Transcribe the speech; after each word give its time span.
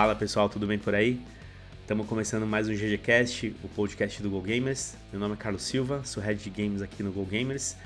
Fala 0.00 0.14
pessoal, 0.14 0.48
tudo 0.48 0.66
bem 0.66 0.78
por 0.78 0.94
aí? 0.94 1.20
Estamos 1.82 2.06
começando 2.06 2.46
mais 2.46 2.66
um 2.66 2.72
GGCast, 2.72 3.54
o 3.62 3.68
podcast 3.68 4.22
do 4.22 4.30
Go 4.30 4.40
Gamers. 4.40 4.94
Meu 5.12 5.20
nome 5.20 5.34
é 5.34 5.36
Carlos 5.36 5.62
Silva, 5.62 6.00
sou 6.04 6.22
head 6.22 6.42
de 6.42 6.48
games 6.48 6.80
aqui 6.80 7.02
no 7.02 7.12
Go 7.12 7.22
Gamers. 7.26 7.76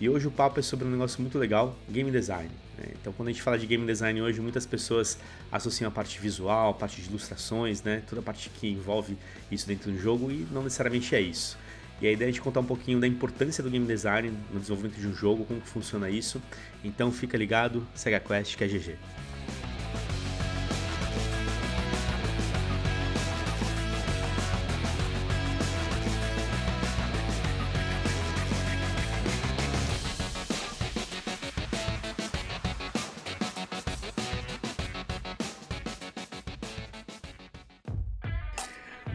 E 0.00 0.08
hoje 0.08 0.28
o 0.28 0.30
papo 0.30 0.60
é 0.60 0.62
sobre 0.62 0.86
um 0.86 0.90
negócio 0.92 1.20
muito 1.20 1.36
legal, 1.36 1.76
game 1.90 2.12
design. 2.12 2.48
Né? 2.78 2.92
Então, 3.00 3.12
quando 3.12 3.26
a 3.26 3.32
gente 3.32 3.42
fala 3.42 3.58
de 3.58 3.66
game 3.66 3.84
design 3.84 4.22
hoje, 4.22 4.40
muitas 4.40 4.64
pessoas 4.64 5.18
associam 5.50 5.88
a 5.88 5.90
parte 5.90 6.20
visual, 6.20 6.70
a 6.70 6.74
parte 6.74 7.02
de 7.02 7.08
ilustrações, 7.08 7.82
né? 7.82 8.04
toda 8.08 8.20
a 8.20 8.24
parte 8.24 8.50
que 8.50 8.68
envolve 8.68 9.18
isso 9.50 9.66
dentro 9.66 9.90
do 9.90 9.98
jogo 9.98 10.30
e 10.30 10.46
não 10.52 10.62
necessariamente 10.62 11.12
é 11.16 11.20
isso. 11.20 11.58
E 12.00 12.06
a 12.06 12.12
ideia 12.12 12.28
é 12.28 12.32
de 12.32 12.40
contar 12.40 12.60
um 12.60 12.66
pouquinho 12.66 13.00
da 13.00 13.06
importância 13.08 13.64
do 13.64 13.68
game 13.68 13.84
design 13.84 14.32
no 14.52 14.60
desenvolvimento 14.60 15.00
de 15.00 15.08
um 15.08 15.12
jogo, 15.12 15.44
como 15.44 15.60
que 15.60 15.68
funciona 15.68 16.08
isso. 16.08 16.40
Então 16.84 17.10
fica 17.10 17.36
ligado, 17.36 17.84
segue 17.96 18.14
a 18.14 18.20
quest 18.20 18.56
que 18.56 18.62
é 18.62 18.68
GG. 18.68 18.96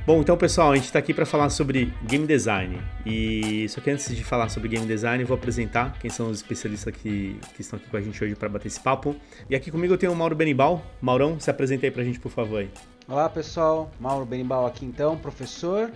Bom, 0.10 0.22
então 0.22 0.36
pessoal, 0.36 0.72
a 0.72 0.76
gente 0.76 0.86
está 0.86 0.98
aqui 0.98 1.14
para 1.14 1.24
falar 1.24 1.52
sobre 1.52 1.94
game 2.02 2.26
design. 2.26 2.82
E 3.06 3.70
só 3.70 3.80
que 3.80 3.92
antes 3.92 4.16
de 4.16 4.24
falar 4.24 4.50
sobre 4.50 4.68
game 4.68 4.88
design, 4.88 5.22
eu 5.22 5.28
vou 5.28 5.38
apresentar 5.38 6.00
quem 6.00 6.10
são 6.10 6.32
os 6.32 6.38
especialistas 6.38 6.92
que, 6.96 7.40
que 7.54 7.62
estão 7.62 7.78
aqui 7.78 7.88
com 7.88 7.96
a 7.96 8.02
gente 8.02 8.24
hoje 8.24 8.34
para 8.34 8.50
bater 8.50 8.70
esse 8.70 8.80
papo. 8.80 9.16
E 9.48 9.56
aqui 9.56 9.70
comigo 9.70 9.94
eu 9.94 10.00
tenho 10.00 10.12
o 10.12 10.16
Mauro 10.16 10.36
Benibal. 10.36 10.84
Maurão, 11.00 11.40
se 11.40 11.52
apresenta 11.52 11.86
aí 11.86 11.92
para 11.92 12.02
a 12.02 12.06
gente, 12.06 12.20
por 12.20 12.32
favor. 12.32 12.62
Aí. 12.62 12.72
Olá 13.08 13.30
pessoal, 13.30 13.92
Mauro 14.00 14.26
Benibal 14.26 14.66
aqui 14.66 14.84
então, 14.84 15.16
professor, 15.16 15.92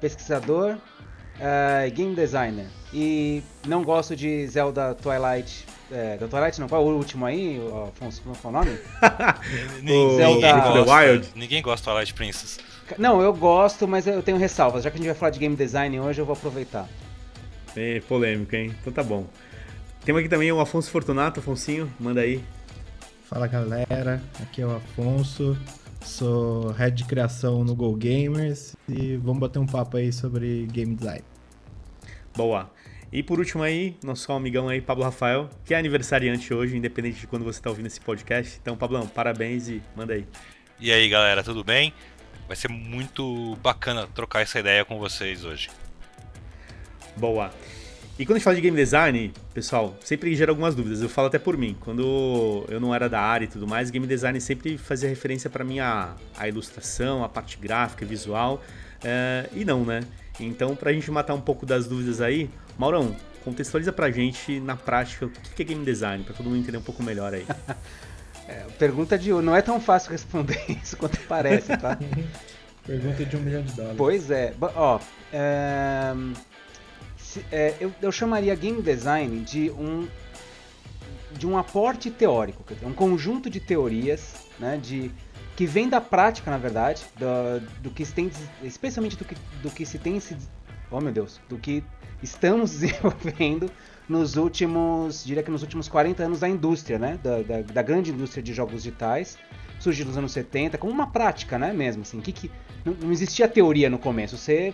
pesquisador, 0.00 0.78
uh, 1.36 1.94
game 1.94 2.14
designer. 2.14 2.68
E 2.90 3.42
não 3.66 3.84
gosto 3.84 4.16
de 4.16 4.46
Zelda 4.46 4.94
Twilight 4.94 5.66
é, 5.90 6.16
Twilight 6.16 6.60
não, 6.60 6.68
qual 6.68 6.82
é 6.82 6.84
o 6.84 6.96
último 6.96 7.24
aí, 7.24 7.60
Afonso? 7.88 8.22
Como 8.22 8.36
é 8.36 8.48
o 8.48 8.50
nome? 8.50 8.78
ninguém, 9.82 10.16
Zelda... 10.16 10.52
gosta, 10.52 10.94
Wild. 10.94 11.28
ninguém 11.34 11.62
gosta 11.62 11.78
de 11.78 11.84
Twilight 11.84 12.14
Princess. 12.14 12.58
Não, 12.98 13.20
eu 13.20 13.32
gosto, 13.32 13.88
mas 13.88 14.06
eu 14.06 14.22
tenho 14.22 14.36
ressalvas. 14.36 14.84
Já 14.84 14.90
que 14.90 14.96
a 14.96 14.98
gente 14.98 15.06
vai 15.06 15.16
falar 15.16 15.30
de 15.30 15.38
game 15.38 15.56
design 15.56 15.98
hoje, 16.00 16.20
eu 16.20 16.26
vou 16.26 16.34
aproveitar. 16.34 16.88
É 17.76 18.00
polêmico, 18.00 18.54
hein? 18.54 18.74
Então 18.80 18.92
tá 18.92 19.02
bom. 19.02 19.26
Temos 20.04 20.20
aqui 20.20 20.28
também 20.28 20.50
o 20.52 20.60
Afonso 20.60 20.90
Fortunato. 20.90 21.40
Afonsinho, 21.40 21.92
manda 21.98 22.20
aí. 22.20 22.42
Fala 23.24 23.46
galera, 23.46 24.22
aqui 24.40 24.62
é 24.62 24.66
o 24.66 24.74
Afonso, 24.74 25.54
sou 26.00 26.70
head 26.70 26.96
de 26.96 27.04
criação 27.04 27.62
no 27.62 27.74
Go 27.74 27.94
Gamers 27.94 28.74
e 28.88 29.18
vamos 29.18 29.38
bater 29.38 29.58
um 29.58 29.66
papo 29.66 29.98
aí 29.98 30.10
sobre 30.10 30.66
game 30.72 30.94
design. 30.94 31.22
Boa. 32.34 32.70
E 33.10 33.22
por 33.22 33.38
último 33.38 33.62
aí, 33.62 33.96
nosso 34.04 34.30
amigão 34.32 34.68
aí, 34.68 34.82
Pablo 34.82 35.02
Rafael, 35.02 35.48
que 35.64 35.72
é 35.72 35.78
aniversariante 35.78 36.52
hoje, 36.52 36.76
independente 36.76 37.20
de 37.20 37.26
quando 37.26 37.42
você 37.42 37.58
está 37.58 37.70
ouvindo 37.70 37.86
esse 37.86 38.00
podcast. 38.00 38.58
Então, 38.60 38.76
Pablão, 38.76 39.06
parabéns 39.06 39.68
e 39.68 39.82
manda 39.96 40.12
aí. 40.12 40.26
E 40.78 40.92
aí, 40.92 41.08
galera, 41.08 41.42
tudo 41.42 41.64
bem? 41.64 41.94
Vai 42.46 42.54
ser 42.54 42.68
muito 42.68 43.56
bacana 43.62 44.06
trocar 44.06 44.42
essa 44.42 44.58
ideia 44.58 44.84
com 44.84 44.98
vocês 44.98 45.42
hoje. 45.42 45.70
Boa. 47.16 47.50
E 48.18 48.26
quando 48.26 48.36
a 48.36 48.38
gente 48.38 48.44
fala 48.44 48.56
de 48.56 48.62
game 48.62 48.76
design, 48.76 49.32
pessoal, 49.54 49.96
sempre 50.04 50.34
gera 50.34 50.52
algumas 50.52 50.74
dúvidas. 50.74 51.00
Eu 51.00 51.08
falo 51.08 51.28
até 51.28 51.38
por 51.38 51.56
mim. 51.56 51.76
Quando 51.80 52.66
eu 52.68 52.78
não 52.78 52.94
era 52.94 53.08
da 53.08 53.20
área 53.20 53.46
e 53.46 53.48
tudo 53.48 53.66
mais, 53.66 53.90
game 53.90 54.06
design 54.06 54.38
sempre 54.40 54.76
fazia 54.76 55.08
referência 55.08 55.48
para 55.48 55.64
mim 55.64 55.78
a, 55.78 56.14
a, 56.36 56.46
ilustração, 56.46 57.24
a 57.24 57.28
parte 57.28 57.56
gráfica, 57.56 58.04
visual. 58.04 58.62
É, 59.02 59.48
e 59.54 59.64
não, 59.64 59.84
né? 59.84 60.00
Então, 60.38 60.76
para 60.76 60.90
a 60.90 60.92
gente 60.92 61.10
matar 61.10 61.32
um 61.32 61.40
pouco 61.40 61.64
das 61.64 61.86
dúvidas 61.86 62.20
aí, 62.20 62.50
Maurão, 62.78 63.14
contextualiza 63.44 63.92
pra 63.92 64.10
gente 64.10 64.60
na 64.60 64.76
prática 64.76 65.26
o 65.26 65.30
que 65.30 65.62
é 65.62 65.64
game 65.64 65.84
design, 65.84 66.22
para 66.22 66.34
todo 66.34 66.46
mundo 66.46 66.58
entender 66.58 66.78
um 66.78 66.82
pouco 66.82 67.02
melhor 67.02 67.34
aí. 67.34 67.44
É, 68.50 68.64
pergunta 68.78 69.18
de 69.18 69.30
não 69.30 69.54
é 69.54 69.60
tão 69.60 69.78
fácil 69.78 70.10
responder 70.10 70.58
isso 70.82 70.96
quanto 70.96 71.20
parece, 71.28 71.76
tá? 71.76 71.98
pergunta 72.82 73.22
de 73.22 73.36
um 73.36 73.40
milhão 73.40 73.62
de 73.62 73.72
dólares. 73.72 73.98
Pois 73.98 74.30
é, 74.30 74.54
ó, 74.74 74.98
é, 75.30 76.14
se, 77.18 77.44
é, 77.52 77.74
eu, 77.78 77.92
eu 78.00 78.10
chamaria 78.10 78.54
game 78.54 78.80
design 78.80 79.40
de 79.40 79.70
um 79.72 80.08
de 81.32 81.46
um 81.46 81.58
aporte 81.58 82.10
teórico, 82.10 82.64
quer 82.64 82.72
dizer, 82.72 82.86
um 82.86 82.94
conjunto 82.94 83.50
de 83.50 83.60
teorias, 83.60 84.34
né, 84.58 84.78
de 84.82 85.10
que 85.54 85.66
vem 85.66 85.86
da 85.86 86.00
prática, 86.00 86.50
na 86.50 86.56
verdade, 86.56 87.04
do, 87.16 87.60
do 87.82 87.90
que 87.90 88.02
se 88.02 88.14
tem, 88.14 88.30
especialmente 88.62 89.14
do 89.14 89.26
que, 89.26 89.34
do 89.62 89.70
que 89.70 89.84
se 89.84 89.98
tem 89.98 90.18
se, 90.20 90.34
oh 90.90 91.00
meu 91.00 91.12
Deus, 91.12 91.40
do 91.48 91.58
que 91.58 91.84
estamos 92.22 92.72
desenvolvendo 92.78 93.70
nos 94.08 94.36
últimos, 94.36 95.24
diria 95.24 95.42
que 95.42 95.50
nos 95.50 95.62
últimos 95.62 95.88
40 95.88 96.22
anos 96.22 96.40
da 96.40 96.48
indústria, 96.48 96.98
né? 96.98 97.18
Da, 97.22 97.42
da, 97.42 97.60
da, 97.60 97.82
grande 97.82 98.10
indústria 98.10 98.42
de 98.42 98.54
jogos 98.54 98.82
digitais, 98.82 99.36
surgiu 99.78 100.06
nos 100.06 100.16
anos 100.16 100.32
70 100.32 100.78
como 100.78 100.92
uma 100.92 101.08
prática, 101.08 101.58
né? 101.58 101.72
Mesmo 101.72 102.02
assim, 102.02 102.20
que, 102.20 102.32
que 102.32 102.50
não, 102.84 103.12
existia 103.12 103.46
teoria 103.46 103.90
no 103.90 103.98
começo, 103.98 104.36
você 104.38 104.72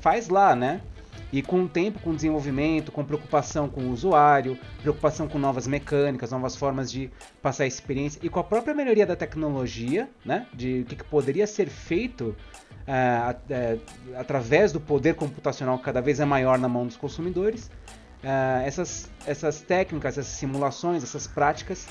faz 0.00 0.28
lá, 0.28 0.54
né? 0.54 0.82
E 1.32 1.40
com 1.40 1.62
o 1.62 1.68
tempo, 1.68 1.98
com 2.00 2.10
o 2.10 2.14
desenvolvimento, 2.14 2.92
com 2.92 3.02
preocupação 3.02 3.66
com 3.66 3.80
o 3.84 3.90
usuário, 3.90 4.58
preocupação 4.82 5.26
com 5.26 5.38
novas 5.38 5.66
mecânicas, 5.66 6.30
novas 6.30 6.54
formas 6.54 6.92
de 6.92 7.10
passar 7.40 7.64
a 7.64 7.66
experiência 7.66 8.20
e 8.22 8.28
com 8.28 8.38
a 8.38 8.44
própria 8.44 8.74
melhoria 8.74 9.06
da 9.06 9.16
tecnologia, 9.16 10.10
né? 10.26 10.46
De 10.52 10.82
o 10.82 10.84
que, 10.84 10.96
que 10.96 11.04
poderia 11.04 11.46
ser 11.46 11.70
feito 11.70 12.36
é, 12.86 13.36
é, 13.50 13.78
através 14.16 14.72
do 14.72 14.80
poder 14.80 15.14
computacional 15.14 15.78
cada 15.78 16.00
vez 16.00 16.20
é 16.20 16.24
maior 16.24 16.58
na 16.58 16.68
mão 16.68 16.86
dos 16.86 16.96
consumidores, 16.96 17.66
uh, 18.22 18.64
essas, 18.64 19.08
essas 19.26 19.60
técnicas, 19.60 20.18
essas 20.18 20.32
simulações, 20.32 21.02
essas 21.02 21.26
práticas 21.26 21.86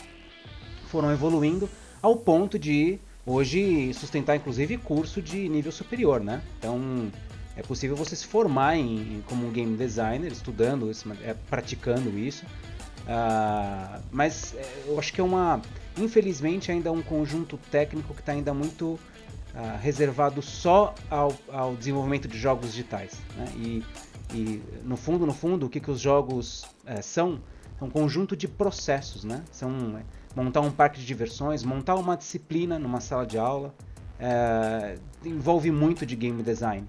foram 0.88 1.12
evoluindo 1.12 1.70
ao 2.02 2.16
ponto 2.16 2.60
de 2.60 3.00
hoje 3.26 3.94
sustentar 3.94 4.36
inclusive 4.36 4.78
curso 4.78 5.22
de 5.22 5.48
nível 5.48 5.72
superior, 5.72 6.22
né? 6.22 6.42
Então 6.58 7.10
é 7.56 7.62
possível 7.62 7.96
você 7.96 8.16
se 8.16 8.26
formar 8.26 8.78
em, 8.78 9.24
como 9.28 9.48
um 9.48 9.52
game 9.52 9.78
designer, 9.78 10.32
estudando 10.32 10.90
isso, 10.90 11.10
é, 11.24 11.36
praticando 11.50 12.18
isso. 12.18 12.46
Uh, 13.02 14.02
mas 14.12 14.54
é, 14.56 14.84
eu 14.88 14.98
acho 15.00 15.12
que 15.12 15.20
é 15.20 15.24
uma, 15.24 15.62
infelizmente, 15.98 16.72
ainda 16.72 16.92
um 16.92 17.02
conjunto 17.02 17.58
técnico 17.70 18.14
que 18.14 18.22
está 18.22 18.32
ainda 18.32 18.54
muito 18.54 19.00
uh, 19.56 19.78
reservado 19.80 20.42
só 20.42 20.94
ao, 21.10 21.34
ao, 21.52 21.76
desenvolvimento 21.76 22.28
de 22.28 22.38
jogos 22.38 22.72
digitais. 22.72 23.20
Né? 23.36 23.46
E 23.58 23.84
e 24.34 24.62
no 24.84 24.96
fundo, 24.96 25.26
no 25.26 25.34
fundo, 25.34 25.66
o 25.66 25.70
que, 25.70 25.80
que 25.80 25.92
os 25.92 26.00
jogos 26.00 26.66
é, 26.86 27.02
são? 27.02 27.40
É 27.80 27.84
um 27.84 27.90
conjunto 27.90 28.36
de 28.36 28.48
processos, 28.48 29.24
né? 29.24 29.44
São 29.52 29.98
é, 29.98 30.04
montar 30.36 30.62
um 30.62 30.72
parque 30.72 31.00
de 31.00 31.06
diversões, 31.06 31.64
montar 31.64 31.96
uma 31.96 32.16
disciplina 32.16 32.80
numa 32.80 33.02
sala 33.02 33.26
de 33.26 33.38
aula, 33.38 33.74
é, 34.20 34.98
envolve 35.26 35.72
muito 35.72 36.06
de 36.06 36.16
game 36.16 36.42
design. 36.44 36.88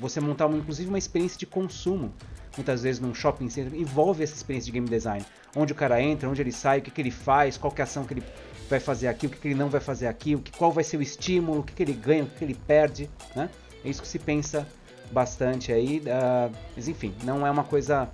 Você 0.00 0.20
montar, 0.20 0.46
uma, 0.46 0.56
inclusive, 0.56 0.88
uma 0.88 0.98
experiência 0.98 1.38
de 1.38 1.46
consumo, 1.46 2.12
muitas 2.56 2.82
vezes 2.82 3.00
num 3.00 3.12
shopping 3.12 3.50
center, 3.50 3.78
envolve 3.78 4.22
essa 4.22 4.34
experiência 4.34 4.66
de 4.66 4.72
game 4.72 4.88
design. 4.88 5.24
Onde 5.56 5.72
o 5.72 5.76
cara 5.76 6.00
entra, 6.00 6.28
onde 6.28 6.40
ele 6.40 6.52
sai, 6.52 6.78
o 6.78 6.82
que, 6.82 6.90
que 6.90 7.00
ele 7.00 7.10
faz, 7.10 7.58
qual 7.58 7.72
é 7.76 7.80
a 7.80 7.84
ação 7.84 8.04
que 8.04 8.14
ele 8.14 8.22
vai 8.68 8.80
fazer 8.80 9.08
aqui, 9.08 9.26
o 9.26 9.30
que, 9.30 9.38
que 9.38 9.48
ele 9.48 9.54
não 9.54 9.68
vai 9.68 9.80
fazer 9.80 10.06
aqui, 10.06 10.34
o 10.34 10.40
que, 10.40 10.52
qual 10.52 10.70
vai 10.72 10.84
ser 10.84 10.96
o 10.96 11.02
estímulo, 11.02 11.60
o 11.60 11.62
que, 11.62 11.72
que 11.72 11.82
ele 11.82 11.92
ganha, 11.92 12.24
o 12.24 12.26
que, 12.26 12.36
que 12.36 12.44
ele 12.44 12.54
perde, 12.54 13.10
né? 13.34 13.48
É 13.84 13.88
isso 13.88 14.02
que 14.02 14.08
se 14.08 14.18
pensa 14.18 14.66
bastante 15.10 15.72
aí. 15.72 16.00
Uh, 16.00 16.54
mas 16.76 16.88
enfim, 16.88 17.14
não 17.24 17.46
é 17.46 17.50
uma 17.50 17.64
coisa 17.64 18.08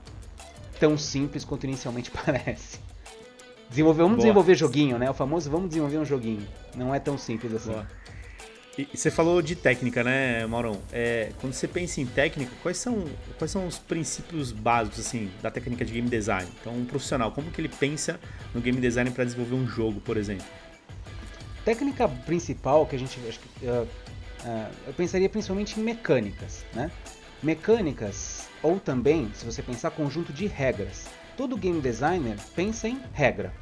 tão 0.78 0.96
simples 0.96 1.44
quanto 1.44 1.64
inicialmente 1.64 2.10
parece. 2.24 2.78
Desenvolver, 3.68 4.02
vamos 4.02 4.16
Boa. 4.16 4.22
desenvolver 4.22 4.54
joguinho, 4.54 4.98
né? 4.98 5.10
O 5.10 5.14
famoso 5.14 5.50
vamos 5.50 5.68
desenvolver 5.68 5.98
um 5.98 6.04
joguinho. 6.04 6.46
Não 6.76 6.94
é 6.94 7.00
tão 7.00 7.18
simples 7.18 7.54
assim. 7.54 7.72
Boa. 7.72 7.86
E, 8.76 8.88
você 8.94 9.10
falou 9.10 9.40
de 9.40 9.54
técnica, 9.54 10.02
né, 10.02 10.46
Maurão? 10.46 10.80
É, 10.92 11.30
quando 11.40 11.52
você 11.52 11.68
pensa 11.68 12.00
em 12.00 12.06
técnica, 12.06 12.52
quais 12.62 12.78
são, 12.78 13.04
quais 13.38 13.50
são 13.50 13.66
os 13.66 13.78
princípios 13.78 14.50
básicos 14.50 15.00
assim 15.00 15.30
da 15.40 15.50
técnica 15.50 15.84
de 15.84 15.92
game 15.92 16.08
design? 16.08 16.48
Então, 16.60 16.72
um 16.74 16.84
profissional, 16.84 17.30
como 17.32 17.50
que 17.50 17.60
ele 17.60 17.68
pensa 17.68 18.18
no 18.52 18.60
game 18.60 18.80
design 18.80 19.10
para 19.10 19.24
desenvolver 19.24 19.54
um 19.54 19.66
jogo, 19.66 20.00
por 20.00 20.16
exemplo? 20.16 20.46
Técnica 21.64 22.08
principal 22.08 22.84
que 22.86 22.96
a 22.96 22.98
gente 22.98 23.18
acho 23.26 23.38
que, 23.38 23.66
uh, 23.66 23.88
Uh, 24.44 24.70
eu 24.86 24.92
pensaria 24.92 25.28
principalmente 25.28 25.80
em 25.80 25.82
mecânicas, 25.82 26.66
né? 26.74 26.90
Mecânicas, 27.42 28.46
ou 28.62 28.78
também, 28.78 29.30
se 29.32 29.44
você 29.44 29.62
pensar, 29.62 29.90
conjunto 29.90 30.34
de 30.34 30.46
regras. 30.46 31.06
Todo 31.34 31.56
game 31.56 31.80
designer 31.80 32.36
pensa 32.54 32.86
em 32.86 33.00
regra. 33.14 33.54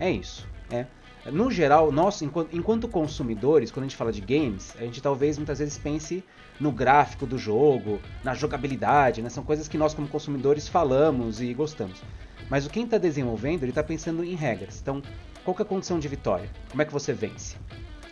É 0.00 0.10
isso. 0.10 0.48
É. 0.70 0.86
No 1.30 1.50
geral, 1.50 1.92
nós, 1.92 2.22
enquanto, 2.22 2.56
enquanto 2.56 2.88
consumidores, 2.88 3.70
quando 3.70 3.84
a 3.84 3.88
gente 3.88 3.96
fala 3.96 4.12
de 4.12 4.20
games, 4.20 4.74
a 4.78 4.82
gente 4.82 5.02
talvez 5.02 5.36
muitas 5.36 5.58
vezes 5.58 5.78
pense 5.78 6.24
no 6.58 6.72
gráfico 6.72 7.26
do 7.26 7.38
jogo, 7.38 8.00
na 8.24 8.34
jogabilidade, 8.34 9.22
né? 9.22 9.28
São 9.28 9.44
coisas 9.44 9.68
que 9.68 9.78
nós 9.78 9.94
como 9.94 10.08
consumidores 10.08 10.68
falamos 10.68 11.40
e 11.40 11.52
gostamos. 11.54 12.02
Mas 12.48 12.66
o 12.66 12.70
quem 12.70 12.84
está 12.84 12.98
desenvolvendo, 12.98 13.62
ele 13.62 13.70
está 13.70 13.82
pensando 13.82 14.24
em 14.24 14.34
regras. 14.34 14.80
Então, 14.80 15.02
qual 15.44 15.56
é 15.58 15.62
a 15.62 15.64
condição 15.64 15.98
de 15.98 16.08
vitória? 16.08 16.48
Como 16.70 16.82
é 16.82 16.84
que 16.84 16.92
você 16.92 17.12
vence? 17.12 17.56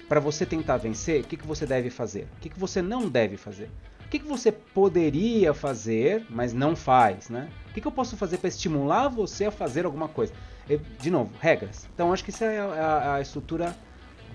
para 0.09 0.21
você 0.21 0.47
tentar 0.47 0.77
vencer, 0.77 1.23
o 1.23 1.25
que, 1.25 1.37
que 1.37 1.47
você 1.47 1.67
deve 1.67 1.91
fazer? 1.91 2.29
O 2.37 2.41
que, 2.41 2.49
que 2.49 2.59
você 2.59 2.81
não 2.81 3.09
deve 3.09 3.37
fazer? 3.37 3.71
O 4.05 4.09
que, 4.09 4.21
que 4.21 4.27
você 4.27 4.53
poderia 4.53 5.53
fazer, 5.53 6.25
mas 6.31 6.53
não 6.53 6.77
faz, 6.77 7.29
né? 7.29 7.49
O 7.71 7.75
que, 7.75 7.81
que 7.81 7.89
eu 7.89 7.93
posso 7.93 8.17
fazer 8.17 8.39
para 8.39 8.49
estimular 8.49 9.09
você 9.09 9.47
a 9.47 9.51
fazer 9.51 9.85
alguma 9.85 10.09
coisa? 10.09 10.33
De 11.01 11.11
novo, 11.11 11.33
regras. 11.41 11.89
Então 11.95 12.13
acho 12.13 12.25
que 12.25 12.31
isso 12.31 12.45
é 12.45 12.59
a, 12.59 13.15
a 13.15 13.21
estrutura 13.21 13.77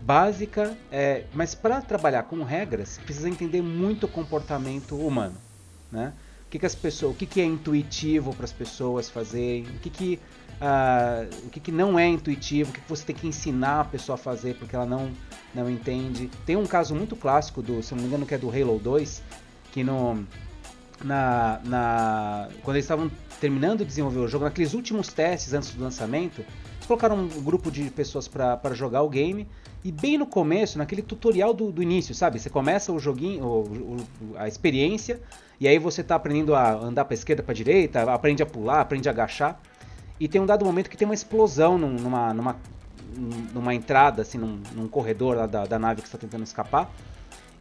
básica, 0.01 0.75
é, 0.91 1.25
mas 1.33 1.53
para 1.53 1.81
trabalhar 1.81 2.23
com 2.23 2.43
regras 2.43 2.97
precisa 2.99 3.29
entender 3.29 3.61
muito 3.61 4.05
o 4.05 4.09
comportamento 4.09 4.95
humano, 4.95 5.35
né? 5.91 6.13
O 6.45 6.49
que, 6.51 6.59
que 6.59 6.65
as 6.65 6.75
pessoas, 6.75 7.13
o 7.13 7.17
que, 7.17 7.25
que 7.25 7.39
é 7.39 7.45
intuitivo 7.45 8.35
para 8.35 8.43
as 8.43 8.51
pessoas 8.51 9.09
fazerem, 9.09 9.63
o 9.63 9.79
que, 9.79 9.89
que 9.89 10.19
uh, 10.59 11.45
o 11.45 11.49
que, 11.49 11.59
que 11.59 11.71
não 11.71 11.97
é 11.97 12.07
intuitivo, 12.07 12.71
o 12.71 12.73
que, 12.73 12.81
que 12.81 12.89
você 12.89 13.05
tem 13.05 13.15
que 13.15 13.27
ensinar 13.27 13.81
a 13.81 13.85
pessoa 13.85 14.15
a 14.15 14.17
fazer 14.17 14.55
porque 14.55 14.75
ela 14.75 14.85
não 14.85 15.11
não 15.53 15.69
entende. 15.69 16.29
Tem 16.45 16.55
um 16.55 16.65
caso 16.65 16.95
muito 16.95 17.15
clássico 17.15 17.61
do, 17.61 17.83
se 17.83 17.93
não 17.93 18.01
me 18.01 18.07
engano, 18.07 18.25
que 18.25 18.33
é 18.33 18.37
do 18.37 18.49
Halo 18.49 18.79
2, 18.79 19.21
que 19.71 19.83
no 19.83 20.25
na, 21.03 21.59
na 21.63 22.49
quando 22.63 22.75
eles 22.75 22.85
estavam 22.85 23.09
terminando 23.41 23.79
de 23.79 23.85
desenvolver 23.85 24.19
o 24.19 24.27
jogo, 24.27 24.45
naqueles 24.45 24.75
últimos 24.75 25.07
testes 25.07 25.51
antes 25.51 25.71
do 25.71 25.83
lançamento, 25.83 26.41
eles 26.41 26.85
colocaram 26.87 27.17
um 27.17 27.27
grupo 27.41 27.71
de 27.71 27.89
pessoas 27.89 28.27
para 28.27 28.73
jogar 28.75 29.01
o 29.01 29.09
game 29.09 29.47
e 29.83 29.91
bem 29.91 30.15
no 30.15 30.27
começo, 30.27 30.77
naquele 30.77 31.01
tutorial 31.01 31.51
do, 31.51 31.71
do 31.71 31.81
início, 31.81 32.13
sabe? 32.13 32.39
Você 32.39 32.51
começa 32.51 32.91
o 32.91 32.99
joguinho, 32.99 33.43
o, 33.43 33.61
o, 33.63 33.97
a 34.37 34.47
experiência, 34.47 35.19
e 35.59 35.67
aí 35.67 35.79
você 35.79 36.01
está 36.01 36.15
aprendendo 36.15 36.53
a 36.53 36.71
andar 36.71 37.03
para 37.03 37.15
esquerda, 37.15 37.41
para 37.41 37.55
direita, 37.55 38.03
aprende 38.13 38.43
a 38.43 38.45
pular, 38.45 38.79
aprende 38.79 39.09
a 39.09 39.11
agachar. 39.11 39.59
E 40.19 40.27
tem 40.27 40.39
um 40.39 40.45
dado 40.45 40.63
momento 40.63 40.87
que 40.87 40.95
tem 40.95 41.07
uma 41.07 41.15
explosão 41.15 41.79
numa, 41.79 42.31
numa, 42.31 42.55
numa 43.51 43.73
entrada, 43.73 44.21
assim, 44.21 44.37
num, 44.37 44.61
num 44.75 44.87
corredor 44.87 45.35
lá 45.35 45.47
da, 45.47 45.65
da 45.65 45.79
nave 45.79 46.03
que 46.03 46.07
está 46.07 46.17
tentando 46.19 46.43
escapar. 46.43 46.93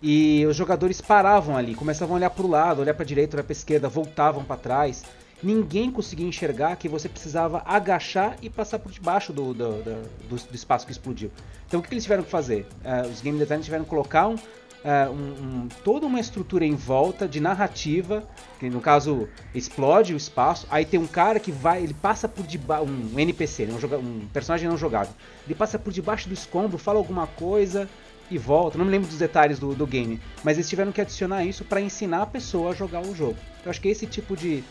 E 0.02 0.44
os 0.46 0.56
jogadores 0.56 1.00
paravam 1.00 1.56
ali, 1.56 1.74
começavam 1.74 2.16
a 2.16 2.18
olhar 2.18 2.30
para 2.30 2.44
o 2.44 2.48
lado, 2.48 2.82
olhar 2.82 2.92
para 2.92 3.02
a 3.02 3.06
direita, 3.06 3.36
olhar 3.36 3.44
para 3.44 3.52
a 3.52 3.56
esquerda, 3.56 3.88
voltavam 3.88 4.44
para 4.44 4.56
trás. 4.56 5.04
Ninguém 5.42 5.90
conseguia 5.90 6.26
enxergar 6.26 6.76
que 6.76 6.88
você 6.88 7.08
precisava 7.08 7.62
agachar 7.64 8.36
e 8.42 8.50
passar 8.50 8.78
por 8.78 8.92
debaixo 8.92 9.32
do, 9.32 9.54
do, 9.54 9.82
do, 9.82 10.02
do, 10.28 10.54
espaço 10.54 10.84
que 10.84 10.92
explodiu. 10.92 11.30
Então 11.66 11.80
o 11.80 11.82
que, 11.82 11.92
eles 11.92 12.04
tiveram 12.04 12.22
que 12.22 12.30
fazer? 12.30 12.66
Uh, 12.84 13.08
os 13.08 13.22
game 13.22 13.38
designers 13.38 13.64
tiveram 13.64 13.84
que 13.84 13.90
colocar 13.90 14.28
um, 14.28 14.34
uh, 14.34 14.38
um, 15.10 15.14
um, 15.14 15.68
toda 15.82 16.06
uma 16.06 16.20
estrutura 16.20 16.64
em 16.64 16.74
volta 16.74 17.26
de 17.26 17.40
narrativa, 17.40 18.22
que 18.58 18.68
no 18.68 18.80
caso 18.80 19.28
explode 19.54 20.12
o 20.12 20.16
espaço, 20.16 20.66
aí 20.70 20.84
tem 20.84 21.00
um 21.00 21.06
cara 21.06 21.40
que 21.40 21.50
vai, 21.50 21.82
ele 21.82 21.94
passa 21.94 22.28
por 22.28 22.46
debaixo, 22.46 22.84
um 22.84 23.18
NPC, 23.18 23.66
né, 23.66 23.74
um, 23.74 23.96
um 23.96 24.28
personagem 24.32 24.68
não 24.68 24.76
jogável, 24.76 25.14
ele 25.46 25.54
passa 25.54 25.78
por 25.78 25.90
debaixo 25.90 26.28
do 26.28 26.34
escombro, 26.34 26.76
fala 26.76 26.98
alguma 26.98 27.26
coisa, 27.26 27.88
e 28.30 28.38
volta. 28.38 28.78
Não 28.78 28.84
me 28.84 28.90
lembro 28.90 29.08
dos 29.08 29.18
detalhes 29.18 29.58
do, 29.58 29.74
do 29.74 29.86
game, 29.86 30.20
mas 30.44 30.56
eles 30.56 30.68
tiveram 30.68 30.92
que 30.92 31.00
adicionar 31.00 31.44
isso 31.44 31.64
para 31.64 31.80
ensinar 31.80 32.22
a 32.22 32.26
pessoa 32.26 32.70
a 32.70 32.74
jogar 32.74 33.00
o 33.00 33.14
jogo. 33.14 33.36
Eu 33.64 33.70
acho 33.70 33.80
que 33.80 33.88
esse 33.88 34.06
tipo 34.06 34.36
de, 34.36 34.62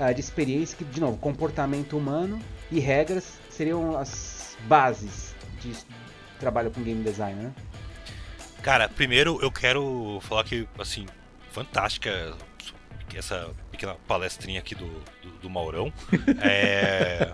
uh, 0.00 0.14
de 0.14 0.20
experiência, 0.20 0.76
que, 0.76 0.84
de 0.84 1.00
novo, 1.00 1.16
comportamento 1.18 1.96
humano 1.96 2.40
e 2.70 2.80
regras 2.80 3.38
seriam 3.50 3.96
as 3.96 4.56
bases 4.66 5.34
de 5.60 5.72
trabalho 6.38 6.70
com 6.70 6.82
game 6.82 7.02
design, 7.04 7.40
né? 7.40 7.52
Cara, 8.62 8.88
primeiro 8.88 9.38
eu 9.42 9.50
quero 9.50 10.18
falar 10.22 10.44
que, 10.44 10.66
assim, 10.78 11.06
fantástica 11.52 12.34
essa 13.14 13.50
pequena 13.70 13.96
palestrinha 14.06 14.60
aqui 14.60 14.74
do, 14.74 14.86
do, 15.22 15.30
do 15.42 15.50
Maurão. 15.50 15.92
É... 16.42 17.32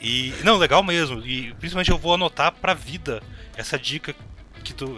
E, 0.00 0.32
não, 0.44 0.56
legal 0.56 0.82
mesmo. 0.82 1.20
E 1.26 1.52
principalmente 1.54 1.90
eu 1.90 1.98
vou 1.98 2.14
anotar 2.14 2.52
pra 2.52 2.72
vida 2.72 3.22
essa 3.54 3.78
dica 3.78 4.14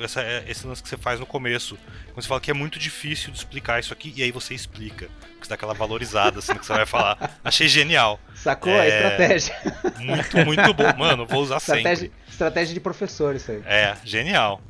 essa, 0.02 0.22
esse 0.46 0.66
lance 0.66 0.82
que 0.82 0.88
você 0.88 0.96
faz 0.96 1.20
no 1.20 1.26
começo. 1.26 1.76
Quando 2.12 2.22
você 2.22 2.28
fala 2.28 2.40
que 2.40 2.50
é 2.50 2.54
muito 2.54 2.78
difícil 2.78 3.30
de 3.30 3.38
explicar 3.38 3.80
isso 3.80 3.92
aqui, 3.92 4.12
e 4.16 4.22
aí 4.22 4.30
você 4.30 4.54
explica. 4.54 5.06
Que 5.40 5.46
você 5.46 5.48
dá 5.48 5.54
aquela 5.54 5.74
valorizada 5.74 6.38
assim 6.38 6.54
que 6.54 6.64
você 6.64 6.72
vai 6.72 6.86
falar. 6.86 7.38
Achei 7.44 7.68
genial. 7.68 8.20
Sacou 8.34 8.72
é, 8.72 8.80
a 8.80 8.88
estratégia. 8.88 9.56
Muito, 9.98 10.36
muito 10.44 10.74
bom. 10.74 10.96
Mano, 10.98 11.26
vou 11.26 11.42
usar 11.42 11.56
estratégia, 11.56 11.96
sempre. 11.96 12.12
Estratégia 12.28 12.74
de 12.74 12.80
professor, 12.80 13.34
isso 13.34 13.50
aí. 13.50 13.62
É, 13.64 13.96
genial. 14.04 14.60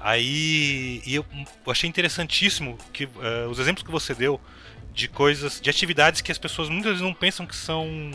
Aí 0.00 1.02
e 1.04 1.14
eu, 1.14 1.24
eu 1.64 1.72
achei 1.72 1.88
interessantíssimo 1.88 2.78
que 2.92 3.06
uh, 3.06 3.48
os 3.50 3.58
exemplos 3.58 3.82
que 3.82 3.90
você 3.90 4.14
deu 4.14 4.40
de 4.92 5.08
coisas, 5.08 5.60
de 5.60 5.68
atividades 5.68 6.20
que 6.20 6.30
as 6.30 6.38
pessoas 6.38 6.68
muitas 6.68 6.92
vezes 6.92 7.02
não 7.02 7.12
pensam 7.12 7.46
que 7.46 7.56
são 7.56 8.10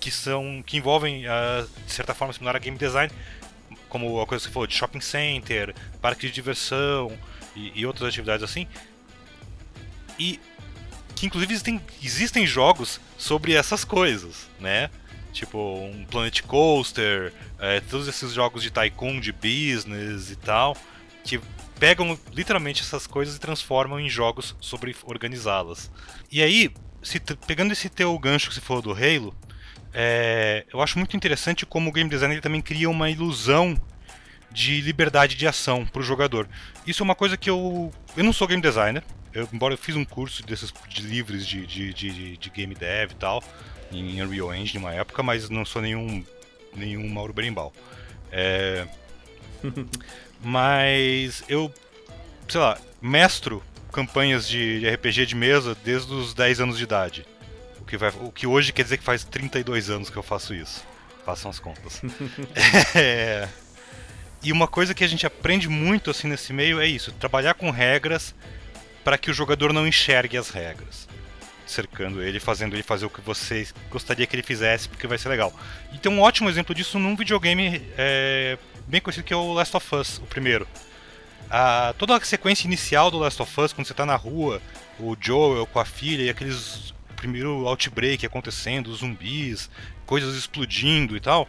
que 0.00 0.10
são 0.10 0.62
que 0.66 0.76
envolvem 0.76 1.24
uh, 1.26 1.68
de 1.86 1.92
certa 1.92 2.12
forma 2.14 2.32
similar 2.32 2.56
a 2.56 2.58
game 2.58 2.76
design, 2.76 3.12
como 3.92 4.22
a 4.22 4.26
coisa 4.26 4.42
que 4.42 4.48
você 4.48 4.54
falou 4.54 4.66
de 4.66 4.74
shopping 4.74 5.02
center, 5.02 5.74
parque 6.00 6.26
de 6.26 6.32
diversão 6.32 7.12
e, 7.54 7.72
e 7.74 7.84
outras 7.84 8.08
atividades 8.08 8.42
assim. 8.42 8.66
E 10.18 10.40
que 11.14 11.26
inclusive 11.26 11.52
existem, 11.52 11.80
existem 12.02 12.46
jogos 12.46 12.98
sobre 13.18 13.52
essas 13.52 13.84
coisas, 13.84 14.48
né? 14.58 14.88
Tipo 15.30 15.58
um 15.58 16.06
Planet 16.06 16.40
Coaster, 16.40 17.34
é, 17.58 17.80
todos 17.80 18.08
esses 18.08 18.32
jogos 18.32 18.62
de 18.62 18.70
tycoon, 18.70 19.20
de 19.20 19.30
business 19.30 20.30
e 20.30 20.36
tal, 20.36 20.74
que 21.22 21.38
pegam 21.78 22.18
literalmente 22.32 22.80
essas 22.80 23.06
coisas 23.06 23.36
e 23.36 23.40
transformam 23.40 24.00
em 24.00 24.08
jogos 24.08 24.56
sobre 24.58 24.96
organizá-las. 25.04 25.90
E 26.30 26.42
aí, 26.42 26.70
se, 27.02 27.20
pegando 27.46 27.72
esse 27.72 27.90
teu 27.90 28.18
gancho 28.18 28.48
que 28.48 28.54
você 28.54 28.60
falou 28.62 28.82
do 28.82 28.92
Halo, 28.92 29.36
é, 29.94 30.64
eu 30.72 30.80
acho 30.80 30.98
muito 30.98 31.16
interessante 31.16 31.66
como 31.66 31.90
o 31.90 31.92
game 31.92 32.08
design 32.08 32.40
também 32.40 32.62
cria 32.62 32.88
uma 32.88 33.10
ilusão 33.10 33.78
de 34.50 34.80
liberdade 34.80 35.34
de 35.34 35.46
ação 35.46 35.84
para 35.86 36.00
o 36.00 36.02
jogador. 36.02 36.48
Isso 36.86 37.02
é 37.02 37.04
uma 37.04 37.14
coisa 37.14 37.36
que 37.36 37.48
eu. 37.48 37.92
Eu 38.16 38.24
não 38.24 38.32
sou 38.32 38.46
game 38.46 38.62
designer, 38.62 39.02
eu, 39.32 39.48
embora 39.52 39.74
eu 39.74 39.78
fiz 39.78 39.96
um 39.96 40.04
curso 40.04 40.44
desses 40.44 40.72
de 40.88 41.02
livres 41.02 41.46
de, 41.46 41.66
de, 41.66 41.92
de, 41.92 42.36
de, 42.36 42.50
game 42.50 42.74
dev 42.74 43.12
e 43.12 43.14
tal, 43.14 43.42
em 43.90 44.22
Unreal 44.22 44.54
Engine 44.54 44.78
uma 44.78 44.92
época, 44.92 45.22
mas 45.22 45.48
não 45.48 45.64
sou 45.64 45.80
nenhum, 45.80 46.24
nenhum 46.74 47.08
Mauro 47.08 47.32
Berimbau. 47.32 47.72
É, 48.30 48.86
mas 50.42 51.42
eu, 51.48 51.72
sei 52.48 52.60
lá, 52.60 52.78
mestro 53.00 53.62
campanhas 53.90 54.48
de 54.48 54.88
RPG 54.88 55.26
de 55.26 55.34
mesa 55.34 55.76
desde 55.84 56.12
os 56.12 56.34
10 56.34 56.60
anos 56.60 56.78
de 56.78 56.84
idade. 56.84 57.26
O 57.92 57.94
que, 57.94 57.98
vai, 57.98 58.12
o 58.22 58.32
que 58.32 58.46
hoje 58.46 58.72
quer 58.72 58.84
dizer 58.84 58.96
que 58.96 59.04
faz 59.04 59.22
32 59.22 59.90
anos 59.90 60.08
que 60.08 60.16
eu 60.16 60.22
faço 60.22 60.54
isso. 60.54 60.82
Façam 61.26 61.50
as 61.50 61.58
contas. 61.58 62.00
é, 62.96 63.46
e 64.42 64.50
uma 64.50 64.66
coisa 64.66 64.94
que 64.94 65.04
a 65.04 65.06
gente 65.06 65.26
aprende 65.26 65.68
muito 65.68 66.10
assim 66.10 66.26
nesse 66.26 66.54
meio 66.54 66.80
é 66.80 66.86
isso: 66.86 67.12
trabalhar 67.12 67.52
com 67.52 67.70
regras 67.70 68.34
para 69.04 69.18
que 69.18 69.30
o 69.30 69.34
jogador 69.34 69.74
não 69.74 69.86
enxergue 69.86 70.38
as 70.38 70.48
regras. 70.48 71.06
Cercando 71.66 72.22
ele, 72.22 72.40
fazendo 72.40 72.74
ele 72.74 72.82
fazer 72.82 73.04
o 73.04 73.10
que 73.10 73.20
você 73.20 73.68
gostaria 73.90 74.26
que 74.26 74.34
ele 74.34 74.42
fizesse, 74.42 74.88
porque 74.88 75.06
vai 75.06 75.18
ser 75.18 75.28
legal. 75.28 75.52
E 75.92 75.98
tem 75.98 76.10
um 76.10 76.22
ótimo 76.22 76.48
exemplo 76.48 76.74
disso 76.74 76.98
num 76.98 77.14
videogame 77.14 77.82
é, 77.98 78.56
bem 78.86 79.02
conhecido 79.02 79.24
que 79.24 79.34
é 79.34 79.36
o 79.36 79.52
Last 79.52 79.76
of 79.76 79.94
Us, 79.96 80.16
o 80.16 80.22
primeiro. 80.22 80.66
Toda 81.98 82.16
a 82.16 82.20
sequência 82.22 82.66
inicial 82.66 83.10
do 83.10 83.18
Last 83.18 83.42
of 83.42 83.60
Us, 83.60 83.74
quando 83.74 83.86
você 83.86 83.92
está 83.92 84.06
na 84.06 84.16
rua, 84.16 84.62
o 84.98 85.14
Joel 85.20 85.66
com 85.66 85.78
a 85.78 85.84
filha 85.84 86.22
e 86.22 86.30
aqueles 86.30 86.94
primeiro 87.22 87.68
outbreak 87.68 88.26
acontecendo, 88.26 88.92
zumbis, 88.92 89.70
coisas 90.04 90.34
explodindo 90.34 91.16
e 91.16 91.20
tal. 91.20 91.48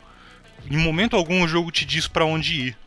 Em 0.70 0.78
momento 0.78 1.16
algum 1.16 1.44
o 1.44 1.48
jogo 1.48 1.72
te 1.72 1.84
diz 1.84 2.08
para 2.08 2.26
onde 2.26 2.68
ir. 2.68 2.78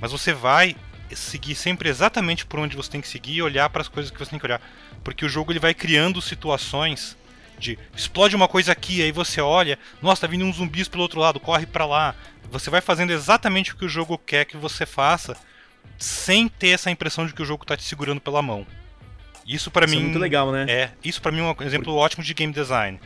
Mas 0.00 0.12
você 0.12 0.32
vai 0.32 0.76
seguir 1.12 1.56
sempre 1.56 1.88
exatamente 1.88 2.46
por 2.46 2.60
onde 2.60 2.76
você 2.76 2.90
tem 2.90 3.00
que 3.00 3.08
seguir 3.08 3.34
e 3.34 3.42
olhar 3.42 3.68
para 3.70 3.82
as 3.82 3.88
coisas 3.88 4.10
que 4.10 4.18
você 4.18 4.30
tem 4.30 4.38
que 4.38 4.46
olhar. 4.46 4.60
Porque 5.02 5.24
o 5.24 5.28
jogo 5.28 5.50
ele 5.50 5.58
vai 5.58 5.74
criando 5.74 6.22
situações 6.22 7.16
de 7.58 7.76
explode 7.96 8.36
uma 8.36 8.46
coisa 8.46 8.70
aqui, 8.70 9.02
aí 9.02 9.10
você 9.10 9.40
olha, 9.40 9.78
nossa, 10.00 10.20
tá 10.22 10.26
vindo 10.26 10.44
uns 10.44 10.56
zumbis 10.56 10.88
pelo 10.88 11.02
outro 11.02 11.18
lado, 11.18 11.40
corre 11.40 11.66
para 11.66 11.86
lá. 11.86 12.14
Você 12.50 12.70
vai 12.70 12.80
fazendo 12.80 13.10
exatamente 13.10 13.72
o 13.72 13.76
que 13.76 13.84
o 13.84 13.88
jogo 13.88 14.16
quer 14.16 14.44
que 14.44 14.56
você 14.56 14.86
faça, 14.86 15.36
sem 15.98 16.46
ter 16.46 16.68
essa 16.68 16.90
impressão 16.90 17.26
de 17.26 17.34
que 17.34 17.42
o 17.42 17.46
jogo 17.46 17.64
tá 17.64 17.76
te 17.76 17.82
segurando 17.82 18.20
pela 18.20 18.42
mão. 18.42 18.64
Isso 19.46 19.70
para 19.70 19.86
mim 19.86 19.98
é 19.98 20.00
muito 20.00 20.18
legal, 20.18 20.50
né? 20.50 20.66
É, 20.68 20.90
isso 21.04 21.22
para 21.22 21.30
mim 21.30 21.40
é 21.40 21.42
um 21.42 21.64
exemplo 21.64 21.94
ótimo 21.94 22.24
de 22.24 22.34
game 22.34 22.52
design 22.52 22.98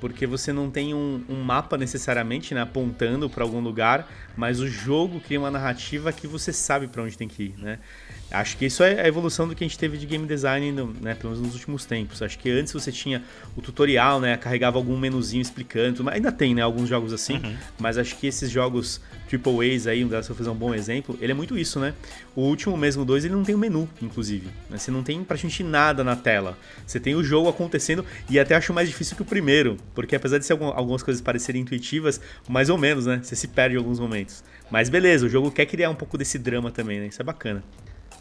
porque 0.00 0.26
você 0.26 0.52
não 0.52 0.70
tem 0.70 0.94
um, 0.94 1.24
um 1.28 1.42
mapa 1.42 1.76
necessariamente 1.76 2.54
né, 2.54 2.60
apontando 2.60 3.28
para 3.28 3.42
algum 3.42 3.60
lugar, 3.60 4.08
mas 4.36 4.60
o 4.60 4.68
jogo 4.68 5.20
cria 5.20 5.38
uma 5.38 5.50
narrativa 5.50 6.12
que 6.12 6.26
você 6.26 6.52
sabe 6.52 6.86
para 6.86 7.02
onde 7.02 7.16
tem 7.16 7.28
que 7.28 7.44
ir, 7.44 7.54
né? 7.58 7.78
Acho 8.30 8.56
que 8.56 8.66
isso 8.66 8.82
é 8.82 9.00
a 9.00 9.06
evolução 9.06 9.46
do 9.46 9.54
que 9.54 9.62
a 9.62 9.66
gente 9.66 9.78
teve 9.78 9.96
de 9.96 10.04
game 10.04 10.26
design, 10.26 10.72
né, 11.00 11.14
pelo 11.14 11.32
menos 11.32 11.46
nos 11.46 11.54
últimos 11.54 11.84
tempos. 11.84 12.22
Acho 12.22 12.38
que 12.38 12.50
antes 12.50 12.72
você 12.72 12.90
tinha 12.90 13.22
o 13.56 13.62
tutorial, 13.62 14.20
né, 14.20 14.36
carregava 14.36 14.78
algum 14.78 14.98
menuzinho 14.98 15.40
explicando, 15.40 16.02
mas 16.02 16.14
ainda 16.16 16.32
tem, 16.32 16.54
né, 16.54 16.62
alguns 16.62 16.88
jogos 16.88 17.12
assim, 17.12 17.34
uhum. 17.34 17.56
mas 17.78 17.96
acho 17.96 18.16
que 18.16 18.26
esses 18.26 18.50
jogos 18.50 19.00
Triple 19.28 19.74
A's 19.74 19.86
aí, 19.86 20.04
um 20.04 20.08
delas 20.08 20.28
eu 20.28 20.34
fazer 20.34 20.50
um 20.50 20.54
bom 20.54 20.74
exemplo, 20.74 21.16
ele 21.20 21.32
é 21.32 21.34
muito 21.34 21.56
isso, 21.58 21.80
né? 21.80 21.94
O 22.34 22.42
último 22.42 22.76
mesmo 22.76 23.04
2, 23.04 23.24
ele 23.24 23.34
não 23.34 23.42
tem 23.42 23.54
um 23.54 23.58
menu, 23.58 23.88
inclusive. 24.00 24.46
Né? 24.70 24.78
Você 24.78 24.90
não 24.90 25.02
tem 25.02 25.22
praticamente 25.24 25.62
nada 25.64 26.04
na 26.04 26.14
tela. 26.14 26.56
Você 26.86 27.00
tem 27.00 27.14
o 27.14 27.24
jogo 27.24 27.48
acontecendo 27.48 28.04
e 28.30 28.38
até 28.38 28.54
acho 28.54 28.72
mais 28.72 28.88
difícil 28.88 29.16
que 29.16 29.22
o 29.22 29.24
primeiro, 29.24 29.76
porque 29.94 30.14
apesar 30.14 30.38
de 30.38 30.46
ser 30.46 30.52
algumas 30.52 31.02
coisas 31.02 31.20
parecerem 31.20 31.62
intuitivas, 31.62 32.20
mais 32.48 32.68
ou 32.68 32.78
menos, 32.78 33.06
né? 33.06 33.20
Você 33.22 33.34
se 33.34 33.48
perde 33.48 33.74
em 33.74 33.78
alguns 33.78 33.98
momentos. 33.98 34.44
Mas 34.70 34.88
beleza, 34.88 35.26
o 35.26 35.28
jogo 35.28 35.50
quer 35.50 35.66
criar 35.66 35.90
um 35.90 35.94
pouco 35.94 36.16
desse 36.18 36.38
drama 36.38 36.70
também, 36.70 37.00
né? 37.00 37.06
Isso 37.06 37.20
é 37.20 37.24
bacana. 37.24 37.62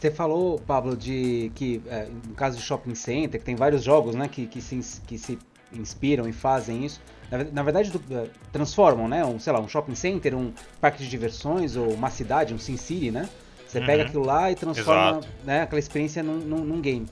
Você 0.06 0.12
falou, 0.12 0.60
Pablo, 0.60 0.96
de 0.96 1.52
que 1.56 1.82
é, 1.88 2.08
no 2.28 2.36
caso 2.36 2.58
de 2.58 2.62
shopping 2.62 2.94
center, 2.94 3.40
que 3.40 3.46
tem 3.46 3.56
vários 3.56 3.84
jogos, 3.84 4.14
né, 4.14 4.28
que, 4.28 4.46
que, 4.46 4.62
se, 4.62 5.02
que 5.02 5.18
se 5.18 5.40
inspiram 5.74 6.30
e 6.30 6.32
fazem 6.32 6.86
isso. 6.86 7.02
Na, 7.32 7.44
na 7.44 7.64
verdade, 7.64 7.90
do, 7.90 7.98
uh, 7.98 8.30
transformam, 8.52 9.08
né, 9.08 9.26
um, 9.26 9.40
sei 9.40 9.52
lá, 9.52 9.60
um 9.60 9.68
shopping 9.68 9.96
center, 9.96 10.36
um 10.36 10.54
parque 10.80 11.04
de 11.04 11.10
diversões 11.10 11.76
ou 11.76 11.92
uma 11.92 12.12
cidade, 12.12 12.54
um 12.54 12.60
Sin 12.60 12.78
City, 12.78 13.10
né? 13.10 13.28
Você 13.68 13.80
uhum. 13.80 13.86
pega 13.88 14.04
aquilo 14.04 14.24
lá 14.24 14.52
e 14.52 14.56
transforma 14.56 15.22
né, 15.44 15.64
aquela 15.64 15.80
experiência 15.80 16.22
num, 16.22 16.38
num, 16.38 16.64
num 16.64 16.80
game. 16.80 17.08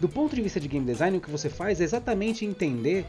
Do 0.00 0.08
ponto 0.08 0.34
de 0.34 0.42
vista 0.42 0.58
de 0.58 0.66
game 0.66 0.84
design, 0.84 1.18
o 1.18 1.20
que 1.20 1.30
você 1.30 1.48
faz 1.48 1.80
é 1.80 1.84
exatamente 1.84 2.44
entender 2.44 3.06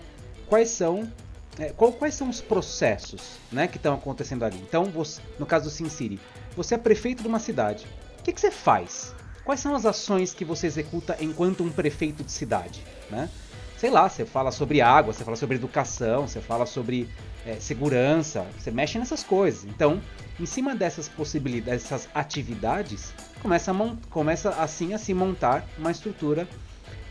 quais 0.48 0.70
são 0.70 1.12
é, 1.58 1.70
qual, 1.70 1.92
quais 1.92 2.14
são 2.14 2.30
os 2.30 2.40
processos 2.40 3.40
né, 3.52 3.68
que 3.68 3.78
estão 3.78 3.96
acontecendo 3.96 4.46
ali. 4.46 4.58
Então, 4.58 4.86
você, 4.86 5.20
no 5.40 5.46
caso 5.48 5.66
do 5.66 5.72
SimCity, 5.72 6.20
você 6.56 6.76
é 6.76 6.78
prefeito 6.78 7.24
de 7.24 7.28
uma 7.28 7.40
cidade. 7.40 7.88
O 8.20 8.24
que, 8.24 8.32
que, 8.32 8.40
você 8.40 8.50
faz? 8.50 9.14
Quais 9.46 9.60
são 9.60 9.76
as 9.76 9.86
ações 9.86 10.34
que 10.34 10.46
você 10.46 10.68
executa 10.68 11.18
enquanto 11.20 11.64
um 11.64 11.70
prefeito 11.70 12.24
de 12.24 12.32
cidade? 12.32 12.84
Né? 13.10 13.30
Sei 13.78 13.90
lá, 13.90 14.08
você 14.08 14.26
fala 14.26 14.52
sobre 14.52 14.80
água, 14.80 15.12
você 15.12 15.26
fala 15.26 15.36
sobre 15.36 15.58
educação, 15.58 16.26
você 16.26 16.40
fala 16.40 16.66
sobre 16.66 17.10
é, 17.46 17.56
segurança, 17.56 18.48
você 18.58 18.72
mexe 18.72 18.98
nessas 18.98 19.24
coisas. 19.24 19.66
Então, 19.66 20.02
em 20.40 20.46
cima 20.46 20.74
dessas 20.74 21.10
possibilidades, 21.10 21.84
dessas 21.84 22.08
atividades, 22.16 23.14
começa, 23.42 23.72
a 23.72 23.96
começa 24.10 24.50
assim 24.52 24.94
a 24.94 24.98
se 24.98 25.14
montar 25.14 25.68
uma 25.78 25.92
estrutura 25.92 26.48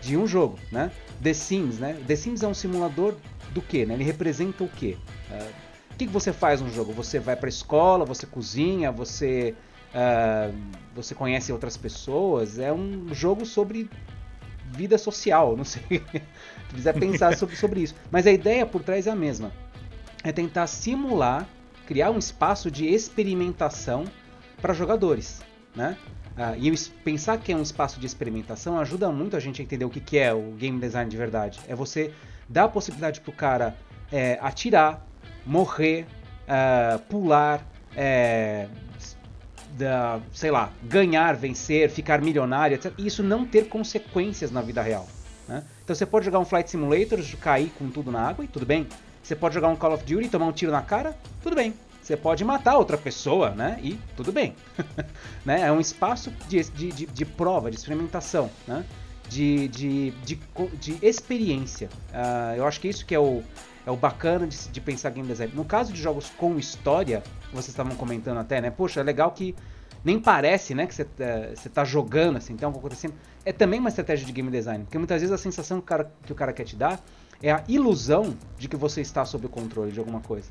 de 0.00 0.16
um 0.16 0.26
jogo, 0.26 0.58
né? 0.72 0.90
The 1.22 1.34
Sims, 1.34 1.78
né? 1.78 1.96
The 2.06 2.16
Sims 2.16 2.42
é 2.42 2.48
um 2.48 2.54
simulador 2.54 3.14
do 3.50 3.60
que, 3.60 3.84
né? 3.84 3.92
Ele 3.92 4.04
representa 4.04 4.64
o 4.64 4.68
que? 4.68 4.98
Uh, 5.30 5.52
o 5.90 5.96
que, 5.96 6.06
que 6.06 6.12
você 6.12 6.32
faz 6.32 6.62
no 6.62 6.72
jogo? 6.72 6.92
Você 6.94 7.20
vai 7.20 7.36
para 7.36 7.48
a 7.48 7.50
escola, 7.50 8.04
você 8.06 8.26
cozinha, 8.26 8.90
você 8.90 9.54
uh, 9.94 10.54
você 10.94 11.14
conhece 11.14 11.52
outras 11.52 11.76
pessoas. 11.76 12.58
É 12.58 12.72
um 12.72 13.12
jogo 13.12 13.44
sobre 13.46 13.88
vida 14.66 14.98
social, 14.98 15.56
não 15.56 15.64
sei. 15.64 15.82
Se 16.68 16.74
quiser 16.74 16.94
pensar 16.94 17.36
sobre, 17.36 17.56
sobre 17.56 17.80
isso. 17.80 17.94
Mas 18.10 18.26
a 18.26 18.32
ideia 18.32 18.66
por 18.66 18.82
trás 18.82 19.06
é 19.06 19.10
a 19.10 19.16
mesma. 19.16 19.52
É 20.24 20.32
tentar 20.32 20.66
simular, 20.66 21.46
criar 21.86 22.10
um 22.10 22.18
espaço 22.18 22.70
de 22.70 22.86
experimentação 22.86 24.04
para 24.60 24.72
jogadores, 24.72 25.42
né? 25.74 25.96
Uh, 26.32 26.56
e 26.56 26.74
pensar 27.04 27.36
que 27.36 27.52
é 27.52 27.56
um 27.56 27.60
espaço 27.60 28.00
de 28.00 28.06
experimentação 28.06 28.80
ajuda 28.80 29.10
muito 29.10 29.36
a 29.36 29.40
gente 29.40 29.60
a 29.60 29.64
entender 29.64 29.84
o 29.84 29.90
que, 29.90 30.00
que 30.00 30.16
é 30.16 30.32
o 30.32 30.52
game 30.52 30.80
design 30.80 31.10
de 31.10 31.16
verdade. 31.16 31.60
É 31.68 31.74
você 31.74 32.10
dar 32.48 32.64
a 32.64 32.68
possibilidade 32.68 33.20
para 33.20 33.30
o 33.30 33.34
cara 33.34 33.76
é, 34.10 34.38
atirar, 34.40 35.06
morrer, 35.44 36.06
uh, 36.42 36.98
pular, 37.00 37.66
é, 37.94 38.66
da, 39.76 40.20
sei 40.32 40.50
lá, 40.50 40.70
ganhar, 40.82 41.34
vencer, 41.34 41.90
ficar 41.90 42.20
milionário, 42.20 42.74
etc. 42.74 42.92
E 42.98 43.06
isso 43.06 43.22
não 43.22 43.44
ter 43.44 43.68
consequências 43.68 44.50
na 44.50 44.60
vida 44.60 44.82
real. 44.82 45.06
Né? 45.48 45.64
Então 45.82 45.94
você 45.94 46.06
pode 46.06 46.24
jogar 46.24 46.38
um 46.38 46.44
Flight 46.44 46.70
Simulator, 46.70 47.20
cair 47.40 47.70
com 47.78 47.88
tudo 47.90 48.10
na 48.10 48.20
água 48.20 48.44
e 48.44 48.48
tudo 48.48 48.66
bem. 48.66 48.86
Você 49.22 49.36
pode 49.36 49.54
jogar 49.54 49.68
um 49.68 49.76
Call 49.76 49.94
of 49.94 50.04
Duty, 50.04 50.28
tomar 50.28 50.46
um 50.46 50.52
tiro 50.52 50.72
na 50.72 50.82
cara, 50.82 51.16
tudo 51.42 51.54
bem. 51.54 51.74
Você 52.02 52.16
pode 52.16 52.44
matar 52.44 52.76
outra 52.76 52.98
pessoa, 52.98 53.50
né? 53.50 53.78
E 53.80 53.98
tudo 54.16 54.32
bem. 54.32 54.56
né? 55.46 55.60
É 55.60 55.70
um 55.70 55.80
espaço 55.80 56.32
de, 56.48 56.60
de, 56.70 57.06
de, 57.06 57.24
prova, 57.24 57.70
de 57.70 57.76
experimentação, 57.76 58.50
né? 58.66 58.84
De, 59.28 59.68
de, 59.68 60.10
de, 60.24 60.38
de 60.80 60.98
experiência. 61.00 61.88
Uh, 62.10 62.56
eu 62.56 62.66
acho 62.66 62.80
que 62.80 62.88
isso 62.88 63.06
que 63.06 63.14
é 63.14 63.20
o, 63.20 63.42
é 63.86 63.90
o 63.90 63.96
bacana 63.96 64.48
de, 64.48 64.68
de 64.68 64.80
pensar 64.80 65.10
game 65.10 65.28
design. 65.28 65.52
No 65.54 65.64
caso 65.64 65.92
de 65.92 66.02
jogos 66.02 66.28
com 66.36 66.58
história, 66.58 67.22
vocês 67.52 67.68
estavam 67.68 67.94
comentando 67.96 68.38
até, 68.38 68.60
né? 68.60 68.70
Poxa, 68.70 69.00
é 69.00 69.02
legal 69.02 69.30
que 69.32 69.54
nem 70.04 70.18
parece, 70.18 70.74
né, 70.74 70.86
que 70.86 70.94
você 70.94 71.02
uh, 71.02 71.70
tá 71.72 71.84
jogando, 71.84 72.36
assim, 72.36 72.56
tem 72.56 72.66
algo 72.66 72.78
acontecendo. 72.78 73.14
É 73.44 73.52
também 73.52 73.78
uma 73.78 73.88
estratégia 73.88 74.26
de 74.26 74.32
game 74.32 74.50
design, 74.50 74.84
porque 74.84 74.98
muitas 74.98 75.20
vezes 75.20 75.32
a 75.32 75.38
sensação 75.38 75.78
que 75.78 75.84
o 75.84 75.86
cara, 75.86 76.12
que 76.24 76.32
o 76.32 76.34
cara 76.34 76.52
quer 76.52 76.64
te 76.64 76.74
dar 76.74 77.00
é 77.42 77.50
a 77.50 77.62
ilusão 77.68 78.36
de 78.56 78.68
que 78.68 78.76
você 78.76 79.00
está 79.00 79.24
sob 79.24 79.46
o 79.46 79.48
controle 79.48 79.90
de 79.90 79.98
alguma 79.98 80.20
coisa. 80.20 80.50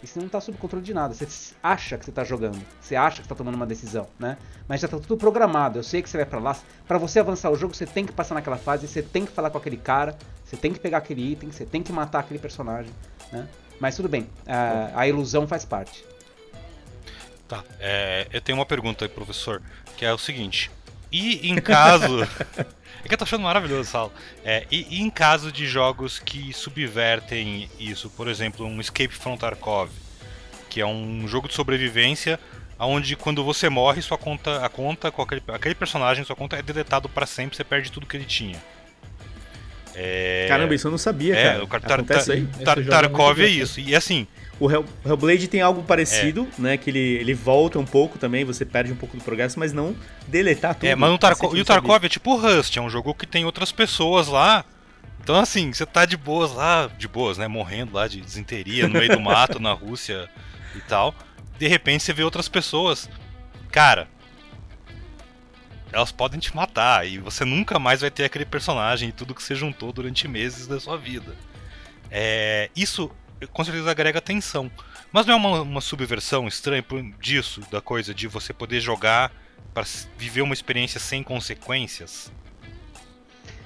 E 0.00 0.06
você 0.06 0.20
não 0.20 0.26
está 0.26 0.40
sob 0.40 0.56
controle 0.56 0.84
de 0.84 0.94
nada. 0.94 1.12
Você 1.12 1.54
acha 1.60 1.98
que 1.98 2.04
você 2.04 2.12
está 2.12 2.22
jogando. 2.22 2.60
Você 2.80 2.94
acha 2.94 3.16
que 3.16 3.22
está 3.22 3.34
tomando 3.34 3.56
uma 3.56 3.66
decisão, 3.66 4.06
né? 4.16 4.38
Mas 4.68 4.80
já 4.80 4.86
está 4.86 4.98
tudo 5.00 5.16
programado. 5.16 5.80
Eu 5.80 5.82
sei 5.82 6.00
que 6.00 6.08
você 6.08 6.18
vai 6.18 6.26
para 6.26 6.38
lá. 6.38 6.56
Para 6.86 6.98
você 6.98 7.18
avançar 7.18 7.50
o 7.50 7.56
jogo, 7.56 7.74
você 7.74 7.84
tem 7.84 8.06
que 8.06 8.12
passar 8.12 8.36
naquela 8.36 8.56
fase. 8.56 8.86
Você 8.86 9.02
tem 9.02 9.26
que 9.26 9.32
falar 9.32 9.50
com 9.50 9.58
aquele 9.58 9.76
cara. 9.76 10.16
Você 10.44 10.56
tem 10.56 10.72
que 10.72 10.78
pegar 10.78 10.98
aquele 10.98 11.32
item. 11.32 11.50
Você 11.50 11.66
tem 11.66 11.82
que 11.82 11.92
matar 11.92 12.20
aquele 12.20 12.38
personagem, 12.38 12.92
né? 13.32 13.48
Mas 13.80 13.96
tudo 13.96 14.08
bem. 14.08 14.28
A, 14.46 15.00
a 15.00 15.08
ilusão 15.08 15.48
faz 15.48 15.64
parte. 15.64 16.04
Tá. 17.48 17.64
É, 17.80 18.26
eu 18.32 18.40
tenho 18.40 18.58
uma 18.58 18.66
pergunta 18.66 19.04
aí, 19.04 19.08
professor, 19.08 19.62
que 19.96 20.04
é 20.04 20.12
o 20.12 20.18
seguinte. 20.18 20.70
E 21.10 21.48
em 21.48 21.56
caso. 21.56 22.22
é 23.02 23.08
que 23.08 23.14
eu 23.14 23.18
tô 23.18 23.24
achando 23.24 23.42
maravilhoso, 23.42 23.90
Sal. 23.90 24.12
É, 24.44 24.66
e, 24.70 24.86
e, 24.90 25.00
em 25.00 25.08
caso 25.08 25.50
de 25.50 25.66
jogos 25.66 26.18
que 26.18 26.52
subvertem 26.52 27.70
isso, 27.80 28.10
por 28.10 28.28
exemplo, 28.28 28.66
um 28.66 28.80
Escape 28.80 29.14
from 29.14 29.36
Tarkov, 29.36 29.90
que 30.68 30.80
é 30.80 30.86
um 30.86 31.26
jogo 31.26 31.48
de 31.48 31.54
sobrevivência 31.54 32.38
onde 32.86 33.16
quando 33.16 33.42
você 33.42 33.68
morre, 33.68 34.00
sua 34.02 34.16
conta, 34.16 34.64
a 34.64 34.68
conta 34.68 35.10
com 35.10 35.22
aquele, 35.22 35.42
aquele 35.48 35.74
personagem, 35.74 36.24
sua 36.24 36.36
conta 36.36 36.56
é 36.56 36.62
deletado 36.62 37.08
para 37.08 37.26
sempre, 37.26 37.56
você 37.56 37.64
perde 37.64 37.90
tudo 37.90 38.06
que 38.06 38.16
ele 38.16 38.24
tinha. 38.24 38.62
É... 39.94 40.46
Caramba, 40.48 40.74
isso 40.74 40.86
eu 40.86 40.92
não 40.92 40.98
sabia, 40.98 41.34
é, 41.34 41.44
cara. 41.44 41.64
O 41.64 41.66
tar 41.66 41.80
tar 41.80 42.04
tar 42.04 42.84
Tarkov 42.84 43.40
é 43.40 43.48
isso. 43.48 43.80
E 43.80 43.96
assim, 43.96 44.28
o 44.60 44.70
Hell, 44.70 44.84
Hellblade 45.04 45.46
tem 45.46 45.60
algo 45.60 45.82
parecido, 45.82 46.48
é. 46.58 46.62
né? 46.62 46.76
Que 46.76 46.90
ele, 46.90 46.98
ele 46.98 47.34
volta 47.34 47.78
um 47.78 47.84
pouco 47.84 48.18
também, 48.18 48.44
você 48.44 48.64
perde 48.64 48.92
um 48.92 48.96
pouco 48.96 49.16
do 49.16 49.22
progresso, 49.22 49.58
mas 49.58 49.72
não 49.72 49.94
deletar 50.26 50.74
tudo. 50.74 50.86
É, 50.86 50.94
mas 50.94 51.10
no 51.10 51.18
Tarkov, 51.18 51.56
e 51.56 51.60
o 51.60 51.64
Tarkov 51.64 52.04
é 52.04 52.08
tipo 52.08 52.32
o 52.32 52.36
Rust, 52.36 52.76
é 52.76 52.80
um 52.80 52.90
jogo 52.90 53.14
que 53.14 53.26
tem 53.26 53.44
outras 53.44 53.70
pessoas 53.70 54.26
lá. 54.26 54.64
Então, 55.22 55.36
assim, 55.36 55.72
você 55.72 55.84
tá 55.84 56.04
de 56.04 56.16
boas 56.16 56.52
lá, 56.52 56.90
de 56.98 57.06
boas, 57.06 57.38
né? 57.38 57.46
Morrendo 57.46 57.94
lá 57.94 58.08
de 58.08 58.20
desinteria 58.20 58.88
no 58.88 58.94
meio 58.94 59.12
do 59.12 59.20
mato, 59.20 59.60
na 59.60 59.72
Rússia 59.72 60.28
e 60.74 60.80
tal. 60.80 61.14
De 61.58 61.68
repente 61.68 62.02
você 62.02 62.12
vê 62.12 62.22
outras 62.22 62.48
pessoas. 62.48 63.08
Cara, 63.70 64.08
elas 65.92 66.10
podem 66.10 66.40
te 66.40 66.54
matar 66.56 67.06
e 67.06 67.18
você 67.18 67.44
nunca 67.44 67.78
mais 67.78 68.00
vai 68.00 68.10
ter 68.10 68.24
aquele 68.24 68.44
personagem 68.44 69.10
e 69.10 69.12
tudo 69.12 69.34
que 69.34 69.42
você 69.42 69.54
juntou 69.54 69.92
durante 69.92 70.26
meses 70.26 70.66
da 70.66 70.80
sua 70.80 70.96
vida. 70.96 71.36
É, 72.10 72.70
isso 72.74 73.10
com 73.46 73.64
certeza 73.64 73.90
agrega 73.90 74.20
tensão. 74.20 74.70
Mas 75.12 75.26
não 75.26 75.34
é 75.34 75.36
uma, 75.36 75.60
uma 75.62 75.80
subversão 75.80 76.48
estranha 76.48 76.84
disso, 77.20 77.60
da 77.70 77.80
coisa 77.80 78.14
de 78.14 78.26
você 78.26 78.52
poder 78.52 78.80
jogar 78.80 79.32
para 79.72 79.84
viver 80.16 80.42
uma 80.42 80.54
experiência 80.54 80.98
sem 80.98 81.22
consequências? 81.22 82.30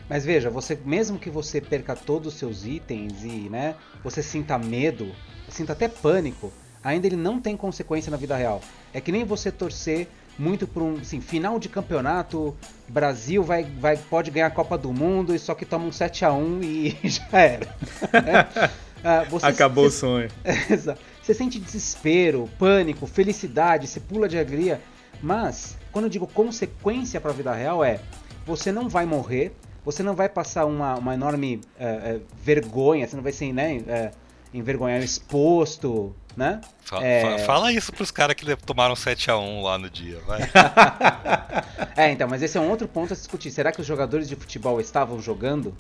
Mas 0.09 0.25
veja, 0.25 0.51
você 0.51 0.79
mesmo 0.85 1.19
que 1.19 1.31
você 1.31 1.61
perca 1.61 1.97
todos 1.97 2.35
os 2.35 2.39
seus 2.39 2.67
itens 2.67 3.25
e, 3.25 3.49
né, 3.49 3.75
você 4.05 4.23
sinta 4.23 4.59
medo, 4.59 5.11
sinta 5.49 5.73
até 5.73 5.89
pânico, 5.89 6.53
ainda 6.85 7.07
ele 7.07 7.17
não 7.17 7.41
tem 7.41 7.57
consequência 7.57 8.11
na 8.11 8.17
vida 8.17 8.37
real. 8.37 8.61
É 8.93 9.01
que 9.01 9.11
nem 9.11 9.25
você 9.25 9.51
torcer 9.51 10.09
muito 10.39 10.67
por 10.67 10.83
um 10.83 10.97
assim, 10.97 11.21
final 11.21 11.59
de 11.59 11.69
campeonato, 11.69 12.57
Brasil 12.89 13.43
vai, 13.43 13.65
vai 13.65 13.97
pode 13.97 14.31
ganhar 14.31 14.47
a 14.47 14.51
Copa 14.51 14.77
do 14.77 14.93
Mundo 14.93 15.35
e 15.35 15.39
só 15.39 15.55
que 15.55 15.65
toma 15.65 15.87
um 15.87 15.93
7 15.93 16.25
a 16.25 16.33
1 16.33 16.61
e 16.63 16.99
já 17.09 17.39
era. 17.39 17.77
é. 19.03 19.09
Ah, 19.09 19.27
Acabou 19.43 19.91
se, 19.91 19.97
o 19.97 20.01
sonho. 20.01 20.29
você 21.23 21.35
sente 21.35 21.59
desespero, 21.59 22.49
pânico, 22.59 23.07
felicidade, 23.07 23.87
você 23.87 24.01
pula 24.01 24.29
de 24.29 24.37
alegria. 24.37 24.81
Mas, 25.23 25.77
quando 25.93 26.07
eu 26.07 26.11
digo 26.11 26.27
consequência 26.27 27.21
para 27.21 27.31
a 27.31 27.35
vida 27.35 27.53
real, 27.53 27.85
é 27.85 28.01
você 28.45 28.73
não 28.73 28.89
vai 28.89 29.07
morrer, 29.07 29.55
você 29.85 30.03
não 30.03 30.15
vai 30.15 30.29
passar 30.29 30.65
uma, 30.65 30.97
uma 30.97 31.15
enorme 31.15 31.61
uh, 31.79 32.17
uh, 32.17 32.23
vergonha, 32.43 33.07
você 33.07 33.17
não 33.17 33.23
vai 33.23 33.33
ser 33.33 33.53
né, 33.53 33.79
uh, 33.79 34.17
envergonhado, 34.53 35.05
exposto, 35.05 36.15
né? 36.37 36.61
Fala, 36.85 37.05
é... 37.05 37.39
fala 37.39 37.73
isso 37.73 37.93
pros 37.93 38.11
caras 38.11 38.35
que 38.35 38.57
tomaram 38.57 38.95
7x1 38.95 39.63
lá 39.63 39.79
no 39.79 39.89
dia, 39.91 40.21
vai. 40.27 40.41
é, 41.97 42.11
então, 42.11 42.29
mas 42.29 42.43
esse 42.43 42.57
é 42.57 42.61
um 42.61 42.69
outro 42.69 42.89
ponto 42.89 43.13
a 43.13 43.17
se 43.17 43.23
discutir. 43.23 43.51
Será 43.51 43.73
que 43.73 43.81
os 43.81 43.87
jogadores 43.87 44.29
de 44.29 44.37
futebol 44.37 44.81
estavam 44.81 45.21
jogando? 45.21 45.75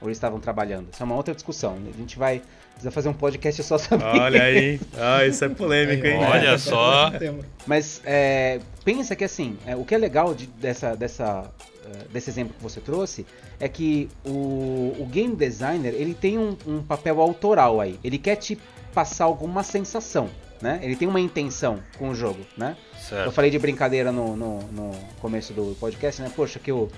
Ou 0.00 0.08
eles 0.08 0.16
estavam 0.16 0.38
trabalhando? 0.40 0.88
Isso 0.92 1.02
é 1.02 1.06
uma 1.06 1.16
outra 1.16 1.34
discussão. 1.34 1.76
A 1.92 1.96
gente 1.98 2.18
vai 2.18 2.42
precisa 2.76 2.90
fazer 2.90 3.08
um 3.08 3.14
podcast 3.14 3.62
só 3.62 3.78
sobre 3.78 4.04
Olha 4.04 4.42
aí, 4.42 4.78
ah, 4.98 5.24
isso 5.24 5.44
é 5.44 5.48
polêmico, 5.48 6.06
hein? 6.06 6.18
Olha 6.18 6.58
só. 6.58 7.10
Mas 7.66 8.02
é, 8.04 8.60
pensa 8.84 9.16
que 9.16 9.24
assim, 9.24 9.58
é, 9.66 9.74
o 9.74 9.84
que 9.84 9.94
é 9.94 9.98
legal 9.98 10.34
de, 10.34 10.46
dessa, 10.46 10.94
dessa, 10.94 11.42
uh, 11.42 12.08
desse 12.12 12.28
exemplo 12.28 12.54
que 12.54 12.62
você 12.62 12.80
trouxe 12.80 13.26
é 13.58 13.68
que 13.68 14.10
o, 14.24 14.94
o 15.00 15.08
game 15.10 15.34
designer 15.34 15.94
ele 15.94 16.12
tem 16.12 16.38
um, 16.38 16.56
um, 16.66 16.82
papel 16.82 17.20
autoral 17.20 17.80
aí. 17.80 17.98
Ele 18.04 18.18
quer 18.18 18.36
te 18.36 18.58
passar 18.92 19.24
alguma 19.24 19.62
sensação, 19.62 20.28
né? 20.60 20.78
Ele 20.82 20.96
tem 20.96 21.08
uma 21.08 21.20
intenção 21.20 21.78
com 21.98 22.10
o 22.10 22.14
jogo, 22.14 22.40
né? 22.58 22.76
Certo. 23.00 23.26
Eu 23.26 23.32
falei 23.32 23.50
de 23.50 23.58
brincadeira 23.58 24.12
no, 24.12 24.36
no, 24.36 24.58
no 24.68 24.90
começo 25.18 25.54
do 25.54 25.74
podcast, 25.80 26.20
né? 26.20 26.30
Poxa, 26.34 26.58
que 26.58 26.70
o 26.70 26.90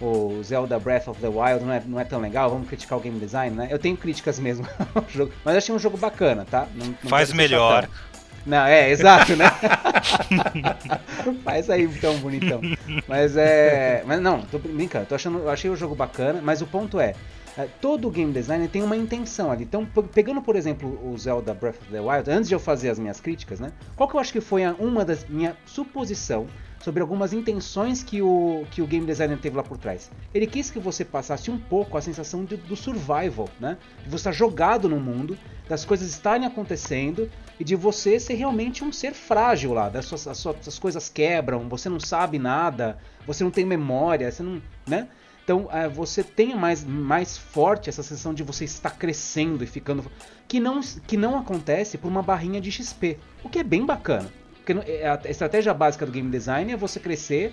o 0.00 0.42
Zelda 0.42 0.78
Breath 0.78 1.08
of 1.08 1.20
the 1.20 1.28
Wild 1.28 1.64
não 1.64 1.72
é, 1.72 1.82
não 1.86 2.00
é 2.00 2.04
tão 2.04 2.20
legal, 2.20 2.50
vamos 2.50 2.68
criticar 2.68 2.98
o 2.98 3.00
game 3.00 3.18
design, 3.18 3.54
né? 3.54 3.68
Eu 3.70 3.78
tenho 3.78 3.96
críticas 3.96 4.38
mesmo 4.38 4.66
ao 4.94 5.04
jogo, 5.08 5.32
mas 5.44 5.56
achei 5.56 5.74
um 5.74 5.78
jogo 5.78 5.96
bacana, 5.96 6.46
tá? 6.48 6.66
Não, 6.74 6.86
não 6.86 7.10
Faz 7.10 7.32
melhor. 7.32 7.88
Não, 8.46 8.64
é, 8.64 8.90
exato, 8.90 9.36
né? 9.36 9.44
Faz 11.44 11.68
aí 11.68 11.84
então, 11.84 12.16
bonitão. 12.18 12.60
Mas 13.06 13.36
é. 13.36 14.02
Mas 14.06 14.20
não, 14.20 14.40
tô 14.42 14.58
brincando, 14.58 15.06
tô 15.06 15.14
achando, 15.14 15.40
eu 15.40 15.50
achei 15.50 15.70
o 15.70 15.76
jogo 15.76 15.94
bacana, 15.94 16.40
mas 16.42 16.62
o 16.62 16.66
ponto 16.66 16.98
é. 16.98 17.14
é 17.58 17.68
todo 17.80 18.10
game 18.10 18.32
designer 18.32 18.68
tem 18.70 18.82
uma 18.82 18.96
intenção 18.96 19.50
ali. 19.50 19.64
Então, 19.64 19.86
pegando, 20.14 20.40
por 20.40 20.56
exemplo, 20.56 20.88
o 21.06 21.16
Zelda 21.18 21.52
Breath 21.52 21.76
of 21.82 21.92
the 21.92 22.00
Wild, 22.00 22.30
antes 22.30 22.48
de 22.48 22.54
eu 22.54 22.60
fazer 22.60 22.88
as 22.88 22.98
minhas 22.98 23.20
críticas, 23.20 23.60
né? 23.60 23.72
Qual 23.94 24.08
que 24.08 24.16
eu 24.16 24.20
acho 24.20 24.32
que 24.32 24.40
foi 24.40 24.66
uma 24.78 25.04
das 25.04 25.26
minha 25.28 25.54
suposição 25.66 26.46
sobre 26.80 27.02
algumas 27.02 27.32
intenções 27.32 28.02
que 28.02 28.22
o, 28.22 28.64
que 28.70 28.80
o 28.80 28.86
game 28.86 29.06
designer 29.06 29.38
teve 29.38 29.56
lá 29.56 29.62
por 29.62 29.76
trás. 29.76 30.10
Ele 30.32 30.46
quis 30.46 30.70
que 30.70 30.78
você 30.78 31.04
passasse 31.04 31.50
um 31.50 31.58
pouco 31.58 31.96
a 31.96 32.00
sensação 32.00 32.44
de, 32.44 32.56
do 32.56 32.74
survival, 32.74 33.48
né? 33.60 33.76
De 34.02 34.08
você 34.08 34.16
estar 34.16 34.32
jogado 34.32 34.88
no 34.88 34.98
mundo, 34.98 35.38
das 35.68 35.84
coisas 35.84 36.08
estarem 36.08 36.46
acontecendo 36.46 37.30
e 37.58 37.64
de 37.64 37.76
você 37.76 38.18
ser 38.18 38.34
realmente 38.34 38.82
um 38.82 38.90
ser 38.92 39.12
frágil 39.12 39.74
lá. 39.74 39.88
Das 39.88 40.06
suas, 40.06 40.26
as, 40.26 40.38
suas, 40.38 40.66
as 40.66 40.78
coisas 40.78 41.08
quebram, 41.08 41.68
você 41.68 41.88
não 41.88 42.00
sabe 42.00 42.38
nada, 42.38 42.98
você 43.26 43.44
não 43.44 43.50
tem 43.50 43.64
memória, 43.64 44.30
você 44.32 44.42
não. 44.42 44.62
né? 44.86 45.08
Então 45.44 45.68
é, 45.70 45.88
você 45.88 46.22
tenha 46.22 46.56
mais, 46.56 46.84
mais 46.84 47.36
forte 47.36 47.90
essa 47.90 48.02
sensação 48.02 48.32
de 48.32 48.42
você 48.42 48.64
estar 48.64 48.90
crescendo 48.90 49.62
e 49.62 49.66
ficando. 49.66 50.10
Que 50.48 50.58
não, 50.58 50.80
que 50.80 51.16
não 51.16 51.38
acontece 51.38 51.98
por 51.98 52.08
uma 52.08 52.22
barrinha 52.22 52.60
de 52.60 52.72
XP. 52.72 53.18
O 53.44 53.48
que 53.48 53.58
é 53.58 53.64
bem 53.64 53.84
bacana. 53.84 54.30
Porque 54.74 54.90
é, 54.90 55.08
a 55.08 55.20
estratégia 55.30 55.74
básica 55.74 56.06
do 56.06 56.12
game 56.12 56.30
design 56.30 56.72
é 56.72 56.76
você 56.76 57.00
crescer 57.00 57.52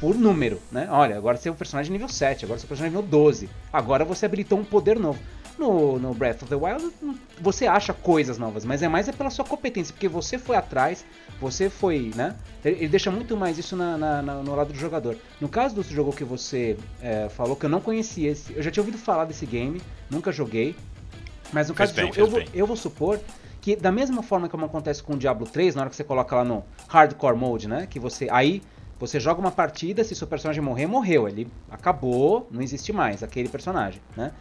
por 0.00 0.16
número, 0.16 0.60
né? 0.70 0.88
Olha, 0.90 1.16
agora 1.16 1.36
você 1.36 1.48
é 1.48 1.52
um 1.52 1.54
personagem 1.54 1.92
nível 1.92 2.08
7, 2.08 2.44
agora 2.44 2.58
você 2.58 2.64
é 2.64 2.66
um 2.66 2.68
personagem 2.68 2.96
nível 2.96 3.08
12. 3.08 3.48
Agora 3.72 4.04
você 4.04 4.26
habilitou 4.26 4.58
um 4.58 4.64
poder 4.64 4.98
novo. 4.98 5.18
No, 5.58 5.98
no 5.98 6.14
Breath 6.14 6.42
of 6.42 6.46
the 6.46 6.56
Wild, 6.56 6.92
você 7.38 7.66
acha 7.66 7.92
coisas 7.92 8.38
novas, 8.38 8.64
mas 8.64 8.82
é 8.82 8.88
mais 8.88 9.06
é 9.06 9.12
pela 9.12 9.28
sua 9.28 9.44
competência, 9.44 9.92
porque 9.92 10.08
você 10.08 10.38
foi 10.38 10.56
atrás, 10.56 11.04
você 11.38 11.68
foi, 11.68 12.10
né? 12.16 12.34
Ele, 12.64 12.88
deixa 12.88 13.10
muito 13.10 13.36
mais 13.36 13.58
isso 13.58 13.76
na, 13.76 13.96
na, 13.98 14.22
na, 14.22 14.34
no 14.36 14.54
lado 14.56 14.72
do 14.72 14.78
jogador. 14.78 15.14
No 15.40 15.48
caso 15.48 15.74
do 15.74 15.82
jogo 15.82 16.10
que 16.10 16.24
você 16.24 16.76
é, 17.00 17.28
falou, 17.28 17.54
que 17.54 17.66
eu 17.66 17.70
não 17.70 17.82
conhecia 17.82 18.30
esse, 18.30 18.54
eu 18.54 18.62
já 18.62 18.70
tinha 18.70 18.82
ouvido 18.82 18.96
falar 18.98 19.26
desse 19.26 19.44
game, 19.44 19.80
nunca 20.10 20.32
joguei, 20.32 20.74
mas 21.52 21.68
no 21.68 21.74
caso 21.74 21.94
bem, 21.94 22.10
do 22.10 22.14
jogo, 22.16 22.38
eu, 22.38 22.46
eu 22.54 22.66
vou 22.66 22.76
supor 22.76 23.20
que 23.62 23.76
da 23.76 23.92
mesma 23.92 24.24
forma 24.24 24.48
como 24.48 24.66
acontece 24.66 25.00
com 25.00 25.14
o 25.14 25.16
Diablo 25.16 25.46
3, 25.46 25.76
na 25.76 25.82
hora 25.82 25.90
que 25.90 25.94
você 25.94 26.02
coloca 26.02 26.34
lá 26.34 26.44
no 26.44 26.64
Hardcore 26.88 27.36
Mode, 27.36 27.68
né? 27.68 27.86
Que 27.88 28.00
você. 28.00 28.26
Aí 28.30 28.60
você 28.98 29.20
joga 29.20 29.40
uma 29.40 29.52
partida, 29.52 30.02
se 30.02 30.16
seu 30.16 30.26
personagem 30.26 30.60
morrer, 30.60 30.88
morreu. 30.88 31.28
Ele 31.28 31.48
acabou, 31.70 32.48
não 32.50 32.60
existe 32.60 32.92
mais 32.92 33.22
aquele 33.22 33.48
personagem, 33.48 34.02
né? 34.16 34.32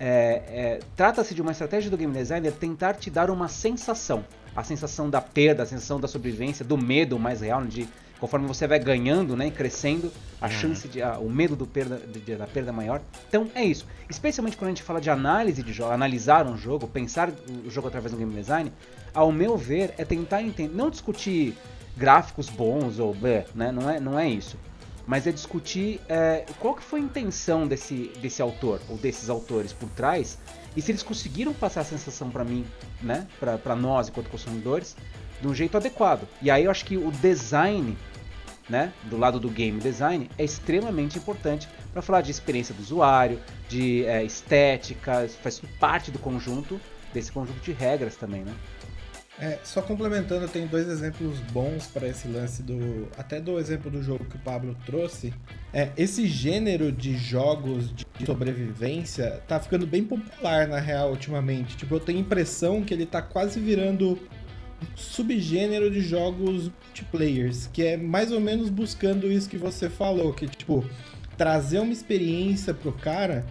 É, 0.00 0.42
é, 0.48 0.80
Trata-se 0.96 1.34
de 1.34 1.42
uma 1.42 1.52
estratégia 1.52 1.90
do 1.90 1.96
game 1.96 2.12
designer 2.12 2.52
tentar 2.52 2.94
te 2.94 3.10
dar 3.10 3.30
uma 3.30 3.48
sensação. 3.48 4.24
A 4.56 4.64
sensação 4.64 5.10
da 5.10 5.20
perda, 5.20 5.62
a 5.62 5.66
sensação 5.66 6.00
da 6.00 6.08
sobrevivência, 6.08 6.64
do 6.64 6.78
medo 6.78 7.18
mais 7.18 7.42
real, 7.42 7.62
de 7.66 7.86
conforme 8.24 8.46
você 8.46 8.66
vai 8.66 8.78
ganhando, 8.78 9.36
né, 9.36 9.50
crescendo, 9.50 10.10
a 10.40 10.46
uhum. 10.46 10.50
chance 10.50 10.88
de, 10.88 11.02
a, 11.02 11.18
o 11.18 11.28
medo 11.28 11.54
do 11.54 11.66
perda, 11.66 11.98
de, 11.98 12.34
da 12.34 12.46
perda 12.46 12.72
maior. 12.72 13.02
Então 13.28 13.50
é 13.54 13.62
isso. 13.62 13.86
Especialmente 14.08 14.56
quando 14.56 14.68
a 14.68 14.70
gente 14.70 14.82
fala 14.82 14.98
de 14.98 15.10
análise 15.10 15.62
de 15.62 15.74
jogo, 15.74 15.92
analisar 15.92 16.46
um 16.46 16.56
jogo, 16.56 16.86
pensar 16.86 17.30
o 17.66 17.70
jogo 17.70 17.88
através 17.88 18.12
do 18.12 18.18
game 18.18 18.34
design, 18.34 18.72
ao 19.12 19.30
meu 19.30 19.58
ver 19.58 19.92
é 19.98 20.06
tentar 20.06 20.40
entender, 20.40 20.74
não 20.74 20.88
discutir 20.88 21.54
gráficos 21.98 22.48
bons 22.48 22.98
ou 22.98 23.12
blé, 23.12 23.44
né, 23.54 23.70
não 23.70 23.90
é, 23.90 24.00
não 24.00 24.18
é 24.18 24.26
isso. 24.26 24.56
Mas 25.06 25.26
é 25.26 25.30
discutir 25.30 26.00
é, 26.08 26.46
qual 26.58 26.74
que 26.74 26.82
foi 26.82 27.00
a 27.00 27.02
intenção 27.02 27.66
desse, 27.66 28.10
desse 28.22 28.40
autor 28.40 28.80
ou 28.88 28.96
desses 28.96 29.28
autores 29.28 29.70
por 29.74 29.90
trás 29.90 30.38
e 30.74 30.80
se 30.80 30.90
eles 30.90 31.02
conseguiram 31.02 31.52
passar 31.52 31.82
a 31.82 31.84
sensação 31.84 32.30
para 32.30 32.42
mim, 32.42 32.64
né, 33.02 33.26
para 33.38 33.76
nós 33.76 34.08
enquanto 34.08 34.30
consumidores, 34.30 34.96
de 35.40 35.48
um 35.48 35.54
jeito 35.54 35.76
adequado. 35.76 36.26
E 36.40 36.50
aí 36.50 36.64
eu 36.64 36.70
acho 36.70 36.84
que 36.84 36.96
o 36.96 37.10
design, 37.10 37.96
né, 38.68 38.92
do 39.04 39.16
lado 39.16 39.38
do 39.38 39.48
game 39.48 39.78
design, 39.80 40.30
é 40.38 40.44
extremamente 40.44 41.18
importante 41.18 41.68
para 41.92 42.02
falar 42.02 42.22
de 42.22 42.30
experiência 42.30 42.74
do 42.74 42.80
usuário, 42.80 43.38
de 43.68 44.04
é, 44.06 44.24
estética, 44.24 45.28
faz 45.42 45.60
parte 45.78 46.10
do 46.10 46.18
conjunto, 46.18 46.80
desse 47.12 47.30
conjunto 47.30 47.60
de 47.60 47.72
regras 47.72 48.16
também, 48.16 48.42
né? 48.42 48.54
É, 49.38 49.58
só 49.64 49.82
complementando, 49.82 50.46
tenho 50.46 50.68
dois 50.68 50.88
exemplos 50.88 51.40
bons 51.52 51.88
para 51.88 52.06
esse 52.06 52.28
lance 52.28 52.62
do. 52.62 53.08
Até 53.18 53.40
do 53.40 53.58
exemplo 53.58 53.90
do 53.90 54.00
jogo 54.00 54.24
que 54.26 54.36
o 54.36 54.38
Pablo 54.38 54.76
trouxe. 54.86 55.34
É, 55.72 55.90
esse 55.96 56.26
gênero 56.28 56.92
de 56.92 57.16
jogos 57.16 57.92
de 57.92 58.06
sobrevivência 58.24 59.42
tá 59.48 59.58
ficando 59.58 59.88
bem 59.88 60.04
popular 60.04 60.68
na 60.68 60.78
real 60.78 61.10
ultimamente. 61.10 61.76
Tipo, 61.76 61.96
eu 61.96 62.00
tenho 62.00 62.18
a 62.18 62.20
impressão 62.20 62.84
que 62.84 62.94
ele 62.94 63.06
tá 63.06 63.20
quase 63.20 63.58
virando 63.58 64.20
subgênero 64.94 65.90
de 65.90 66.00
jogos 66.00 66.70
multiplayers, 66.86 67.68
que 67.72 67.82
é 67.82 67.96
mais 67.96 68.30
ou 68.32 68.40
menos 68.40 68.70
buscando 68.70 69.30
isso 69.30 69.48
que 69.48 69.58
você 69.58 69.90
falou, 69.90 70.32
que 70.32 70.46
tipo, 70.46 70.84
trazer 71.36 71.80
uma 71.80 71.92
experiência 71.92 72.72
pro 72.72 72.92
cara 72.92 73.44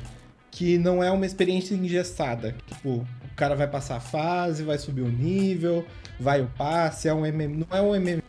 que 0.49 0.77
não 0.77 1.03
é 1.03 1.11
uma 1.11 1.25
experiência 1.25 1.73
engessada. 1.73 2.55
Tipo, 2.67 2.89
o 2.89 3.35
cara 3.35 3.55
vai 3.55 3.67
passar 3.67 3.97
a 3.97 3.99
fase, 3.99 4.63
vai 4.63 4.77
subir 4.77 5.01
o 5.01 5.09
nível, 5.09 5.85
vai 6.19 6.41
o 6.41 6.47
passe, 6.47 7.07
é 7.07 7.13
um 7.13 7.25
MM, 7.25 7.65
não 7.69 7.77
é 7.77 7.81
um 7.81 7.95
MM. 7.95 8.21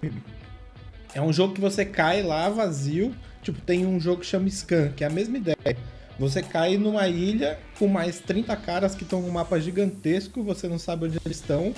É 1.15 1.21
um 1.21 1.33
jogo 1.33 1.55
que 1.55 1.61
você 1.61 1.85
cai 1.85 2.23
lá 2.23 2.49
vazio, 2.49 3.15
tipo, 3.43 3.61
tem 3.61 3.87
um 3.87 4.01
jogo 4.01 4.23
que 4.23 4.27
chama 4.27 4.49
Scan, 4.49 4.89
que 4.89 5.05
é 5.05 5.07
a 5.07 5.11
mesma 5.11 5.37
ideia. 5.37 5.77
Você 6.19 6.43
cai 6.43 6.77
numa 6.79 7.07
ilha 7.09 7.59
com 7.79 7.89
mais 7.89 8.21
30 8.21 8.57
caras 8.57 8.95
que 8.95 9.03
estão 9.03 9.21
num 9.21 9.31
mapa 9.31 9.61
gigantesco, 9.61 10.43
você 10.43 10.69
não 10.69 10.79
sabe 10.79 11.07
onde 11.07 11.19
eles 11.25 11.39
estão, 11.39 11.75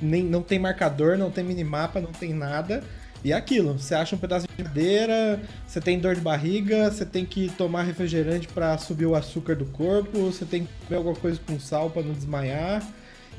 nem, 0.00 0.22
não 0.22 0.42
tem 0.42 0.58
marcador, 0.58 1.16
não 1.16 1.30
tem 1.30 1.44
minimapa, 1.44 2.00
não 2.00 2.12
tem 2.12 2.32
nada. 2.34 2.82
E 3.24 3.32
é 3.32 3.34
aquilo, 3.34 3.78
você 3.78 3.94
acha 3.94 4.14
um 4.14 4.18
pedaço 4.18 4.46
de 4.46 4.62
madeira, 4.62 5.40
você 5.66 5.80
tem 5.80 5.98
dor 5.98 6.14
de 6.14 6.20
barriga, 6.20 6.90
você 6.90 7.04
tem 7.04 7.24
que 7.24 7.48
tomar 7.48 7.82
refrigerante 7.82 8.46
para 8.46 8.78
subir 8.78 9.06
o 9.06 9.16
açúcar 9.16 9.56
do 9.56 9.64
corpo, 9.66 10.30
você 10.30 10.44
tem 10.44 10.64
que 10.64 10.72
comer 10.86 10.98
alguma 10.98 11.16
coisa 11.16 11.40
com 11.44 11.58
sal 11.58 11.90
para 11.90 12.02
não 12.02 12.12
desmaiar. 12.12 12.86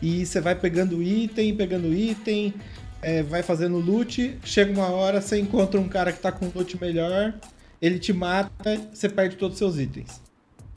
E 0.01 0.25
você 0.25 0.41
vai 0.41 0.55
pegando 0.55 1.01
item, 1.01 1.55
pegando 1.55 1.93
item, 1.93 2.53
é, 3.01 3.23
vai 3.23 3.41
fazendo 3.43 3.77
loot, 3.77 4.37
chega 4.43 4.71
uma 4.71 4.89
hora, 4.89 5.21
você 5.21 5.39
encontra 5.39 5.79
um 5.79 5.87
cara 5.87 6.11
que 6.11 6.19
tá 6.19 6.31
com 6.31 6.51
loot 6.53 6.79
melhor, 6.81 7.33
ele 7.81 7.99
te 7.99 8.11
mata, 8.11 8.81
você 8.93 9.07
perde 9.07 9.37
todos 9.37 9.53
os 9.53 9.59
seus 9.59 9.77
itens. 9.77 10.21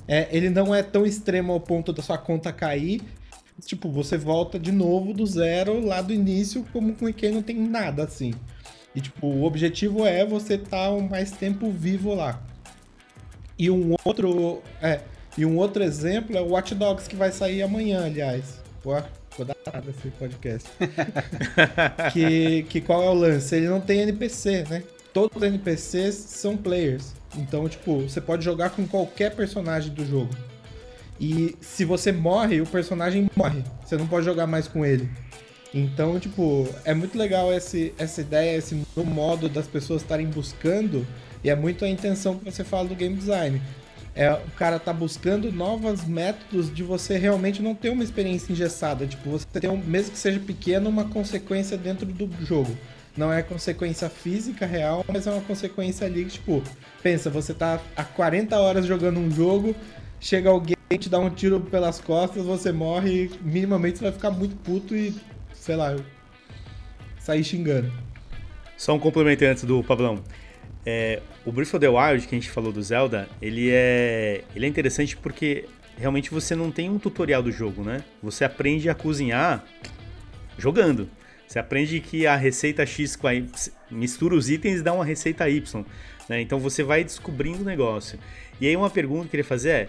É, 0.07 0.29
ele 0.31 0.51
não 0.51 0.75
é 0.75 0.83
tão 0.83 1.07
extremo 1.07 1.53
ao 1.53 1.61
ponto 1.61 1.93
da 1.93 2.03
sua 2.03 2.19
conta 2.19 2.53
cair, 2.53 3.03
tipo, 3.61 3.91
você 3.91 4.17
volta 4.17 4.59
de 4.59 4.73
novo 4.73 5.13
do 5.13 5.27
zero 5.27 5.85
lá 5.85 6.01
do 6.01 6.13
início, 6.13 6.65
como 6.73 6.95
com 6.95 7.13
quem 7.13 7.33
não 7.33 7.43
tem 7.43 7.57
nada 7.57 8.05
assim. 8.05 8.33
E 8.95 9.01
tipo, 9.01 9.27
o 9.27 9.45
objetivo 9.45 10.05
é 10.05 10.25
você 10.25 10.55
estar 10.55 10.87
tá 10.87 10.91
o 10.91 11.09
mais 11.09 11.31
tempo 11.31 11.71
vivo 11.71 12.15
lá. 12.15 12.43
E 13.59 13.71
um 13.71 13.95
outro, 14.05 14.63
é, 14.81 15.01
e 15.37 15.45
um 15.45 15.57
outro 15.59 15.83
exemplo 15.83 16.37
é 16.37 16.41
o 16.41 16.51
Watch 16.51 16.75
Dogs 16.75 17.09
que 17.09 17.15
vai 17.15 17.31
sair 17.31 17.63
amanhã, 17.63 18.05
aliás. 18.07 18.61
Pô, 18.83 18.95
vou 19.37 19.47
dar 19.47 19.57
nada 19.73 19.91
esse 19.91 20.09
podcast. 20.11 20.69
que, 22.13 22.65
que 22.65 22.81
qual 22.81 23.03
é 23.03 23.09
o 23.09 23.15
lance? 23.15 23.55
Ele 23.55 23.69
não 23.69 23.81
tem 23.81 24.01
NPC, 24.01 24.65
né? 24.69 24.83
Todos 25.13 25.37
os 25.37 25.43
NPCs 25.43 26.15
são 26.15 26.57
players. 26.57 27.15
Então, 27.37 27.69
tipo, 27.69 28.01
você 28.01 28.21
pode 28.21 28.45
jogar 28.45 28.71
com 28.71 28.87
qualquer 28.87 29.35
personagem 29.35 29.93
do 29.93 30.05
jogo. 30.05 30.31
E 31.21 31.55
se 31.61 31.85
você 31.85 32.11
morre, 32.11 32.63
o 32.63 32.67
personagem 32.67 33.31
morre. 33.37 33.63
Você 33.85 33.97
não 33.97 34.07
pode 34.07 34.25
jogar 34.25 34.47
mais 34.47 34.67
com 34.67 34.87
ele. 34.87 35.11
Então, 35.73 36.19
tipo, 36.19 36.67
é 36.85 36.95
muito 36.95 37.17
legal 37.17 37.53
esse, 37.53 37.95
essa 37.99 38.23
ideia, 38.23 38.57
esse 38.57 38.83
modo 38.97 39.49
das 39.49 39.67
pessoas 39.67 40.03
estarem 40.03 40.27
buscando, 40.27 41.07
e 41.45 41.51
é 41.51 41.55
muito 41.55 41.85
a 41.85 41.89
intenção 41.89 42.39
que 42.39 42.45
você 42.45 42.65
fala 42.65 42.89
do 42.89 42.95
game 42.95 43.15
design. 43.15 43.61
É, 44.15 44.33
o 44.33 44.51
cara 44.57 44.81
tá 44.81 44.93
buscando 44.93 45.53
novos 45.53 46.05
métodos 46.05 46.75
de 46.75 46.83
você 46.83 47.17
realmente 47.17 47.63
não 47.63 47.75
ter 47.75 47.91
uma 47.91 48.03
experiência 48.03 48.53
engessada. 48.53 49.07
Tipo, 49.07 49.31
você 49.31 49.47
ter, 49.61 49.69
um, 49.69 49.77
mesmo 49.77 50.13
que 50.13 50.19
seja 50.19 50.41
pequeno, 50.41 50.89
uma 50.89 51.05
consequência 51.05 51.77
dentro 51.77 52.07
do 52.07 52.29
jogo. 52.45 52.77
Não 53.17 53.33
é 53.33 53.43
consequência 53.43 54.09
física 54.09 54.67
real, 54.67 55.05
mas 55.07 55.27
é 55.27 55.31
uma 55.31 55.43
consequência 55.43 56.07
ali 56.07 56.25
que, 56.25 56.33
tipo, 56.33 56.63
pensa, 57.03 57.31
você 57.31 57.55
tá 57.55 57.81
há 57.95 58.03
40 58.03 58.59
horas 58.59 58.87
jogando 58.87 59.21
um 59.21 59.31
jogo, 59.31 59.77
chega 60.19 60.51
alguém 60.51 60.80
te 60.99 61.09
dá 61.09 61.21
um 61.21 61.31
tiro 61.31 61.61
pelas 61.61 62.01
costas, 62.01 62.45
você 62.45 62.73
morre, 62.73 63.31
minimamente 63.43 63.99
você 63.99 64.05
vai 64.05 64.13
ficar 64.13 64.31
muito 64.33 64.57
puto 64.57 64.97
e, 64.97 65.15
sei 65.53 65.77
lá, 65.77 65.95
sair 67.21 67.45
xingando. 67.45 67.93
Só 68.77 68.95
um 68.95 68.99
complemento 68.99 69.45
antes 69.45 69.63
do 69.63 69.85
Pablão. 69.85 70.21
É, 70.85 71.21
o 71.47 71.53
Breath 71.53 71.75
of 71.75 71.79
the 71.79 71.89
Wild, 71.89 72.27
que 72.27 72.35
a 72.35 72.39
gente 72.39 72.51
falou 72.51 72.73
do 72.73 72.83
Zelda, 72.83 73.29
ele 73.41 73.71
é, 73.71 74.43
ele 74.57 74.67
é 74.67 74.69
interessante 74.69 75.17
porque 75.17 75.67
realmente 75.97 76.31
você 76.31 76.57
não 76.57 76.73
tem 76.73 76.91
um 76.91 76.99
tutorial 76.99 77.41
do 77.41 77.53
jogo, 77.53 77.85
né? 77.85 78.03
Você 78.21 78.45
aprende 78.45 78.91
a 78.91 78.95
cozinhar 78.95 79.65
jogando. 80.59 81.09
Você 81.47 81.61
aprende 81.61 82.01
que 82.01 82.27
a 82.27 82.35
receita 82.35 82.85
X 82.85 83.15
com 83.15 83.29
a 83.29 83.33
mistura 83.91 84.35
os 84.35 84.51
itens 84.51 84.81
e 84.81 84.83
dá 84.83 84.93
uma 84.93 85.05
receita 85.05 85.49
Y. 85.49 85.85
Né? 86.29 86.41
Então 86.41 86.59
você 86.59 86.83
vai 86.83 87.05
descobrindo 87.05 87.63
o 87.63 87.65
negócio. 87.65 88.19
E 88.61 88.67
aí 88.67 88.77
uma 88.77 88.91
pergunta 88.91 89.23
que 89.23 89.27
eu 89.27 89.31
queria 89.31 89.45
fazer 89.45 89.71
é: 89.71 89.89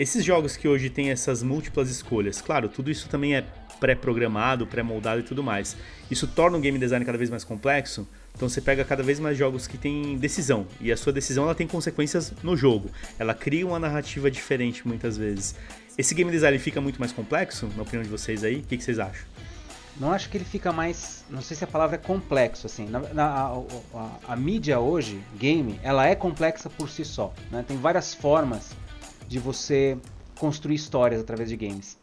esses 0.00 0.24
jogos 0.24 0.56
que 0.56 0.66
hoje 0.66 0.88
têm 0.88 1.10
essas 1.10 1.42
múltiplas 1.42 1.90
escolhas, 1.90 2.40
claro, 2.40 2.70
tudo 2.70 2.90
isso 2.90 3.06
também 3.06 3.36
é 3.36 3.44
pré-programado, 3.78 4.66
pré-moldado 4.66 5.20
e 5.20 5.22
tudo 5.22 5.42
mais. 5.42 5.76
Isso 6.10 6.26
torna 6.26 6.56
o 6.56 6.60
game 6.60 6.78
design 6.78 7.04
cada 7.04 7.18
vez 7.18 7.28
mais 7.28 7.44
complexo. 7.44 8.08
Então 8.34 8.48
você 8.48 8.62
pega 8.62 8.82
cada 8.82 9.02
vez 9.02 9.20
mais 9.20 9.36
jogos 9.36 9.66
que 9.66 9.76
têm 9.76 10.16
decisão 10.16 10.66
e 10.80 10.90
a 10.90 10.96
sua 10.96 11.12
decisão 11.12 11.44
ela 11.44 11.54
tem 11.54 11.66
consequências 11.66 12.32
no 12.42 12.56
jogo. 12.56 12.90
Ela 13.18 13.34
cria 13.34 13.66
uma 13.66 13.78
narrativa 13.78 14.30
diferente 14.30 14.88
muitas 14.88 15.18
vezes. 15.18 15.54
Esse 15.98 16.14
game 16.14 16.30
design 16.30 16.58
fica 16.58 16.80
muito 16.80 16.98
mais 16.98 17.12
complexo, 17.12 17.68
na 17.76 17.82
opinião 17.82 18.02
de 18.02 18.08
vocês 18.08 18.42
aí? 18.42 18.56
O 18.56 18.62
que, 18.62 18.78
que 18.78 18.84
vocês 18.84 18.98
acham? 18.98 19.26
Não 19.98 20.12
acho 20.12 20.30
que 20.30 20.38
ele 20.38 20.46
fica 20.46 20.72
mais. 20.72 21.26
Não 21.28 21.42
sei 21.42 21.54
se 21.54 21.64
a 21.64 21.66
palavra 21.66 21.96
é 21.96 21.98
complexo, 21.98 22.66
assim. 22.66 22.88
Na, 22.88 23.00
na 23.12 23.26
a, 23.26 23.62
a, 23.92 24.10
a, 24.28 24.36
mídia 24.36 24.80
hoje, 24.80 25.20
game, 25.36 25.78
ela 25.82 26.06
é 26.06 26.14
complexa 26.14 26.70
por 26.70 26.88
si 26.88 27.04
só. 27.04 27.34
Né? 27.50 27.62
Tem 27.68 27.76
várias 27.76 28.14
formas 28.14 28.70
de 29.30 29.38
você 29.38 29.96
construir 30.36 30.74
histórias 30.74 31.20
através 31.20 31.48
de 31.48 31.56
games. 31.56 31.96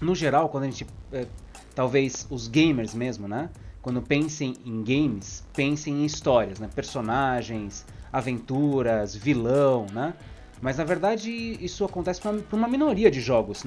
No 0.00 0.14
geral, 0.14 0.48
quando 0.48 0.64
a 0.64 0.66
gente. 0.66 0.86
É, 1.12 1.26
talvez 1.74 2.26
os 2.30 2.48
gamers 2.48 2.94
mesmo, 2.94 3.28
né? 3.28 3.50
Quando 3.82 4.00
pensem 4.00 4.56
em 4.64 4.82
games, 4.82 5.44
pensem 5.54 6.02
em 6.02 6.04
histórias, 6.06 6.58
né? 6.58 6.68
Personagens, 6.74 7.84
aventuras, 8.10 9.14
vilão, 9.14 9.86
né? 9.92 10.14
Mas 10.62 10.78
na 10.78 10.84
verdade 10.84 11.30
isso 11.30 11.84
acontece 11.84 12.20
para 12.20 12.56
uma 12.56 12.66
minoria 12.66 13.10
de 13.10 13.20
jogos 13.20 13.64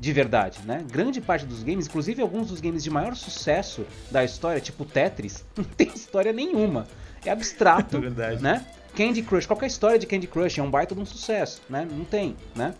de 0.00 0.12
verdade, 0.12 0.60
né? 0.64 0.84
Grande 0.90 1.20
parte 1.20 1.44
dos 1.44 1.62
games, 1.62 1.86
inclusive 1.86 2.22
alguns 2.22 2.48
dos 2.48 2.60
games 2.62 2.82
de 2.82 2.90
maior 2.90 3.14
sucesso 3.14 3.84
da 4.10 4.24
história, 4.24 4.60
tipo 4.60 4.86
Tetris, 4.86 5.44
não 5.54 5.64
tem 5.64 5.88
história 5.88 6.32
nenhuma. 6.32 6.86
É 7.24 7.30
abstrato, 7.30 7.98
é 8.18 8.36
né? 8.40 8.66
Candy 8.96 9.22
Crush, 9.22 9.46
qualquer 9.46 9.66
história 9.66 9.98
de 9.98 10.06
Candy 10.06 10.26
Crush 10.26 10.58
é 10.58 10.62
um 10.62 10.70
baita 10.70 10.94
de 10.94 11.00
um 11.00 11.04
sucesso, 11.04 11.60
né? 11.68 11.86
Não 11.90 12.04
tem, 12.04 12.34
né? 12.54 12.74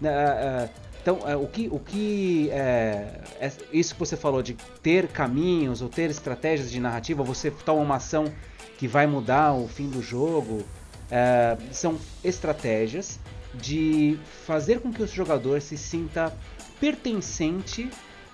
Uh, 0.00 0.06
uh, 0.06 0.70
então, 1.02 1.18
uh, 1.18 1.42
o 1.42 1.48
que, 1.48 1.68
o 1.70 1.80
que 1.80 2.48
é, 2.50 3.20
é, 3.40 3.52
isso 3.72 3.94
que 3.94 3.98
você 3.98 4.16
falou 4.16 4.42
de 4.42 4.54
ter 4.80 5.08
caminhos 5.08 5.82
ou 5.82 5.88
ter 5.88 6.08
estratégias 6.08 6.70
de 6.70 6.78
narrativa, 6.78 7.24
você 7.24 7.50
toma 7.50 7.82
uma 7.82 7.96
ação 7.96 8.32
que 8.78 8.86
vai 8.86 9.06
mudar 9.06 9.54
o 9.54 9.66
fim 9.66 9.88
do 9.88 10.02
jogo, 10.02 10.64
são 11.72 11.98
estratégias 12.22 13.18
de 13.54 14.18
fazer 14.44 14.80
com 14.80 14.92
que 14.92 15.02
o 15.02 15.06
jogador 15.06 15.62
se 15.62 15.78
sinta 15.78 16.36
pertencente 16.78 17.88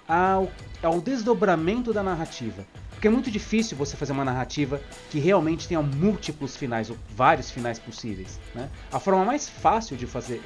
ao, 0.09 0.51
ao 0.83 1.01
desdobramento 1.01 1.93
da 1.93 2.03
narrativa. 2.03 2.67
Porque 3.03 3.09
é 3.09 3.11
muito 3.11 3.33
difícil 3.33 3.77
você 3.77 3.97
fazer 3.97 4.13
uma 4.13 4.25
narrativa 4.25 4.81
que 5.11 5.19
realmente 5.19 5.67
tenha 5.67 5.83
múltiplos 5.83 6.57
finais, 6.57 6.89
ou 6.89 6.97
vários 7.17 7.51
finais 7.51 7.77
possíveis. 7.77 8.39
Né? 8.55 8.71
A 8.93 9.01
forma 9.01 9.25
mais 9.25 9.49
fácil 9.49 9.97
de 9.97 10.07
fazer, 10.07 10.41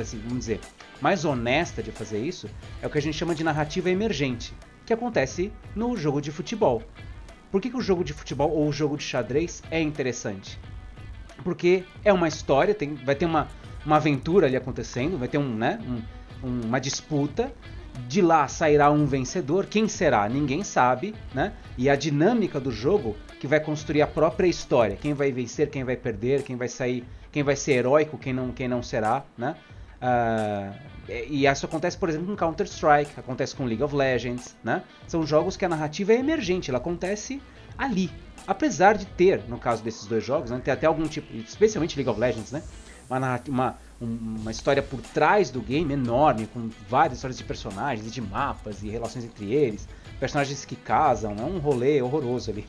assim, 0.00 0.20
vamos 0.20 0.38
dizer, 0.38 0.60
mais 1.00 1.24
honesta 1.24 1.82
de 1.82 1.90
fazer 1.90 2.20
isso 2.20 2.48
é 2.80 2.86
o 2.86 2.90
que 2.90 2.96
a 2.96 3.02
gente 3.02 3.18
chama 3.18 3.34
de 3.34 3.42
narrativa 3.42 3.90
emergente, 3.90 4.54
que 4.86 4.92
acontece 4.92 5.52
no 5.74 5.96
jogo 5.96 6.20
de 6.20 6.30
futebol. 6.30 6.80
Por 7.50 7.60
que, 7.60 7.70
que 7.70 7.76
o 7.76 7.80
jogo 7.80 8.04
de 8.04 8.12
futebol 8.12 8.52
ou 8.52 8.68
o 8.68 8.72
jogo 8.72 8.96
de 8.96 9.02
xadrez 9.02 9.60
é 9.68 9.82
interessante? 9.82 10.60
Porque 11.42 11.82
é 12.04 12.12
uma 12.12 12.28
história, 12.28 12.72
tem, 12.72 12.94
vai 12.94 13.16
ter 13.16 13.26
uma, 13.26 13.48
uma 13.84 13.96
aventura 13.96 14.46
ali 14.46 14.54
acontecendo, 14.54 15.18
vai 15.18 15.26
ter 15.26 15.38
um, 15.38 15.56
né, 15.56 15.80
um, 16.40 16.66
uma 16.66 16.78
disputa. 16.78 17.52
De 18.08 18.20
lá 18.20 18.46
sairá 18.48 18.90
um 18.90 19.06
vencedor. 19.06 19.66
Quem 19.66 19.88
será? 19.88 20.28
Ninguém 20.28 20.62
sabe, 20.62 21.14
né? 21.34 21.52
E 21.78 21.88
a 21.88 21.96
dinâmica 21.96 22.60
do 22.60 22.70
jogo 22.70 23.16
que 23.40 23.46
vai 23.46 23.60
construir 23.60 24.02
a 24.02 24.06
própria 24.06 24.46
história. 24.46 24.96
Quem 24.96 25.14
vai 25.14 25.32
vencer, 25.32 25.70
quem 25.70 25.84
vai 25.84 25.96
perder, 25.96 26.42
quem 26.42 26.56
vai 26.56 26.68
sair, 26.68 27.04
quem 27.32 27.42
vai 27.42 27.56
ser 27.56 27.72
heróico, 27.72 28.18
quem 28.18 28.32
não, 28.32 28.52
quem 28.52 28.68
não 28.68 28.82
será, 28.82 29.24
né? 29.36 29.56
Uh, 29.96 30.96
e 31.28 31.46
isso 31.46 31.64
acontece, 31.64 31.96
por 31.96 32.08
exemplo, 32.08 32.26
com 32.26 32.36
Counter 32.36 32.66
Strike, 32.66 33.12
acontece 33.18 33.54
com 33.54 33.64
League 33.64 33.82
of 33.82 33.94
Legends, 33.94 34.56
né? 34.62 34.82
São 35.06 35.26
jogos 35.26 35.56
que 35.56 35.64
a 35.64 35.68
narrativa 35.68 36.12
é 36.12 36.16
emergente, 36.16 36.70
ela 36.70 36.78
acontece 36.78 37.40
ali. 37.78 38.10
Apesar 38.46 38.96
de 38.96 39.06
ter, 39.06 39.42
no 39.48 39.58
caso 39.58 39.82
desses 39.82 40.06
dois 40.06 40.24
jogos, 40.24 40.50
né, 40.50 40.60
ter 40.62 40.70
até 40.70 40.86
algum 40.86 41.06
tipo, 41.06 41.34
especialmente 41.36 41.96
League 41.96 42.10
of 42.10 42.18
Legends, 42.18 42.52
né? 42.52 42.62
Uma, 43.08 43.40
uma, 43.48 43.78
uma 44.00 44.50
história 44.50 44.82
por 44.82 45.00
trás 45.00 45.50
do 45.50 45.60
game 45.60 45.92
enorme, 45.92 46.46
com 46.46 46.68
várias 46.88 47.18
histórias 47.18 47.38
de 47.38 47.44
personagens, 47.44 48.12
de 48.12 48.20
mapas 48.20 48.82
e 48.82 48.88
relações 48.90 49.24
entre 49.24 49.52
eles, 49.54 49.88
personagens 50.20 50.64
que 50.64 50.76
casam, 50.76 51.34
é 51.38 51.42
um 51.42 51.58
rolê 51.58 52.02
horroroso 52.02 52.50
ali. 52.50 52.66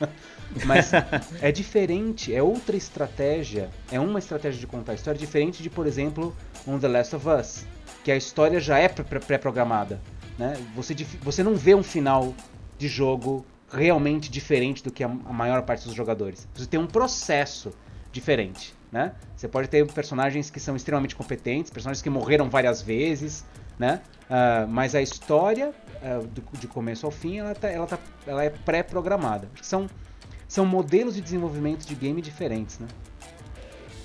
Mas 0.64 0.92
é 1.40 1.52
diferente, 1.52 2.34
é 2.34 2.42
outra 2.42 2.76
estratégia, 2.76 3.68
é 3.92 4.00
uma 4.00 4.18
estratégia 4.18 4.58
de 4.58 4.66
contar 4.66 4.92
a 4.92 4.94
história 4.94 5.18
diferente 5.18 5.62
de, 5.62 5.68
por 5.68 5.86
exemplo, 5.86 6.34
um 6.66 6.78
The 6.78 6.88
Last 6.88 7.16
of 7.16 7.28
Us, 7.28 7.66
que 8.02 8.10
a 8.10 8.16
história 8.16 8.58
já 8.58 8.78
é 8.78 8.88
pré-programada. 8.88 10.00
Né? 10.38 10.56
Você, 10.74 10.94
você 11.22 11.42
não 11.42 11.54
vê 11.54 11.74
um 11.74 11.82
final 11.82 12.34
de 12.78 12.88
jogo 12.88 13.44
realmente 13.70 14.30
diferente 14.30 14.82
do 14.82 14.90
que 14.90 15.04
a 15.04 15.08
maior 15.08 15.62
parte 15.62 15.86
dos 15.86 15.94
jogadores. 15.94 16.48
Você 16.54 16.66
tem 16.66 16.80
um 16.80 16.86
processo 16.86 17.70
diferente 18.10 18.74
né? 18.90 19.12
Você 19.36 19.48
pode 19.48 19.68
ter 19.68 19.86
personagens 19.92 20.50
que 20.50 20.58
são 20.58 20.74
extremamente 20.76 21.14
competentes, 21.14 21.70
personagens 21.70 22.02
que 22.02 22.10
morreram 22.10 22.50
várias 22.50 22.82
vezes, 22.82 23.44
né? 23.78 24.02
Uh, 24.28 24.68
mas 24.68 24.94
a 24.94 25.02
história, 25.02 25.72
uh, 26.02 26.26
do, 26.26 26.42
de 26.58 26.66
começo 26.66 27.06
ao 27.06 27.12
fim, 27.12 27.38
ela, 27.38 27.54
tá, 27.54 27.68
ela, 27.68 27.86
tá, 27.86 27.98
ela 28.26 28.44
é 28.44 28.50
pré-programada. 28.50 29.48
São, 29.62 29.88
são 30.46 30.66
modelos 30.66 31.14
de 31.14 31.20
desenvolvimento 31.20 31.86
de 31.86 31.94
game 31.94 32.20
diferentes, 32.20 32.78
né? 32.78 32.88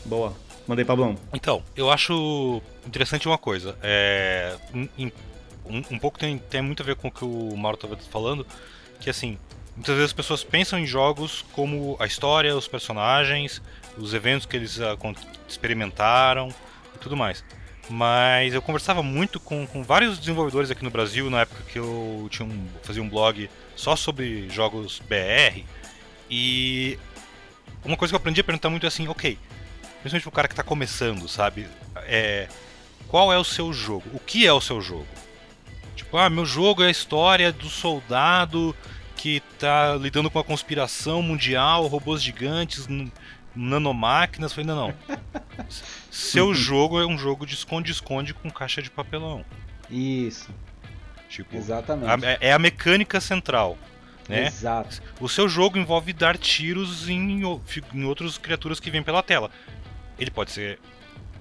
Boa. 0.05 0.33
Mandei, 0.67 0.83
Pablão. 0.83 1.15
Então, 1.31 1.63
eu 1.75 1.91
acho 1.91 2.61
interessante 2.87 3.27
uma 3.27 3.37
coisa. 3.37 3.77
É, 3.83 4.55
um, 4.73 5.83
um, 5.91 5.99
pouco 5.99 6.17
tem, 6.17 6.37
tem 6.37 6.61
muito 6.61 6.81
a 6.81 6.85
ver 6.85 6.95
com 6.95 7.07
o 7.07 7.11
que 7.11 7.23
o 7.23 7.55
Mauro 7.55 7.75
estava 7.75 7.95
falando, 7.97 8.45
que 8.99 9.09
assim, 9.09 9.37
muitas 9.75 9.95
vezes 9.95 10.05
as 10.05 10.13
pessoas 10.13 10.43
pensam 10.43 10.79
em 10.79 10.85
jogos 10.85 11.43
como 11.53 11.97
a 11.99 12.05
história, 12.05 12.55
os 12.55 12.67
personagens, 12.67 13.61
os 13.97 14.13
eventos 14.13 14.45
que 14.45 14.55
eles 14.55 14.79
experimentaram 15.47 16.49
e 16.95 16.97
tudo 16.97 17.15
mais. 17.15 17.43
Mas 17.89 18.53
eu 18.53 18.61
conversava 18.61 19.03
muito 19.03 19.39
com, 19.39 19.67
com, 19.67 19.83
vários 19.83 20.17
desenvolvedores 20.17 20.71
aqui 20.71 20.83
no 20.83 20.89
Brasil 20.89 21.29
na 21.29 21.41
época 21.41 21.61
que 21.71 21.77
eu 21.77 22.27
tinha 22.31 22.47
um, 22.47 22.67
fazia 22.81 23.03
um 23.03 23.09
blog 23.09 23.49
só 23.75 23.95
sobre 23.95 24.49
jogos 24.49 25.01
BR. 25.07 25.63
E 26.29 26.97
uma 27.83 27.95
coisa 27.95 28.11
que 28.11 28.15
eu 28.15 28.19
aprendi 28.19 28.41
a 28.41 28.43
perguntar 28.43 28.69
muito 28.69 28.85
é 28.85 28.87
assim, 28.87 29.07
ok, 29.07 29.37
principalmente 30.01 30.27
o 30.27 30.31
cara 30.31 30.47
que 30.47 30.53
está 30.53 30.63
começando, 30.63 31.27
sabe? 31.27 31.67
É, 32.07 32.47
qual 33.07 33.31
é 33.31 33.37
o 33.37 33.43
seu 33.43 33.71
jogo? 33.71 34.09
O 34.13 34.19
que 34.19 34.47
é 34.47 34.53
o 34.53 34.61
seu 34.61 34.81
jogo? 34.81 35.07
Tipo, 35.95 36.17
ah, 36.17 36.29
meu 36.29 36.45
jogo 36.45 36.83
é 36.83 36.87
a 36.87 36.91
história 36.91 37.51
do 37.51 37.69
soldado 37.69 38.75
que 39.15 39.41
está 39.53 39.95
lidando 39.95 40.29
com 40.29 40.39
a 40.39 40.43
conspiração 40.43 41.21
mundial, 41.21 41.87
robôs 41.87 42.21
gigantes, 42.21 42.87
nanomáquinas. 43.55 44.53
Falei, 44.53 44.67
não, 44.67 44.87
não. 44.87 44.93
Seu 46.11 46.53
jogo 46.53 46.99
é 46.99 47.05
um 47.05 47.17
jogo 47.17 47.45
de 47.45 47.53
esconde-esconde 47.53 48.33
com 48.33 48.49
caixa 48.49 48.81
de 48.81 48.91
papelão. 48.91 49.43
Isso. 49.89 50.49
Tipo, 51.29 51.55
Exatamente. 51.55 52.25
A, 52.25 52.29
é, 52.31 52.37
é 52.41 52.53
a 52.53 52.59
mecânica 52.59 53.19
central. 53.19 53.77
Né? 54.27 54.47
Exato. 54.47 55.01
O 55.19 55.29
seu 55.29 55.47
jogo 55.47 55.77
envolve 55.77 56.11
dar 56.11 56.37
tiros 56.37 57.07
em, 57.07 57.41
em 57.93 58.03
outras 58.05 58.37
criaturas 58.37 58.79
que 58.79 58.89
vêm 58.89 59.03
pela 59.03 59.21
tela. 59.21 59.51
Ele 60.17 60.31
pode 60.31 60.51
ser 60.51 60.79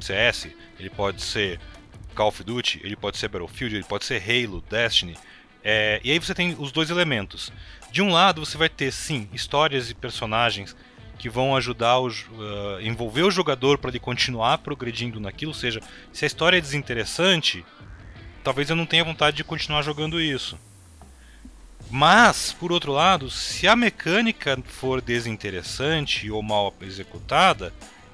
CS, 0.01 0.49
ele 0.79 0.91
pode 0.91 1.23
ser 1.23 1.59
Call 2.15 2.29
of 2.29 2.45
Duty, 2.45 2.81
ele 2.85 2.97
pode 2.97 3.17
ser 3.17 3.29
Battlefield, 3.29 3.77
ele 3.77 3.85
pode 3.85 4.05
ser 4.05 4.23
Halo, 4.23 4.63
Destiny. 4.69 5.17
É, 5.65 5.99
e 6.05 6.11
aí 6.11 6.19
você 6.19 6.35
tem 6.35 6.55
os 6.59 6.71
dois 6.71 6.91
elementos. 6.91 7.51
De 7.91 8.03
um 8.03 8.13
lado 8.13 8.45
você 8.45 8.59
vai 8.59 8.69
ter 8.69 8.93
sim 8.93 9.29
histórias 9.33 9.91
e 9.91 9.95
personagens 9.95 10.77
que 11.19 11.31
vão 11.31 11.57
ajudar 11.57 11.99
o 11.99 12.09
uh, 12.09 12.81
envolver 12.83 13.23
o 13.23 13.31
jogador 13.31 13.79
para 13.79 13.91
ele 13.91 13.99
continuar 13.99 14.59
progredindo 14.59 15.19
naquilo. 15.19 15.53
Ou 15.53 15.57
seja, 15.57 15.81
se 16.13 16.25
a 16.25 16.27
história 16.27 16.59
é 16.59 16.61
desinteressante, 16.61 17.65
talvez 18.43 18.69
eu 18.69 18.77
não 18.77 18.85
tenha 18.85 19.05
vontade 19.05 19.37
de 19.39 19.45
continuar 19.45 19.83
jogando 19.83 20.21
isso. 20.21 20.59
Mas, 21.91 22.53
por 22.53 22.73
outro 22.73 22.93
lado, 22.93 23.31
se 23.31 23.69
a 23.69 23.77
mecânica 23.77 24.59
for 24.65 25.01
desinteressante 25.01 26.31
ou 26.31 26.43
mal 26.43 26.75
executada, 26.81 27.73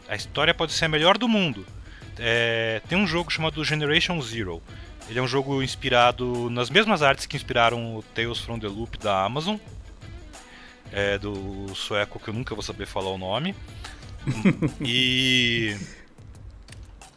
a 0.09 0.15
história 0.15 0.53
pode 0.53 0.73
ser 0.73 0.85
a 0.85 0.89
melhor 0.89 1.17
do 1.17 1.29
mundo. 1.29 1.67
É, 2.19 2.83
tem 2.89 2.99
um 2.99 3.07
jogo 3.07 3.31
chamado 3.31 3.65
Generation 3.65 4.21
Zero. 4.21 4.63
Ele 5.11 5.19
é 5.19 5.23
um 5.23 5.27
jogo 5.27 5.61
inspirado 5.61 6.49
nas 6.51 6.71
mesmas 6.71 7.03
artes 7.03 7.27
que 7.27 7.37
inspiraram 7.37 7.97
o 7.97 8.03
Tales 8.15 8.39
from 8.39 8.61
the 8.61 8.69
Loop 8.69 8.97
da 8.97 9.25
Amazon, 9.25 9.57
é, 10.93 11.19
do 11.19 11.75
sueco 11.75 12.21
que 12.21 12.29
eu 12.29 12.35
nunca 12.35 12.55
vou 12.55 12.63
saber 12.63 12.87
falar 12.87 13.11
o 13.11 13.19
nome. 13.19 13.57
e 14.81 15.77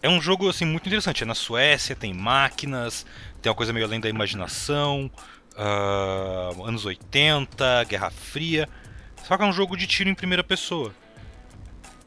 é 0.01 0.10
um 0.10 0.19
jogo 0.19 0.49
assim 0.49 0.65
muito 0.65 0.88
interessante. 0.88 1.21
É 1.21 1.25
na 1.27 1.36
Suécia, 1.36 1.95
tem 1.95 2.15
máquinas, 2.15 3.06
tem 3.43 3.51
uma 3.51 3.56
coisa 3.56 3.71
meio 3.71 3.86
além 3.86 3.99
da 3.99 4.10
imaginação, 4.10 5.12
uh, 5.56 6.65
anos 6.65 6.88
80, 6.88 7.84
Guerra 7.84 8.10
Fria. 8.10 8.67
Só 9.23 9.38
que 9.38 9.43
é 9.43 9.45
um 9.45 9.53
jogo 9.53 9.77
de 9.77 9.86
tiro 9.86 10.10
em 10.10 10.15
primeira 10.15 10.43
pessoa. 10.43 10.91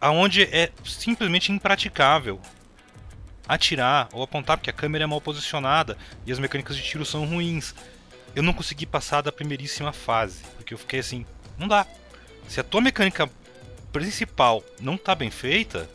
aonde 0.00 0.42
é 0.42 0.72
simplesmente 0.84 1.52
impraticável 1.52 2.40
atirar 3.48 4.08
ou 4.12 4.22
apontar 4.22 4.56
porque 4.56 4.70
a 4.70 4.72
câmera 4.72 5.04
é 5.04 5.06
mal 5.06 5.20
posicionada 5.20 5.96
e 6.26 6.32
as 6.32 6.38
mecânicas 6.38 6.76
de 6.76 6.82
tiro 6.82 7.04
são 7.04 7.26
ruins. 7.26 7.74
Eu 8.34 8.42
não 8.42 8.52
consegui 8.52 8.86
passar 8.86 9.22
da 9.22 9.32
primeiríssima 9.32 9.92
fase, 9.92 10.40
porque 10.56 10.74
eu 10.74 10.78
fiquei 10.78 11.00
assim, 11.00 11.24
não 11.58 11.66
dá. 11.66 11.86
Se 12.48 12.60
a 12.60 12.64
tua 12.64 12.80
mecânica 12.80 13.28
principal 13.92 14.62
não 14.80 14.96
tá 14.96 15.14
bem 15.14 15.30
feita, 15.30 15.88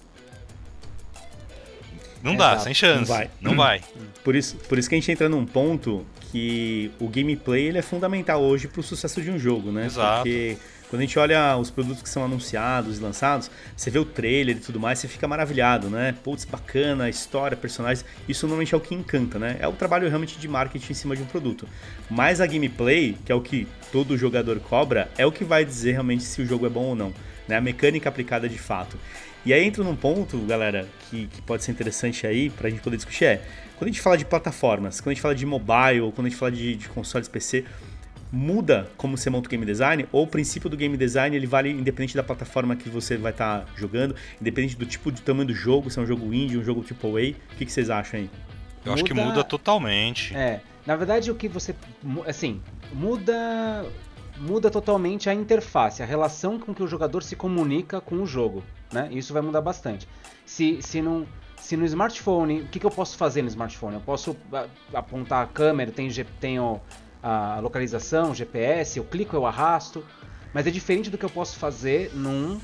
não 2.24 2.34
Exato. 2.34 2.56
dá, 2.56 2.60
sem 2.62 2.74
chance. 2.74 3.10
Não 3.10 3.18
vai. 3.18 3.30
Não 3.42 3.56
vai. 3.56 3.82
Por 4.24 4.36
isso, 4.36 4.56
por 4.56 4.78
isso 4.78 4.90
que 4.90 4.96
a 4.96 4.98
gente 4.98 5.12
entra 5.12 5.28
num 5.28 5.46
ponto 5.46 6.06
que 6.32 6.92
o 7.00 7.08
gameplay 7.08 7.68
ele 7.68 7.78
é 7.78 7.82
fundamental 7.82 8.42
hoje 8.42 8.68
para 8.68 8.80
o 8.80 8.84
sucesso 8.84 9.22
de 9.22 9.30
um 9.30 9.38
jogo, 9.38 9.72
né? 9.72 9.86
Exato. 9.86 10.24
Porque 10.24 10.58
quando 10.92 11.04
a 11.04 11.06
gente 11.06 11.18
olha 11.18 11.56
os 11.56 11.72
produtos 11.72 12.04
que 12.04 12.10
são 12.10 12.26
anunciados 12.26 12.98
e 12.98 13.02
lançados, 13.02 13.50
você 13.78 13.90
vê 13.90 13.98
o 13.98 14.04
trailer 14.04 14.58
e 14.58 14.60
tudo 14.60 14.78
mais, 14.78 15.00
você 15.00 15.08
fica 15.08 15.26
maravilhado, 15.26 15.90
né? 15.90 16.14
Putz, 16.22 16.44
bacana, 16.44 17.08
história, 17.08 17.56
personagens. 17.56 18.04
Isso 18.28 18.46
normalmente 18.46 18.76
é 18.76 18.78
o 18.78 18.82
que 18.82 18.94
encanta, 18.94 19.40
né? 19.40 19.56
É 19.62 19.68
o 19.70 19.72
trabalho 19.72 20.10
realmente 20.10 20.38
de 20.38 20.50
marketing 20.50 20.92
em 20.92 20.96
cima 20.96 21.16
de 21.16 21.22
um 21.22 21.26
produto. 21.26 21.66
Mas 22.10 22.42
a 22.42 22.46
gameplay, 22.46 23.18
que 23.26 23.32
é 23.32 23.36
o 23.36 23.40
que 23.40 23.70
todo 23.90 24.18
jogador 24.18 24.60
cobra, 24.60 25.10
é 25.18 25.26
o 25.26 25.32
que 25.32 25.46
vai 25.46 25.64
dizer 25.64 25.94
realmente 25.94 26.24
se 26.24 26.42
o 26.42 26.46
jogo 26.46 26.66
é 26.66 26.70
bom 26.70 26.88
ou 26.88 26.96
não. 26.96 27.14
Né? 27.48 27.56
A 27.56 27.62
mecânica 27.62 28.10
aplicada 28.10 28.50
de 28.50 28.58
fato. 28.58 28.98
E 29.46 29.54
aí 29.54 29.64
entra 29.64 29.86
num 29.86 29.96
ponto, 29.96 30.38
galera, 30.40 30.90
que, 31.10 31.28
que 31.28 31.42
pode 31.42 31.64
ser 31.64 31.72
interessante 31.72 32.28
aí 32.28 32.50
pra 32.50 32.70
gente 32.70 32.82
poder 32.82 32.98
discutir 32.98 33.24
é, 33.24 33.42
quando 33.78 33.88
a 33.88 33.92
gente 33.94 34.02
fala 34.02 34.18
de 34.18 34.26
plataformas, 34.26 35.00
quando 35.00 35.08
a 35.08 35.14
gente 35.14 35.22
fala 35.22 35.34
de 35.34 35.46
mobile, 35.46 36.12
quando 36.14 36.28
a 36.28 36.30
gente 36.30 36.38
fala 36.38 36.52
de, 36.52 36.76
de 36.76 36.90
consoles 36.90 37.30
PC, 37.30 37.64
muda 38.32 38.90
como 38.96 39.18
você 39.18 39.30
monta 39.30 39.48
o 39.48 39.50
game 39.50 39.66
design 39.66 40.08
ou 40.12 40.24
o 40.24 40.28
princípio 40.28 40.70
do 40.70 40.78
game 40.78 40.96
design 40.96 41.36
ele 41.36 41.46
vale 41.46 41.70
independente 41.70 42.16
da 42.16 42.24
plataforma 42.24 42.76
que 42.76 42.88
você 42.88 43.18
vai 43.18 43.32
estar 43.32 43.62
tá 43.62 43.68
jogando, 43.76 44.16
independente 44.40 44.78
do 44.78 44.86
tipo 44.86 45.12
de 45.12 45.22
tamanho 45.22 45.48
do 45.48 45.54
jogo, 45.54 45.90
se 45.90 46.00
é 46.00 46.02
um 46.02 46.06
jogo 46.06 46.34
indie, 46.34 46.58
um 46.58 46.64
jogo 46.64 46.82
tipo 46.82 47.08
A, 47.08 47.12
o 47.12 47.14
que, 47.58 47.66
que 47.66 47.72
vocês 47.72 47.90
acham 47.90 48.20
aí? 48.20 48.30
Eu 48.86 48.92
muda... 48.92 48.94
acho 48.94 49.04
que 49.04 49.14
muda 49.14 49.44
totalmente. 49.44 50.36
É, 50.36 50.62
na 50.86 50.96
verdade 50.96 51.30
o 51.30 51.36
que 51.36 51.48
você 51.48 51.76
assim 52.26 52.62
muda 52.94 53.86
muda 54.38 54.72
totalmente 54.72 55.30
a 55.30 55.34
interface, 55.34 56.02
a 56.02 56.06
relação 56.06 56.58
com 56.58 56.74
que 56.74 56.82
o 56.82 56.88
jogador 56.88 57.22
se 57.22 57.36
comunica 57.36 58.00
com 58.00 58.16
o 58.16 58.26
jogo, 58.26 58.64
né? 58.92 59.10
Isso 59.12 59.34
vai 59.34 59.42
mudar 59.42 59.62
bastante. 59.62 60.08
Se 60.46 60.82
se 60.82 61.02
não 61.02 61.28
se 61.58 61.78
no 61.78 61.86
smartphone, 61.86 62.62
o 62.62 62.68
que, 62.68 62.80
que 62.80 62.86
eu 62.86 62.92
posso 62.92 63.16
fazer 63.16 63.44
no 63.44 63.48
smartphone? 63.48 63.96
Eu 63.96 64.02
posso 64.02 64.36
apontar 64.94 65.44
a 65.44 65.48
câmera, 65.48 65.92
tem, 65.92 66.10
tenho 66.40 66.82
a 67.22 67.60
localização, 67.60 68.34
GPS, 68.34 68.98
eu 68.98 69.04
clico, 69.04 69.36
eu 69.36 69.46
arrasto. 69.46 70.04
Mas 70.54 70.68
é 70.68 70.72
diferente 70.72 71.10
do 71.10 71.18
que 71.18 71.26
eu 71.26 71.30
posso 71.30 71.58
fazer 71.58 72.12
num 72.14 72.60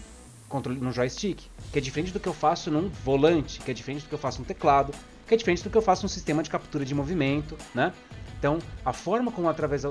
controle, 0.50 0.80
num 0.80 0.92
joystick, 0.92 1.44
que 1.72 1.78
é 1.78 1.82
diferente 1.82 2.12
do 2.12 2.20
que 2.20 2.28
eu 2.28 2.34
faço 2.34 2.70
num 2.72 2.90
volante, 2.90 3.60
que 3.60 3.72
é 3.72 3.74
diferente 3.74 4.04
do 4.04 4.10
que 4.10 4.16
eu 4.16 4.20
faço 4.20 4.40
no 4.40 4.46
teclado, 4.46 4.94
que 5.26 5.34
é 5.34 5.38
diferente 5.38 5.64
do 5.64 5.70
que 5.70 5.78
eu 5.78 5.82
faço 5.82 6.04
num 6.04 6.10
sistema 6.10 6.44
de 6.44 6.50
captura 6.50 6.86
de 6.86 6.94
movimento, 6.94 7.58
né? 7.74 7.94
Então, 8.40 8.60
a 8.86 8.94
forma 8.94 9.32
como 9.32 9.50
através 9.50 9.84
a, 9.84 9.90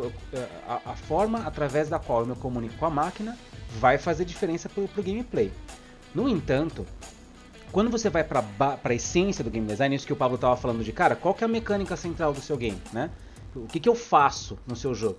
a, 0.68 0.92
a 0.92 0.94
forma 0.94 1.40
através 1.46 1.88
da 1.88 1.98
qual 1.98 2.20
eu 2.20 2.26
me 2.26 2.34
comunico 2.36 2.76
com 2.76 2.86
a 2.86 2.90
máquina 2.90 3.36
vai 3.78 3.98
fazer 3.98 4.24
diferença 4.24 4.68
para 4.68 4.82
o 4.82 5.02
gameplay. 5.02 5.52
No 6.14 6.28
entanto, 6.28 6.86
quando 7.72 7.90
você 7.90 8.08
vai 8.08 8.24
para 8.24 8.44
a 8.84 8.94
essência 8.94 9.42
do 9.42 9.50
game 9.50 9.66
design, 9.66 9.94
isso 9.94 10.06
que 10.06 10.12
o 10.12 10.16
Pablo 10.16 10.36
estava 10.36 10.56
falando 10.56 10.84
de 10.84 10.92
cara, 10.92 11.16
qual 11.16 11.34
que 11.34 11.42
é 11.42 11.46
a 11.46 11.48
mecânica 11.48 11.96
central 11.96 12.32
do 12.32 12.40
seu 12.40 12.56
game, 12.56 12.80
né? 12.92 13.10
O 13.60 13.66
que, 13.66 13.80
que 13.80 13.88
eu 13.88 13.94
faço 13.94 14.58
no 14.66 14.76
seu 14.76 14.94
jogo? 14.94 15.18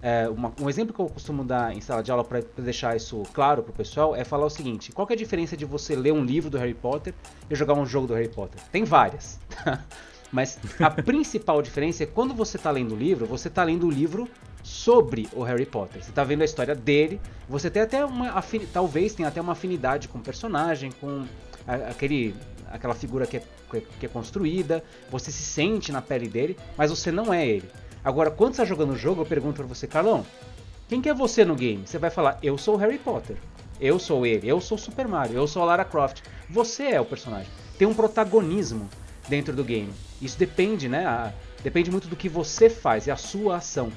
É, 0.00 0.28
uma, 0.28 0.52
um 0.60 0.68
exemplo 0.68 0.94
que 0.94 1.00
eu 1.00 1.08
costumo 1.08 1.42
dar 1.42 1.74
em 1.74 1.80
sala 1.80 2.02
de 2.02 2.10
aula 2.10 2.22
para 2.22 2.40
deixar 2.58 2.96
isso 2.96 3.22
claro 3.32 3.62
para 3.62 3.70
o 3.72 3.74
pessoal 3.74 4.14
é 4.14 4.24
falar 4.24 4.46
o 4.46 4.50
seguinte: 4.50 4.92
qual 4.92 5.06
é 5.10 5.12
a 5.12 5.16
diferença 5.16 5.56
de 5.56 5.64
você 5.64 5.96
ler 5.96 6.12
um 6.12 6.24
livro 6.24 6.48
do 6.48 6.58
Harry 6.58 6.74
Potter 6.74 7.14
e 7.50 7.54
jogar 7.54 7.74
um 7.74 7.84
jogo 7.84 8.06
do 8.06 8.14
Harry 8.14 8.28
Potter? 8.28 8.60
Tem 8.70 8.84
várias. 8.84 9.40
Mas 10.30 10.58
a 10.78 10.90
principal 10.90 11.62
diferença 11.62 12.02
é 12.02 12.06
quando 12.06 12.34
você 12.34 12.58
está 12.58 12.70
lendo 12.70 12.94
o 12.94 12.98
livro, 12.98 13.26
você 13.26 13.48
está 13.48 13.64
lendo 13.64 13.86
o 13.86 13.90
livro 13.90 14.28
sobre 14.62 15.26
o 15.32 15.42
Harry 15.42 15.64
Potter. 15.64 16.02
Você 16.02 16.10
está 16.10 16.22
vendo 16.22 16.42
a 16.42 16.44
história 16.44 16.74
dele, 16.74 17.20
você 17.48 17.70
tem 17.70 17.82
até 17.82 18.04
uma 18.04 18.42
talvez 18.72 19.14
tenha 19.14 19.28
até 19.28 19.40
uma 19.40 19.52
afinidade 19.52 20.06
com 20.06 20.18
o 20.18 20.20
personagem, 20.20 20.92
com 20.92 21.24
aquele 21.66 22.34
aquela 22.70 22.94
figura 22.94 23.26
que 23.26 23.38
é, 23.38 23.42
que 23.98 24.06
é 24.06 24.08
construída, 24.08 24.82
você 25.10 25.30
se 25.30 25.42
sente 25.42 25.92
na 25.92 26.02
pele 26.02 26.28
dele, 26.28 26.56
mas 26.76 26.90
você 26.90 27.10
não 27.10 27.32
é 27.32 27.46
ele. 27.46 27.68
Agora, 28.04 28.30
quando 28.30 28.54
você 28.54 28.62
está 28.62 28.64
jogando 28.64 28.92
o 28.92 28.96
jogo, 28.96 29.22
eu 29.22 29.26
pergunto 29.26 29.56
para 29.56 29.66
você, 29.66 29.86
Carlão, 29.86 30.24
quem 30.88 31.00
que 31.00 31.08
é 31.08 31.14
você 31.14 31.44
no 31.44 31.54
game? 31.54 31.86
Você 31.86 31.98
vai 31.98 32.10
falar, 32.10 32.38
eu 32.42 32.56
sou 32.56 32.76
Harry 32.76 32.98
Potter. 32.98 33.36
Eu 33.80 33.98
sou 33.98 34.26
ele, 34.26 34.48
eu 34.48 34.60
sou 34.60 34.76
Super 34.76 35.06
Mario, 35.06 35.36
eu 35.36 35.46
sou 35.46 35.64
Lara 35.64 35.84
Croft. 35.84 36.22
Você 36.50 36.84
é 36.84 37.00
o 37.00 37.04
personagem. 37.04 37.50
Tem 37.78 37.86
um 37.86 37.94
protagonismo 37.94 38.88
dentro 39.28 39.54
do 39.54 39.62
game. 39.62 39.92
Isso 40.20 40.38
depende, 40.38 40.88
né? 40.88 41.06
A, 41.06 41.32
depende 41.62 41.90
muito 41.90 42.08
do 42.08 42.16
que 42.16 42.28
você 42.28 42.68
faz, 42.68 43.06
é 43.06 43.12
a 43.12 43.16
sua 43.16 43.56
ação. 43.56 43.92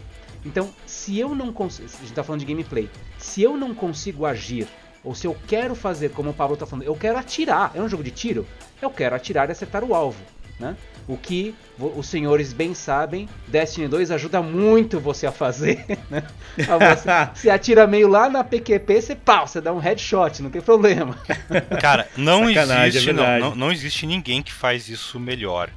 Então, 0.45 0.69
se 0.85 1.17
eu 1.17 1.33
não 1.33 1.53
consigo. 1.53 1.87
A 1.87 1.91
gente 1.91 2.05
está 2.05 2.23
falando 2.23 2.41
de 2.41 2.45
gameplay. 2.45 2.89
Se 3.17 3.41
eu 3.41 3.55
não 3.57 3.73
consigo 3.73 4.25
agir 4.25 4.67
ou 5.03 5.15
se 5.15 5.25
eu 5.25 5.35
quero 5.47 5.75
fazer, 5.75 6.09
como 6.09 6.29
o 6.29 6.33
Pablo 6.33 6.53
está 6.53 6.65
falando, 6.65 6.85
eu 6.85 6.95
quero 6.95 7.17
atirar. 7.17 7.71
É 7.73 7.81
um 7.81 7.89
jogo 7.89 8.03
de 8.03 8.11
tiro? 8.11 8.45
Eu 8.81 8.89
quero 8.89 9.15
atirar 9.15 9.49
e 9.49 9.51
acertar 9.51 9.83
o 9.83 9.95
alvo. 9.95 10.21
Né? 10.59 10.77
O 11.07 11.17
que 11.17 11.55
os 11.79 12.07
senhores 12.07 12.53
bem 12.53 12.75
sabem, 12.75 13.27
Destiny 13.47 13.87
2 13.87 14.11
ajuda 14.11 14.43
muito 14.43 14.99
você 14.99 15.25
a 15.25 15.31
fazer. 15.31 15.85
Né? 16.11 16.23
Você, 17.33 17.49
atira 17.49 17.87
meio 17.87 18.07
lá 18.09 18.29
na 18.29 18.43
PQP, 18.43 19.01
você 19.01 19.15
pau, 19.15 19.47
você 19.47 19.61
dá 19.61 19.71
um 19.71 19.77
headshot, 19.77 20.41
não 20.43 20.49
tem 20.49 20.61
problema. 20.61 21.17
Cara, 21.79 22.07
não 22.17 22.49
existe, 22.49 23.09
é 23.09 23.13
não, 23.13 23.39
não, 23.39 23.55
não, 23.55 23.71
existe 23.71 24.05
ninguém 24.05 24.43
que 24.43 24.51
faz 24.51 24.89
isso 24.89 25.17
melhor 25.17 25.69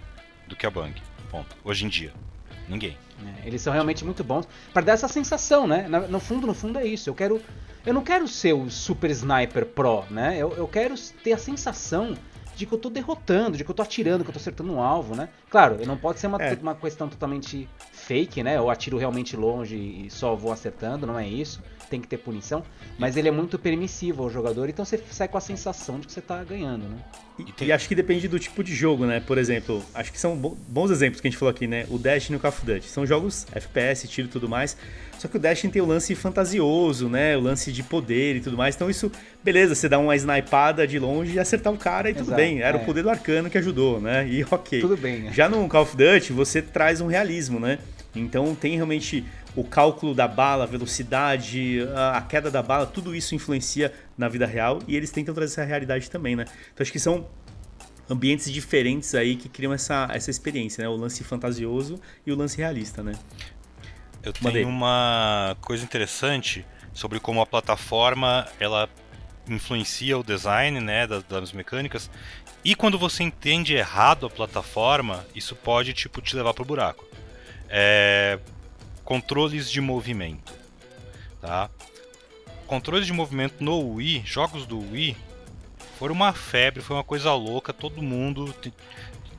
do 0.48 0.56
que 0.56 0.66
a 0.66 0.70
Bang. 0.70 0.92
Ponto. 1.30 1.56
Hoje 1.62 1.84
em 1.84 1.88
dia. 1.88 2.12
Ninguém. 2.68 2.96
É, 3.24 3.46
eles 3.46 3.62
são 3.62 3.72
realmente 3.72 4.04
muito 4.04 4.22
bons 4.22 4.46
para 4.72 4.82
dar 4.82 4.92
essa 4.92 5.08
sensação, 5.08 5.66
né? 5.66 5.88
No 6.08 6.20
fundo, 6.20 6.46
no 6.46 6.54
fundo 6.54 6.78
é 6.78 6.86
isso. 6.86 7.08
Eu 7.08 7.14
quero 7.14 7.40
eu 7.86 7.92
não 7.92 8.02
quero 8.02 8.26
ser 8.26 8.54
o 8.54 8.70
super 8.70 9.10
sniper 9.10 9.66
pro, 9.66 10.04
né? 10.10 10.36
Eu, 10.38 10.52
eu 10.56 10.66
quero 10.66 10.94
ter 11.22 11.34
a 11.34 11.38
sensação 11.38 12.16
de 12.56 12.66
que 12.66 12.72
eu 12.72 12.78
tô 12.78 12.88
derrotando, 12.88 13.56
de 13.56 13.64
que 13.64 13.70
eu 13.70 13.74
tô 13.74 13.82
atirando, 13.82 14.24
que 14.24 14.30
eu 14.30 14.34
tô 14.34 14.38
acertando 14.38 14.72
um 14.72 14.80
alvo, 14.80 15.14
né? 15.14 15.28
Claro, 15.50 15.78
não 15.86 15.96
pode 15.96 16.20
ser 16.20 16.26
uma, 16.26 16.42
é. 16.42 16.54
uma 16.54 16.74
questão 16.74 17.08
totalmente 17.08 17.68
fake, 17.92 18.42
né? 18.42 18.56
Eu 18.56 18.70
atiro 18.70 18.96
realmente 18.96 19.36
longe 19.36 19.76
e 19.76 20.10
só 20.10 20.34
vou 20.34 20.52
acertando, 20.52 21.06
não 21.06 21.18
é 21.18 21.26
isso. 21.26 21.62
Tem 21.90 22.00
que 22.00 22.08
ter 22.08 22.18
punição. 22.18 22.62
Mas 22.98 23.16
ele 23.16 23.28
é 23.28 23.30
muito 23.30 23.58
permissivo 23.58 24.22
ao 24.22 24.30
jogador, 24.30 24.68
então 24.68 24.84
você 24.84 24.98
sai 25.10 25.28
com 25.28 25.36
a 25.36 25.40
sensação 25.40 25.98
de 25.98 26.06
que 26.06 26.12
você 26.12 26.20
tá 26.20 26.42
ganhando, 26.42 26.88
né? 26.88 26.98
E, 27.38 27.64
e 27.64 27.72
acho 27.72 27.88
que 27.88 27.94
depende 27.94 28.28
do 28.28 28.38
tipo 28.38 28.62
de 28.62 28.74
jogo, 28.74 29.04
né? 29.04 29.20
Por 29.20 29.38
exemplo, 29.38 29.82
acho 29.94 30.12
que 30.12 30.18
são 30.18 30.36
bons 30.36 30.90
exemplos 30.90 31.20
que 31.20 31.28
a 31.28 31.30
gente 31.30 31.38
falou 31.38 31.50
aqui, 31.50 31.66
né? 31.66 31.86
O 31.90 31.98
Dash 31.98 32.30
e 32.30 32.34
o 32.34 32.40
Call 32.40 32.50
of 32.50 32.64
Duty. 32.64 32.86
São 32.86 33.04
jogos 33.04 33.46
FPS, 33.52 34.06
tiro 34.08 34.28
e 34.28 34.30
tudo 34.30 34.48
mais. 34.48 34.76
Só 35.18 35.28
que 35.28 35.36
o 35.36 35.40
Destiny 35.40 35.72
tem 35.72 35.82
o 35.82 35.86
lance 35.86 36.14
fantasioso, 36.14 37.08
né? 37.08 37.36
O 37.36 37.40
lance 37.40 37.72
de 37.72 37.82
poder 37.82 38.36
e 38.36 38.40
tudo 38.40 38.56
mais. 38.56 38.74
Então 38.74 38.90
isso, 38.90 39.10
beleza, 39.42 39.74
você 39.74 39.88
dá 39.88 39.98
uma 39.98 40.14
snipada 40.16 40.86
de 40.86 40.98
longe 40.98 41.34
e 41.34 41.38
acertar 41.38 41.72
o 41.72 41.78
cara 41.78 42.08
e 42.08 42.12
Exato, 42.12 42.26
tudo 42.26 42.36
bem. 42.36 42.60
Era 42.60 42.78
é. 42.78 42.80
o 42.80 42.84
poder 42.84 43.02
do 43.02 43.10
arcano 43.10 43.48
que 43.48 43.58
ajudou, 43.58 44.00
né? 44.00 44.26
E 44.28 44.44
ok. 44.50 44.80
Tudo 44.80 44.96
bem. 44.96 45.20
Né? 45.20 45.32
Já 45.32 45.48
no 45.48 45.68
Call 45.68 45.82
of 45.82 45.96
Duty, 45.96 46.32
você 46.32 46.60
traz 46.60 47.00
um 47.00 47.06
realismo, 47.06 47.58
né? 47.58 47.78
Então 48.14 48.54
tem 48.54 48.76
realmente 48.76 49.24
o 49.56 49.64
cálculo 49.64 50.14
da 50.14 50.26
bala, 50.26 50.64
a 50.64 50.66
velocidade, 50.66 51.78
a 51.94 52.20
queda 52.20 52.50
da 52.50 52.62
bala, 52.62 52.86
tudo 52.86 53.14
isso 53.14 53.34
influencia 53.34 53.92
na 54.16 54.28
vida 54.28 54.46
real 54.46 54.80
e 54.86 54.96
eles 54.96 55.10
tentam 55.10 55.34
trazer 55.34 55.52
essa 55.52 55.64
realidade 55.64 56.10
também, 56.10 56.34
né? 56.36 56.44
Então 56.72 56.82
acho 56.82 56.92
que 56.92 56.98
são 56.98 57.26
ambientes 58.08 58.52
diferentes 58.52 59.14
aí 59.14 59.36
que 59.36 59.48
criam 59.48 59.72
essa, 59.72 60.08
essa 60.12 60.30
experiência, 60.30 60.82
né? 60.82 60.88
O 60.88 60.96
lance 60.96 61.22
fantasioso 61.24 62.00
e 62.26 62.32
o 62.32 62.36
lance 62.36 62.56
realista, 62.58 63.02
né? 63.02 63.12
Eu 64.24 64.32
Mandei. 64.40 64.62
tenho 64.62 64.74
uma 64.74 65.56
coisa 65.60 65.84
interessante 65.84 66.64
sobre 66.94 67.20
como 67.20 67.40
a 67.42 67.46
plataforma 67.46 68.46
ela 68.58 68.88
influencia 69.46 70.18
o 70.18 70.22
design 70.22 70.80
né, 70.80 71.06
das, 71.06 71.22
das 71.24 71.52
mecânicas. 71.52 72.10
E 72.64 72.74
quando 72.74 72.98
você 72.98 73.22
entende 73.22 73.74
errado 73.74 74.24
a 74.24 74.30
plataforma, 74.30 75.26
isso 75.34 75.54
pode 75.54 75.92
tipo 75.92 76.22
te 76.22 76.34
levar 76.34 76.54
pro 76.54 76.64
buraco. 76.64 77.04
É, 77.68 78.38
controles 79.04 79.70
de 79.70 79.80
movimento, 79.80 80.54
tá? 81.40 81.68
Controles 82.66 83.06
de 83.06 83.12
movimento 83.12 83.62
no 83.62 83.78
Wii, 83.94 84.22
jogos 84.24 84.64
do 84.64 84.78
Wii, 84.92 85.14
foram 85.98 86.14
uma 86.14 86.32
febre, 86.32 86.82
foi 86.82 86.96
uma 86.96 87.04
coisa 87.04 87.34
louca. 87.34 87.74
Todo 87.74 88.02
mundo 88.02 88.54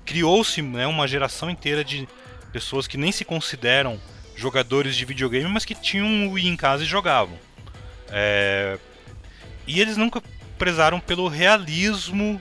criou-se 0.06 0.62
né, 0.62 0.86
uma 0.86 1.08
geração 1.08 1.50
inteira 1.50 1.84
de 1.84 2.08
pessoas 2.52 2.86
que 2.86 2.98
nem 2.98 3.12
se 3.12 3.26
consideram 3.26 4.00
jogadores 4.36 4.96
de 4.96 5.06
videogame, 5.06 5.50
mas 5.50 5.66
que 5.66 5.76
tinham 5.76 6.06
um 6.06 6.32
Wii 6.32 6.48
em 6.48 6.58
casa 6.58 6.84
e 6.84 6.88
jogavam. 6.88 7.38
É... 8.10 8.78
E 9.68 9.80
eles 9.80 9.98
nunca 9.98 10.22
prezaram 10.58 11.00
pelo 11.00 11.28
realismo 11.28 12.40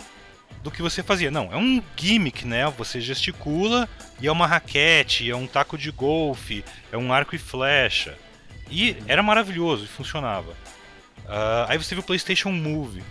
do 0.62 0.70
que 0.70 0.82
você 0.82 1.02
fazia. 1.02 1.30
Não, 1.30 1.52
é 1.52 1.56
um 1.56 1.82
gimmick, 1.96 2.46
né? 2.46 2.66
Você 2.78 3.00
gesticula 3.00 3.88
e 4.20 4.26
é 4.26 4.32
uma 4.32 4.46
raquete, 4.46 5.30
é 5.30 5.36
um 5.36 5.46
taco 5.46 5.76
de 5.76 5.90
golfe, 5.90 6.64
é 6.90 6.96
um 6.96 7.12
arco 7.12 7.34
e 7.34 7.38
flecha. 7.38 8.16
E 8.70 8.96
era 9.06 9.22
maravilhoso 9.22 9.84
e 9.84 9.88
funcionava. 9.88 10.52
Uh, 11.24 11.68
aí 11.68 11.78
você 11.78 11.94
viu 11.94 12.02
o 12.02 12.06
PlayStation 12.06 12.50
Move, 12.50 13.02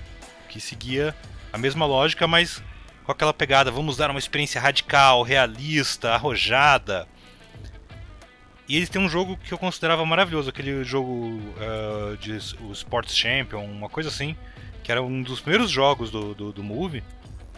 que 0.50 0.60
seguia 0.60 1.16
a 1.52 1.58
mesma 1.58 1.86
lógica, 1.86 2.28
mas 2.28 2.62
com 3.04 3.12
aquela 3.12 3.34
pegada, 3.34 3.70
vamos 3.70 3.98
dar 3.98 4.10
uma 4.10 4.20
experiência 4.20 4.62
radical, 4.62 5.24
realista, 5.24 6.12
arrojada. 6.12 7.08
E 8.74 8.78
eles 8.78 8.90
têm 8.90 9.00
um 9.00 9.08
jogo 9.08 9.38
que 9.38 9.54
eu 9.54 9.58
considerava 9.60 10.04
maravilhoso, 10.04 10.50
aquele 10.50 10.84
jogo 10.84 11.40
uh, 11.60 12.18
de 12.18 12.32
o 12.60 12.72
Sports 12.72 13.16
Champion, 13.16 13.64
uma 13.64 13.88
coisa 13.88 14.10
assim, 14.10 14.36
que 14.84 14.92
era 14.92 15.00
um 15.00 15.22
dos 15.22 15.40
primeiros 15.40 15.70
jogos 15.70 16.10
do, 16.10 16.34
do, 16.34 16.52
do 16.52 16.64
Movie, 16.64 17.04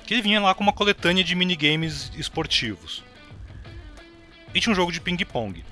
que 0.05 0.13
ele 0.13 0.21
vinha 0.21 0.41
lá 0.41 0.53
com 0.53 0.61
uma 0.61 0.73
coletânea 0.73 1.23
de 1.23 1.33
minigames 1.33 2.11
esportivos. 2.17 3.01
E 4.53 4.59
tinha 4.59 4.73
um 4.73 4.75
jogo 4.75 4.91
de 4.91 4.99
ping-pong. 4.99 5.63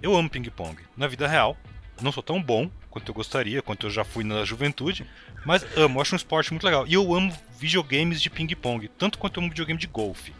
Eu 0.00 0.16
amo 0.16 0.30
ping-pong. 0.30 0.78
Na 0.96 1.06
vida 1.06 1.28
real, 1.28 1.54
não 2.00 2.10
sou 2.10 2.22
tão 2.22 2.42
bom 2.42 2.70
quanto 2.88 3.10
eu 3.10 3.14
gostaria, 3.14 3.60
quanto 3.60 3.86
eu 3.86 3.90
já 3.90 4.02
fui 4.02 4.24
na 4.24 4.46
juventude, 4.46 5.04
mas 5.44 5.62
amo, 5.76 6.00
acho 6.00 6.14
um 6.14 6.16
esporte 6.16 6.52
muito 6.52 6.64
legal. 6.64 6.86
E 6.86 6.94
eu 6.94 7.14
amo 7.14 7.36
videogames 7.58 8.22
de 8.22 8.30
ping-pong, 8.30 8.88
tanto 8.96 9.18
quanto 9.18 9.36
eu 9.36 9.42
amo 9.42 9.50
videogame 9.50 9.78
de 9.78 9.86
golfe. 9.86 10.32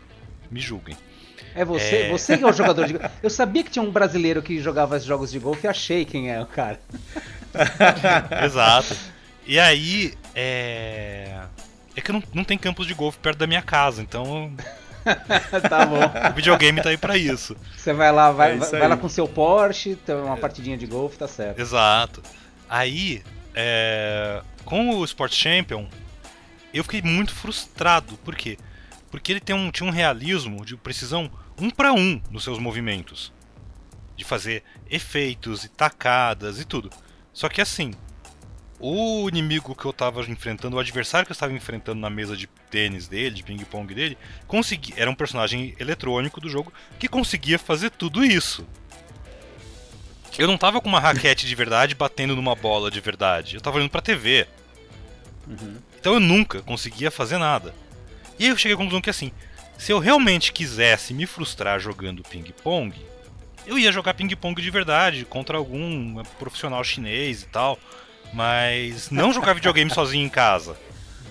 Me 0.50 0.60
julguem. 0.60 0.96
É 1.54 1.64
você, 1.64 1.96
é... 1.96 2.10
você 2.10 2.38
que 2.38 2.44
é 2.44 2.46
o 2.46 2.52
jogador 2.52 2.86
de 2.86 2.94
golfe. 2.94 3.08
Eu 3.22 3.30
sabia 3.30 3.62
que 3.62 3.70
tinha 3.70 3.82
um 3.82 3.90
brasileiro 3.90 4.42
que 4.42 4.60
jogava 4.60 4.98
jogos 4.98 5.30
de 5.30 5.38
golfe 5.38 5.66
e 5.66 5.68
achei 5.68 6.04
quem 6.04 6.30
é 6.30 6.40
o 6.40 6.46
cara. 6.46 6.80
Exato. 8.44 8.96
E 9.46 9.58
aí, 9.58 10.14
é. 10.34 11.40
É 11.94 12.00
que 12.00 12.12
não, 12.12 12.22
não 12.32 12.44
tem 12.44 12.56
campos 12.56 12.86
de 12.86 12.94
golfe 12.94 13.18
perto 13.18 13.38
da 13.38 13.46
minha 13.46 13.62
casa, 13.62 14.00
então. 14.00 14.52
tá 15.68 15.84
bom. 15.84 16.00
O 16.30 16.34
videogame 16.34 16.80
tá 16.80 16.88
aí 16.88 16.96
pra 16.96 17.16
isso. 17.16 17.56
Você 17.76 17.92
vai 17.92 18.10
lá, 18.12 18.30
vai, 18.30 18.52
é 18.52 18.56
vai 18.56 18.88
lá 18.88 18.96
com 18.96 19.08
seu 19.08 19.28
Porsche, 19.28 19.96
tem 19.96 20.14
uma 20.14 20.36
partidinha 20.36 20.76
de 20.78 20.86
golfe, 20.86 21.18
tá 21.18 21.28
certo. 21.28 21.60
Exato. 21.60 22.22
Aí, 22.68 23.22
é... 23.54 24.40
com 24.64 24.90
o 24.90 25.04
Sport 25.04 25.34
Champion, 25.34 25.86
eu 26.72 26.82
fiquei 26.82 27.02
muito 27.02 27.34
frustrado. 27.34 28.16
Por 28.24 28.34
quê? 28.34 28.56
Porque 29.12 29.30
ele 29.30 29.40
tem 29.40 29.54
um, 29.54 29.70
tinha 29.70 29.86
um 29.86 29.92
realismo 29.92 30.64
de 30.64 30.74
precisão 30.74 31.30
um 31.60 31.68
para 31.68 31.92
um 31.92 32.20
nos 32.30 32.42
seus 32.42 32.58
movimentos. 32.58 33.30
De 34.16 34.24
fazer 34.24 34.64
efeitos 34.90 35.64
e 35.64 35.68
tacadas 35.68 36.58
e 36.58 36.64
tudo. 36.64 36.88
Só 37.30 37.48
que 37.50 37.60
assim, 37.60 37.92
o 38.80 39.28
inimigo 39.28 39.76
que 39.76 39.84
eu 39.84 39.90
estava 39.90 40.22
enfrentando, 40.22 40.76
o 40.76 40.80
adversário 40.80 41.26
que 41.26 41.32
eu 41.32 41.34
estava 41.34 41.52
enfrentando 41.52 42.00
na 42.00 42.08
mesa 42.08 42.34
de 42.34 42.46
tênis 42.70 43.06
dele, 43.06 43.36
de 43.36 43.42
ping-pong 43.42 43.94
dele, 43.94 44.16
consegui, 44.46 44.94
era 44.96 45.10
um 45.10 45.14
personagem 45.14 45.74
eletrônico 45.78 46.40
do 46.40 46.48
jogo 46.48 46.72
que 46.98 47.06
conseguia 47.06 47.58
fazer 47.58 47.90
tudo 47.90 48.24
isso. 48.24 48.66
Eu 50.38 50.46
não 50.46 50.54
estava 50.54 50.80
com 50.80 50.88
uma 50.88 51.00
raquete 51.00 51.46
de 51.46 51.54
verdade 51.54 51.94
batendo 51.94 52.34
numa 52.34 52.54
bola 52.54 52.90
de 52.90 52.98
verdade. 52.98 53.56
Eu 53.56 53.58
estava 53.58 53.76
olhando 53.76 53.90
pra 53.90 54.00
TV. 54.00 54.48
Uhum. 55.46 55.76
Então 56.00 56.14
eu 56.14 56.20
nunca 56.20 56.62
conseguia 56.62 57.10
fazer 57.10 57.36
nada. 57.36 57.74
E 58.42 58.46
aí 58.46 58.50
eu 58.50 58.56
cheguei 58.56 58.74
à 58.74 58.76
conclusão 58.76 59.00
que 59.00 59.08
assim, 59.08 59.30
se 59.78 59.92
eu 59.92 60.00
realmente 60.00 60.50
quisesse 60.50 61.14
me 61.14 61.26
frustrar 61.26 61.78
jogando 61.78 62.24
ping-pong, 62.24 62.92
eu 63.64 63.78
ia 63.78 63.92
jogar 63.92 64.14
ping-pong 64.14 64.60
de 64.60 64.68
verdade 64.68 65.24
contra 65.24 65.56
algum 65.56 66.20
profissional 66.40 66.82
chinês 66.82 67.42
e 67.42 67.46
tal. 67.46 67.78
Mas 68.32 69.10
não 69.10 69.32
jogar 69.32 69.52
videogame 69.52 69.88
sozinho 69.94 70.26
em 70.26 70.28
casa. 70.28 70.76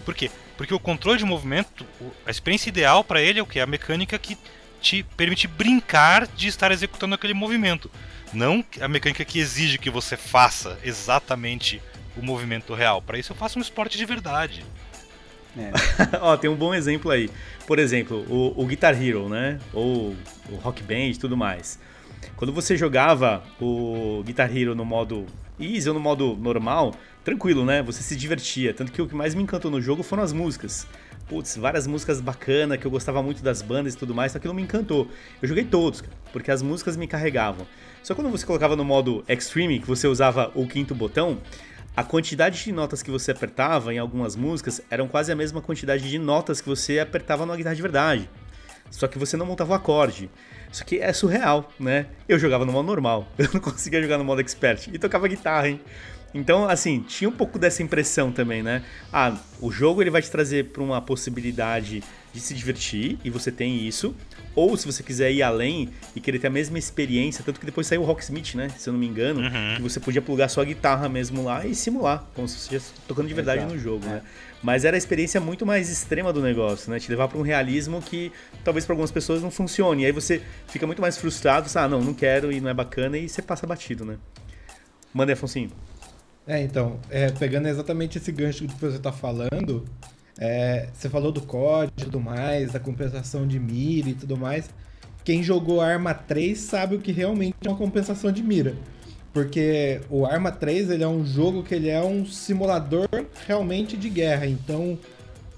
Por 0.06 0.16
quê? 0.16 0.32
Porque 0.56 0.74
o 0.74 0.80
controle 0.80 1.18
de 1.18 1.26
movimento, 1.26 1.86
a 2.26 2.32
experiência 2.32 2.70
ideal 2.70 3.04
para 3.04 3.22
ele 3.22 3.40
é 3.40 3.44
o 3.44 3.46
que? 3.46 3.60
A 3.60 3.68
mecânica 3.68 4.18
que 4.18 4.38
te 4.80 5.04
permite 5.04 5.50
brincar 5.50 6.26
de 6.26 6.48
estar 6.48 6.72
executando 6.72 7.14
aquele 7.14 7.34
movimento. 7.34 7.92
Não 8.32 8.64
a 8.80 8.88
mecânica 8.88 9.26
que 9.26 9.38
exige 9.38 9.78
que 9.78 9.90
você 9.90 10.16
faça 10.16 10.80
exatamente 10.82 11.82
o 12.16 12.22
movimento 12.22 12.74
real. 12.74 13.02
Para 13.02 13.20
isso 13.20 13.34
eu 13.34 13.36
faço 13.36 13.60
um 13.60 13.62
esporte 13.62 13.98
de 13.98 14.06
verdade. 14.06 14.64
É. 15.58 15.72
Ó, 16.22 16.38
tem 16.38 16.50
um 16.50 16.56
bom 16.56 16.74
exemplo 16.74 17.12
aí. 17.12 17.30
Por 17.68 17.80
exemplo, 17.80 18.26
o, 18.30 18.54
o 18.62 18.66
Guitar 18.66 19.02
Hero, 19.02 19.30
né? 19.30 19.60
Ou 19.74 20.16
o 20.50 20.56
Rock 20.56 20.82
Band 20.84 21.10
e 21.10 21.18
tudo 21.18 21.36
mais. 21.36 21.80
Quando 22.36 22.54
você 22.54 22.78
jogava 22.78 23.44
o 23.60 24.24
Guitar 24.26 24.56
Hero 24.56 24.76
no 24.76 24.86
modo 24.86 25.26
easy 25.60 25.88
ou 25.88 25.94
no 25.94 26.00
modo 26.00 26.36
normal, 26.36 26.96
tranquilo, 27.24 27.66
né? 27.66 27.82
Você 27.84 28.02
se 28.02 28.16
divertia. 28.16 28.74
Tanto 28.74 28.92
que 28.92 29.02
o 29.02 29.08
que 29.08 29.16
mais 29.16 29.36
me 29.36 29.44
encantou 29.44 29.70
no 29.70 29.82
jogo 29.82 30.04
foram 30.04 30.24
as 30.24 30.34
músicas. 30.34 30.88
Putz, 31.28 31.56
várias 31.56 31.88
músicas 31.88 32.20
bacanas, 32.20 32.78
que 32.78 32.86
eu 32.86 32.92
gostava 32.92 33.24
muito 33.24 33.42
das 33.42 33.62
bandas 33.62 33.94
e 33.94 33.98
tudo 33.98 34.14
mais, 34.14 34.32
só 34.32 34.40
não 34.44 34.54
me 34.54 34.64
encantou. 34.64 35.08
Eu 35.42 35.48
joguei 35.48 35.64
todos, 35.64 36.04
porque 36.34 36.52
as 36.52 36.62
músicas 36.62 36.98
me 36.98 37.08
carregavam. 37.08 37.66
Só 38.04 38.14
quando 38.16 38.30
você 38.30 38.46
colocava 38.46 38.76
no 38.76 38.84
modo 38.84 39.24
Extreme, 39.30 39.80
que 39.80 39.88
você 39.88 40.08
usava 40.08 40.52
o 40.56 40.68
quinto 40.68 40.94
botão, 40.94 41.38
a 41.96 42.04
quantidade 42.04 42.64
de 42.64 42.72
notas 42.72 43.04
que 43.04 43.12
você 43.12 43.32
apertava 43.32 43.94
em 43.94 43.98
algumas 43.98 44.36
músicas 44.36 44.82
eram 44.90 45.08
quase 45.08 45.32
a 45.32 45.36
mesma 45.36 45.62
quantidade 45.62 46.10
de 46.10 46.18
notas 46.18 46.62
que 46.62 46.70
você 46.70 47.00
apertava 47.00 47.46
numa 47.46 47.58
guitarra 47.58 47.76
de 47.76 47.82
verdade. 47.82 48.30
Só 48.90 49.08
que 49.08 49.18
você 49.18 49.36
não 49.36 49.46
montava 49.46 49.72
o 49.72 49.76
acorde. 49.76 50.30
Isso 50.72 50.84
aqui 50.84 51.00
é 51.00 51.12
surreal, 51.12 51.70
né? 51.78 52.08
Eu 52.30 52.40
jogava 52.40 52.66
no 52.66 52.72
modo 52.72 52.86
normal, 52.86 53.28
eu 53.38 53.50
não 53.54 53.60
conseguia 53.60 54.02
jogar 54.02 54.18
no 54.18 54.24
modo 54.24 54.40
expert 54.40 54.88
e 54.88 54.98
tocava 54.98 55.28
guitarra, 55.28 55.68
hein? 55.68 55.82
Então, 56.34 56.68
assim, 56.68 57.02
tinha 57.02 57.30
um 57.30 57.34
pouco 57.34 57.60
dessa 57.60 57.84
impressão 57.84 58.32
também, 58.32 58.64
né? 58.64 58.84
Ah, 59.12 59.36
o 59.60 59.70
jogo 59.70 60.02
ele 60.02 60.10
vai 60.10 60.22
te 60.22 60.32
trazer 60.32 60.70
para 60.70 60.82
uma 60.82 61.02
possibilidade 61.02 62.02
de 62.32 62.40
se 62.40 62.54
divertir 62.54 63.20
e 63.22 63.30
você 63.30 63.52
tem 63.52 63.86
isso. 63.86 64.16
Ou 64.56 64.76
se 64.76 64.86
você 64.86 65.02
quiser 65.02 65.32
ir 65.32 65.42
além 65.42 65.90
e 66.16 66.20
querer 66.20 66.40
ter 66.40 66.48
a 66.48 66.50
mesma 66.50 66.78
experiência, 66.78 67.44
tanto 67.44 67.60
que 67.60 67.66
depois 67.66 67.88
saiu 67.88 68.02
o 68.02 68.06
Rocksmith, 68.06 68.56
né? 68.56 68.70
Se 68.78 68.90
eu 68.90 68.94
não 68.94 69.00
me 69.00 69.08
engano, 69.08 69.42
uhum. 69.42 69.76
que 69.78 69.82
você 69.82 70.00
podia 70.00 70.22
plugar 70.22 70.50
sua 70.50 70.66
guitarra 70.66 71.08
mesmo 71.08 71.44
lá 71.44 71.66
e 71.66 71.74
simular, 71.74 72.26
como 72.34 72.48
se 72.48 72.56
você 72.56 72.62
estivesse 72.76 72.94
tocando 73.08 73.28
de 73.28 73.34
verdade 73.34 73.60
Exato. 73.60 73.74
no 73.74 73.80
jogo, 73.80 74.06
né? 74.06 74.12
é. 74.12 74.16
né? 74.16 74.22
Mas 74.64 74.86
era 74.86 74.96
a 74.96 75.00
experiência 75.00 75.42
muito 75.42 75.66
mais 75.66 75.90
extrema 75.90 76.32
do 76.32 76.42
negócio, 76.42 76.92
né? 76.92 77.00
Te 77.00 77.10
levar 77.10 77.28
para 77.28 77.38
um 77.38 77.42
realismo 77.42 78.02
que 78.02 78.32
talvez 78.64 78.86
para 78.86 78.94
algumas 78.94 79.12
pessoas 79.12 79.42
não 79.42 79.50
funcione. 79.50 80.04
E 80.04 80.06
aí 80.06 80.12
você 80.12 80.42
fica 80.68 80.86
muito 80.86 81.02
mais 81.02 81.18
frustrado, 81.18 81.68
ah, 81.74 81.88
não, 81.88 82.02
não 82.02 82.14
quero 82.14 82.52
e 82.52 82.62
não 82.62 82.70
é 82.70 82.74
bacana, 82.74 83.18
e 83.18 83.28
você 83.28 83.42
passa 83.42 83.66
batido, 83.66 84.06
né? 84.06 84.18
Manda 85.14 85.32
aí, 85.32 85.34
Afonso. 85.34 85.58
É, 86.48 86.62
então, 86.62 87.00
é, 87.10 87.30
pegando 87.32 87.68
exatamente 87.68 88.18
esse 88.18 88.32
gancho 88.32 88.68
que 88.68 88.76
você 88.80 88.98
está 88.98 89.12
falando, 89.12 89.86
é, 90.42 90.88
você 90.92 91.08
falou 91.08 91.32
do 91.32 91.40
código 91.40 91.94
e 91.96 92.04
tudo 92.04 92.20
mais, 92.20 92.72
da 92.72 92.80
compensação 92.80 93.48
de 93.48 93.60
mira 93.60 94.10
e 94.10 94.16
tudo 94.16 94.36
mais. 94.36 94.72
Quem 95.24 95.44
jogou 95.44 95.80
Arma 95.80 96.16
3 96.16 96.58
sabe 96.58 96.96
o 96.96 97.00
que 97.00 97.12
realmente 97.12 97.56
é 97.64 97.70
uma 97.70 97.78
compensação 97.78 98.32
de 98.32 98.42
mira. 98.42 98.76
Porque 99.32 100.02
o 100.10 100.26
Arma 100.26 100.52
3 100.52 100.90
ele 100.90 101.04
é 101.04 101.08
um 101.08 101.24
jogo 101.24 101.62
que 101.62 101.76
ele 101.76 101.90
é 101.90 102.02
um 102.02 102.26
simulador 102.26 103.08
realmente 103.48 103.96
de 103.96 104.10
guerra. 104.10 104.48
Então, 104.48 104.98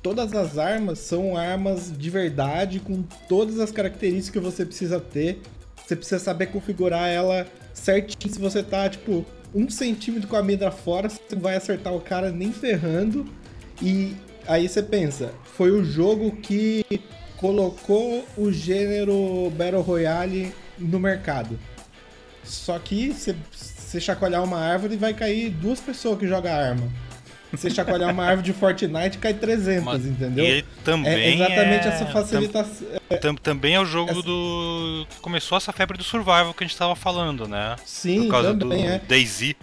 todas 0.02 0.34
as 0.34 0.58
armas 0.58 1.00
são 1.00 1.38
armas 1.38 1.90
de 1.98 2.10
verdade, 2.10 2.82
com 2.82 3.04
todas 3.30 3.62
as 3.62 3.72
características 3.72 4.32
que 4.32 4.52
você 4.52 4.66
precisa 4.66 5.00
ter. 5.00 5.42
Você 5.78 5.96
precisa 5.96 6.20
saber 6.20 6.48
configurar 6.48 7.08
ela 7.08 7.48
certinho. 7.74 8.34
Se 8.34 8.40
você 8.40 8.62
tá, 8.62 8.90
tipo, 8.90 9.26
um 9.56 9.70
centímetro 9.70 10.28
com 10.28 10.36
a 10.36 10.44
mira 10.44 10.72
fora, 10.72 11.08
você 11.08 11.22
não 11.32 11.42
vai 11.42 11.56
acertar 11.56 11.94
o 11.94 12.02
cara 12.02 12.32
nem 12.32 12.52
ferrando. 12.52 13.26
E 13.82 14.14
aí 14.48 14.68
você 14.68 14.82
pensa, 14.82 15.34
foi 15.44 15.72
o 15.72 15.84
jogo 15.84 16.32
que 16.38 16.84
colocou 17.38 18.26
o 18.38 18.52
gênero 18.52 19.52
Battle 19.58 19.82
Royale 19.82 20.54
no 20.78 21.00
mercado. 21.00 21.60
Só 22.44 22.78
que 22.80 23.12
você, 23.12 23.36
chacoalhar 24.00 24.44
uma 24.44 24.60
árvore 24.60 24.98
vai 24.98 25.14
cair 25.14 25.50
duas 25.50 25.80
pessoas 25.80 26.18
que 26.20 26.28
jogam 26.28 26.54
arma. 26.54 26.90
Você 27.52 27.70
chacoalhar 27.70 28.12
uma 28.12 28.26
árvore 28.26 28.46
de 28.46 28.54
Fortnite 28.54 29.20
cai 29.20 29.34
300, 29.34 29.84
Mas 29.84 30.06
entendeu? 30.06 30.44
E 30.44 30.64
também 30.84 31.14
é 31.14 31.34
exatamente 31.36 31.88
é... 31.88 31.90
essa 31.90 32.06
facilitação. 32.08 32.88
Tam, 33.22 33.36
também 33.36 33.76
é 33.76 33.80
o 33.80 33.86
jogo 33.86 34.10
essa... 34.10 34.22
do 34.24 35.06
que 35.08 35.20
começou 35.22 35.58
essa 35.58 35.72
febre 35.72 35.98
do 35.98 36.04
survival 36.04 36.54
que 36.54 36.64
a 36.64 36.66
gente 36.66 36.74
estava 36.74 36.96
falando, 36.96 37.48
né? 37.48 37.76
Sim, 37.86 38.24
Por 38.24 38.32
causa 38.32 38.56
também 38.56 38.84
do 38.84 38.90
é. 38.90 39.02
Daisy 39.08 39.56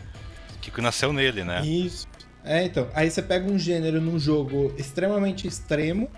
que 0.61 0.81
nasceu 0.81 1.13
nele, 1.13 1.43
né? 1.43 1.63
Isso. 1.65 2.07
É, 2.45 2.65
então, 2.65 2.89
aí 2.95 3.11
você 3.11 3.23
pega 3.23 3.51
um 3.51 3.59
gênero 3.59 4.01
num 4.01 4.19
jogo 4.19 4.75
extremamente 4.79 5.47
extremo 5.47 6.09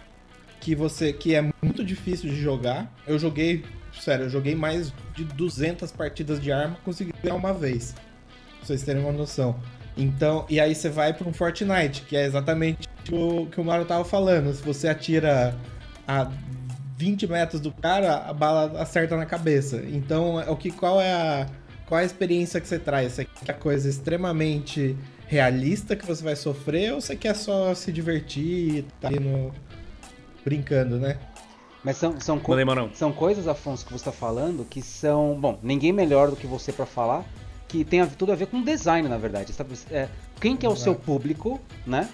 que 0.61 0.75
você 0.75 1.12
que 1.12 1.35
é 1.35 1.43
muito 1.43 1.85
difícil 1.85 2.31
de 2.31 2.41
jogar. 2.41 2.93
Eu 3.07 3.18
joguei, 3.18 3.64
sério, 4.01 4.27
eu 4.27 4.31
joguei 4.31 4.55
mais 4.55 4.93
de 5.14 5.25
200 5.25 5.91
partidas 5.91 6.41
de 6.41 6.53
arma, 6.53 6.77
consegui 6.85 7.12
ganhar 7.23 7.35
uma 7.35 7.53
vez. 7.53 7.95
Pra 8.59 8.66
vocês 8.66 8.83
terem 8.83 9.03
uma 9.03 9.12
noção. 9.12 9.59
Então, 9.97 10.47
e 10.49 10.61
aí 10.61 10.75
você 10.75 10.89
vai 10.89 11.12
para 11.12 11.29
um 11.29 11.33
Fortnite, 11.33 12.03
que 12.03 12.16
é 12.16 12.25
exatamente 12.25 12.89
o 13.11 13.47
que 13.47 13.61
o 13.61 13.64
Mario 13.64 13.85
tava 13.85 14.05
falando. 14.05 14.55
Se 14.55 14.62
você 14.62 14.89
atira 14.89 15.55
a 16.07 16.31
20 16.97 17.27
metros 17.27 17.61
do 17.61 17.73
cara, 17.73 18.18
a 18.18 18.33
bala 18.33 18.81
acerta 18.81 19.16
na 19.16 19.27
cabeça. 19.27 19.83
Então, 19.89 20.41
é 20.41 20.49
o 20.49 20.57
que 20.57 20.70
qual 20.70 21.01
é 21.01 21.12
a 21.12 21.47
qual 21.87 21.99
é 21.99 22.05
a 22.05 22.07
experiência 22.07 22.61
que 22.61 22.66
você 22.66 22.79
traz? 22.79 23.12
Você 23.12 23.27
quer 23.45 23.59
coisa 23.59 23.89
extremamente 23.89 24.97
realista 25.33 25.97
que 25.97 26.05
você 26.05 26.22
vai 26.22 26.37
sofrer 26.37 26.93
ou 26.93 27.01
você 27.01 27.16
quer 27.16 27.35
só 27.35 27.74
se 27.74 27.91
divertir 27.91 28.76
e 28.76 28.83
tá 29.01 29.11
no 29.11 29.51
brincando, 30.45 30.99
né? 30.99 31.18
Mas 31.83 31.97
são, 31.97 32.20
são, 32.20 32.39
co 32.39 32.55
são 32.93 33.11
coisas, 33.11 33.49
Afonso, 33.49 33.87
que 33.87 33.93
você 33.93 34.03
está 34.03 34.12
falando 34.12 34.64
que 34.68 34.83
são. 34.83 35.37
Bom, 35.41 35.59
ninguém 35.62 35.91
melhor 35.91 36.28
do 36.28 36.37
que 36.37 36.47
você 36.47 36.70
para 36.70 36.85
falar, 36.85 37.24
que 37.66 37.83
tem 37.83 38.07
tudo 38.07 38.30
a 38.30 38.35
ver 38.35 38.47
com 38.47 38.62
design, 38.62 39.09
na 39.09 39.16
verdade. 39.16 39.55
É, 39.91 40.07
quem 40.39 40.55
que 40.55 40.66
é 40.66 40.68
o 40.68 40.76
seu 40.76 40.95
público, 40.95 41.59
né? 41.87 42.09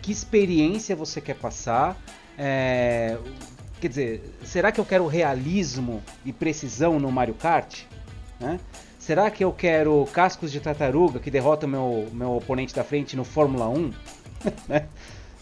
que 0.00 0.12
experiência 0.12 0.94
você 0.94 1.20
quer 1.20 1.34
passar. 1.34 2.00
É, 2.38 3.18
quer 3.80 3.88
dizer, 3.88 4.38
será 4.44 4.70
que 4.70 4.80
eu 4.80 4.84
quero 4.84 5.06
realismo 5.08 6.02
e 6.24 6.32
precisão 6.32 7.00
no 7.00 7.10
Mario 7.10 7.34
Kart? 7.34 7.82
Né? 8.38 8.60
Será 9.10 9.28
que 9.28 9.42
eu 9.42 9.52
quero 9.52 10.06
cascos 10.12 10.52
de 10.52 10.60
tartaruga 10.60 11.18
que 11.18 11.32
derrotam 11.32 11.68
meu, 11.68 12.08
meu 12.12 12.36
oponente 12.36 12.72
da 12.72 12.84
frente 12.84 13.16
no 13.16 13.24
Fórmula 13.24 13.68
1? 13.68 13.92
Né? 14.68 14.86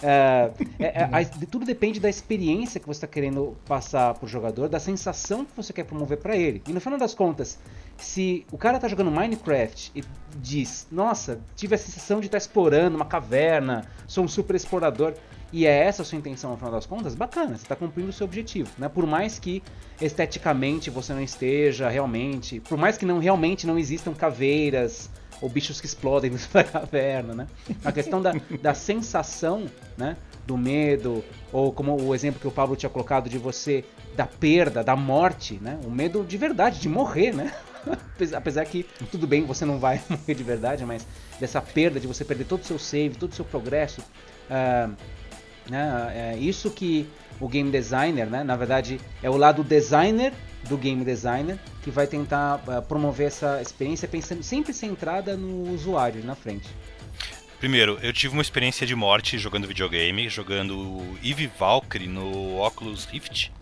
É, 0.03 0.51
é, 0.79 1.21
é, 1.21 1.25
tudo 1.51 1.67
depende 1.67 2.01
da 2.01 2.09
experiência 2.09 2.81
que 2.81 2.87
você 2.87 2.97
está 2.97 3.07
querendo 3.07 3.57
passar 3.67 4.15
para 4.15 4.25
o 4.25 4.29
jogador, 4.29 4.69
da 4.69 4.81
sensação 4.81 5.45
que 5.45 5.51
você 5.55 5.73
quer 5.73 5.85
promover 5.85 6.17
para 6.19 6.35
ele. 6.35 6.63
E 6.67 6.73
no 6.73 6.81
final 6.81 6.99
das 6.99 7.15
contas, 7.15 7.59
se 7.99 8.47
o 8.51 8.57
cara 8.57 8.77
está 8.77 8.89
jogando 8.89 9.11
Minecraft 9.11 9.93
e 9.95 10.03
diz: 10.37 10.87
Nossa, 10.91 11.39
tive 11.55 11.75
a 11.75 11.79
sensação 11.79 12.21
de 12.21 12.27
estar 12.27 12.39
tá 12.39 12.43
explorando 12.43 12.97
uma 12.97 13.05
caverna, 13.05 13.85
sou 14.07 14.25
um 14.25 14.29
super 14.29 14.57
explorador, 14.57 15.13
e 15.53 15.67
é 15.67 15.85
essa 15.85 16.03
a 16.03 16.05
sua 16.05 16.19
intenção 16.19 16.51
no 16.51 16.57
final 16.57 16.73
das 16.73 16.87
contas, 16.87 17.15
bacana, 17.15 17.57
você 17.57 17.63
está 17.63 17.75
cumprindo 17.75 18.11
o 18.11 18.13
seu 18.13 18.27
objetivo. 18.27 18.71
Né? 18.77 18.89
Por 18.89 19.07
mais 19.07 19.39
que 19.39 19.63
esteticamente 20.01 20.91
você 20.91 21.13
não 21.13 21.23
esteja 21.23 21.89
realmente, 21.89 22.61
por 22.61 22.77
mais 22.77 22.97
que 22.99 23.07
não 23.07 23.19
realmente 23.19 23.67
não 23.67 23.79
existam 23.79 24.13
caveiras 24.13 25.11
ou 25.41 25.49
bichos 25.49 25.81
que 25.81 25.87
explodem 25.87 26.31
dentro 26.33 26.53
da 26.53 26.65
caverna, 26.65 27.35
né? 27.35 27.47
A 27.85 27.93
questão 27.93 28.21
da, 28.21 28.33
da 28.61 28.75
sensação, 28.75 29.67
né? 29.97 30.17
Do 30.47 30.57
medo, 30.57 31.23
ou 31.53 31.73
como 31.73 32.01
o 32.01 32.15
exemplo 32.15 32.41
que 32.41 32.49
o 32.49 32.51
Pablo 32.51 32.75
tinha 32.75 32.89
colocado 32.89 33.29
de 33.29 33.39
você, 33.39 33.85
da 34.17 34.27
perda, 34.27 34.83
da 34.83 34.97
morte, 34.97 35.59
né? 35.61 35.79
O 35.85 35.91
medo 35.91 36.25
de 36.25 36.37
verdade, 36.37 36.81
de 36.81 36.89
morrer, 36.89 37.33
né? 37.35 37.55
Apesar 38.35 38.65
que, 38.65 38.85
tudo 39.11 39.27
bem, 39.27 39.45
você 39.45 39.65
não 39.65 39.79
vai 39.79 40.01
morrer 40.09 40.35
de 40.35 40.43
verdade, 40.43 40.85
mas 40.85 41.07
dessa 41.39 41.61
perda 41.61 42.01
de 42.01 42.07
você 42.07 42.25
perder 42.25 42.45
todo 42.45 42.63
o 42.63 42.65
seu 42.65 42.79
save, 42.79 43.17
todo 43.17 43.33
o 43.33 43.35
seu 43.35 43.45
progresso. 43.45 44.01
Uh, 44.51 44.95
né? 45.69 46.33
É 46.35 46.39
isso 46.39 46.71
que 46.71 47.09
o 47.41 47.49
game 47.49 47.71
designer, 47.71 48.27
né? 48.27 48.43
na 48.43 48.57
verdade, 48.57 49.01
é 49.23 49.31
o 49.31 49.37
lado 49.37 49.63
designer 49.63 50.33
do 50.69 50.77
game 50.77 51.05
designer 51.05 51.59
que 51.83 51.91
vai 51.91 52.07
tentar 52.07 52.57
uh, 52.67 52.83
promover 52.83 53.29
essa 53.29 53.63
experiência 53.63 54.09
pensando 54.09 54.43
sempre 54.43 54.73
centrada 54.73 55.37
no 55.37 55.73
usuário 55.73 56.25
na 56.25 56.35
frente. 56.35 56.69
Primeiro, 57.59 57.99
eu 58.03 58.13
tive 58.13 58.33
uma 58.33 58.43
experiência 58.43 58.87
de 58.87 58.95
morte 58.95 59.39
jogando 59.39 59.67
videogame, 59.67 60.29
jogando 60.29 61.19
Eve 61.25 61.51
Valkyrie 61.59 62.07
no 62.07 62.61
Oculus 62.61 63.05
Rift, 63.05 63.53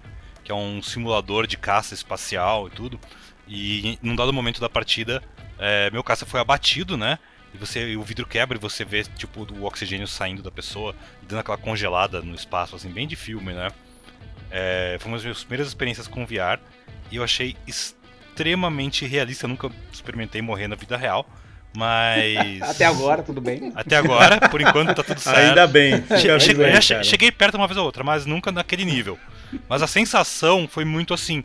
que 0.45 0.53
é 0.53 0.55
um 0.55 0.83
simulador 0.83 1.47
de 1.47 1.57
caça 1.57 1.95
espacial 1.95 2.69
e 2.69 2.71
tudo. 2.71 3.01
E 3.49 3.99
num 4.03 4.15
dado 4.15 4.33
momento 4.33 4.61
da 4.61 4.69
partida, 4.69 5.23
é, 5.59 5.91
meu 5.91 6.03
caça 6.03 6.27
foi 6.27 6.41
abatido, 6.41 6.97
né? 6.97 7.19
E 7.57 7.59
você, 7.59 7.97
o 7.97 8.03
vidro 8.03 8.27
quebra 8.27 8.59
e 8.59 8.61
você 8.61 8.85
vê 8.85 9.03
tipo 9.03 9.47
o 9.55 9.65
oxigênio 9.65 10.07
saindo 10.07 10.43
da 10.43 10.51
pessoa, 10.51 10.95
dando 11.23 11.41
aquela 11.41 11.57
congelada 11.57 12.21
no 12.21 12.35
espaço, 12.35 12.77
assim, 12.77 12.91
bem 12.91 13.09
de 13.09 13.17
filme, 13.17 13.55
né? 13.55 13.69
É, 14.51 14.99
foi 15.01 15.11
uma 15.11 15.17
das 15.17 15.25
minhas 15.25 15.41
primeiras 15.41 15.69
experiências 15.69 16.07
com 16.07 16.27
VR 16.27 16.61
e 17.11 17.17
eu 17.17 17.25
achei 17.25 17.57
extremamente 17.67 19.07
realista. 19.07 19.47
Eu 19.47 19.49
nunca 19.49 19.71
experimentei 19.91 20.43
morrer 20.43 20.69
na 20.69 20.77
vida 20.77 20.99
real. 20.99 21.27
Mas. 21.75 22.61
Até 22.61 22.85
agora, 22.85 23.23
tudo 23.23 23.41
bem. 23.41 23.73
Até 23.75 23.97
agora, 23.97 24.49
por 24.51 24.61
enquanto 24.61 24.95
tá 24.95 25.03
tudo 25.03 25.19
certo. 25.21 25.39
Ainda 25.39 25.67
bem. 25.67 26.05
Che 26.09 26.39
cheguei, 26.41 26.71
bem 26.71 26.81
cheguei 26.81 27.33
perto 27.33 27.55
uma 27.55 27.67
vez 27.67 27.79
ou 27.79 27.87
outra, 27.87 28.05
mas 28.05 28.27
nunca 28.27 28.53
naquele 28.53 28.85
nível. 28.85 29.19
Mas 29.67 29.83
a 29.83 29.87
sensação 29.87 30.69
foi 30.69 30.85
muito 30.85 31.15
assim. 31.15 31.43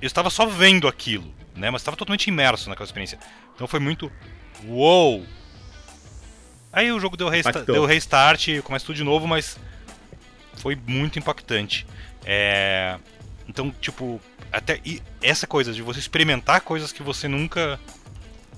Eu 0.00 0.06
estava 0.06 0.28
só 0.28 0.44
vendo 0.44 0.86
aquilo, 0.86 1.34
né? 1.56 1.70
Mas 1.70 1.80
estava 1.80 1.96
totalmente 1.96 2.26
imerso 2.26 2.68
naquela 2.68 2.84
experiência. 2.84 3.18
Então 3.54 3.66
foi 3.66 3.80
muito. 3.80 4.12
Uou! 4.66 5.24
Aí 6.72 6.90
o 6.90 6.98
jogo 6.98 7.16
deu, 7.16 7.28
resta 7.28 7.62
deu 7.62 7.84
restart, 7.84 8.48
começa 8.62 8.86
tudo 8.86 8.96
de 8.96 9.04
novo, 9.04 9.26
mas 9.26 9.58
foi 10.54 10.76
muito 10.86 11.18
impactante. 11.18 11.86
É... 12.24 12.98
Então, 13.48 13.70
tipo, 13.80 14.20
até 14.50 14.80
essa 15.20 15.46
coisa 15.46 15.72
de 15.72 15.82
você 15.82 15.98
experimentar 15.98 16.60
coisas 16.62 16.92
que 16.92 17.02
você 17.02 17.28
nunca 17.28 17.78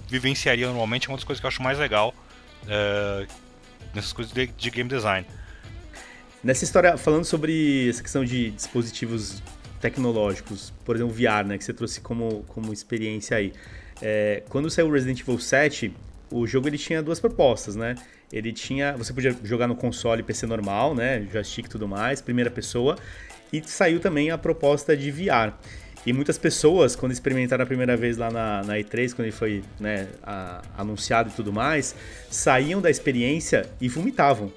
vivenciaria 0.09 0.67
normalmente 0.67 1.09
é 1.09 1.11
uma 1.11 1.17
das 1.17 1.25
coisas 1.25 1.41
que 1.41 1.47
eu 1.47 1.49
acho 1.49 1.63
mais 1.63 1.79
legal 1.79 2.15
é... 2.69 3.27
nessas 3.95 4.13
coisas 4.13 4.33
de, 4.33 4.47
de 4.47 4.71
game 4.71 4.89
design. 4.89 5.27
Nessa 6.43 6.65
história, 6.65 6.97
falando 6.99 7.25
sobre 7.25 7.89
essa 7.89 8.03
questão 8.03 8.23
de 8.23 8.51
dispositivos 8.51 9.43
tecnológicos, 9.81 10.73
por 10.85 10.95
exemplo, 10.95 11.15
VR, 11.15 11.47
né, 11.47 11.59
que 11.59 11.65
você 11.65 11.73
trouxe 11.73 12.01
como, 12.01 12.45
como 12.49 12.73
experiência 12.73 13.37
aí. 13.37 13.53
É, 14.07 14.43
quando 14.51 14.69
saiu 14.69 14.87
o 14.87 14.93
Resident 14.93 15.19
Evil 15.21 15.39
7, 15.39 15.91
o 16.31 16.47
jogo 16.47 16.69
ele 16.69 16.77
tinha 16.77 17.03
duas 17.03 17.19
propostas, 17.19 17.75
né? 17.75 17.95
Ele 18.31 18.53
tinha, 18.53 18.95
você 18.99 19.15
podia 19.15 19.35
jogar 19.43 19.67
no 19.67 19.75
console 19.75 20.23
PC 20.23 20.47
normal, 20.47 20.95
né, 20.95 21.27
joystick 21.33 21.67
e 21.67 21.69
tudo 21.71 21.89
mais, 21.89 22.21
primeira 22.21 22.51
pessoa, 22.51 22.97
e 23.51 23.63
saiu 23.65 24.01
também 24.01 24.31
a 24.31 24.37
proposta 24.37 24.95
de 24.95 25.11
VR. 25.11 25.55
E 26.05 26.13
muitas 26.13 26.37
pessoas, 26.37 26.95
quando 26.95 27.13
experimentaram 27.13 27.65
a 27.65 27.67
primeira 27.67 27.97
vez 27.97 28.19
lá 28.19 28.31
na, 28.31 28.63
na 28.63 28.75
E3, 28.75 29.15
quando 29.15 29.27
ele 29.27 29.33
foi 29.33 29.63
né, 29.81 30.09
a, 30.23 30.61
anunciado 30.77 31.31
e 31.31 31.33
tudo 31.33 31.51
mais, 31.51 31.95
saíam 32.29 32.83
da 32.83 32.91
experiência 32.91 33.67
e 33.81 33.89
vomitavam. 33.89 34.53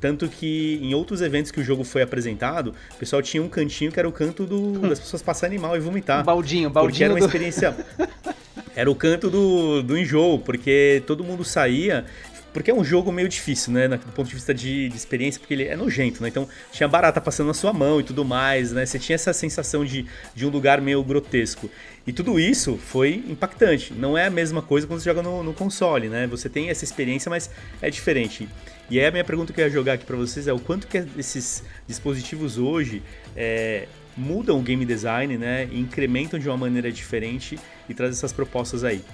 Tanto 0.00 0.28
que 0.28 0.80
em 0.82 0.94
outros 0.94 1.20
eventos 1.20 1.52
que 1.52 1.60
o 1.60 1.64
jogo 1.64 1.84
foi 1.84 2.02
apresentado, 2.02 2.74
o 2.94 2.98
pessoal 2.98 3.22
tinha 3.22 3.42
um 3.42 3.48
cantinho 3.48 3.92
que 3.92 3.98
era 3.98 4.08
o 4.08 4.12
canto 4.12 4.44
do, 4.44 4.78
das 4.88 4.98
pessoas 4.98 5.22
passarem 5.22 5.58
mal 5.58 5.76
e 5.76 5.80
vomitar. 5.80 6.22
Um 6.22 6.24
baldinho, 6.24 6.70
baldinho. 6.70 6.90
Porque 6.90 7.04
era 7.04 7.12
uma 7.12 7.20
experiência. 7.20 7.76
era 8.78 8.88
o 8.88 8.94
canto 8.94 9.28
do, 9.28 9.82
do 9.82 9.98
enjoo, 9.98 10.38
porque 10.38 11.02
todo 11.04 11.24
mundo 11.24 11.44
saía 11.44 12.06
porque 12.52 12.70
é 12.70 12.74
um 12.74 12.84
jogo 12.84 13.10
meio 13.10 13.28
difícil, 13.28 13.72
né? 13.72 13.88
Do 13.88 13.98
ponto 13.98 14.28
de 14.28 14.34
vista 14.34 14.54
de, 14.54 14.88
de, 14.88 14.96
experiência, 14.96 15.40
porque 15.40 15.52
ele 15.52 15.64
é 15.64 15.76
nojento, 15.76 16.22
né? 16.22 16.28
Então 16.28 16.48
tinha 16.70 16.88
barata 16.88 17.20
passando 17.20 17.48
na 17.48 17.54
sua 17.54 17.72
mão 17.72 17.98
e 17.98 18.04
tudo 18.04 18.24
mais, 18.24 18.70
né? 18.70 18.86
Você 18.86 18.96
tinha 19.00 19.16
essa 19.16 19.32
sensação 19.32 19.84
de, 19.84 20.06
de 20.32 20.46
um 20.46 20.48
lugar 20.48 20.80
meio 20.80 21.02
grotesco. 21.02 21.68
E 22.06 22.12
tudo 22.12 22.38
isso 22.38 22.76
foi 22.78 23.24
impactante. 23.28 23.92
Não 23.92 24.16
é 24.16 24.26
a 24.26 24.30
mesma 24.30 24.62
coisa 24.62 24.86
quando 24.86 25.00
você 25.00 25.10
joga 25.10 25.22
no, 25.22 25.42
no 25.42 25.52
console, 25.52 26.08
né? 26.08 26.28
Você 26.28 26.48
tem 26.48 26.70
essa 26.70 26.84
experiência, 26.84 27.28
mas 27.28 27.50
é 27.82 27.90
diferente. 27.90 28.48
E 28.88 29.00
aí 29.00 29.06
a 29.06 29.10
minha 29.10 29.24
pergunta 29.24 29.52
que 29.52 29.60
eu 29.60 29.64
ia 29.64 29.70
jogar 29.70 29.94
aqui 29.94 30.04
para 30.04 30.16
vocês 30.16 30.46
é 30.46 30.52
o 30.52 30.58
quanto 30.60 30.86
que 30.86 31.04
esses 31.18 31.64
dispositivos 31.86 32.58
hoje 32.58 33.02
é, 33.36 33.88
mudam 34.16 34.56
o 34.58 34.62
game 34.62 34.84
design, 34.84 35.36
né? 35.36 35.68
E 35.70 35.80
incrementam 35.80 36.38
de 36.38 36.48
uma 36.48 36.56
maneira 36.56 36.92
diferente 36.92 37.58
e 37.88 37.94
trazem 37.94 38.16
essas 38.16 38.32
propostas 38.32 38.84
aí. 38.84 39.04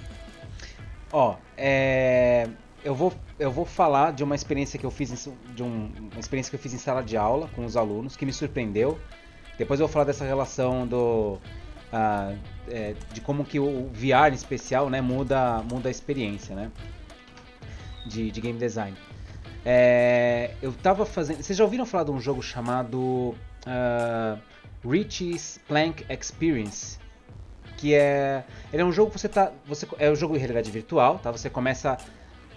Ó, 1.11 1.37
é 1.57 2.47
eu 2.85 2.93
vou, 2.93 3.11
eu 3.39 3.51
vou 3.51 3.65
falar 3.65 4.13
de 4.13 4.23
uma 4.23 4.35
experiência 4.35 4.77
que 4.77 4.85
eu 4.85 4.91
fiz 4.91 5.11
em, 5.11 5.33
de 5.55 5.63
um, 5.63 5.91
uma 6.11 6.19
experiência 6.19 6.51
que 6.51 6.55
eu 6.55 6.59
fiz 6.59 6.71
em 6.71 6.77
sala 6.77 7.01
de 7.01 7.17
aula 7.17 7.49
com 7.55 7.65
os 7.65 7.75
alunos 7.75 8.15
que 8.15 8.25
me 8.27 8.31
surpreendeu. 8.31 8.99
Depois 9.57 9.79
eu 9.79 9.87
vou 9.87 9.91
falar 9.91 10.05
dessa 10.05 10.23
relação 10.23 10.85
do 10.85 11.39
uh, 11.91 12.37
é, 12.69 12.93
de 13.11 13.21
como 13.21 13.43
que 13.43 13.59
o 13.59 13.89
VR 13.91 14.31
em 14.31 14.35
especial 14.35 14.87
né, 14.87 15.01
muda, 15.01 15.63
muda 15.63 15.89
a 15.89 15.91
experiência 15.91 16.55
né, 16.55 16.71
de, 18.05 18.29
de 18.29 18.39
game 18.39 18.59
design. 18.59 18.95
É, 19.65 20.51
eu 20.61 20.71
tava 20.71 21.07
fazendo. 21.07 21.41
Vocês 21.41 21.57
já 21.57 21.63
ouviram 21.63 21.87
falar 21.87 22.03
de 22.03 22.11
um 22.11 22.19
jogo 22.19 22.43
chamado 22.43 22.99
uh, 23.65 24.39
Richie's 24.87 25.59
Plank 25.67 26.05
Experience? 26.07 26.99
Que 27.85 27.93
é. 27.93 28.43
Ele 28.73 28.81
é 28.81 28.85
um 28.85 28.91
jogo 28.91 29.11
que 29.11 29.19
você 29.19 29.29
tá. 29.29 29.51
Você, 29.67 29.87
é 29.99 30.09
um 30.09 30.15
jogo 30.15 30.33
de 30.33 30.39
realidade 30.39 30.71
virtual, 30.71 31.19
tá? 31.19 31.29
Você 31.29 31.51
começa 31.51 31.99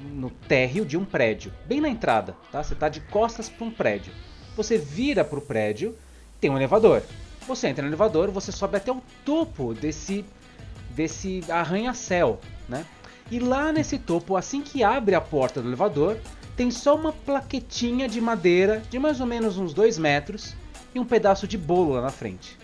no 0.01 0.31
térreo 0.31 0.87
de 0.87 0.97
um 0.97 1.05
prédio, 1.05 1.53
bem 1.67 1.83
na 1.83 1.89
entrada, 1.91 2.35
tá? 2.51 2.63
Você 2.63 2.73
está 2.73 2.89
de 2.89 3.03
costas 3.03 3.47
para 3.47 3.67
um 3.67 3.71
prédio. 3.71 4.11
Você 4.57 4.79
vira 4.79 5.23
para 5.23 5.39
o 5.39 5.43
prédio, 5.43 5.95
tem 6.41 6.49
um 6.49 6.57
elevador. 6.57 7.03
Você 7.47 7.69
entra 7.69 7.83
no 7.83 7.91
elevador, 7.91 8.31
você 8.31 8.51
sobe 8.51 8.79
até 8.79 8.91
o 8.91 9.03
topo 9.23 9.75
desse 9.75 10.25
desse 10.93 11.45
arranha-céu, 11.51 12.41
né? 12.67 12.87
E 13.31 13.39
lá 13.39 13.71
nesse 13.71 13.99
topo, 13.99 14.35
assim 14.35 14.63
que 14.63 14.83
abre 14.83 15.15
a 15.15 15.21
porta 15.21 15.61
do 15.61 15.69
elevador, 15.69 16.17
tem 16.57 16.71
só 16.71 16.97
uma 16.97 17.13
plaquetinha 17.13 18.09
de 18.09 18.19
madeira 18.19 18.83
de 18.89 18.99
mais 18.99 19.21
ou 19.21 19.27
menos 19.27 19.59
uns 19.59 19.75
2 19.75 19.99
metros 19.99 20.57
e 20.95 20.99
um 20.99 21.05
pedaço 21.05 21.47
de 21.47 21.59
bolo 21.59 21.93
lá 21.93 22.01
na 22.01 22.11
frente. 22.11 22.57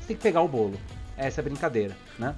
Você 0.00 0.06
tem 0.06 0.16
que 0.16 0.22
pegar 0.22 0.40
o 0.40 0.48
bolo. 0.48 0.80
Essa 1.18 1.40
é 1.40 1.44
brincadeira, 1.44 1.96
né? 2.18 2.34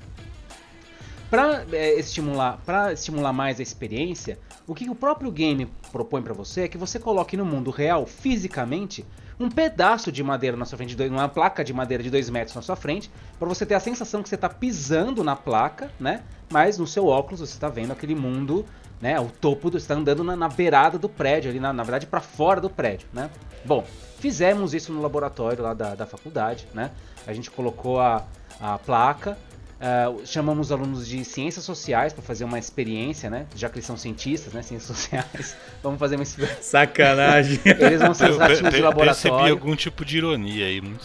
Para 1.30 1.64
é, 1.70 1.94
estimular, 1.94 2.58
para 2.66 2.92
estimular 2.92 3.32
mais 3.32 3.60
a 3.60 3.62
experiência, 3.62 4.36
o 4.66 4.74
que 4.74 4.90
o 4.90 4.96
próprio 4.96 5.30
game 5.30 5.66
propõe 5.92 6.22
para 6.22 6.34
você 6.34 6.62
é 6.62 6.68
que 6.68 6.76
você 6.76 6.98
coloque 6.98 7.36
no 7.36 7.44
mundo 7.44 7.70
real, 7.70 8.04
fisicamente, 8.04 9.06
um 9.38 9.48
pedaço 9.48 10.10
de 10.10 10.24
madeira 10.24 10.56
na 10.56 10.64
sua 10.64 10.76
frente, 10.76 10.96
uma 11.08 11.28
placa 11.28 11.62
de 11.62 11.72
madeira 11.72 12.02
de 12.02 12.10
2 12.10 12.28
metros 12.30 12.56
na 12.56 12.62
sua 12.62 12.74
frente, 12.74 13.10
para 13.38 13.48
você 13.48 13.64
ter 13.64 13.74
a 13.74 13.80
sensação 13.80 14.22
que 14.22 14.28
você 14.28 14.34
está 14.34 14.48
pisando 14.48 15.22
na 15.22 15.36
placa, 15.36 15.90
né? 16.00 16.24
Mas 16.50 16.78
no 16.78 16.86
seu 16.86 17.06
óculos 17.06 17.40
você 17.40 17.54
está 17.54 17.68
vendo 17.68 17.92
aquele 17.92 18.16
mundo, 18.16 18.66
né? 19.00 19.18
O 19.20 19.26
topo, 19.26 19.70
do, 19.70 19.78
está 19.78 19.94
andando 19.94 20.24
na, 20.24 20.34
na, 20.34 20.48
beirada 20.48 20.98
do 20.98 21.08
prédio, 21.08 21.48
ali 21.48 21.60
na, 21.60 21.72
na 21.72 21.84
verdade 21.84 22.06
para 22.06 22.20
fora 22.20 22.60
do 22.60 22.68
prédio, 22.68 23.08
né? 23.12 23.30
Bom, 23.64 23.84
fizemos 24.18 24.74
isso 24.74 24.92
no 24.92 25.00
laboratório 25.00 25.62
lá 25.62 25.74
da, 25.74 25.94
da 25.94 26.06
faculdade, 26.06 26.66
né? 26.74 26.90
A 27.26 27.32
gente 27.32 27.50
colocou 27.50 28.00
a, 28.00 28.26
a 28.60 28.78
placa 28.78 29.36
Uh, 29.80 30.26
chamamos 30.26 30.70
alunos 30.70 31.08
de 31.08 31.24
ciências 31.24 31.64
sociais 31.64 32.12
para 32.12 32.22
fazer 32.22 32.44
uma 32.44 32.58
experiência, 32.58 33.30
né? 33.30 33.46
Já 33.56 33.66
que 33.70 33.76
eles 33.76 33.86
são 33.86 33.96
cientistas, 33.96 34.52
né? 34.52 34.60
Ciências 34.60 34.94
sociais. 34.94 35.56
Vamos 35.82 35.98
fazer 35.98 36.16
uma 36.16 36.22
experiência. 36.22 36.62
Sacanagem. 36.62 37.58
Eles 37.64 37.98
vão 37.98 38.12
ser 38.12 38.30
os 38.30 38.36
ratinhos 38.36 38.74
de 38.74 38.82
laboratório. 38.82 39.22
Percebi 39.22 39.50
algum 39.50 39.74
tipo 39.74 40.04
de 40.04 40.18
ironia 40.18 40.66
aí, 40.66 40.82
muito 40.82 41.02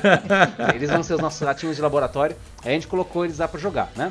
Eles 0.74 0.88
vão 0.88 1.02
ser 1.02 1.16
os 1.16 1.20
nossos 1.20 1.42
ratinhos 1.42 1.76
de 1.76 1.82
laboratório. 1.82 2.34
Aí 2.64 2.70
a 2.70 2.74
gente 2.74 2.86
colocou 2.86 3.26
eles 3.26 3.36
lá 3.36 3.46
para 3.46 3.60
jogar, 3.60 3.92
né? 3.94 4.10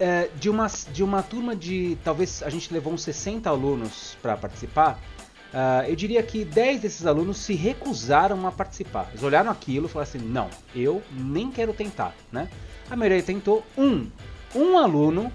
É, 0.00 0.30
de, 0.34 0.48
uma, 0.48 0.68
de 0.90 1.04
uma 1.04 1.22
turma 1.22 1.54
de. 1.54 1.98
Talvez 2.02 2.42
a 2.42 2.48
gente 2.48 2.72
levou 2.72 2.94
uns 2.94 3.02
60 3.02 3.50
alunos 3.50 4.16
para 4.22 4.38
participar. 4.38 4.98
Uh, 5.48 5.88
eu 5.88 5.96
diria 5.96 6.22
que 6.22 6.44
10 6.44 6.80
desses 6.82 7.06
alunos 7.06 7.38
se 7.38 7.54
recusaram 7.54 8.46
a 8.46 8.52
participar. 8.52 9.08
Eles 9.10 9.22
olharam 9.22 9.50
aquilo 9.50 9.86
e 9.86 9.88
falaram 9.88 10.08
assim: 10.08 10.18
não, 10.18 10.48
eu 10.74 11.02
nem 11.10 11.50
quero 11.50 11.72
tentar. 11.72 12.14
Né? 12.30 12.48
A 12.90 12.96
maioria 12.96 13.22
tentou. 13.22 13.64
Um, 13.76 14.08
um 14.54 14.76
aluno 14.76 15.32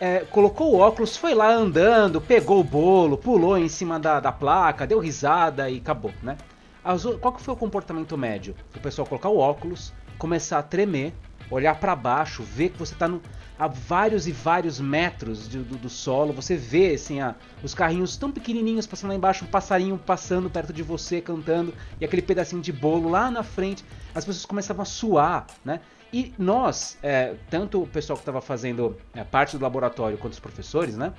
é, 0.00 0.20
colocou 0.20 0.74
o 0.74 0.78
óculos, 0.78 1.16
foi 1.16 1.34
lá 1.34 1.52
andando, 1.52 2.20
pegou 2.20 2.60
o 2.60 2.64
bolo, 2.64 3.16
pulou 3.16 3.58
em 3.58 3.68
cima 3.68 3.98
da, 3.98 4.20
da 4.20 4.32
placa, 4.32 4.86
deu 4.86 4.98
risada 4.98 5.68
e 5.68 5.78
acabou. 5.78 6.12
Né? 6.22 6.36
As, 6.84 7.04
qual 7.20 7.32
que 7.32 7.42
foi 7.42 7.54
o 7.54 7.56
comportamento 7.56 8.16
médio? 8.16 8.54
O 8.74 8.80
pessoal 8.80 9.06
colocar 9.06 9.28
o 9.28 9.38
óculos, 9.38 9.92
começar 10.18 10.58
a 10.58 10.62
tremer, 10.62 11.12
olhar 11.50 11.78
para 11.78 11.94
baixo, 11.94 12.42
ver 12.42 12.70
que 12.70 12.78
você 12.78 12.94
está 12.94 13.08
no 13.08 13.20
a 13.58 13.66
vários 13.66 14.26
e 14.26 14.32
vários 14.32 14.78
metros 14.78 15.48
do, 15.48 15.62
do, 15.62 15.76
do 15.76 15.88
solo. 15.88 16.32
Você 16.32 16.56
vê 16.56 16.94
assim, 16.94 17.20
a, 17.20 17.34
os 17.62 17.74
carrinhos 17.74 18.16
tão 18.16 18.30
pequenininhos 18.30 18.86
passando 18.86 19.10
lá 19.10 19.16
embaixo, 19.16 19.44
um 19.44 19.48
passarinho 19.48 19.98
passando 19.98 20.50
perto 20.50 20.72
de 20.72 20.82
você 20.82 21.20
cantando 21.20 21.72
e 22.00 22.04
aquele 22.04 22.22
pedacinho 22.22 22.60
de 22.60 22.72
bolo 22.72 23.08
lá 23.08 23.30
na 23.30 23.42
frente. 23.42 23.84
As 24.14 24.24
pessoas 24.24 24.44
começavam 24.44 24.82
a 24.82 24.86
suar, 24.86 25.46
né? 25.64 25.80
E 26.12 26.32
nós, 26.38 26.98
é, 27.02 27.34
tanto 27.50 27.82
o 27.82 27.86
pessoal 27.86 28.16
que 28.16 28.22
estava 28.22 28.40
fazendo 28.40 28.96
é, 29.14 29.24
parte 29.24 29.56
do 29.56 29.62
laboratório 29.62 30.16
quanto 30.18 30.34
os 30.34 30.40
professores, 30.40 30.96
né? 30.96 31.12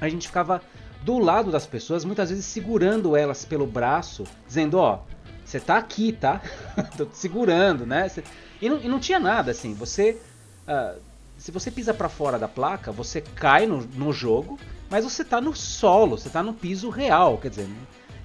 A 0.00 0.08
gente 0.08 0.26
ficava 0.26 0.62
do 1.02 1.18
lado 1.18 1.50
das 1.50 1.66
pessoas, 1.66 2.04
muitas 2.04 2.30
vezes 2.30 2.44
segurando 2.44 3.16
elas 3.16 3.44
pelo 3.44 3.66
braço, 3.66 4.24
dizendo: 4.46 4.78
Ó, 4.78 5.00
você 5.44 5.60
tá 5.60 5.76
aqui, 5.76 6.12
tá? 6.12 6.40
Tô 6.96 7.04
te 7.04 7.16
segurando, 7.16 7.86
né? 7.86 8.10
E 8.60 8.68
não, 8.68 8.78
e 8.78 8.88
não 8.88 8.98
tinha 8.98 9.20
nada 9.20 9.50
assim. 9.50 9.74
Você. 9.74 10.20
Uh, 10.66 11.00
se 11.36 11.50
você 11.50 11.70
pisa 11.70 11.92
para 11.92 12.08
fora 12.08 12.38
da 12.38 12.48
placa, 12.48 12.90
você 12.90 13.20
cai 13.20 13.66
no, 13.66 13.82
no 13.94 14.12
jogo, 14.12 14.58
mas 14.90 15.04
você 15.04 15.22
está 15.22 15.40
no 15.40 15.54
solo, 15.54 16.16
você 16.16 16.28
está 16.28 16.42
no 16.42 16.54
piso 16.54 16.88
real, 16.88 17.38
quer 17.38 17.50
dizer, 17.50 17.68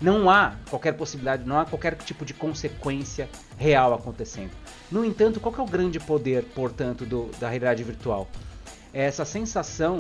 não 0.01 0.30
há 0.30 0.55
qualquer 0.70 0.93
possibilidade, 0.93 1.45
não 1.45 1.59
há 1.59 1.66
qualquer 1.66 1.95
tipo 1.95 2.26
de 2.26 2.34
consequência 2.34 3.30
real 3.57 3.93
acontecendo. 3.93 4.51
No 4.91 5.05
entanto, 5.05 5.39
qual 5.39 5.53
é 5.55 5.62
o 5.62 5.66
grande 5.66 5.99
poder, 5.99 6.43
portanto, 6.55 7.05
do, 7.05 7.30
da 7.39 7.47
realidade 7.47 7.84
virtual? 7.84 8.28
É 8.93 9.05
essa 9.05 9.24
sensação 9.24 9.99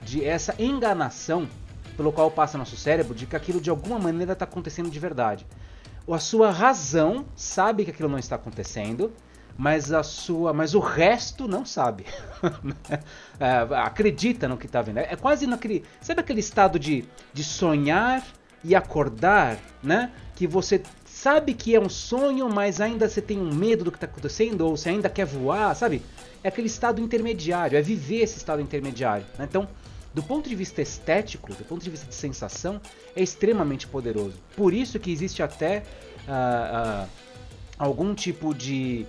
de 0.00 0.24
essa 0.24 0.54
enganação 0.58 1.48
pelo 1.96 2.12
qual 2.12 2.30
passa 2.30 2.56
nosso 2.56 2.76
cérebro 2.76 3.14
de 3.14 3.26
que 3.26 3.36
aquilo 3.36 3.60
de 3.60 3.70
alguma 3.70 3.98
maneira 3.98 4.32
está 4.32 4.44
acontecendo 4.44 4.90
de 4.90 4.98
verdade. 4.98 5.46
A 6.10 6.18
sua 6.18 6.50
razão 6.50 7.24
sabe 7.36 7.84
que 7.84 7.90
aquilo 7.90 8.08
não 8.08 8.18
está 8.18 8.36
acontecendo, 8.36 9.12
mas 9.62 9.92
a 9.92 10.02
sua, 10.02 10.52
mas 10.52 10.74
o 10.74 10.80
resto 10.80 11.46
não 11.46 11.64
sabe. 11.64 12.04
é, 13.38 13.76
acredita 13.76 14.48
no 14.48 14.56
que 14.56 14.66
está 14.66 14.82
vendo. 14.82 14.98
É 14.98 15.14
quase 15.14 15.46
naquele, 15.46 15.84
sabe 16.00 16.20
aquele 16.20 16.40
estado 16.40 16.80
de, 16.80 17.04
de 17.32 17.44
sonhar 17.44 18.26
e 18.64 18.74
acordar, 18.74 19.56
né? 19.80 20.10
Que 20.34 20.48
você 20.48 20.82
sabe 21.04 21.54
que 21.54 21.76
é 21.76 21.80
um 21.80 21.88
sonho, 21.88 22.50
mas 22.50 22.80
ainda 22.80 23.08
você 23.08 23.22
tem 23.22 23.38
um 23.38 23.54
medo 23.54 23.84
do 23.84 23.92
que 23.92 23.98
está 23.98 24.08
acontecendo 24.08 24.62
ou 24.62 24.76
você 24.76 24.88
ainda 24.88 25.08
quer 25.08 25.26
voar, 25.26 25.76
sabe? 25.76 26.02
É 26.42 26.48
aquele 26.48 26.66
estado 26.66 27.00
intermediário, 27.00 27.78
é 27.78 27.82
viver 27.82 28.22
esse 28.22 28.38
estado 28.38 28.60
intermediário. 28.60 29.24
Né? 29.38 29.46
Então, 29.48 29.68
do 30.12 30.24
ponto 30.24 30.48
de 30.48 30.56
vista 30.56 30.82
estético, 30.82 31.54
do 31.54 31.64
ponto 31.64 31.84
de 31.84 31.88
vista 31.88 32.08
de 32.08 32.16
sensação, 32.16 32.80
é 33.14 33.22
extremamente 33.22 33.86
poderoso. 33.86 34.34
Por 34.56 34.74
isso 34.74 34.98
que 34.98 35.12
existe 35.12 35.40
até 35.40 35.84
uh, 36.26 37.04
uh, 37.04 37.08
algum 37.78 38.12
tipo 38.12 38.52
de 38.52 39.06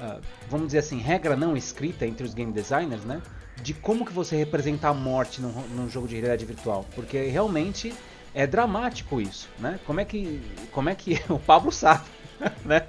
uh, 0.00 0.20
vamos 0.48 0.66
dizer 0.66 0.78
assim, 0.78 0.98
regra 0.98 1.36
não 1.36 1.56
escrita 1.56 2.06
entre 2.06 2.26
os 2.26 2.34
game 2.34 2.52
designers, 2.52 3.04
né? 3.04 3.20
De 3.62 3.74
como 3.74 4.04
que 4.04 4.12
você 4.12 4.36
representa 4.36 4.88
a 4.88 4.94
morte 4.94 5.40
num, 5.40 5.52
num 5.68 5.88
jogo 5.88 6.08
de 6.08 6.14
realidade 6.14 6.44
virtual. 6.44 6.86
Porque 6.94 7.26
realmente 7.26 7.94
é 8.34 8.46
dramático 8.46 9.20
isso, 9.20 9.48
né? 9.58 9.78
Como 9.86 10.00
é 10.00 10.04
que, 10.04 10.40
como 10.72 10.88
é 10.88 10.94
que 10.94 11.20
o 11.28 11.38
Pablo 11.38 11.70
sabe? 11.70 12.04
né? 12.64 12.82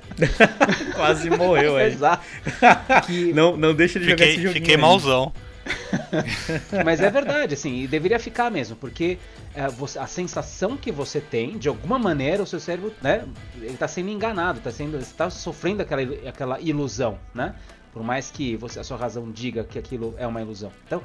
Quase 0.96 1.30
morreu 1.30 1.78
aí. 1.78 1.88
Exato. 1.94 2.24
Que... 3.06 3.34
Não, 3.34 3.56
não 3.56 3.74
deixa 3.74 4.00
de 4.00 4.06
fiquei, 4.06 4.18
jogar 4.18 4.32
esse 4.32 4.42
joguinho. 4.42 4.54
Fiquei 4.54 4.78
malzão. 4.78 5.34
Mas 6.84 7.00
é 7.00 7.10
verdade, 7.10 7.54
assim, 7.54 7.82
e 7.82 7.88
deveria 7.88 8.20
ficar 8.20 8.52
mesmo, 8.52 8.76
porque 8.76 9.18
é, 9.54 9.68
você, 9.70 10.00
a 10.00 10.08
sensação 10.08 10.76
que 10.76 10.92
você 10.92 11.22
tem, 11.22 11.58
de 11.58 11.68
alguma 11.68 11.98
maneira, 11.98 12.44
o 12.44 12.46
seu 12.46 12.60
cérebro, 12.60 12.94
né, 13.02 13.26
ele 13.58 13.74
está 13.74 13.88
sendo 13.88 14.10
enganado, 14.10 14.60
está 14.60 14.72
sendo, 14.72 14.98
está 14.98 15.30
sofrendo 15.30 15.82
aquela, 15.82 16.02
aquela 16.28 16.60
ilusão, 16.60 17.18
né? 17.34 17.56
Por 17.92 18.04
mais 18.04 18.32
que 18.32 18.56
você, 18.56 18.80
a 18.80 18.84
sua 18.84 18.98
razão 18.98 19.32
diga 19.32 19.64
que 19.64 19.78
aquilo 19.78 20.16
é 20.18 20.26
uma 20.26 20.42
ilusão. 20.42 20.72
Então, 20.86 21.04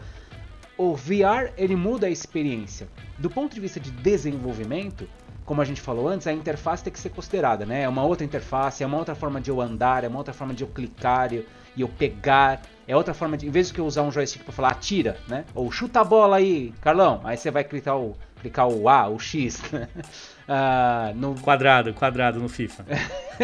o 0.76 0.94
VR 0.94 1.52
ele 1.56 1.76
muda 1.76 2.06
a 2.06 2.11
experiência. 2.11 2.88
Do 3.18 3.28
ponto 3.28 3.54
de 3.54 3.61
vista 3.61 3.78
de 3.78 3.90
desenvolvimento, 3.90 5.09
como 5.49 5.62
a 5.62 5.64
gente 5.64 5.80
falou 5.80 6.07
antes, 6.07 6.26
a 6.26 6.32
interface 6.32 6.84
tem 6.84 6.92
que 6.92 7.01
ser 7.01 7.09
considerada, 7.09 7.64
né? 7.64 7.84
É 7.84 7.88
uma 7.88 8.05
outra 8.05 8.22
interface, 8.22 8.84
é 8.84 8.86
uma 8.86 8.99
outra 8.99 9.14
forma 9.14 9.40
de 9.40 9.51
eu 9.51 9.62
andar, 9.62 10.05
é 10.05 10.09
uma 10.09 10.18
outra 10.18 10.34
forma 10.34 10.53
de 10.53 10.62
eu 10.62 10.68
clicar 10.68 11.32
e 11.32 11.42
eu 11.78 11.88
pegar 11.88 12.61
é 12.86 12.94
outra 12.94 13.14
forma 13.14 13.34
de. 13.34 13.46
Em 13.46 13.51
vez 13.51 13.70
de 13.70 13.78
eu 13.78 13.86
usar 13.86 14.03
um 14.03 14.12
joystick 14.12 14.44
para 14.44 14.53
falar 14.53 14.68
atira, 14.72 15.16
né? 15.26 15.46
Ou 15.55 15.72
chuta 15.72 16.01
a 16.01 16.05
bola 16.05 16.36
aí, 16.36 16.74
Carlão. 16.82 17.22
Aí 17.24 17.38
você 17.38 17.51
vai 17.51 17.64
clicar 17.64 17.96
o, 17.96 18.14
clicar 18.42 18.68
o 18.68 18.90
A, 18.90 19.09
o 19.09 19.18
X. 19.18 19.62
uh, 19.72 21.14
no... 21.16 21.34
Quadrado, 21.40 21.94
quadrado 21.94 22.38
no 22.38 22.49
FIFA. 22.49 22.84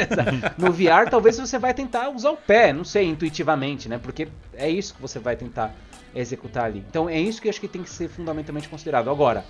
no 0.58 0.72
VR, 0.72 1.08
talvez 1.10 1.38
você 1.38 1.58
vai 1.58 1.72
tentar 1.72 2.10
usar 2.10 2.32
o 2.32 2.36
pé, 2.36 2.70
não 2.70 2.84
sei, 2.84 3.06
intuitivamente, 3.06 3.88
né? 3.88 3.98
Porque 3.98 4.28
é 4.52 4.68
isso 4.68 4.94
que 4.94 5.00
você 5.00 5.18
vai 5.18 5.36
tentar 5.36 5.74
executar 6.14 6.64
ali. 6.64 6.84
Então 6.88 7.08
é 7.08 7.18
isso 7.18 7.40
que 7.40 7.48
eu 7.48 7.50
acho 7.50 7.60
que 7.60 7.68
tem 7.68 7.82
que 7.82 7.90
ser 7.90 8.08
fundamentalmente 8.08 8.68
considerado. 8.68 9.08
Agora, 9.08 9.44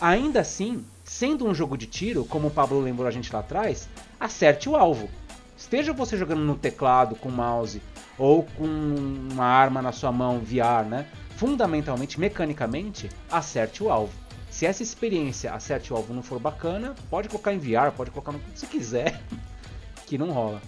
ainda 0.00 0.40
assim, 0.40 0.84
sendo 1.08 1.46
um 1.46 1.54
jogo 1.54 1.76
de 1.76 1.86
tiro, 1.86 2.24
como 2.24 2.48
o 2.48 2.50
Pablo 2.50 2.80
lembrou 2.80 3.08
a 3.08 3.10
gente 3.10 3.32
lá 3.32 3.40
atrás, 3.40 3.88
acerte 4.20 4.68
o 4.68 4.76
alvo. 4.76 5.08
Esteja 5.56 5.92
você 5.92 6.16
jogando 6.16 6.42
no 6.42 6.54
teclado, 6.54 7.16
com 7.16 7.30
mouse, 7.30 7.82
ou 8.18 8.42
com 8.42 8.64
uma 8.64 9.44
arma 9.44 9.80
na 9.80 9.90
sua 9.90 10.12
mão 10.12 10.38
VR, 10.38 10.86
né? 10.88 11.06
Fundamentalmente, 11.36 12.20
mecanicamente, 12.20 13.08
acerte 13.30 13.82
o 13.82 13.90
alvo. 13.90 14.12
Se 14.50 14.66
essa 14.66 14.82
experiência 14.82 15.52
acerte 15.52 15.92
o 15.92 15.96
alvo 15.96 16.12
não 16.12 16.22
for 16.22 16.38
bacana, 16.38 16.94
pode 17.08 17.28
colocar 17.28 17.52
em 17.52 17.58
VR, 17.58 17.90
pode 17.96 18.10
colocar 18.10 18.32
no 18.32 18.38
que 18.38 18.58
você 18.58 18.66
quiser, 18.66 19.20
que 20.06 20.18
não 20.18 20.30
rola. 20.30 20.60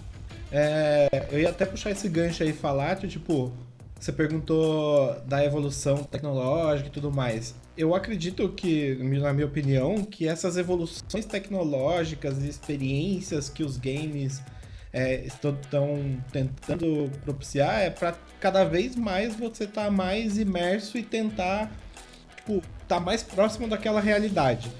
É, 0.51 1.27
eu 1.31 1.39
ia 1.39 1.49
até 1.49 1.65
puxar 1.65 1.91
esse 1.91 2.09
gancho 2.09 2.43
aí 2.43 2.49
e 2.49 2.53
falar, 2.53 2.97
tipo, 2.97 3.53
você 4.01 4.11
perguntou 4.11 5.21
da 5.27 5.45
evolução 5.45 5.97
tecnológica 5.97 6.89
e 6.89 6.91
tudo 6.91 7.11
mais. 7.11 7.53
Eu 7.77 7.93
acredito 7.93 8.49
que, 8.49 8.95
na 8.95 9.31
minha 9.31 9.45
opinião, 9.45 10.03
que 10.03 10.27
essas 10.27 10.57
evoluções 10.57 11.23
tecnológicas 11.25 12.43
e 12.43 12.49
experiências 12.49 13.47
que 13.47 13.63
os 13.63 13.77
games 13.77 14.41
é, 14.91 15.23
estão 15.23 15.55
tentando 16.31 17.11
propiciar 17.23 17.79
é 17.79 17.91
para 17.91 18.15
cada 18.39 18.63
vez 18.63 18.95
mais 18.95 19.35
você 19.35 19.65
estar 19.65 19.85
tá 19.85 19.91
mais 19.91 20.39
imerso 20.39 20.97
e 20.97 21.03
tentar 21.03 21.71
tipo, 22.37 22.59
tá 22.87 22.99
mais 22.99 23.21
próximo 23.21 23.67
daquela 23.67 24.01
realidade. 24.01 24.71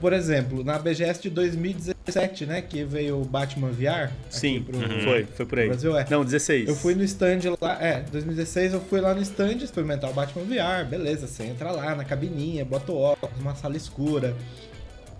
Por 0.00 0.12
exemplo, 0.12 0.62
na 0.62 0.78
BGS 0.78 1.20
de 1.22 1.30
2017, 1.30 2.46
né, 2.46 2.62
que 2.62 2.84
veio 2.84 3.20
o 3.20 3.24
Batman 3.24 3.70
VR. 3.70 4.12
Sim, 4.30 4.62
pro, 4.62 4.76
uhum. 4.76 5.00
foi, 5.02 5.24
foi 5.24 5.46
por 5.46 5.58
aí. 5.58 5.66
Brasil, 5.66 5.98
é. 5.98 6.06
Não, 6.08 6.24
16. 6.24 6.68
Eu 6.68 6.76
fui 6.76 6.94
no 6.94 7.02
stand 7.02 7.40
lá, 7.60 7.82
é, 7.82 8.02
2016 8.12 8.74
eu 8.74 8.80
fui 8.80 9.00
lá 9.00 9.12
no 9.12 9.20
stand 9.22 9.56
experimentar 9.56 10.10
o 10.10 10.12
Batman 10.12 10.44
VR, 10.44 10.88
beleza, 10.88 11.26
você 11.26 11.44
entra 11.44 11.72
lá 11.72 11.94
na 11.96 12.04
cabininha, 12.04 12.64
bota 12.64 12.92
o 12.92 12.96
óculos, 12.96 13.36
uma 13.40 13.56
sala 13.56 13.76
escura. 13.76 14.36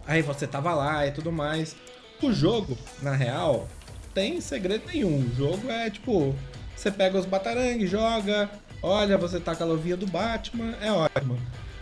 Aí 0.06 0.22
você 0.22 0.46
tava 0.46 0.72
lá 0.74 1.06
e 1.06 1.10
tudo 1.10 1.32
mais. 1.32 1.74
O 2.22 2.32
jogo, 2.32 2.78
na 3.02 3.14
real, 3.14 3.68
tem 4.14 4.40
segredo 4.40 4.84
nenhum. 4.86 5.18
O 5.18 5.34
jogo 5.34 5.70
é 5.70 5.90
tipo, 5.90 6.34
você 6.74 6.90
pega 6.90 7.18
os 7.18 7.26
batarangues, 7.26 7.90
joga, 7.90 8.48
olha, 8.82 9.18
você 9.18 9.40
tá 9.40 9.54
com 9.54 9.64
a 9.64 9.66
luvinha 9.66 9.96
do 9.96 10.06
Batman, 10.06 10.74
é 10.80 10.90
ótimo. 10.90 11.38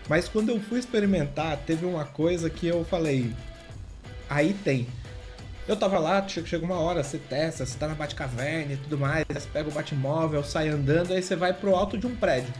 Mas 0.09 0.29
quando 0.29 0.51
eu 0.51 0.61
fui 0.61 0.79
experimentar, 0.79 1.57
teve 1.59 1.85
uma 1.85 2.05
coisa 2.05 2.49
que 2.49 2.67
eu 2.67 2.85
falei, 2.85 3.33
aí 4.29 4.55
tem. 4.55 4.87
Eu 5.67 5.77
tava 5.77 5.99
lá, 5.99 6.27
chega 6.29 6.65
uma 6.65 6.79
hora, 6.79 7.03
você 7.03 7.19
testa, 7.19 7.67
você 7.67 7.77
tá 7.77 7.89
na 7.89 7.95
Batcaverna 7.95 8.75
e 8.75 8.77
tudo 8.77 8.97
mais, 8.97 9.25
você 9.29 9.49
pega 9.53 9.69
o 9.69 9.73
Batmóvel, 9.73 10.45
sai 10.45 10.69
andando, 10.69 11.13
aí 11.13 11.21
você 11.21 11.35
vai 11.35 11.53
pro 11.53 11.75
alto 11.75 11.99
de 11.99 12.07
um 12.07 12.15
prédio. 12.15 12.55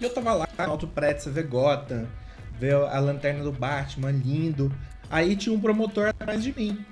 E 0.00 0.04
eu 0.04 0.10
tava 0.10 0.32
lá 0.32 0.48
no 0.56 0.64
alto 0.64 0.86
prédio, 0.86 1.24
você 1.24 1.30
vê 1.30 1.42
Gotham, 1.42 2.06
vê 2.58 2.72
a 2.72 3.00
lanterna 3.00 3.42
do 3.42 3.50
Batman, 3.50 4.12
lindo. 4.12 4.72
Aí 5.10 5.34
tinha 5.34 5.52
um 5.52 5.60
promotor 5.60 6.06
atrás 6.06 6.40
de 6.42 6.54
mim. 6.54 6.84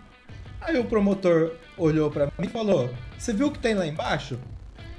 Aí 0.60 0.76
o 0.76 0.84
promotor 0.84 1.52
olhou 1.76 2.10
para 2.10 2.26
mim 2.26 2.46
e 2.46 2.48
falou: 2.48 2.90
Você 3.16 3.32
viu 3.32 3.46
o 3.46 3.52
que 3.52 3.60
tem 3.60 3.74
lá 3.74 3.86
embaixo? 3.86 4.38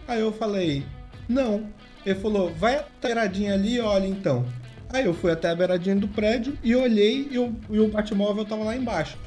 Aí 0.08 0.22
eu 0.22 0.32
falei, 0.32 0.86
não. 1.28 1.70
Ele 2.08 2.16
falou, 2.16 2.54
vai 2.58 2.76
até 2.76 2.88
a 2.88 3.16
beiradinha 3.16 3.54
ali 3.54 3.76
e 3.76 3.82
olha 3.82 4.08
então. 4.08 4.46
Aí 4.94 5.04
eu 5.04 5.14
fui 5.14 5.30
até 5.30 5.50
a 5.50 5.56
beiradinha 5.56 5.94
do 5.94 6.08
prédio 6.08 6.58
e 6.64 6.74
olhei 6.74 7.28
e 7.30 7.38
o, 7.38 7.54
e 7.70 7.82
o 7.82 7.90
Batmóvel 7.90 8.46
tava 8.46 8.64
lá 8.64 8.78
embaixo. 8.78 9.18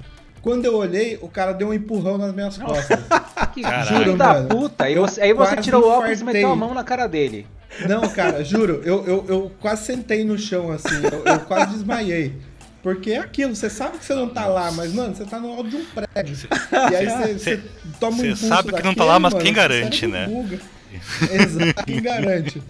Quando 0.40 0.64
eu 0.64 0.74
olhei, 0.74 1.18
o 1.20 1.28
cara 1.28 1.52
deu 1.52 1.68
um 1.68 1.74
empurrão 1.74 2.16
nas 2.16 2.34
minhas 2.34 2.56
costas. 2.56 2.98
Que 3.52 3.64
filho 3.64 4.16
da 4.16 4.34
Mano, 4.34 4.48
puta. 4.48 4.84
Aí 4.84 4.94
eu 4.94 5.02
você, 5.02 5.20
aí 5.20 5.34
você 5.34 5.56
tirou 5.56 5.82
o 5.82 5.88
óculos 5.88 6.20
e 6.20 6.22
infartei. 6.22 6.42
meteu 6.42 6.52
a 6.52 6.56
mão 6.56 6.72
na 6.72 6.84
cara 6.84 7.08
dele. 7.08 7.46
Não, 7.88 8.08
cara, 8.08 8.44
juro, 8.44 8.80
eu, 8.84 9.04
eu, 9.04 9.24
eu 9.28 9.52
quase 9.60 9.86
sentei 9.86 10.24
no 10.24 10.38
chão 10.38 10.70
assim, 10.70 10.94
eu, 11.02 11.24
eu 11.24 11.40
quase 11.40 11.72
desmaiei. 11.72 12.32
Porque 12.80 13.12
é 13.12 13.18
aquilo, 13.18 13.56
você 13.56 13.68
sabe 13.68 13.98
que 13.98 14.04
você 14.04 14.14
não 14.14 14.28
tá 14.28 14.46
lá, 14.46 14.70
mas, 14.70 14.94
mano, 14.94 15.14
você 15.14 15.24
tá 15.24 15.40
no 15.40 15.48
alto 15.48 15.68
de 15.68 15.76
um 15.76 15.84
prédio. 15.84 16.48
E 16.90 16.94
aí 16.94 17.06
você, 17.36 17.60
toma 17.98 18.22
um 18.22 18.36
Você 18.36 18.46
sabe 18.46 18.72
que 18.72 18.82
não 18.82 18.94
tá 18.94 19.04
lá, 19.04 19.18
mas 19.18 19.32
mano, 19.32 19.44
quem 19.44 19.52
garante, 19.52 20.06
né? 20.06 20.26
buga. 20.26 20.60
Exato, 21.30 21.84
quem 21.86 22.02
garante. 22.02 22.62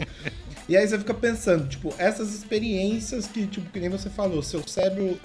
E 0.68 0.76
aí 0.76 0.86
você 0.86 0.98
fica 0.98 1.14
pensando, 1.14 1.68
tipo, 1.68 1.94
essas 1.98 2.34
experiências 2.34 3.26
que, 3.26 3.46
tipo, 3.46 3.70
que 3.70 3.80
nem 3.80 3.88
você 3.88 4.08
falou, 4.10 4.42
seu 4.42 4.66
cérebro 4.66 5.18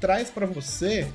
traz 0.00 0.30
pra 0.30 0.46
você 0.46 1.08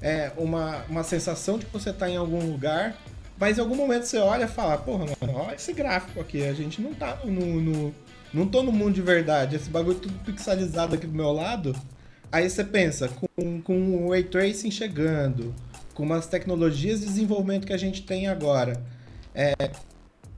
é, 0.00 0.32
uma, 0.36 0.84
uma 0.88 1.04
sensação 1.04 1.58
de 1.58 1.66
que 1.66 1.72
você 1.72 1.92
tá 1.92 2.08
em 2.08 2.16
algum 2.16 2.40
lugar, 2.50 2.96
mas 3.38 3.58
em 3.58 3.60
algum 3.60 3.74
momento 3.76 4.04
você 4.04 4.18
olha 4.18 4.44
e 4.44 4.48
fala, 4.48 4.78
porra, 4.78 5.06
mano, 5.20 5.38
olha 5.38 5.54
esse 5.54 5.72
gráfico 5.72 6.20
aqui, 6.20 6.44
a 6.44 6.52
gente 6.54 6.80
não 6.80 6.94
tá 6.94 7.18
no, 7.24 7.60
no- 7.60 7.94
Não 8.32 8.46
tô 8.46 8.62
no 8.62 8.72
mundo 8.72 8.94
de 8.94 9.02
verdade, 9.02 9.56
esse 9.56 9.68
bagulho 9.70 9.98
tudo 9.98 10.14
pixelizado 10.24 10.94
aqui 10.94 11.06
do 11.06 11.14
meu 11.14 11.32
lado. 11.32 11.74
Aí 12.32 12.48
você 12.48 12.62
pensa, 12.64 13.08
com, 13.08 13.60
com 13.60 14.06
o 14.06 14.10
Ray 14.10 14.24
Tracing 14.24 14.70
chegando, 14.70 15.54
com 15.94 16.04
umas 16.04 16.26
tecnologias 16.26 17.00
de 17.00 17.06
desenvolvimento 17.06 17.66
que 17.66 17.72
a 17.72 17.76
gente 17.78 18.02
tem 18.02 18.28
agora. 18.28 18.80
É, 19.34 19.54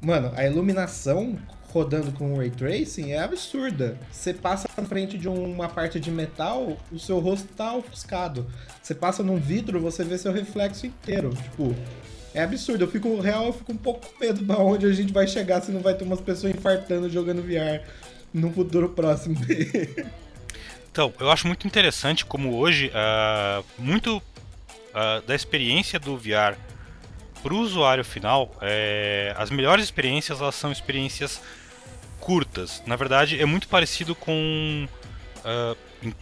mano, 0.03 0.32
a 0.34 0.44
iluminação 0.44 1.38
rodando 1.72 2.12
com 2.12 2.36
Ray 2.36 2.50
Tracing 2.50 3.12
é 3.12 3.18
absurda. 3.18 3.98
Você 4.11 4.34
passa 4.34 4.68
na 4.76 4.84
frente 4.84 5.16
de 5.16 5.28
uma 5.28 5.68
parte 5.68 5.98
de 5.98 6.11
metal, 6.11 6.76
o 6.90 6.98
seu 6.98 7.18
rosto 7.18 7.48
tá 7.55 7.74
ofuscado. 7.74 8.46
Você 8.82 8.94
passa 8.94 9.22
num 9.22 9.36
vidro, 9.36 9.80
você 9.80 10.05
vê 10.05 10.18
seu 10.18 10.32
reflexo 10.32 10.86
inteiro. 10.86 11.30
Tipo, 11.30 11.74
é 12.34 12.42
absurdo. 12.42 12.84
Eu 12.84 12.90
fico, 12.90 13.18
real, 13.20 13.46
eu 13.46 13.53
fico 13.53 13.72
um 13.72 13.76
pouco 13.76 14.07
com 14.07 14.24
medo 14.24 14.44
pra 14.44 14.59
onde 14.59 14.84
a 14.84 14.92
gente 14.92 15.12
vai 15.12 15.26
chegar 15.26 15.62
se 15.62 15.72
não 15.72 15.80
vai 15.80 15.94
ter 15.94 16.05
umas 16.05 16.20
pessoas 16.20 16.55
infartando 16.55 17.09
jogando 17.09 17.42
VR 17.42 17.82
no 18.34 18.53
futuro 18.53 18.88
próximo. 18.90 19.36
Então, 20.92 21.11
eu 21.18 21.30
acho 21.30 21.46
muito 21.46 21.66
interessante 21.66 22.22
como 22.22 22.55
hoje, 22.55 22.92
ah, 22.94 23.62
muito 23.78 24.22
ah, 24.92 25.22
da 25.26 25.34
experiência 25.34 25.98
do 25.98 26.18
VR 26.18 26.55
para 27.43 27.53
o 27.55 27.59
usuário 27.59 28.05
final, 28.05 28.55
é, 28.61 29.34
as 29.36 29.51
melhores 29.51 29.84
experiências 29.84 30.40
elas 30.40 30.55
são 30.55 30.70
experiências 30.70 31.40
curtas. 32.20 32.82
Na 32.86 32.97
verdade, 32.97 33.40
é 33.40 33.45
muito 33.45 33.66
parecido 33.68 34.14
com, 34.14 34.86
ah, 35.45 35.74
em- 36.03 36.14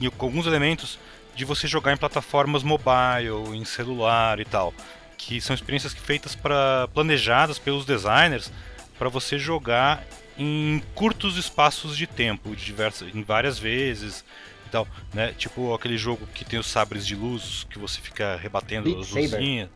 em- 0.00 0.10
com 0.10 0.26
alguns 0.26 0.46
elementos 0.46 0.98
de 1.34 1.44
você 1.44 1.68
jogar 1.68 1.92
em 1.92 1.96
plataformas 1.96 2.62
mobile, 2.64 3.54
em 3.56 3.64
celular 3.64 4.40
e 4.40 4.44
tal, 4.44 4.74
que 5.16 5.40
são 5.40 5.54
experiências 5.54 5.94
feitas 5.94 6.34
para 6.34 6.88
planejadas 6.92 7.58
pelos 7.58 7.84
designers 7.84 8.50
para 8.98 9.08
você 9.08 9.38
jogar 9.38 10.04
em 10.36 10.82
curtos 10.94 11.36
espaços 11.36 11.96
de 11.96 12.06
tempo, 12.06 12.54
diversas, 12.56 13.14
em 13.14 13.22
várias 13.22 13.58
vezes 13.58 14.24
e 14.68 14.70
tal, 14.70 14.86
né? 15.12 15.32
Tipo 15.36 15.74
aquele 15.74 15.98
jogo 15.98 16.26
que 16.34 16.44
tem 16.44 16.58
os 16.58 16.66
sabres 16.66 17.06
de 17.06 17.14
luz 17.14 17.66
que 17.70 17.78
você 17.78 18.00
fica 18.00 18.36
rebatendo 18.36 18.84
Beat 18.84 19.00
as 19.00 19.10
luzinhas. 19.10 19.68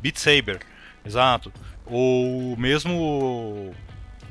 Beat 0.00 0.16
Saber, 0.16 0.60
exato. 1.04 1.52
Ou 1.86 2.56
mesmo 2.56 3.74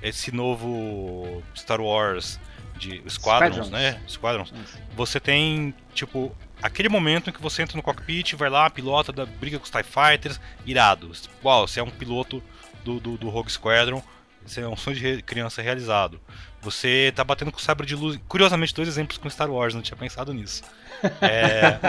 esse 0.02 0.32
novo 0.34 1.44
Star 1.56 1.82
Wars 1.82 2.40
de 2.78 3.02
Squadrons, 3.10 3.68
Squadrons. 3.68 3.70
né? 3.70 4.02
Squadrons. 4.08 4.54
Isso. 4.54 4.80
Você 4.96 5.20
tem, 5.20 5.74
tipo, 5.94 6.36
aquele 6.62 6.90
momento 6.90 7.30
em 7.30 7.34
que 7.34 7.42
você 7.42 7.62
entra 7.62 7.78
no 7.78 7.84
cockpit, 7.84 8.34
vai 8.34 8.50
lá, 8.50 8.70
pilota, 8.70 9.12
da 9.12 9.26
briga 9.26 9.58
com 9.58 9.66
os 9.66 9.70
TIE 9.70 9.84
Fighters, 9.84 10.40
irado. 10.66 11.12
Uau, 11.44 11.68
você 11.68 11.80
é 11.80 11.84
um 11.84 11.90
piloto 11.90 12.44
do, 12.84 13.00
do, 13.00 13.18
do 13.18 13.30
Rogue 13.30 13.52
Squadron, 13.52 14.04
você 14.46 14.62
é 14.62 14.68
um 14.68 14.76
sonho 14.76 14.98
de 14.98 15.22
criança 15.22 15.62
realizado. 15.62 16.20
Você 16.64 17.12
tá 17.16 17.24
batendo 17.24 17.52
com 17.52 17.58
o 17.58 17.62
sabre 17.62 17.86
de 17.86 17.96
luz. 17.96 18.20
Curiosamente, 18.28 18.74
dois 18.74 18.88
exemplos 18.88 19.18
com 19.18 19.30
Star 19.30 19.52
Wars, 19.52 19.74
não 19.74 19.82
tinha 19.82 19.98
pensado 19.98 20.34
nisso. 20.34 20.64
É, 21.20 21.80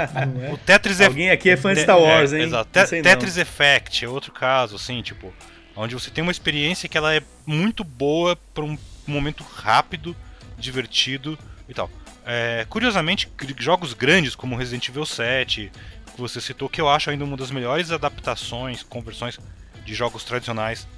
é? 0.49 0.53
o 0.53 0.59
Tetris 0.59 0.99
é 0.99 1.07
Alguém 1.07 1.31
aqui 1.31 1.49
é 1.49 1.57
fã 1.57 1.72
de 1.72 1.83
Star 1.83 2.01
Wars, 2.01 2.33
é, 2.33 2.39
hein? 2.39 2.47
Exato. 2.47 2.68
Te- 2.72 2.87
sei 2.89 3.01
não. 3.01 3.09
Tetris 3.09 3.37
Effect 3.37 4.05
é 4.05 4.09
outro 4.09 4.33
caso, 4.33 4.75
assim, 4.75 5.03
tipo, 5.03 5.33
onde 5.77 5.95
você 5.95 6.11
tem 6.11 6.20
uma 6.20 6.33
experiência 6.33 6.89
que 6.89 6.99
ela 6.99 7.14
é 7.14 7.22
muito 7.47 7.85
boa 7.85 8.37
para 8.53 8.64
um 8.64 8.77
momento 9.07 9.45
rápido, 9.45 10.16
divertido 10.59 11.39
e 11.68 11.75
tal. 11.75 11.89
É, 12.27 12.66
curiosamente, 12.68 13.29
jogos 13.59 13.93
grandes 13.93 14.35
como 14.35 14.57
Resident 14.57 14.89
Evil 14.89 15.07
7, 15.07 15.70
que 16.14 16.20
você 16.20 16.41
citou, 16.41 16.68
que 16.68 16.81
eu 16.81 16.89
acho 16.89 17.09
ainda 17.09 17.25
uma 17.25 17.37
das 17.37 17.53
melhores 17.53 17.93
adaptações, 17.93 18.83
conversões 18.83 19.39
de 19.85 19.95
jogos 19.95 20.25
tradicionais 20.25 20.89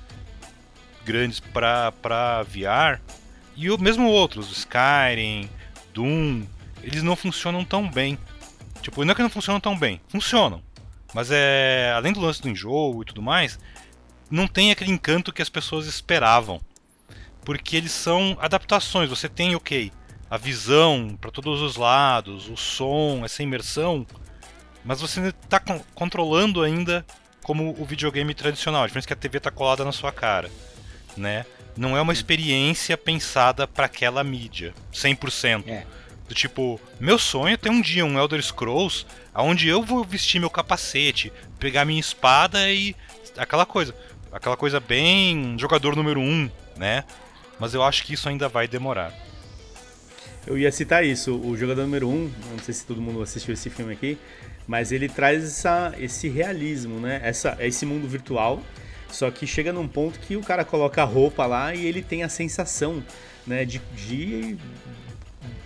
grandes 1.05 1.39
para 1.39 1.93
para 1.93 2.43
VR, 2.43 3.01
e 3.57 3.71
o 3.71 3.79
mesmo 3.79 4.09
outros, 4.09 4.51
Skyrim, 4.51 5.49
Doom, 5.95 6.45
eles 6.83 7.03
não 7.03 7.17
funcionam 7.17 7.65
tão 7.65 7.89
bem. 7.91 8.19
Tipo, 8.83 9.05
não 9.05 9.13
é 9.13 9.15
que 9.15 9.23
não 9.23 9.31
funcionam 9.31 9.61
tão 9.61 9.77
bem, 9.77 10.01
funcionam. 10.09 10.63
Mas 11.15 11.31
é. 11.31 11.93
Além 11.97 12.13
do 12.13 12.21
lance 12.21 12.43
do 12.43 12.49
enjoo 12.49 13.03
e 13.03 13.07
tudo 13.07 13.23
mais, 13.23 13.59
não 14.31 14.47
tem 14.47 14.71
aquele 14.71 14.93
encanto 14.93 15.33
que 15.33 15.43
as 15.43 15.49
pessoas 15.49 15.87
esperavam. 15.87 16.61
Porque 17.45 17.77
eles 17.77 17.93
são 17.93 18.37
adaptações. 18.41 19.09
Você 19.09 19.29
tem, 19.29 19.55
ok, 19.55 19.91
a 20.31 20.37
visão 20.37 21.17
para 21.21 21.31
todos 21.31 21.63
os 21.63 21.77
lados, 21.77 22.49
o 22.49 22.57
som, 22.57 23.25
essa 23.25 23.43
imersão, 23.43 24.07
mas 24.85 25.01
você 25.01 25.21
está 25.29 25.61
controlando 25.95 26.63
ainda 26.63 27.05
como 27.43 27.75
o 27.81 27.85
videogame 27.85 28.35
tradicional. 28.35 28.83
A 28.83 28.87
diferença 28.87 29.07
é 29.07 29.09
que 29.09 29.13
a 29.13 29.17
TV 29.17 29.39
está 29.39 29.51
colada 29.51 29.85
na 29.85 29.93
sua 29.93 30.13
cara, 30.13 30.51
né? 31.17 31.47
Não 31.77 31.97
é 31.97 32.01
uma 32.01 32.13
experiência 32.13 32.97
pensada 32.97 33.67
para 33.67 33.87
aquela 33.87 34.25
mídia, 34.25 34.75
100%. 34.93 35.65
É. 35.69 35.85
Do 36.29 36.35
tipo, 36.35 36.81
meu 36.99 37.19
sonho 37.19 37.55
é 37.55 37.57
ter 37.57 37.71
um 37.71 37.81
dia 37.81 38.05
um 38.05 38.19
Elder 38.19 38.43
Scrolls 38.43 39.07
onde 39.35 39.69
eu 39.69 39.83
vou 39.83 40.03
vestir 40.03 40.41
meu 40.41 40.51
capacete, 40.51 41.33
pegar 41.59 41.85
minha 41.85 42.01
espada 42.01 42.71
e. 42.71 42.97
aquela 43.37 43.67
coisa. 43.67 43.95
Aquela 44.33 44.57
coisa 44.57 44.81
bem 44.81 45.57
jogador 45.59 45.95
número 45.95 46.21
um, 46.21 46.51
né? 46.77 47.05
Mas 47.59 47.75
eu 47.75 47.83
acho 47.83 48.05
que 48.05 48.15
isso 48.15 48.29
ainda 48.29 48.49
vai 48.49 48.69
demorar. 48.69 49.13
Eu 50.47 50.57
ia 50.57 50.71
citar 50.71 51.05
isso, 51.05 51.35
o 51.35 51.57
jogador 51.57 51.83
número 51.83 52.09
1, 52.09 52.13
um, 52.13 52.33
não 52.53 52.59
sei 52.63 52.73
se 52.73 52.87
todo 52.87 53.01
mundo 53.01 53.21
assistiu 53.21 53.53
esse 53.53 53.69
filme 53.69 53.93
aqui, 53.93 54.17
mas 54.67 54.93
ele 54.93 55.09
traz 55.09 55.43
essa, 55.43 55.93
esse 55.99 56.29
realismo, 56.29 57.01
né? 57.01 57.21
Essa, 57.25 57.57
esse 57.59 57.85
mundo 57.85 58.07
virtual, 58.07 58.63
só 59.11 59.31
que 59.31 59.47
chega 59.47 59.73
num 59.73 59.89
ponto 59.89 60.19
que 60.21 60.37
o 60.37 60.43
cara 60.43 60.65
coloca 60.65 61.03
a 61.03 61.05
roupa 61.05 61.47
lá 61.47 61.75
e 61.75 61.87
ele 61.87 62.03
tem 62.03 62.23
a 62.23 62.29
sensação 62.29 63.03
né, 63.47 63.65
de, 63.65 63.81
de 63.95 64.57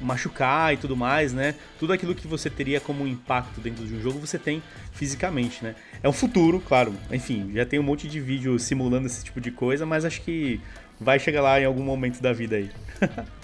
machucar 0.00 0.72
e 0.74 0.76
tudo 0.76 0.96
mais, 0.96 1.32
né? 1.32 1.54
Tudo 1.78 1.92
aquilo 1.92 2.14
que 2.14 2.26
você 2.26 2.48
teria 2.48 2.80
como 2.80 3.06
impacto 3.06 3.60
dentro 3.60 3.86
de 3.86 3.94
um 3.94 4.00
jogo, 4.00 4.18
você 4.18 4.38
tem 4.38 4.62
fisicamente, 4.92 5.62
né? 5.62 5.74
É 6.02 6.08
um 6.08 6.12
futuro, 6.12 6.60
claro. 6.60 6.94
Enfim, 7.10 7.52
já 7.54 7.64
tem 7.64 7.78
um 7.78 7.82
monte 7.82 8.08
de 8.08 8.20
vídeo 8.20 8.58
simulando 8.58 9.06
esse 9.06 9.24
tipo 9.24 9.40
de 9.40 9.50
coisa, 9.50 9.84
mas 9.84 10.04
acho 10.04 10.20
que 10.22 10.60
vai 11.00 11.18
chegar 11.18 11.42
lá 11.42 11.60
em 11.60 11.64
algum 11.64 11.82
momento 11.82 12.20
da 12.20 12.32
vida 12.32 12.56
aí. 12.56 12.70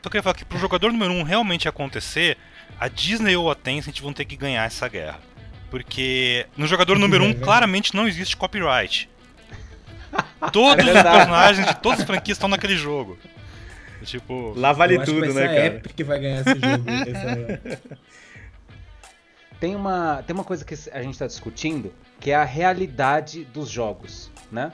Então 0.00 0.08
eu 0.08 0.12
queria 0.12 0.22
falar 0.22 0.34
que 0.34 0.46
pro 0.46 0.58
jogador 0.58 0.90
número 0.90 1.12
um 1.12 1.22
realmente 1.22 1.68
acontecer, 1.68 2.38
a 2.78 2.88
Disney 2.88 3.36
ou 3.36 3.50
a 3.50 3.54
Tencent 3.54 4.00
vão 4.00 4.14
ter 4.14 4.24
que 4.24 4.34
ganhar 4.34 4.64
essa 4.64 4.88
guerra. 4.88 5.20
Porque 5.70 6.46
no 6.56 6.66
jogador 6.66 6.98
número 6.98 7.22
um 7.22 7.34
claramente 7.38 7.94
não 7.94 8.08
existe 8.08 8.34
copyright. 8.34 9.09
Todos 10.52 10.84
os 10.84 10.92
verdade. 10.92 11.16
personagens 11.16 11.66
de 11.66 11.76
todas 11.76 12.00
as 12.00 12.06
franquias 12.06 12.36
estão 12.36 12.48
naquele 12.48 12.76
jogo. 12.76 13.18
Tipo, 14.04 14.54
Lá 14.56 14.72
vale 14.72 14.96
Eu 14.96 15.02
acho 15.02 15.10
que 15.12 15.20
tudo, 15.20 15.34
né, 15.34 15.46
cara? 15.46 15.66
Epic 15.66 15.92
que 15.94 16.04
vai 16.04 16.18
ganhar 16.18 16.40
esse 16.40 16.54
jogo. 16.58 16.84
essa- 16.90 17.80
Tem 19.60 19.76
uma, 19.76 20.22
tem 20.26 20.34
uma 20.34 20.44
coisa 20.44 20.64
que 20.64 20.72
a 20.90 21.02
gente 21.02 21.12
está 21.12 21.26
discutindo, 21.26 21.92
que 22.18 22.30
é 22.30 22.34
a 22.34 22.44
realidade 22.44 23.44
dos 23.44 23.68
jogos, 23.68 24.30
né? 24.50 24.72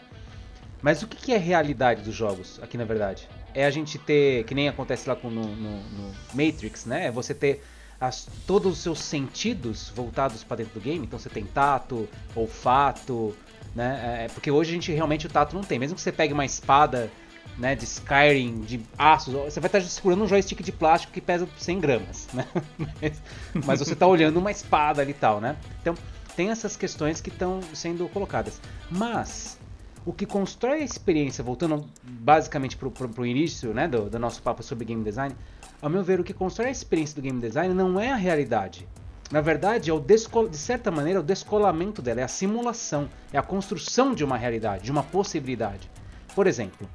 Mas 0.80 1.02
o 1.02 1.08
que 1.08 1.16
que 1.16 1.32
é 1.32 1.36
realidade 1.38 2.02
dos 2.02 2.14
jogos, 2.14 2.60
aqui 2.62 2.78
na 2.78 2.84
verdade? 2.84 3.28
É 3.52 3.64
a 3.66 3.70
gente 3.70 3.98
ter, 3.98 4.44
que 4.44 4.54
nem 4.54 4.68
acontece 4.68 5.08
lá 5.08 5.16
com, 5.16 5.28
no, 5.28 5.44
no- 5.56 5.82
no 5.82 6.14
Matrix, 6.32 6.84
né? 6.84 7.06
É 7.06 7.10
você 7.10 7.34
ter 7.34 7.64
as- 8.00 8.28
todos 8.46 8.74
os 8.74 8.78
seus 8.78 9.00
sentidos 9.00 9.90
voltados 9.92 10.44
para 10.44 10.58
dentro 10.58 10.74
do 10.74 10.80
game. 10.80 11.04
Então 11.04 11.18
você 11.18 11.30
tem 11.30 11.44
tato, 11.44 12.08
olfato, 12.36 13.34
né? 13.76 14.24
É, 14.24 14.28
porque 14.28 14.50
hoje 14.50 14.70
a 14.70 14.74
gente 14.74 14.90
realmente 14.90 15.26
o 15.26 15.28
tato 15.28 15.54
não 15.54 15.62
tem. 15.62 15.78
Mesmo 15.78 15.94
que 15.94 16.00
você 16.00 16.10
pegue 16.10 16.32
uma 16.32 16.46
espada 16.46 17.10
né, 17.58 17.74
de 17.74 17.84
Skyrim, 17.84 18.62
de 18.62 18.80
aço, 18.98 19.30
você 19.30 19.60
vai 19.60 19.68
estar 19.68 19.80
segurando 19.82 20.24
um 20.24 20.26
joystick 20.26 20.62
de 20.62 20.72
plástico 20.72 21.12
que 21.12 21.20
pesa 21.20 21.46
100 21.58 21.80
gramas, 21.80 22.28
né? 22.32 22.46
Mas, 22.78 23.22
mas 23.66 23.78
você 23.78 23.92
está 23.92 24.06
olhando 24.06 24.38
uma 24.38 24.50
espada 24.50 25.02
ali 25.02 25.12
e 25.12 25.14
tal, 25.14 25.40
né? 25.40 25.56
Então 25.80 25.94
tem 26.34 26.50
essas 26.50 26.76
questões 26.76 27.20
que 27.20 27.28
estão 27.28 27.60
sendo 27.72 28.08
colocadas. 28.08 28.60
Mas 28.90 29.58
o 30.04 30.12
que 30.12 30.24
constrói 30.24 30.82
a 30.82 30.84
experiência, 30.84 31.42
voltando 31.42 31.86
basicamente 32.02 32.76
para 32.76 32.88
o 32.88 33.26
início 33.26 33.74
né, 33.74 33.88
do, 33.88 34.08
do 34.08 34.18
nosso 34.18 34.42
papo 34.42 34.62
sobre 34.62 34.84
game 34.84 35.02
design, 35.02 35.34
ao 35.80 35.90
meu 35.90 36.02
ver, 36.02 36.20
o 36.20 36.24
que 36.24 36.32
constrói 36.32 36.68
a 36.68 36.70
experiência 36.70 37.16
do 37.16 37.22
game 37.22 37.40
design 37.40 37.74
não 37.74 37.98
é 37.98 38.12
a 38.12 38.16
realidade. 38.16 38.86
Na 39.30 39.40
verdade, 39.40 39.90
é 39.90 39.92
o 39.92 39.98
de 40.00 40.56
certa 40.56 40.90
maneira, 40.90 41.18
é 41.18 41.20
o 41.20 41.24
descolamento 41.24 42.00
dela, 42.00 42.20
é 42.20 42.24
a 42.24 42.28
simulação, 42.28 43.08
é 43.32 43.38
a 43.38 43.42
construção 43.42 44.14
de 44.14 44.24
uma 44.24 44.36
realidade, 44.36 44.84
de 44.84 44.90
uma 44.90 45.02
possibilidade. 45.02 45.90
Por 46.34 46.46
exemplo, 46.46 46.88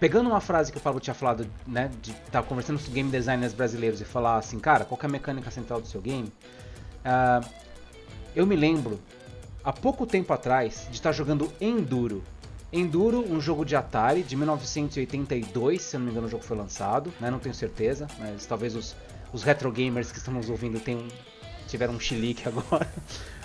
pegando 0.00 0.28
uma 0.28 0.40
frase 0.40 0.72
que 0.72 0.78
o 0.78 0.80
Pablo 0.80 1.00
tinha 1.00 1.14
falado, 1.14 1.46
né, 1.66 1.90
de 2.02 2.10
estar 2.10 2.42
tá 2.42 2.42
conversando 2.42 2.82
com 2.82 2.90
game 2.90 3.10
designers 3.10 3.52
brasileiros 3.52 4.00
e 4.00 4.04
falar 4.04 4.36
assim, 4.38 4.58
cara, 4.58 4.84
qual 4.84 4.98
é 5.00 5.06
a 5.06 5.08
mecânica 5.08 5.50
central 5.50 5.80
do 5.80 5.86
seu 5.86 6.00
game? 6.00 6.26
Uh, 7.04 7.48
eu 8.34 8.44
me 8.44 8.56
lembro, 8.56 9.00
há 9.62 9.72
pouco 9.72 10.06
tempo 10.06 10.32
atrás, 10.32 10.86
de 10.90 10.96
estar 10.96 11.12
jogando 11.12 11.52
Enduro. 11.60 12.24
Enduro, 12.72 13.20
um 13.32 13.40
jogo 13.40 13.64
de 13.64 13.76
Atari 13.76 14.24
de 14.24 14.36
1982, 14.36 15.82
se 15.82 15.94
eu 15.94 16.00
não 16.00 16.06
me 16.06 16.10
engano 16.10 16.26
o 16.26 16.30
jogo 16.30 16.42
foi 16.42 16.56
lançado, 16.56 17.12
né, 17.20 17.30
não 17.30 17.38
tenho 17.38 17.54
certeza, 17.54 18.08
mas 18.18 18.44
talvez 18.44 18.74
os, 18.74 18.96
os 19.32 19.42
retro 19.42 19.70
gamers 19.70 20.12
que 20.12 20.18
estamos 20.18 20.48
ouvindo 20.48 20.80
tenham, 20.80 21.06
tiveram 21.66 21.94
um 21.94 22.00
chilique 22.00 22.46
agora. 22.48 22.90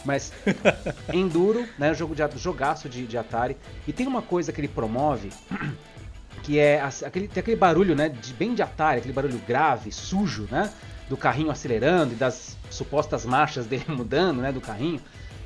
Mas 0.04 0.34
Enduro, 1.14 1.68
né, 1.78 1.94
jogo 1.94 2.16
de 2.16 2.24
jogaço 2.38 2.90
de, 2.90 3.06
de 3.06 3.18
Atari, 3.18 3.58
e 3.88 3.94
tem 3.94 4.08
uma 4.08 4.22
coisa 4.22 4.52
que 4.52 4.60
ele 4.60 4.68
promove 4.68 5.30
que 6.44 6.58
é 6.58 6.82
aquele, 6.82 7.28
tem 7.28 7.42
aquele 7.42 7.58
barulho, 7.58 7.96
né, 7.96 8.10
de, 8.10 8.34
bem 8.34 8.56
de 8.56 8.62
Atari, 8.62 9.00
aquele 9.00 9.14
barulho 9.14 9.40
grave, 9.48 9.92
sujo, 9.92 10.48
né, 10.50 10.74
do 11.08 11.16
carrinho 11.16 11.52
acelerando 11.52 12.14
e 12.14 12.16
das 12.16 12.58
supostas 12.70 13.26
marchas 13.26 13.66
dele 13.66 13.86
mudando, 13.90 14.42
né, 14.42 14.52
do 14.52 14.62
carrinho. 14.62 15.00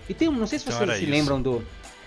E 0.07 0.13
tem, 0.13 0.29
não 0.31 0.47
sei 0.47 0.59
se 0.59 0.65
vocês 0.65 0.81
então 0.81 0.95
se 0.95 1.01
isso. 1.01 1.11
lembram 1.11 1.41
do, 1.41 1.65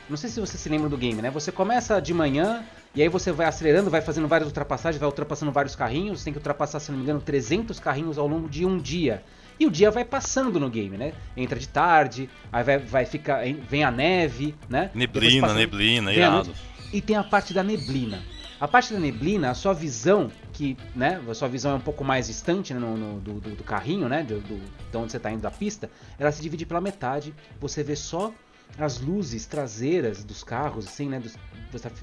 não 0.08 0.16
sei 0.16 0.30
se 0.30 0.40
vocês 0.40 0.60
se 0.60 0.68
lembram 0.68 0.88
do 0.88 0.96
game, 0.96 1.20
né? 1.20 1.30
Você 1.30 1.52
começa 1.52 2.00
de 2.00 2.14
manhã 2.14 2.64
e 2.94 3.02
aí 3.02 3.08
você 3.08 3.30
vai 3.30 3.46
acelerando, 3.46 3.90
vai 3.90 4.00
fazendo 4.00 4.26
várias 4.26 4.48
ultrapassagens, 4.48 4.98
vai 4.98 5.08
ultrapassando 5.08 5.52
vários 5.52 5.76
carrinhos, 5.76 6.24
tem 6.24 6.32
que 6.32 6.38
ultrapassar, 6.38 6.80
se 6.80 6.90
não 6.90 6.98
me 6.98 7.04
engano, 7.04 7.20
300 7.20 7.78
carrinhos 7.78 8.18
ao 8.18 8.26
longo 8.26 8.48
de 8.48 8.64
um 8.64 8.78
dia. 8.78 9.22
E 9.60 9.66
o 9.66 9.70
dia 9.70 9.90
vai 9.90 10.04
passando 10.04 10.60
no 10.60 10.70
game, 10.70 10.96
né? 10.96 11.12
Entra 11.36 11.58
de 11.58 11.68
tarde, 11.68 12.30
aí 12.52 12.62
vai, 12.62 12.78
vai 12.78 13.04
ficar, 13.04 13.42
vem 13.68 13.82
a 13.82 13.90
neve, 13.90 14.54
né? 14.68 14.90
Neblina, 14.94 15.52
neblina, 15.52 16.12
irado. 16.12 16.52
E 16.92 17.00
tem 17.00 17.16
a 17.16 17.24
parte 17.24 17.52
da 17.52 17.62
neblina. 17.62 18.22
A 18.60 18.66
parte 18.66 18.92
da 18.92 18.98
neblina, 18.98 19.50
a 19.50 19.54
sua 19.54 19.72
visão, 19.72 20.32
que, 20.52 20.76
né, 20.94 21.22
a 21.28 21.34
sua 21.34 21.46
visão 21.46 21.72
é 21.72 21.74
um 21.74 21.80
pouco 21.80 22.02
mais 22.02 22.26
distante 22.26 22.74
né, 22.74 22.80
no, 22.80 22.96
no 22.96 23.20
do, 23.20 23.34
do, 23.34 23.50
do, 23.54 23.62
carrinho, 23.64 24.08
né, 24.08 24.24
do, 24.24 24.40
do, 24.40 24.60
de 24.90 24.96
onde 24.96 25.12
você 25.12 25.16
está 25.16 25.30
indo 25.30 25.42
da 25.42 25.50
pista, 25.50 25.88
ela 26.18 26.32
se 26.32 26.42
divide 26.42 26.66
pela 26.66 26.80
metade. 26.80 27.32
Você 27.60 27.84
vê 27.84 27.94
só 27.94 28.32
as 28.76 29.00
luzes 29.00 29.46
traseiras 29.46 30.24
dos 30.24 30.42
carros, 30.42 30.88
assim, 30.88 31.08
né, 31.08 31.20
dos, 31.20 31.36
você 31.70 31.88
tá, 31.88 31.94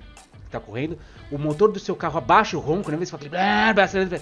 tá 0.60 0.66
correndo. 0.66 0.98
O 1.32 1.38
motor 1.38 1.72
do 1.72 1.80
seu 1.80 1.96
carro 1.96 2.18
abaixa 2.18 2.58
o 2.58 2.60
ronco, 2.60 2.92
né, 2.92 2.98
você 2.98 3.12
fala 3.12 3.24
aquele... 3.24 4.22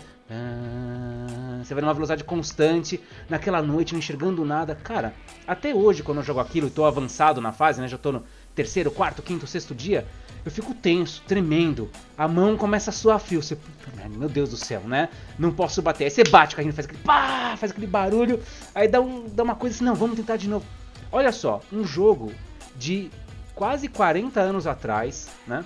Você 1.64 1.74
vai 1.74 1.82
numa 1.82 1.94
velocidade 1.94 2.24
constante, 2.24 3.02
naquela 3.30 3.62
noite, 3.62 3.94
não 3.94 4.00
enxergando 4.00 4.44
nada. 4.44 4.76
Cara, 4.76 5.14
até 5.48 5.74
hoje, 5.74 6.04
quando 6.04 6.18
eu 6.18 6.24
jogo 6.24 6.40
aquilo 6.40 6.68
e 6.68 6.70
tô 6.70 6.84
avançado 6.84 7.40
na 7.40 7.54
fase, 7.54 7.80
né, 7.80 7.88
já 7.88 7.98
tô 7.98 8.12
no 8.12 8.24
terceiro, 8.54 8.92
quarto, 8.92 9.22
quinto, 9.22 9.48
sexto 9.48 9.74
dia, 9.74 10.06
eu 10.46 10.52
fico 10.52 10.74
tenso, 10.74 11.24
tremendo. 11.26 11.90
A 12.18 12.28
mão 12.28 12.58
começa 12.58 12.90
a 12.90 12.94
suar 12.94 13.20
fio. 13.20 13.42
Você, 13.42 13.58
meu 14.10 14.28
Deus 14.28 14.50
do 14.50 14.58
céu, 14.58 14.82
né? 14.82 15.08
Não 15.40 15.54
posso 15.54 15.82
bater. 15.82 16.04
Aí 16.04 16.12
você 16.12 16.24
bate, 16.24 16.54
o 16.54 16.58
carrinho 16.58 16.74
faz 16.74 16.86
aquele 16.86 17.02
pá, 17.02 17.56
faz 17.58 17.72
aquele 17.72 17.88
barulho. 17.88 18.42
Aí 18.76 18.88
dá, 18.88 19.00
um, 19.00 19.26
dá 19.30 19.44
uma 19.44 19.56
coisa 19.56 19.76
assim, 19.76 19.86
não, 19.86 19.96
vamos 19.96 20.18
tentar 20.18 20.36
de 20.36 20.50
novo. 20.50 20.66
Olha 21.12 21.32
só, 21.32 21.62
um 21.72 21.86
jogo 21.86 22.34
de 22.76 23.10
quase 23.56 23.88
40 23.88 24.42
anos 24.42 24.68
atrás, 24.68 25.30
né? 25.48 25.64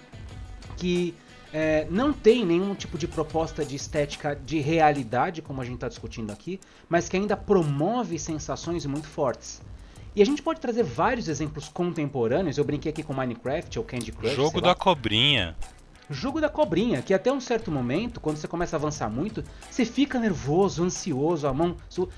Que 0.77 1.13
é, 1.51 1.87
não 1.89 2.13
tem 2.13 2.45
nenhum 2.45 2.73
tipo 2.75 2.97
de 2.97 3.07
proposta 3.07 3.65
de 3.65 3.75
estética 3.75 4.35
de 4.35 4.59
realidade, 4.59 5.41
como 5.41 5.61
a 5.61 5.65
gente 5.65 5.75
está 5.75 5.87
discutindo 5.87 6.31
aqui, 6.31 6.59
mas 6.87 7.09
que 7.09 7.17
ainda 7.17 7.35
promove 7.35 8.19
sensações 8.19 8.85
muito 8.85 9.07
fortes. 9.07 9.61
E 10.15 10.21
a 10.21 10.25
gente 10.25 10.41
pode 10.41 10.59
trazer 10.59 10.83
vários 10.83 11.27
exemplos 11.27 11.69
contemporâneos. 11.69 12.57
Eu 12.57 12.63
brinquei 12.63 12.91
aqui 12.91 13.03
com 13.03 13.13
Minecraft 13.13 13.77
ou 13.77 13.85
Candy 13.85 14.11
Crush. 14.11 14.33
Jogo 14.33 14.59
da 14.59 14.73
cobrinha. 14.73 15.55
Jogo 16.09 16.41
da 16.41 16.49
cobrinha, 16.49 17.01
que 17.01 17.13
até 17.13 17.31
um 17.31 17.39
certo 17.39 17.69
momento, 17.69 18.19
quando 18.19 18.37
você 18.37 18.47
começa 18.47 18.75
a 18.75 18.79
avançar 18.79 19.09
muito, 19.09 19.43
você 19.69 19.85
fica 19.85 20.17
nervoso, 20.17 20.83
ansioso, 20.83 21.45
a 21.45 21.53
mão. 21.53 21.75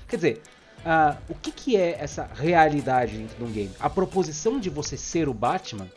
Quer 0.08 0.16
dizer, 0.16 0.42
uh, 0.78 1.16
o 1.28 1.34
que, 1.34 1.50
que 1.50 1.76
é 1.76 1.96
essa 2.00 2.30
realidade 2.34 3.18
dentro 3.18 3.36
de 3.36 3.44
um 3.44 3.52
game? 3.52 3.72
A 3.80 3.90
proposição 3.90 4.60
de 4.60 4.70
você 4.70 4.96
ser 4.96 5.28
o 5.28 5.34
Batman 5.34 5.88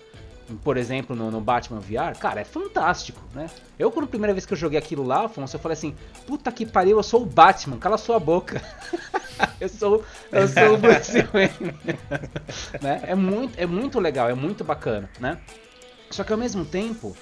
por 0.63 0.77
exemplo, 0.77 1.15
no, 1.15 1.31
no, 1.31 1.39
Batman 1.39 1.79
VR, 1.79 2.17
cara, 2.19 2.41
é 2.41 2.43
fantástico, 2.43 3.21
né? 3.33 3.49
Eu, 3.77 3.91
quando 3.91 4.05
a 4.05 4.09
primeira 4.09 4.33
vez 4.33 4.45
que 4.45 4.53
eu 4.53 4.57
joguei 4.57 4.77
aquilo 4.77 5.03
lá, 5.03 5.25
Afonso, 5.25 5.55
eu 5.55 5.59
falei 5.59 5.73
assim, 5.73 5.95
puta 6.27 6.51
que 6.51 6.65
pariu, 6.65 6.97
eu 6.97 7.03
sou 7.03 7.23
o 7.23 7.25
Batman, 7.25 7.77
cala 7.77 7.97
sua 7.97 8.19
boca. 8.19 8.61
eu 9.59 9.69
sou, 9.69 10.03
eu 10.31 10.47
sou 10.47 10.73
o 10.73 10.77
Bruce 10.77 11.21
Wayne. 11.31 11.77
né? 12.81 13.01
é, 13.03 13.15
muito, 13.15 13.59
é 13.59 13.65
muito 13.65 13.99
legal, 13.99 14.29
é 14.29 14.33
muito 14.33 14.63
bacana, 14.63 15.09
né? 15.19 15.39
Só 16.09 16.23
que 16.23 16.31
ao 16.31 16.37
mesmo 16.37 16.65
tempo, 16.65 17.15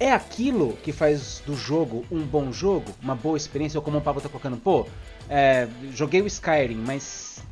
é 0.00 0.12
aquilo 0.12 0.76
que 0.82 0.92
faz 0.92 1.42
do 1.44 1.54
jogo 1.54 2.04
um 2.10 2.24
bom 2.24 2.52
jogo, 2.52 2.94
uma 3.02 3.14
boa 3.14 3.36
experiência, 3.36 3.78
ou 3.78 3.82
como 3.82 3.98
o 3.98 4.00
Pablo 4.00 4.20
tá 4.20 4.28
colocando, 4.28 4.56
pô, 4.56 4.86
é, 5.28 5.68
joguei 5.92 6.22
o 6.22 6.26
Skyrim, 6.26 6.82
mas 6.86 7.42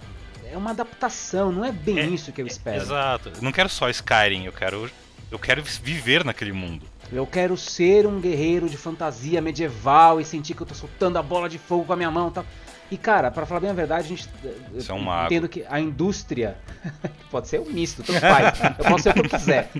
é 0.51 0.57
uma 0.57 0.71
adaptação, 0.71 1.53
não 1.53 1.65
é 1.65 1.73
bem 1.73 1.99
é, 1.99 2.07
isso 2.07 2.33
que 2.33 2.41
eu 2.41 2.47
espero. 2.47 2.83
exato. 2.83 3.33
Não 3.41 3.53
quero 3.53 3.69
só 3.69 3.89
Skyrim, 3.91 4.45
eu 4.45 4.53
quero 4.53 4.91
eu 5.31 5.39
quero 5.39 5.63
viver 5.63 6.25
naquele 6.25 6.53
mundo. 6.53 6.87
Eu 7.13 7.27
quero 7.27 7.57
ser 7.57 8.07
um 8.07 8.21
guerreiro 8.21 8.69
de 8.69 8.77
fantasia 8.77 9.41
medieval 9.41 10.21
e 10.21 10.25
sentir 10.25 10.55
que 10.55 10.63
eu 10.63 10.67
tô 10.67 10.75
soltando 10.75 11.19
a 11.19 11.23
bola 11.23 11.49
de 11.49 11.59
fogo 11.59 11.85
com 11.85 11.93
a 11.93 11.97
minha 11.97 12.11
mão, 12.11 12.31
tal. 12.31 12.45
E 12.89 12.97
cara, 12.97 13.33
para 13.33 13.45
falar 13.45 13.61
bem 13.61 13.71
a 13.71 13.73
verdade, 13.73 14.05
a 14.05 14.09
gente 14.09 14.29
Você 14.73 14.93
é 14.93 14.95
um 14.95 15.01
mago. 15.01 15.27
entendo 15.27 15.49
que 15.49 15.65
a 15.69 15.81
indústria 15.81 16.57
pode 17.31 17.49
ser 17.49 17.61
um 17.61 17.65
misto, 17.65 18.05
tanto 18.05 18.21
faz. 18.21 18.61
eu 18.79 18.85
posso 18.85 19.03
ser 19.03 19.11
o 19.11 19.15
que 19.15 19.21
eu 19.21 19.29
quiser. 19.29 19.71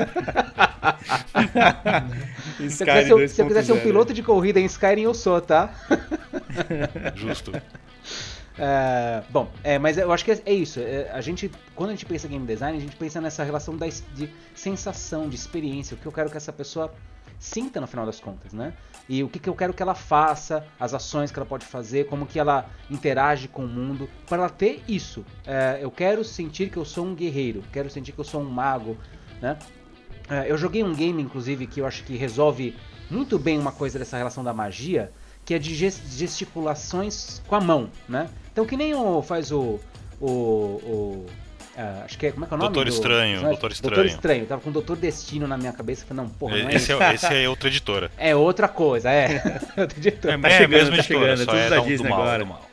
se 2.69 2.83
eu 2.83 2.87
quiser 2.87 3.07
ser, 3.07 3.29
se 3.29 3.43
eu 3.43 3.47
quiser 3.47 3.65
ser 3.65 3.73
um 3.73 3.81
piloto 3.81 4.13
de 4.13 4.25
corrida 4.25 4.59
em 4.59 4.65
Skyrim, 4.65 5.03
eu 5.03 5.15
sou, 5.15 5.41
tá? 5.41 5.71
Justo. 7.15 7.53
É, 8.59 9.23
bom, 9.29 9.51
é, 9.63 9.79
mas 9.79 9.99
eu 9.99 10.11
acho 10.11 10.25
que 10.25 10.33
é, 10.33 10.43
é 10.47 10.53
isso. 10.53 10.81
É, 10.81 11.11
a 11.13 11.21
gente, 11.21 11.51
quando 11.75 11.91
a 11.91 11.93
gente 11.93 12.07
pensa 12.07 12.27
em 12.27 12.31
game 12.31 12.47
design, 12.47 12.77
a 12.77 12.81
gente 12.81 12.97
pensa 12.97 13.21
nessa 13.21 13.45
relação 13.45 13.77
da, 13.77 13.87
de 13.87 14.31
sensação, 14.55 15.29
de 15.29 15.37
experiência, 15.37 15.95
o 15.95 15.99
que 15.99 16.07
eu 16.07 16.13
quero 16.13 16.31
que 16.31 16.37
essa 16.37 16.53
pessoa 16.53 16.93
sinta 17.39 17.81
no 17.81 17.87
final 17.87 18.07
das 18.07 18.19
contas, 18.19 18.53
né? 18.53 18.73
E 19.09 19.23
o 19.23 19.29
que, 19.29 19.39
que 19.39 19.49
eu 19.49 19.55
quero 19.55 19.73
que 19.73 19.83
ela 19.83 19.95
faça, 19.95 20.67
as 20.81 20.95
ações 20.95 21.31
que 21.31 21.39
ela 21.39 21.47
pode 21.47 21.65
fazer, 21.67 22.07
como 22.07 22.27
que 22.27 22.39
ela 22.39 22.69
interage 22.91 23.47
com 23.47 23.65
o 23.65 23.69
mundo, 23.69 24.09
para 24.27 24.39
ela 24.39 24.49
ter 24.49 24.83
isso. 24.89 25.25
É, 25.47 25.79
eu 25.81 25.91
quero 25.91 26.25
sentir 26.25 26.71
que 26.71 26.77
eu 26.77 26.85
sou 26.85 27.05
um 27.05 27.15
guerreiro, 27.15 27.63
quero 27.73 27.91
sentir 27.91 28.13
que 28.13 28.19
eu 28.19 28.25
sou 28.25 28.41
um 28.41 28.49
mago, 28.49 28.97
né? 29.41 29.59
É, 30.29 30.51
eu 30.51 30.59
joguei 30.59 30.83
um 30.83 30.95
game, 30.95 31.23
inclusive, 31.23 31.67
que 31.67 31.81
eu 31.81 31.87
acho 31.87 32.03
que 32.05 32.17
resolve 32.17 32.75
muito 33.09 33.39
bem 33.39 33.59
uma 33.59 33.71
coisa 33.71 33.99
dessa 33.99 34.17
relação 34.17 34.43
da 34.43 34.53
magia, 34.53 35.13
que 35.45 35.55
é 35.55 35.59
de 35.59 35.73
gesticulações 35.73 37.41
com 37.47 37.55
a 37.55 37.61
mão, 37.61 37.89
né? 38.09 38.29
Então 38.57 38.65
que 38.65 38.75
nem 38.75 38.95
o 38.95 39.21
faz 39.21 39.53
o. 39.53 39.79
o, 40.19 40.27
o 40.27 41.27
uh, 41.77 42.05
acho 42.07 42.17
que 42.17 42.29
é. 42.29 42.33
Como 42.33 42.47
é 42.47 42.49
que 42.49 42.55
é 42.55 42.57
o 42.57 42.59
nome? 42.59 42.73
Doutor 42.73 42.91
do, 42.91 42.91
Estranho. 42.91 43.41
Do, 43.43 43.49
Doutor 43.49 43.71
Estranho. 43.71 43.95
Doutor 43.95 44.11
Estranho. 44.11 44.43
Eu 44.45 44.47
tava 44.47 44.63
com 44.63 44.73
Doutor 44.73 44.97
Destino 44.97 45.47
na 45.47 45.59
minha 45.59 45.75
cabeça. 45.75 46.07
Falei, 46.07 46.25
não, 46.25 46.31
porra, 46.31 46.57
não 46.57 46.71
é 46.71 46.75
esse, 46.75 46.91
isso. 46.91 47.03
É, 47.03 47.15
esse 47.15 47.35
é 47.35 47.47
outra 47.51 47.69
editora. 47.69 48.11
É 48.17 48.35
outra 48.35 48.67
coisa, 48.67 49.11
é. 49.11 49.61
outra 49.77 49.99
editora. 49.99 50.35
É, 50.37 50.39
tá 50.39 50.49
é 50.49 50.51
chegando, 50.53 50.65
a 50.65 50.79
mesma 50.79 50.91
tá 50.91 51.03
editora, 51.03 51.37
chegando, 51.37 51.45
só 51.45 51.55
é 51.55 51.69
da 51.69 51.79
Disney 51.81 52.11
agora. 52.11 52.39
Do 52.39 52.47
mal. 52.47 52.71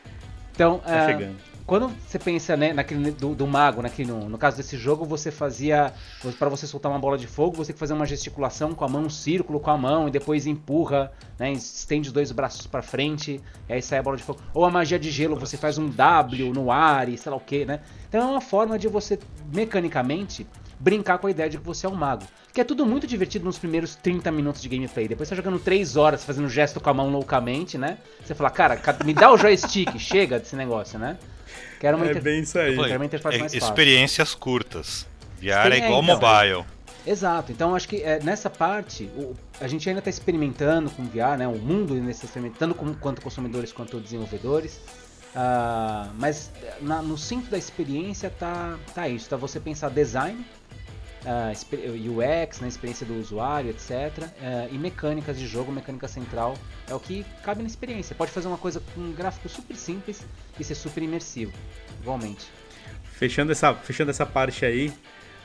Então, 0.53 0.79
tá 0.79 1.03
uh, 1.03 1.05
chegando 1.05 1.52
quando 1.65 1.87
você 1.87 2.19
pensa 2.19 2.57
né, 2.57 2.73
naquele 2.73 3.11
do, 3.11 3.33
do 3.33 3.47
mago, 3.47 3.81
naquele, 3.81 4.11
no, 4.11 4.27
no, 4.27 4.37
caso 4.37 4.57
desse 4.57 4.77
jogo, 4.77 5.05
você 5.05 5.31
fazia. 5.31 5.93
para 6.37 6.49
você 6.49 6.67
soltar 6.67 6.91
uma 6.91 6.99
bola 6.99 7.17
de 7.17 7.25
fogo, 7.25 7.55
você 7.55 7.67
tem 7.67 7.73
que 7.75 7.79
fazer 7.79 7.93
uma 7.93 8.05
gesticulação 8.05 8.73
com 8.73 8.83
a 8.83 8.87
mão, 8.87 9.03
um 9.03 9.09
círculo 9.09 9.59
com 9.59 9.71
a 9.71 9.77
mão, 9.77 10.07
e 10.07 10.11
depois 10.11 10.45
empurra, 10.45 11.11
né, 11.39 11.51
estende 11.53 12.09
os 12.09 12.13
dois 12.13 12.31
braços 12.31 12.67
para 12.67 12.81
frente, 12.81 13.41
e 13.69 13.73
aí 13.73 13.81
sai 13.81 13.99
a 13.99 14.03
bola 14.03 14.17
de 14.17 14.23
fogo. 14.23 14.41
Ou 14.53 14.65
a 14.65 14.69
magia 14.69 14.99
de 14.99 15.09
gelo, 15.09 15.37
você 15.37 15.55
faz 15.55 15.77
um 15.77 15.87
W 15.89 16.53
no 16.53 16.69
ar 16.69 17.07
e 17.07 17.17
sei 17.17 17.29
lá 17.29 17.37
o 17.37 17.41
que, 17.41 17.65
né? 17.65 17.79
Então 18.09 18.21
é 18.21 18.25
uma 18.25 18.41
forma 18.41 18.77
de 18.77 18.89
você, 18.89 19.17
mecanicamente, 19.53 20.45
brincar 20.79 21.17
com 21.17 21.27
a 21.27 21.31
ideia 21.31 21.49
de 21.49 21.57
que 21.57 21.65
você 21.65 21.85
é 21.85 21.89
um 21.89 21.95
mago. 21.95 22.25
Que 22.51 22.61
é 22.61 22.63
tudo 22.63 22.85
muito 22.85 23.07
divertido 23.07 23.45
nos 23.45 23.57
primeiros 23.57 23.95
30 23.95 24.31
minutos 24.31 24.61
de 24.61 24.69
gameplay. 24.69 25.07
Depois 25.07 25.29
você 25.29 25.35
tá 25.35 25.41
jogando 25.41 25.59
3 25.59 25.95
horas 25.95 26.23
fazendo 26.23 26.49
gesto 26.49 26.79
com 26.79 26.89
a 26.89 26.93
mão 26.93 27.09
loucamente, 27.09 27.77
né? 27.77 27.97
Você 28.23 28.35
fala, 28.35 28.49
cara, 28.51 28.79
me 29.03 29.13
dá 29.13 29.31
o 29.31 29.37
joystick, 29.37 29.97
chega 29.97 30.37
desse 30.37 30.55
negócio, 30.55 30.99
né? 30.99 31.17
Quero 31.83 31.97
uma 31.97 32.05
é 32.05 32.11
inter... 32.11 32.21
bem 32.21 32.39
isso 32.39 32.57
aí. 32.57 32.77
Quero 32.77 32.95
uma 32.95 33.05
interface 33.05 33.35
é, 33.35 33.39
mais 33.41 33.51
fácil. 33.51 33.67
Experiências 33.67 34.33
curtas. 34.33 35.05
VR 35.37 35.73
é 35.73 35.77
igual 35.79 36.01
então, 36.01 36.15
mobile. 36.15 36.65
Exato, 37.05 37.51
então 37.51 37.75
acho 37.75 37.89
que 37.89 38.01
é, 38.01 38.21
nessa 38.23 38.49
parte 38.49 39.03
o, 39.17 39.35
a 39.59 39.67
gente 39.67 39.89
ainda 39.89 39.99
está 39.99 40.09
experimentando 40.09 40.89
com 40.91 41.03
VR, 41.03 41.37
né? 41.37 41.45
O 41.45 41.57
mundo 41.57 41.93
ainda 41.93 42.09
está 42.09 42.23
experimentando 42.25 42.73
com, 42.73 42.93
quanto 42.93 43.21
consumidores 43.21 43.73
quanto 43.73 43.99
desenvolvedores. 43.99 44.79
Uh, 45.35 46.13
mas 46.17 46.53
na, 46.79 47.01
no 47.01 47.17
centro 47.17 47.51
da 47.51 47.57
experiência 47.57 48.29
tá, 48.29 48.77
tá 48.95 49.09
isso, 49.09 49.27
tá 49.27 49.35
você 49.35 49.59
pensar 49.59 49.89
design, 49.89 50.45
uh, 51.25 52.43
UX, 52.43 52.59
né, 52.59 52.67
experiência 52.67 53.05
do 53.05 53.19
usuário, 53.19 53.69
etc. 53.69 53.91
Uh, 53.91 54.73
e 54.73 54.77
mecânicas 54.77 55.37
de 55.37 55.47
jogo, 55.47 55.71
mecânica 55.71 56.07
central, 56.07 56.55
é 56.87 56.93
o 56.93 56.99
que 56.99 57.25
cabe 57.43 57.61
na 57.61 57.67
experiência. 57.67 58.15
Pode 58.15 58.31
fazer 58.31 58.47
uma 58.47 58.57
coisa 58.57 58.81
com 58.93 59.01
um 59.01 59.11
gráfico 59.13 59.49
super 59.49 59.75
simples 59.75 60.25
e 60.59 60.63
ser 60.63 60.75
super 60.75 61.01
imersivo, 61.03 61.53
igualmente. 62.01 62.47
Fechando 63.03 63.51
essa, 63.51 63.73
fechando 63.73 64.11
essa 64.11 64.25
parte 64.25 64.65
aí, 64.65 64.93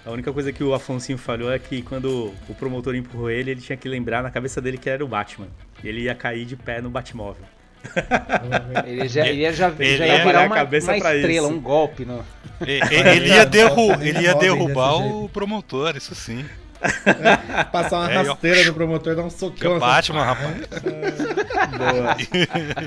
a 0.05 0.11
única 0.11 0.33
coisa 0.33 0.53
que 0.53 0.65
o 0.65 0.73
Afonso 0.75 1.17
falou 1.19 1.53
é 1.53 1.59
que 1.59 1.83
quando 1.83 2.33
o 2.49 2.55
promotor 2.55 2.95
empurrou 2.95 3.31
ele, 3.31 3.51
ele 3.51 3.61
tinha 3.61 3.77
que 3.77 3.89
lembrar 3.89 4.23
na 4.23 4.31
cabeça 4.31 4.61
dele 4.61 4.79
que 4.79 4.89
era 4.89 5.05
o 5.05 5.09
Batman. 5.09 5.49
Ele 5.85 6.03
ia 6.03 6.15
cair 6.15 6.45
de 6.45 6.57
pé 6.57 6.81
no 6.81 6.89
Batmóvel. 6.89 7.45
ele 8.87 9.09
já, 9.09 9.27
ele 9.27 9.41
ia, 9.41 9.53
já, 9.53 9.69
ele 9.79 9.97
já 9.97 10.07
ia 10.07 10.25
virar 10.25 10.47
uma, 10.47 10.65
uma 10.65 10.77
estrela, 10.77 11.49
um 11.49 11.61
golpe. 11.61 12.05
No... 12.05 12.25
Ele, 12.61 13.29
ia, 13.29 13.47
derru 13.47 13.93
ele 14.03 14.23
ia 14.23 14.35
derrubar 14.35 14.97
o 14.97 15.29
promotor, 15.29 15.97
isso 15.97 16.13
sim. 16.13 16.45
É, 16.83 17.65
passar 17.71 18.01
uma 18.01 18.11
é, 18.11 18.17
rasteira 18.17 18.65
no 18.65 18.75
promotor 18.75 19.13
e 19.13 19.17
dar 19.17 19.23
um 19.23 19.31
socão. 19.31 19.77
É 19.77 19.79
Batman, 19.79 20.25
rapaz. 20.25 20.57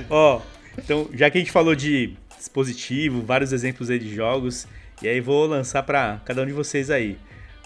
Ó, 0.09 0.37
oh, 0.37 0.41
então, 0.77 1.09
já 1.13 1.29
que 1.29 1.37
a 1.37 1.41
gente 1.41 1.53
falou 1.53 1.73
de 1.73 2.15
dispositivo, 2.37 3.21
vários 3.21 3.53
exemplos 3.53 3.89
aí 3.89 3.97
de 3.97 4.13
jogos, 4.13 4.67
e 5.01 5.07
aí 5.07 5.21
vou 5.21 5.45
lançar 5.45 5.83
para 5.83 6.19
cada 6.25 6.41
um 6.41 6.45
de 6.45 6.53
vocês 6.53 6.89
aí. 6.89 7.17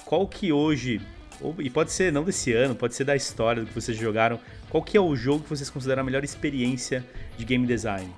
Qual 0.06 0.28
que 0.28 0.52
hoje, 0.52 1.02
ou, 1.42 1.56
e 1.60 1.70
pode 1.70 1.92
ser 1.92 2.12
não 2.12 2.24
desse 2.24 2.54
ano, 2.54 2.76
pode 2.76 2.96
ser 2.96 3.04
da 3.04 3.16
história 3.16 3.62
do 3.62 3.68
que 3.68 3.74
vocês 3.74 3.98
jogaram, 3.98 4.40
qual 4.70 4.84
que 4.84 4.98
é 4.98 5.02
o 5.02 5.16
jogo 5.16 5.44
que 5.44 5.50
vocês 5.50 5.70
consideram 5.70 6.02
a 6.02 6.06
melhor 6.06 6.24
experiência 6.24 7.04
de 7.38 7.46
game 7.46 7.66
design? 7.66 8.10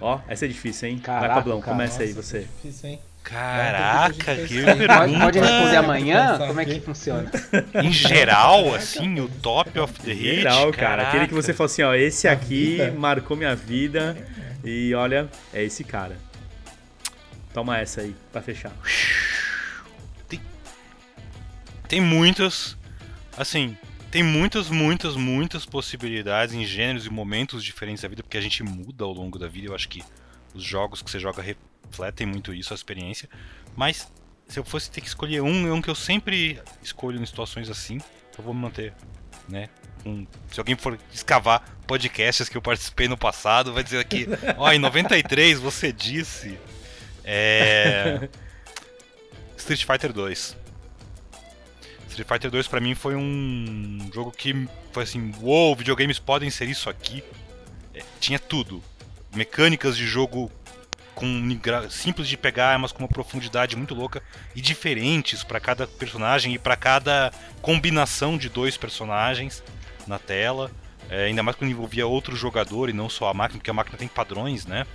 Ó, 0.00 0.18
essa 0.28 0.46
é 0.46 0.48
difícil, 0.48 0.88
hein? 0.88 0.98
Caraca, 0.98 1.26
Vai, 1.26 1.36
Pablão, 1.36 1.60
começa 1.60 2.02
aí 2.02 2.12
você. 2.12 2.38
É 2.38 2.40
difícil, 2.40 2.90
hein? 2.90 3.00
Caraca, 3.22 4.34
que 4.34 4.64
pergunta. 4.64 4.96
Pode, 4.96 5.18
pode 5.18 5.38
responder 5.38 5.76
amanhã? 5.76 6.38
Como 6.38 6.60
é 6.60 6.64
que 6.64 6.80
funciona? 6.80 7.30
Em 7.82 7.92
geral, 7.92 8.74
assim, 8.74 9.20
o 9.20 9.28
top 9.28 9.78
of 9.78 9.92
the 10.00 10.12
hit? 10.12 10.36
Geral, 10.36 10.72
cara. 10.72 10.72
Caraca. 10.72 11.08
Aquele 11.08 11.28
que 11.28 11.34
você 11.34 11.52
fala 11.52 11.66
assim, 11.66 11.82
ó, 11.82 11.94
esse 11.94 12.26
aqui 12.26 12.78
marcou 12.96 13.36
minha 13.36 13.54
vida 13.54 14.16
e 14.64 14.94
olha, 14.94 15.28
é 15.52 15.62
esse 15.62 15.84
cara. 15.84 16.16
Toma 17.52 17.78
essa 17.78 18.00
aí, 18.00 18.14
pra 18.32 18.40
fechar. 18.40 18.72
Tem, 21.90 22.00
muitas, 22.00 22.76
assim, 23.36 23.76
tem 24.12 24.22
muitas, 24.22 24.70
muitas, 24.70 25.16
muitas 25.16 25.66
possibilidades 25.66 26.54
em 26.54 26.64
gêneros 26.64 27.04
e 27.04 27.10
momentos 27.10 27.64
diferentes 27.64 28.00
da 28.00 28.08
vida, 28.08 28.22
porque 28.22 28.38
a 28.38 28.40
gente 28.40 28.62
muda 28.62 29.02
ao 29.02 29.12
longo 29.12 29.40
da 29.40 29.48
vida. 29.48 29.66
Eu 29.66 29.74
acho 29.74 29.88
que 29.88 30.00
os 30.54 30.62
jogos 30.62 31.02
que 31.02 31.10
você 31.10 31.18
joga 31.18 31.42
refletem 31.42 32.28
muito 32.28 32.54
isso, 32.54 32.72
a 32.72 32.76
experiência. 32.76 33.28
Mas 33.74 34.08
se 34.46 34.56
eu 34.56 34.64
fosse 34.64 34.88
ter 34.88 35.00
que 35.00 35.08
escolher 35.08 35.40
um, 35.40 35.66
é 35.66 35.72
um 35.72 35.82
que 35.82 35.90
eu 35.90 35.96
sempre 35.96 36.62
escolho 36.80 37.20
em 37.20 37.26
situações 37.26 37.68
assim. 37.68 37.98
Eu 38.38 38.44
vou 38.44 38.54
me 38.54 38.60
manter, 38.60 38.94
né? 39.48 39.68
Um, 40.06 40.24
se 40.48 40.60
alguém 40.60 40.76
for 40.76 40.96
escavar 41.12 41.76
podcasts 41.88 42.48
que 42.48 42.56
eu 42.56 42.62
participei 42.62 43.08
no 43.08 43.16
passado, 43.16 43.72
vai 43.72 43.82
dizer 43.82 43.98
aqui, 43.98 44.28
ó, 44.56 44.70
em 44.70 44.78
93 44.78 45.58
você 45.58 45.92
disse. 45.92 46.56
É. 47.24 48.28
Street 49.58 49.84
Fighter 49.84 50.12
2. 50.12 50.59
Street 52.10 52.28
Fighter 52.28 52.50
2 52.50 52.68
para 52.68 52.80
mim 52.80 52.94
foi 52.94 53.14
um 53.14 54.10
jogo 54.12 54.30
que 54.30 54.68
foi 54.92 55.04
assim, 55.04 55.32
uou, 55.40 55.68
wow, 55.68 55.76
videogames 55.76 56.18
podem 56.18 56.50
ser 56.50 56.68
isso 56.68 56.90
aqui. 56.90 57.22
É, 57.94 58.02
tinha 58.18 58.38
tudo. 58.38 58.82
Mecânicas 59.34 59.96
de 59.96 60.06
jogo 60.06 60.50
com 61.14 61.60
simples 61.90 62.26
de 62.28 62.36
pegar, 62.36 62.78
mas 62.78 62.92
com 62.92 63.00
uma 63.00 63.08
profundidade 63.08 63.76
muito 63.76 63.94
louca 63.94 64.22
e 64.56 64.60
diferentes 64.60 65.44
para 65.44 65.60
cada 65.60 65.86
personagem 65.86 66.54
e 66.54 66.58
para 66.58 66.76
cada 66.76 67.30
combinação 67.60 68.38
de 68.38 68.48
dois 68.48 68.76
personagens 68.76 69.62
na 70.06 70.18
tela. 70.18 70.70
É, 71.10 71.26
ainda 71.26 71.42
mais 71.42 71.56
quando 71.56 71.70
envolvia 71.70 72.06
outro 72.06 72.34
jogador 72.34 72.88
e 72.88 72.92
não 72.92 73.08
só 73.08 73.28
a 73.28 73.34
máquina, 73.34 73.58
porque 73.58 73.70
a 73.70 73.74
máquina 73.74 73.98
tem 73.98 74.08
padrões, 74.08 74.64
né? 74.64 74.86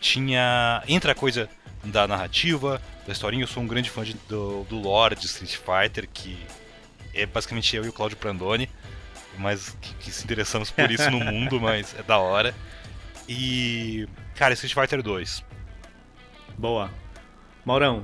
Tinha. 0.00 0.82
Entra 0.88 1.12
a 1.12 1.14
coisa 1.14 1.48
da 1.84 2.06
narrativa, 2.06 2.80
da 3.06 3.12
historinha. 3.12 3.44
Eu 3.44 3.48
sou 3.48 3.62
um 3.62 3.66
grande 3.66 3.90
fã 3.90 4.04
de, 4.04 4.14
do, 4.28 4.64
do 4.64 4.78
lore 4.78 5.14
de 5.14 5.26
Street 5.26 5.56
Fighter, 5.56 6.08
que 6.12 6.38
é 7.14 7.26
basicamente 7.26 7.74
eu 7.76 7.84
e 7.84 7.88
o 7.88 7.92
Claudio 7.92 8.16
Prandoni, 8.16 8.68
mas 9.38 9.76
que, 9.80 9.94
que 9.94 10.10
se 10.10 10.24
interessamos 10.24 10.70
por 10.70 10.90
isso 10.90 11.10
no 11.10 11.20
mundo, 11.24 11.60
mas 11.60 11.94
é 11.98 12.02
da 12.02 12.18
hora. 12.18 12.54
E. 13.28 14.08
Cara, 14.34 14.54
Street 14.54 14.74
Fighter 14.74 15.02
2. 15.02 15.44
Boa. 16.58 16.90
Maurão, 17.64 18.02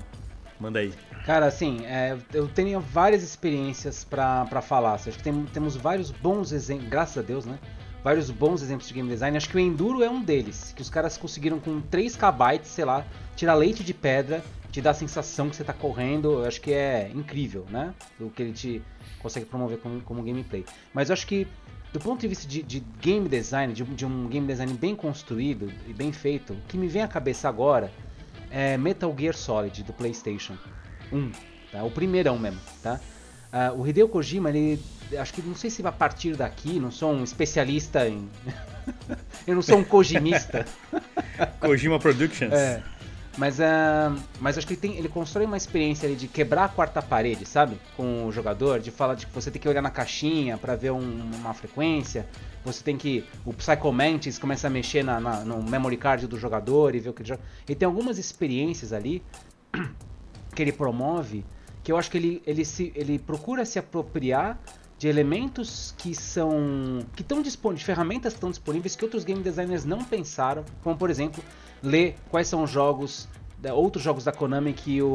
manda 0.61 0.79
aí. 0.79 0.93
Cara, 1.24 1.47
assim, 1.47 1.85
é, 1.87 2.16
eu 2.33 2.47
tenho 2.47 2.81
várias 2.81 3.22
experiências 3.22 4.05
para 4.05 4.62
falar. 4.62 4.95
Acho 4.95 5.11
que 5.11 5.22
tem, 5.22 5.45
temos 5.47 5.77
vários 5.77 6.11
bons 6.11 6.53
exemplos, 6.53 6.89
graças 6.89 7.18
a 7.18 7.22
Deus, 7.22 7.45
né? 7.45 7.59
Vários 8.07 8.31
bons 8.31 8.63
exemplos 8.63 8.87
de 8.87 8.95
game 8.95 9.09
design. 9.09 9.37
Acho 9.37 9.49
que 9.49 9.57
o 9.57 9.59
Enduro 9.59 10.01
é 10.01 10.09
um 10.09 10.23
deles. 10.23 10.73
Que 10.77 10.81
os 10.81 10.89
caras 10.89 11.19
conseguiram 11.19 11.59
com 11.59 11.83
3kb, 11.83 12.61
sei 12.63 12.85
lá, 12.85 13.05
tirar 13.35 13.55
leite 13.55 13.83
de 13.83 13.93
pedra, 13.93 14.45
te 14.71 14.81
dá 14.81 14.91
a 14.91 14.95
sensação 14.95 15.51
que 15.51 15.57
você 15.57 15.63
está 15.65 15.73
correndo. 15.73 16.35
Eu 16.35 16.45
acho 16.45 16.61
que 16.61 16.73
é 16.73 17.11
incrível, 17.13 17.67
né? 17.69 17.93
Do 18.17 18.31
que 18.31 18.43
ele 18.45 18.53
te 18.53 18.81
consegue 19.19 19.45
promover 19.45 19.79
como, 19.79 20.01
como 20.03 20.23
gameplay. 20.23 20.65
Mas 20.95 21.09
eu 21.09 21.15
acho 21.15 21.27
que, 21.27 21.49
do 21.93 21.99
ponto 21.99 22.21
de 22.21 22.29
vista 22.29 22.47
de, 22.47 22.63
de 22.63 22.79
game 23.01 23.29
design, 23.29 23.75
de, 23.75 23.83
de, 23.83 24.07
um 24.07 24.29
game 24.29 24.47
design 24.47 24.73
bem 24.75 24.95
construído 24.95 25.69
e 25.89 25.93
bem 25.93 26.13
feito, 26.13 26.53
o 26.53 26.61
que 26.69 26.79
me 26.79 26.87
vem 26.87 27.03
à 27.03 27.09
cabeça 27.09 27.49
agora 27.49 27.91
é 28.53 28.79
Metal 28.79 29.13
Gear 29.19 29.35
Solid 29.35 29.83
do 29.83 29.93
PlayStation 29.93 30.57
1, 31.13 31.33
tá? 31.73 31.83
O 31.83 31.91
primeirão 31.91 32.39
mesmo, 32.39 32.61
tá? 32.81 33.01
Uh, 33.53 33.80
o 33.80 33.86
Hideo 33.86 34.09
Kojima, 34.09 34.51
ele. 34.51 34.80
Acho 35.18 35.32
que 35.32 35.42
não 35.42 35.55
sei 35.55 35.70
se 35.70 35.86
a 35.86 35.92
partir 35.92 36.36
daqui, 36.36 36.80
não 36.80 36.90
sou 36.90 37.12
um 37.12 37.22
especialista 37.22 38.09
em. 38.09 38.28
eu 39.47 39.55
não 39.55 39.62
sou 39.62 39.78
um 39.78 39.84
Kojimista. 39.84 40.66
Kojima 41.61 41.99
Productions. 41.99 42.53
É. 42.53 42.82
Mas, 43.36 43.59
uh, 43.59 44.18
mas 44.40 44.57
acho 44.57 44.66
que 44.66 44.72
ele, 44.72 44.80
tem, 44.80 44.97
ele 44.97 45.09
constrói 45.09 45.44
uma 45.44 45.59
experiência 45.59 46.09
ali 46.09 46.16
de 46.16 46.26
quebrar 46.26 46.64
a 46.64 46.68
quarta 46.68 47.03
parede, 47.03 47.44
sabe? 47.44 47.78
Com 47.94 48.26
o 48.26 48.32
jogador, 48.32 48.80
de 48.80 48.90
falar 48.90 49.14
de 49.14 49.26
que 49.26 49.32
você 49.32 49.51
tem 49.51 49.61
que 49.61 49.68
olhar 49.68 49.82
na 49.82 49.90
caixinha 49.90 50.57
para 50.57 50.74
ver 50.74 50.90
um, 50.90 51.30
uma 51.34 51.53
frequência, 51.53 52.26
você 52.64 52.82
tem 52.82 52.97
que. 52.97 53.24
O 53.44 53.53
Psycho 53.53 53.92
Mantis 53.92 54.38
começa 54.38 54.66
a 54.68 54.70
mexer 54.70 55.05
na, 55.05 55.20
na, 55.20 55.40
no 55.40 55.62
memory 55.62 55.99
card 55.99 56.26
do 56.26 56.38
jogador 56.38 56.94
e 56.94 56.99
ver 56.99 57.11
o 57.11 57.12
que 57.12 57.22
ele 57.22 57.28
joga. 57.28 57.42
E 57.68 57.74
tem 57.74 57.84
algumas 57.84 58.18
experiências 58.18 58.92
ali 58.92 59.22
que 60.55 60.62
ele 60.62 60.72
promove 60.72 61.44
que 61.87 61.93
eu 61.93 61.97
acho 61.97 62.11
que 62.11 62.18
ele, 62.18 62.43
ele, 62.45 62.64
se, 62.64 62.93
ele 62.97 63.16
procura 63.16 63.64
se 63.64 63.78
apropriar 63.78 64.59
de 64.99 65.07
elementos 65.07 65.95
que 65.97 66.16
são 66.16 67.07
que 67.14 67.22
estão 67.22 67.41
disponíveis, 67.41 67.87
ferramentas 67.87 68.32
que 68.32 68.39
estão 68.39 68.51
disponíveis 68.51 68.97
que 68.97 69.05
outros 69.05 69.22
game 69.22 69.41
designers 69.41 69.84
não 69.84 70.03
pensaram, 70.03 70.64
como 70.82 70.97
por 70.97 71.11
exemplo 71.11 71.45
ler 71.80 72.16
quais 72.28 72.49
são 72.49 72.64
os 72.64 72.70
jogos 72.72 73.28
outros 73.72 74.03
jogos 74.03 74.24
da 74.24 74.32
Konami 74.32 74.72
que 74.72 75.01
o, 75.01 75.07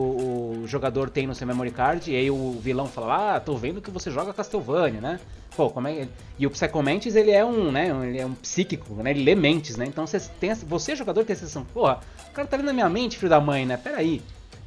o, 0.62 0.64
jogador 0.66 1.10
tem 1.10 1.28
no 1.28 1.36
seu 1.36 1.46
memory 1.46 1.72
card 1.72 2.10
e 2.10 2.16
aí 2.16 2.32
o 2.32 2.54
vilão 2.62 2.88
fala, 2.88 3.36
ah, 3.36 3.40
tô 3.42 3.58
vendo 3.58 3.82
que 3.82 3.92
você 3.92 4.10
joga 4.10 4.34
Castlevania, 4.34 5.02
né? 5.02 5.20
Pô, 5.58 5.70
como 5.70 5.90
é 5.90 6.08
E 6.40 6.48
o 6.48 6.50
Psychomantis, 6.50 7.18
ele 7.18 7.32
é 7.32 7.44
um, 7.44 7.70
né, 7.70 7.90
ele 8.08 8.20
é 8.20 8.26
um 8.26 8.34
psíquico, 8.34 8.94
né? 8.96 9.12
Ele 9.12 9.26
lê 9.26 9.36
mentes, 9.36 9.76
né? 9.76 9.86
Então 9.86 10.08
você 10.08 10.20
tem 10.40 10.54
você 10.54 10.96
jogador 10.96 11.26
tem 11.26 11.34
a 11.34 11.38
sensação, 11.38 11.66
porra, 11.66 12.00
o 12.30 12.32
cara 12.32 12.48
tá 12.48 12.56
lendo 12.56 12.68
na 12.68 12.74
minha 12.74 12.90
mente, 12.90 13.18
filho 13.18 13.30
da 13.30 13.42
mãe, 13.42 13.66
né? 13.66 13.76
Pera 13.76 13.98
aí. 13.98 14.22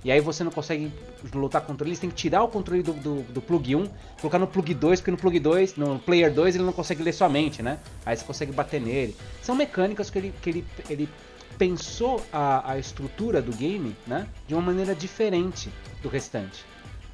E 0.04 0.12
aí 0.12 0.20
você 0.20 0.44
não 0.44 0.50
consegue 0.50 0.92
lutar 1.32 1.62
contra 1.62 1.86
ele, 1.86 1.96
você 1.96 2.02
tem 2.02 2.10
que 2.10 2.16
tirar 2.16 2.42
o 2.42 2.48
controle 2.48 2.82
do, 2.82 2.92
do, 2.92 3.22
do, 3.22 3.40
plug 3.40 3.74
1, 3.74 3.88
colocar 4.20 4.38
no 4.38 4.46
plug 4.46 4.74
2, 4.74 5.00
porque 5.00 5.10
no 5.10 5.16
plug 5.16 5.40
2, 5.40 5.76
no 5.76 5.98
player 5.98 6.32
2, 6.32 6.56
ele 6.56 6.64
não 6.64 6.74
consegue 6.74 7.02
ler 7.02 7.12
sua 7.12 7.28
mente, 7.28 7.62
né? 7.62 7.78
Aí 8.04 8.14
você 8.14 8.22
consegue 8.22 8.52
bater 8.52 8.80
nele. 8.80 9.16
São 9.40 9.54
mecânicas 9.54 10.10
que 10.10 10.18
ele, 10.18 10.34
que 10.42 10.50
ele, 10.50 10.64
ele 10.90 11.08
pensou 11.56 12.22
a, 12.30 12.72
a 12.72 12.78
estrutura 12.78 13.40
do 13.40 13.52
game 13.52 13.96
né, 14.06 14.26
de 14.46 14.54
uma 14.54 14.62
maneira 14.62 14.94
diferente 14.94 15.70
do 16.02 16.08
restante. 16.10 16.66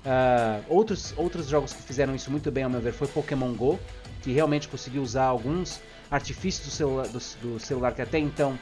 Uh, 0.05 0.65
outros, 0.69 1.15
outros 1.17 1.47
jogos 1.47 1.73
que 1.73 1.83
fizeram 1.83 2.15
isso 2.15 2.31
muito 2.31 2.51
bem, 2.51 2.65
ao 2.65 2.71
meu 2.71 2.81
ver, 2.81 2.93
foi 2.93 3.07
Pokémon 3.07 3.53
GO, 3.53 3.79
que 4.23 4.33
realmente 4.33 4.67
conseguiu 4.67 5.03
usar 5.03 5.25
alguns 5.25 5.81
artifícios 6.11 6.67
do 6.67 6.73
celular, 6.73 7.07
do, 7.07 7.21
do 7.43 7.61
celular 7.61 7.93
que 7.93 8.03
até 8.03 8.19
então 8.19 8.59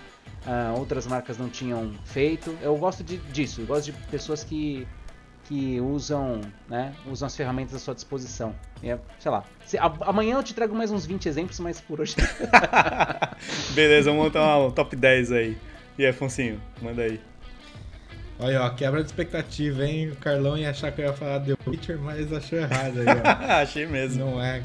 uh, 0.46 0.78
outras 0.78 1.06
marcas 1.06 1.38
não 1.38 1.48
tinham 1.48 1.92
feito. 2.04 2.56
Eu 2.62 2.76
gosto 2.76 3.02
de, 3.02 3.18
disso, 3.18 3.62
eu 3.62 3.66
gosto 3.66 3.86
de 3.86 3.92
pessoas 4.08 4.44
que, 4.44 4.86
que 5.44 5.80
usam, 5.80 6.40
né, 6.68 6.94
usam 7.10 7.26
as 7.26 7.36
ferramentas 7.36 7.74
à 7.74 7.78
sua 7.78 7.94
disposição. 7.94 8.54
É, 8.82 8.98
sei 9.18 9.30
lá. 9.30 9.44
Se, 9.66 9.78
a, 9.78 9.92
amanhã 10.02 10.36
eu 10.36 10.42
te 10.42 10.54
trago 10.54 10.74
mais 10.74 10.90
uns 10.90 11.06
20 11.06 11.28
exemplos, 11.28 11.58
mas 11.60 11.80
por 11.80 12.00
hoje. 12.00 12.16
Beleza, 13.74 14.10
vamos 14.10 14.26
montar 14.26 14.58
um 14.58 14.70
top 14.70 14.94
10 14.94 15.32
aí. 15.32 15.58
E 15.98 16.04
aí, 16.04 16.10
Afonsinho, 16.10 16.60
manda 16.80 17.02
aí. 17.02 17.20
Olha, 18.40 18.62
ó, 18.62 18.70
quebra 18.70 19.00
de 19.02 19.06
expectativa, 19.06 19.84
hein? 19.84 20.10
O 20.10 20.16
Carlão 20.16 20.56
ia 20.56 20.70
achar 20.70 20.92
que 20.92 21.00
eu 21.00 21.06
ia 21.06 21.12
falar 21.12 21.40
The 21.40 21.54
Witcher, 21.66 21.98
mas 21.98 22.32
achou 22.32 22.58
errado 22.58 23.00
aí, 23.00 23.06
ó. 23.06 23.58
Achei 23.62 23.84
mesmo. 23.84 24.24
Não 24.24 24.40
é. 24.40 24.62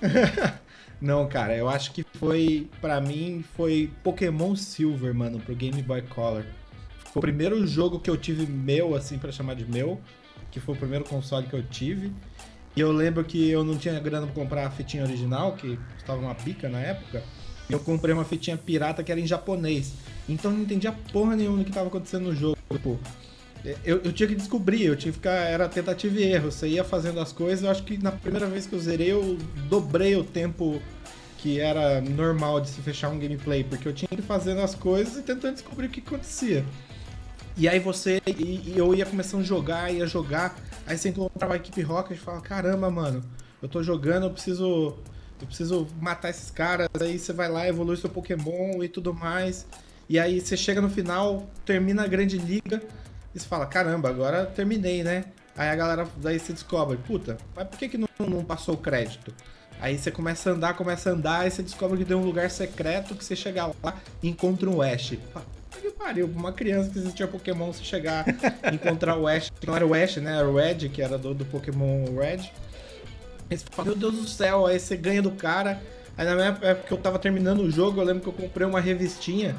Não, 1.00 1.28
cara, 1.28 1.54
eu 1.54 1.68
acho 1.68 1.92
que 1.92 2.02
foi, 2.02 2.68
para 2.80 3.00
mim, 3.00 3.44
foi 3.54 3.90
Pokémon 4.02 4.56
Silver, 4.56 5.14
mano, 5.14 5.38
pro 5.38 5.54
Game 5.54 5.80
Boy 5.82 6.02
Color. 6.02 6.44
Foi 7.12 7.20
o 7.20 7.20
primeiro 7.20 7.66
jogo 7.66 8.00
que 8.00 8.08
eu 8.08 8.16
tive 8.16 8.46
meu, 8.46 8.94
assim, 8.94 9.18
para 9.18 9.30
chamar 9.30 9.54
de 9.54 9.64
meu. 9.66 10.00
que 10.50 10.60
foi 10.60 10.74
o 10.74 10.78
primeiro 10.78 11.04
console 11.04 11.46
que 11.46 11.54
eu 11.54 11.62
tive. 11.62 12.10
E 12.74 12.80
eu 12.80 12.90
lembro 12.92 13.24
que 13.24 13.50
eu 13.50 13.62
não 13.62 13.76
tinha 13.76 13.98
grana 14.00 14.26
pra 14.26 14.34
comprar 14.34 14.66
a 14.66 14.70
fitinha 14.70 15.02
original, 15.02 15.52
que 15.52 15.78
custava 15.94 16.20
uma 16.20 16.34
pica 16.34 16.68
na 16.68 16.78
época. 16.78 17.22
Eu 17.68 17.80
comprei 17.80 18.14
uma 18.14 18.24
fitinha 18.24 18.56
pirata 18.56 19.02
que 19.02 19.10
era 19.10 19.20
em 19.20 19.26
japonês. 19.26 19.92
Então 20.28 20.50
eu 20.50 20.56
não 20.56 20.64
entendia 20.64 20.92
porra 21.12 21.36
nenhuma 21.36 21.58
do 21.58 21.64
que 21.64 21.72
tava 21.72 21.88
acontecendo 21.88 22.24
no 22.24 22.34
jogo. 22.34 22.56
Tipo, 22.70 22.98
eu, 23.84 24.00
eu 24.02 24.12
tinha 24.12 24.28
que 24.28 24.34
descobrir, 24.34 24.84
eu 24.84 24.96
tinha 24.96 25.12
que 25.12 25.18
ficar. 25.18 25.32
Era 25.32 25.68
tentativa 25.68 26.18
e 26.20 26.22
erro. 26.22 26.52
Você 26.52 26.68
ia 26.68 26.84
fazendo 26.84 27.20
as 27.20 27.32
coisas. 27.32 27.64
Eu 27.64 27.70
acho 27.70 27.82
que 27.82 27.98
na 27.98 28.12
primeira 28.12 28.46
vez 28.46 28.66
que 28.66 28.74
eu 28.74 28.78
zerei, 28.78 29.12
eu 29.12 29.36
dobrei 29.68 30.14
o 30.14 30.22
tempo 30.22 30.80
que 31.38 31.60
era 31.60 32.00
normal 32.00 32.60
de 32.60 32.68
se 32.68 32.80
fechar 32.80 33.08
um 33.08 33.18
gameplay, 33.18 33.62
porque 33.62 33.86
eu 33.86 33.92
tinha 33.92 34.08
que 34.08 34.16
ir 34.16 34.22
fazendo 34.22 34.60
as 34.60 34.74
coisas 34.74 35.16
e 35.16 35.22
tentando 35.22 35.54
descobrir 35.54 35.86
o 35.86 35.90
que 35.90 36.00
acontecia. 36.00 36.64
E 37.56 37.68
aí 37.68 37.78
você. 37.78 38.20
E, 38.26 38.72
e 38.72 38.74
eu 38.76 38.94
ia 38.94 39.06
começando 39.06 39.40
a 39.40 39.44
jogar, 39.44 39.92
ia 39.92 40.06
jogar. 40.06 40.54
Aí 40.86 40.96
você 40.96 41.08
encontrava 41.08 41.54
a 41.54 41.56
equipe 41.56 41.80
Rocket 41.82 42.16
e 42.16 42.20
fala, 42.20 42.40
caramba, 42.40 42.90
mano, 42.90 43.22
eu 43.62 43.68
tô 43.68 43.82
jogando, 43.82 44.24
eu 44.26 44.30
preciso. 44.30 44.96
Eu 45.40 45.46
preciso 45.46 45.86
matar 46.00 46.30
esses 46.30 46.50
caras. 46.50 46.88
Aí 47.00 47.18
você 47.18 47.32
vai 47.32 47.48
lá, 47.50 47.68
evolui 47.68 47.96
seu 47.96 48.08
Pokémon 48.08 48.82
e 48.82 48.88
tudo 48.88 49.12
mais. 49.12 49.66
E 50.08 50.18
aí 50.18 50.40
você 50.40 50.56
chega 50.56 50.80
no 50.80 50.88
final, 50.88 51.50
termina 51.64 52.04
a 52.04 52.06
grande 52.06 52.38
liga, 52.38 52.80
e 53.36 53.38
você 53.38 53.46
fala, 53.46 53.66
caramba, 53.66 54.08
agora 54.08 54.46
terminei, 54.46 55.04
né? 55.04 55.26
Aí 55.54 55.68
a 55.68 55.76
galera 55.76 56.08
daí 56.16 56.38
se 56.38 56.54
descobre, 56.54 56.96
puta, 56.96 57.36
mas 57.54 57.68
por 57.68 57.78
que, 57.78 57.86
que 57.86 57.98
não, 57.98 58.08
não 58.18 58.42
passou 58.42 58.74
o 58.74 58.78
crédito? 58.78 59.32
Aí 59.78 59.98
você 59.98 60.10
começa 60.10 60.48
a 60.48 60.52
andar, 60.54 60.74
começa 60.74 61.10
a 61.10 61.12
andar, 61.12 61.46
e 61.46 61.50
você 61.50 61.62
descobre 61.62 61.98
que 61.98 62.04
tem 62.06 62.16
um 62.16 62.24
lugar 62.24 62.50
secreto 62.50 63.14
que 63.14 63.22
você 63.22 63.36
chega 63.36 63.66
lá 63.66 63.94
e 64.22 64.28
encontra 64.30 64.70
um 64.70 64.80
Ash. 64.80 65.18
Que 65.70 65.90
pariu, 65.90 66.24
uma 66.34 66.50
criança 66.50 66.88
que 66.88 66.98
existia 66.98 67.28
Pokémon, 67.28 67.70
você 67.70 67.84
chegar 67.84 68.24
e 68.72 68.72
encontrar 68.74 69.18
o 69.18 69.28
Ash, 69.28 69.52
não 69.66 69.76
era 69.76 69.86
o 69.86 69.92
Ash, 69.92 70.16
né? 70.16 70.38
Era 70.38 70.48
o 70.48 70.56
Red, 70.56 70.88
que 70.88 71.02
era 71.02 71.18
do, 71.18 71.34
do 71.34 71.44
Pokémon 71.44 72.06
Red. 72.18 72.50
Aí 73.50 73.58
você 73.58 73.66
fala, 73.70 73.88
meu 73.88 73.98
Deus 73.98 74.14
do 74.14 74.26
céu, 74.26 74.64
aí 74.64 74.80
você 74.80 74.96
ganha 74.96 75.20
do 75.20 75.32
cara. 75.32 75.78
Aí 76.16 76.24
na 76.24 76.34
minha 76.34 76.58
época 76.62 76.88
que 76.88 76.92
eu 76.92 76.98
tava 76.98 77.18
terminando 77.18 77.60
o 77.60 77.70
jogo, 77.70 78.00
eu 78.00 78.04
lembro 78.04 78.22
que 78.22 78.28
eu 78.30 78.32
comprei 78.32 78.66
uma 78.66 78.80
revistinha 78.80 79.54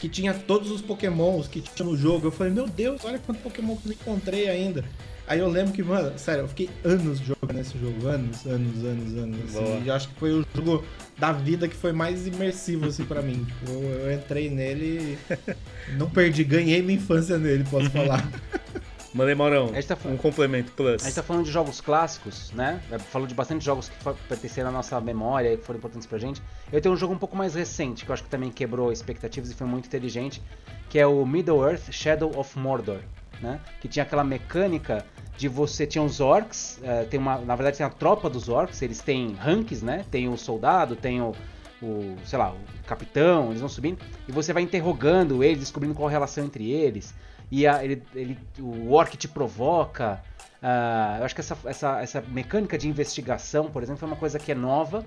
que 0.00 0.08
tinha 0.08 0.32
todos 0.32 0.70
os 0.70 0.80
Pokémons 0.80 1.46
que 1.46 1.60
tinha 1.60 1.86
no 1.86 1.96
jogo. 1.96 2.28
Eu 2.28 2.32
falei, 2.32 2.52
meu 2.52 2.66
Deus, 2.66 3.04
olha 3.04 3.18
quanto 3.18 3.42
Pokémon 3.42 3.76
que 3.76 3.88
eu 3.88 3.92
encontrei 3.92 4.48
ainda. 4.48 4.82
Aí 5.28 5.38
eu 5.38 5.48
lembro 5.48 5.72
que, 5.72 5.82
mano, 5.82 6.18
sério, 6.18 6.42
eu 6.42 6.48
fiquei 6.48 6.68
anos 6.82 7.20
jogando 7.20 7.60
esse 7.60 7.78
jogo. 7.78 8.08
Anos, 8.08 8.44
anos, 8.46 8.84
anos, 8.84 9.16
anos. 9.16 9.56
Assim, 9.56 9.84
e 9.84 9.90
acho 9.90 10.08
que 10.08 10.14
foi 10.14 10.32
o 10.32 10.44
jogo 10.56 10.84
da 11.18 11.30
vida 11.30 11.68
que 11.68 11.76
foi 11.76 11.92
mais 11.92 12.26
imersivo, 12.26 12.86
assim, 12.86 13.04
pra 13.04 13.22
mim. 13.22 13.44
Tipo, 13.44 13.70
eu, 13.70 13.82
eu 13.82 14.12
entrei 14.12 14.50
nele 14.50 15.16
e 15.36 15.94
não 15.96 16.10
perdi, 16.10 16.42
ganhei 16.42 16.82
minha 16.82 16.98
infância 16.98 17.38
nele, 17.38 17.62
posso 17.70 17.90
falar. 17.90 18.26
Mandei 19.12 19.34
Maurão, 19.34 19.72
tá 19.88 19.96
um 20.04 20.16
complemento 20.16 20.70
plus. 20.72 21.02
A 21.02 21.06
gente 21.06 21.14
tá 21.14 21.22
falando 21.22 21.44
de 21.44 21.50
jogos 21.50 21.80
clássicos, 21.80 22.52
né? 22.52 22.80
Falou 23.10 23.26
de 23.26 23.34
bastante 23.34 23.64
jogos 23.64 23.88
que 23.88 23.96
pertenceram 24.28 24.68
à 24.68 24.72
nossa 24.72 25.00
memória 25.00 25.52
e 25.52 25.56
que 25.56 25.64
foram 25.64 25.78
importantes 25.78 26.06
pra 26.06 26.16
gente. 26.16 26.40
Eu 26.72 26.80
tenho 26.80 26.94
um 26.94 26.96
jogo 26.96 27.12
um 27.12 27.18
pouco 27.18 27.36
mais 27.36 27.54
recente, 27.54 28.04
que 28.04 28.10
eu 28.10 28.14
acho 28.14 28.22
que 28.22 28.28
também 28.28 28.50
quebrou 28.50 28.92
expectativas 28.92 29.50
e 29.50 29.54
foi 29.54 29.66
muito 29.66 29.86
inteligente, 29.86 30.40
que 30.88 30.98
é 30.98 31.06
o 31.06 31.26
Middle-earth 31.26 31.90
Shadow 31.90 32.38
of 32.38 32.56
Mordor, 32.56 33.00
né? 33.40 33.60
Que 33.80 33.88
tinha 33.88 34.04
aquela 34.04 34.22
mecânica 34.22 35.04
de 35.36 35.48
você 35.48 35.86
tinha 35.86 36.04
os 36.04 36.20
orcs, 36.20 36.78
uh, 36.82 37.06
tem 37.06 37.18
uma, 37.18 37.38
na 37.38 37.56
verdade 37.56 37.78
tem 37.78 37.86
a 37.86 37.90
tropa 37.90 38.30
dos 38.30 38.48
orcs, 38.48 38.80
eles 38.82 39.00
têm 39.00 39.32
ranks, 39.32 39.82
né? 39.82 40.04
Tem 40.08 40.28
o 40.28 40.36
soldado, 40.36 40.94
tem 40.94 41.20
o, 41.20 41.34
o, 41.82 42.14
sei 42.24 42.38
lá, 42.38 42.52
o 42.52 42.86
capitão, 42.86 43.48
eles 43.48 43.60
vão 43.60 43.68
subindo 43.68 43.98
e 44.28 44.32
você 44.32 44.52
vai 44.52 44.62
interrogando 44.62 45.42
eles, 45.42 45.60
descobrindo 45.60 45.94
qual 45.94 46.06
a 46.06 46.10
relação 46.10 46.44
entre 46.44 46.70
eles. 46.70 47.12
E 47.50 47.66
a, 47.66 47.82
ele, 47.84 48.02
ele, 48.14 48.38
o 48.58 48.92
orc 48.92 49.16
te 49.16 49.26
provoca. 49.26 50.22
Uh, 50.62 51.18
eu 51.18 51.24
acho 51.24 51.34
que 51.34 51.40
essa, 51.40 51.56
essa, 51.64 52.00
essa 52.00 52.24
mecânica 52.28 52.78
de 52.78 52.88
investigação, 52.88 53.70
por 53.70 53.82
exemplo, 53.82 53.98
foi 53.98 54.08
uma 54.08 54.16
coisa 54.16 54.38
que 54.38 54.52
é 54.52 54.54
nova. 54.54 55.04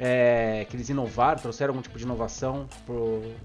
É, 0.00 0.66
que 0.68 0.74
eles 0.74 0.88
inovaram, 0.88 1.38
trouxeram 1.38 1.72
algum 1.72 1.82
tipo 1.82 1.96
de 1.96 2.02
inovação 2.02 2.66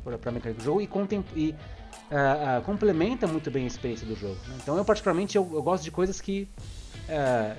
para 0.03 0.29
a 0.29 0.31
mecânica 0.31 0.59
do 0.59 0.63
jogo 0.63 0.81
e, 0.81 0.89
e 1.35 1.49
uh, 1.49 1.53
uh, 1.53 2.61
complementa 2.63 3.27
muito 3.27 3.51
bem 3.51 3.65
a 3.65 3.67
experiência 3.67 4.07
do 4.07 4.15
jogo. 4.15 4.37
Né? 4.47 4.55
Então 4.63 4.75
eu 4.75 4.83
particularmente 4.83 5.35
eu, 5.35 5.47
eu, 5.53 5.61
gosto 5.61 5.83
de 5.83 5.91
coisas 5.91 6.19
que 6.19 6.47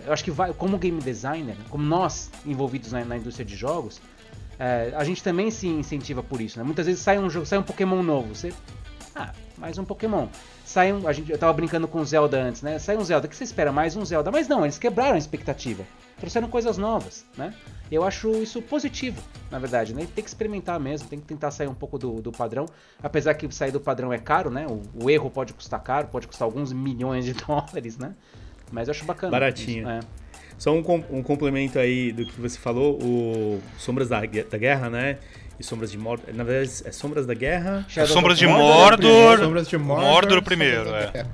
eu 0.05 0.13
acho 0.13 0.25
que 0.25 0.31
vai, 0.31 0.53
como 0.53 0.77
game 0.79 1.01
designer, 1.01 1.55
como 1.69 1.85
nós 1.85 2.31
envolvidos 2.45 2.91
na, 2.91 3.05
na 3.05 3.17
indústria 3.17 3.45
de 3.45 3.55
jogos, 3.55 4.01
a 4.97 5.05
gente 5.05 5.23
também 5.23 5.51
se 5.51 5.69
incentiva 5.69 6.23
por 6.23 6.41
isso. 6.41 6.59
Né? 6.59 6.65
Muitas 6.65 6.87
vezes 6.87 7.01
sai 7.01 7.19
um 7.19 7.31
jogo, 7.31 7.47
sai 7.47 7.59
um 7.59 7.63
Pokémon 7.63 8.03
novo, 8.03 8.35
você 8.35 8.53
ah, 9.15 9.33
mais 9.57 9.79
um 9.79 9.85
Pokémon. 9.85 10.29
Sai 10.69 10.93
um, 10.93 11.09
a 11.09 11.15
gente, 11.15 11.33
eu 11.33 11.39
tava 11.39 11.55
brincando 11.55 11.89
com 11.89 11.99
o 11.99 12.05
Zelda 12.05 12.43
antes, 12.43 12.61
né? 12.61 12.79
Sai 12.79 12.95
um 12.95 13.03
Zelda, 13.03 13.27
o 13.27 13.31
que 13.31 13.35
você 13.35 13.43
espera? 13.43 13.73
Mais 13.73 13.97
um 13.97 14.05
Zelda. 14.05 14.31
Mas 14.31 14.49
não, 14.49 14.67
eles 14.67 14.77
quebraram 14.77 15.15
a 15.15 15.19
expectativa. 15.19 15.83
Trouxeram 16.19 16.47
coisas 16.47 16.77
novas, 16.77 17.25
né? 17.39 17.55
Eu 17.91 18.05
acho 18.05 18.31
isso 18.43 18.61
positivo, 18.61 19.19
na 19.51 19.59
verdade, 19.59 19.95
né? 19.95 20.07
Tem 20.15 20.23
que 20.23 20.29
experimentar 20.29 20.79
mesmo, 20.79 21.09
tem 21.09 21.19
que 21.19 21.25
tentar 21.25 21.53
sair 21.53 21.69
um 21.69 21.75
pouco 21.75 21.99
do, 21.99 22.21
do 22.21 22.31
padrão. 22.31 22.67
Apesar 23.03 23.33
que 23.33 23.51
sair 23.51 23.71
do 23.71 23.81
padrão 23.81 24.13
é 24.13 24.19
caro, 24.19 24.51
né? 24.51 24.67
O, 24.69 25.05
o, 25.05 25.09
erro 25.09 25.31
pode 25.31 25.55
custar 25.55 25.83
caro, 25.83 26.09
pode 26.09 26.29
custar 26.29 26.45
alguns 26.45 26.71
milhões 26.71 27.25
de 27.25 27.33
dólares, 27.47 27.97
né? 27.97 28.15
Mas 28.71 28.89
eu 28.89 28.93
acho 28.93 29.07
bacana. 29.07 29.31
Baratinho. 29.31 29.89
Isso, 29.89 29.89
é. 29.89 30.01
Só 30.59 30.75
um, 30.75 30.83
um, 31.11 31.23
complemento 31.23 31.79
aí 31.79 32.13
do 32.13 32.27
que 32.27 32.39
você 32.39 32.59
falou, 32.59 32.99
o 33.03 33.59
Sombras 33.79 34.11
da, 34.11 34.21
da 34.21 34.59
Guerra, 34.59 34.91
né? 34.91 35.19
E 35.59 35.65
Sombras 35.65 35.91
de 35.91 35.99
Mordor. 35.99 36.35
Na 36.35 36.45
verdade, 36.45 36.83
é 36.85 36.93
Sombras 36.93 37.27
da 37.27 37.35
Guerra. 37.35 37.87
Sombras 38.07 38.39
de 38.39 38.47
Mordor. 38.47 39.39
Sombras 39.39 39.69
de 39.69 39.77
Mordor. 39.77 40.05
Mordor 40.05 40.43
primeiro, 40.43 40.91
é. 40.95 41.27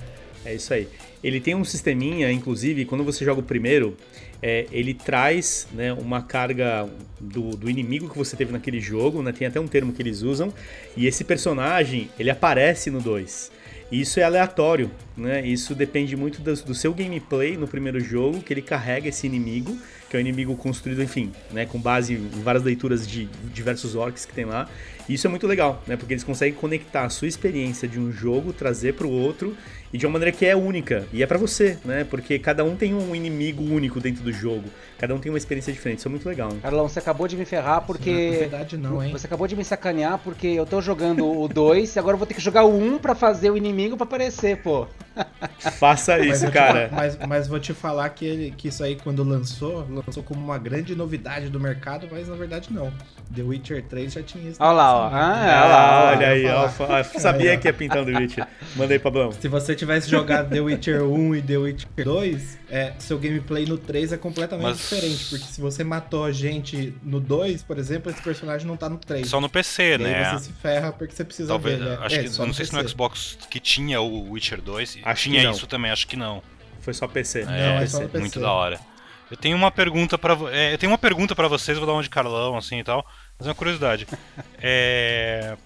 É 0.45 0.55
isso 0.55 0.73
aí. 0.75 0.89
Ele 1.23 1.41
tem 1.41 1.55
um 1.55 1.65
sisteminha, 1.65 2.31
inclusive, 2.31 2.85
quando 2.85 3.03
você 3.03 3.25
joga 3.25 3.41
o 3.41 3.43
primeiro, 3.43 3.97
é, 4.43 4.67
ele 4.71 4.93
traz 4.93 5.67
né, 5.73 5.91
uma 5.95 6.21
carga 6.21 6.87
do, 7.19 7.57
do, 7.57 7.71
inimigo 7.71 8.11
que 8.11 8.19
você 8.19 8.37
teve 8.37 8.53
naquele 8.53 8.79
jogo, 8.79 9.23
né, 9.23 9.33
tem 9.33 9.47
até 9.47 9.59
um 9.59 9.67
termo 9.67 9.91
que 9.91 10.03
eles 10.03 10.21
usam, 10.21 10.53
e 10.95 11.07
esse 11.07 11.25
personagem 11.25 12.11
ele 12.19 12.29
aparece 12.29 12.91
no 12.91 13.01
2. 13.01 13.51
Isso 13.91 14.19
é 14.19 14.23
aleatório, 14.23 14.91
né? 15.17 15.47
Isso 15.47 15.75
depende 15.75 16.17
muito 16.17 16.41
do, 16.41 16.55
do, 16.55 16.75
seu 16.75 16.93
gameplay 16.93 17.57
no 17.57 17.69
primeiro 17.69 18.01
jogo, 18.01 18.41
que 18.41 18.53
ele 18.53 18.63
carrega 18.63 19.09
esse 19.09 19.27
inimigo, 19.27 19.79
que 20.15 20.17
é 20.17 20.19
um 20.19 20.21
inimigo 20.21 20.55
construído, 20.55 21.03
enfim, 21.03 21.33
né, 21.51 21.67
com 21.67 21.81
base 21.81 22.15
em 22.15 22.29
várias 22.43 22.63
leituras 22.63 23.05
de 23.05 23.27
diversos 23.53 23.97
orcs 23.97 24.25
que 24.25 24.33
tem 24.33 24.45
lá. 24.45 24.69
Isso 25.09 25.27
é 25.27 25.31
muito 25.31 25.47
legal, 25.47 25.83
né? 25.87 25.97
Porque 25.97 26.15
eles 26.15 26.25
conseguem 26.25 26.55
conectar 26.55 27.05
a 27.05 27.11
sua 27.11 27.29
experiência 27.29 27.87
de 27.87 28.01
um 28.01 28.11
jogo, 28.11 28.53
trazer 28.53 28.95
para 28.95 29.07
o 29.07 29.11
outro 29.11 29.57
e 29.95 29.99
de 29.99 30.05
uma 30.07 30.15
maneira 30.15 30.37
que 30.37 30.45
é 30.45 30.57
única 30.57 31.07
e 31.13 31.23
é 31.23 31.27
para 31.27 31.39
você, 31.39 31.79
né? 31.85 32.03
Porque 32.03 32.37
cada 32.37 32.65
um 32.65 32.75
tem 32.75 32.93
um 32.93 33.15
inimigo 33.15 33.63
único 33.63 34.01
dentro 34.01 34.25
do 34.25 34.33
jogo, 34.33 34.65
cada 34.99 35.15
um 35.15 35.21
tem 35.21 35.31
uma 35.31 35.39
experiência 35.39 35.73
diferente, 35.73 36.01
isso 36.01 36.09
é 36.09 36.11
muito 36.11 36.29
legal. 36.29 36.53
Né? 36.53 36.59
Carlão, 36.63 36.89
você 36.89 36.99
acabou 36.99 37.29
de 37.29 37.37
me 37.37 37.45
ferrar 37.45 37.83
porque. 37.83 38.11
Não 38.11 38.19
é 38.19 38.39
verdade, 38.39 38.77
não, 38.77 39.03
hein? 39.03 39.13
Você 39.13 39.27
acabou 39.27 39.47
de 39.47 39.55
me 39.55 39.65
sacanear 39.65 40.19
porque 40.19 40.49
eu 40.49 40.67
tô 40.67 40.81
jogando 40.81 41.25
o 41.25 41.47
2 41.47 41.95
e 41.95 41.99
agora 42.01 42.15
eu 42.15 42.19
vou 42.19 42.27
ter 42.27 42.35
que 42.35 42.41
jogar 42.41 42.65
o 42.65 42.77
1 42.77 42.95
um 42.95 42.99
pra 42.99 43.15
fazer 43.15 43.51
o 43.51 43.57
inimigo 43.57 43.97
pra 43.97 44.05
aparecer, 44.05 44.57
pô. 44.63 44.89
Faça 45.79 46.19
isso, 46.19 46.51
cara. 46.51 46.89
mas, 46.91 47.17
mas 47.29 47.47
vou 47.47 47.61
te 47.61 47.73
falar 47.73 48.09
que, 48.09 48.25
ele, 48.25 48.51
que 48.57 48.69
isso 48.69 48.83
aí, 48.83 48.97
quando 48.97 49.23
lançou, 49.23 49.87
lançou 49.89 50.25
como 50.25 50.41
uma 50.41 50.59
grande 50.59 50.97
novidade 50.97 51.49
do 51.49 51.61
mercado, 51.61 52.09
mas 52.11 52.27
na 52.27 52.35
verdade 52.35 52.73
não. 52.73 52.93
The 53.33 53.43
Witcher 53.43 53.85
3 53.85 54.13
já 54.13 54.23
tinha 54.23 54.51
isso. 54.51 54.61
Olha 54.61 54.73
lá, 54.73 54.94
ó. 54.95 55.11
Ah, 55.13 55.41
olha 55.43 55.65
lá, 55.67 56.11
olha 56.11 56.29
aí. 56.29 56.47
Ó, 56.47 57.05
sabia 57.19 57.57
que 57.57 57.69
ia 57.69 57.73
pintando 57.73 58.13
The 58.13 58.19
Witcher. 58.19 58.47
Mandei, 58.77 58.99
Pablão. 58.99 59.33
Se 59.33 59.49
você 59.49 59.75
tivesse 59.75 60.11
jogado 60.11 60.51
The 60.51 60.61
Witcher 60.61 61.03
1 61.03 61.35
e 61.35 61.43
The 61.43 61.57
Witcher 61.57 62.05
2, 62.05 62.59
é, 62.71 62.93
seu 62.99 63.19
gameplay 63.19 63.67
no 63.67 63.79
3 63.79 64.13
é 64.13 64.17
completamente 64.17 64.67
Mas... 64.67 64.79
diferente. 64.79 65.25
Porque 65.31 65.45
se 65.45 65.61
você 65.61 65.85
matou 65.85 66.25
a 66.25 66.33
gente 66.33 66.95
no 67.03 67.21
2, 67.21 67.63
por 67.63 67.79
exemplo, 67.79 68.11
esse 68.11 68.23
personagem 68.23 68.67
não 68.67 68.77
tá 68.77 68.89
no 68.89 68.99
3. 68.99 69.29
Só 69.29 69.41
no 69.41 69.49
PC, 69.49 69.99
né? 69.99 70.25
Aí 70.25 70.39
você 70.39 70.47
se 70.47 70.53
ferra 70.53 70.93
porque 70.93 71.15
você 71.15 71.25
precisa 71.25 71.49
Talvez, 71.49 71.79
ver. 71.79 71.85
Né? 71.85 71.99
Acho 72.01 72.17
é, 72.17 72.19
que, 72.19 72.25
não 72.25 72.53
sei 72.53 72.65
PC. 72.65 72.65
se 72.65 72.75
no 72.75 72.89
Xbox 72.89 73.39
que 73.51 73.61
tinha 73.61 74.01
o 74.01 74.31
Witcher 74.31 74.61
2, 74.61 74.99
acho 75.03 75.23
tinha 75.23 75.51
isso 75.51 75.67
também, 75.67 75.91
acho 75.91 76.07
que 76.07 76.17
não. 76.17 76.43
Foi 76.81 76.93
só 76.93 77.09
PC. 77.09 77.41
É, 77.41 77.45
não, 77.45 77.53
é 77.53 77.81
PC. 77.81 77.93
Só 77.93 78.01
no 78.01 78.09
PC. 78.09 78.21
Muito 78.21 78.41
da 78.41 78.53
hora. 78.53 78.94
Eu 79.31 79.37
tenho 79.37 79.57
uma 79.57 79.71
pergunta 79.71 80.19
para 80.19 80.35
é, 80.53 80.75
eu 80.75 80.79
tenho 80.79 80.93
uma 80.93 80.99
pergunta 80.99 81.35
para 81.35 81.49
vocês, 81.49 81.79
vou 81.79 81.87
dar 81.87 81.95
uma 81.95 82.03
de 82.03 82.11
Carlão 82.11 82.57
assim 82.57 82.79
e 82.79 82.85
tal, 82.85 83.07
mas 83.39 83.47
é 83.47 83.51
uma 83.51 83.55
curiosidade. 83.55 84.07
é 84.59 85.57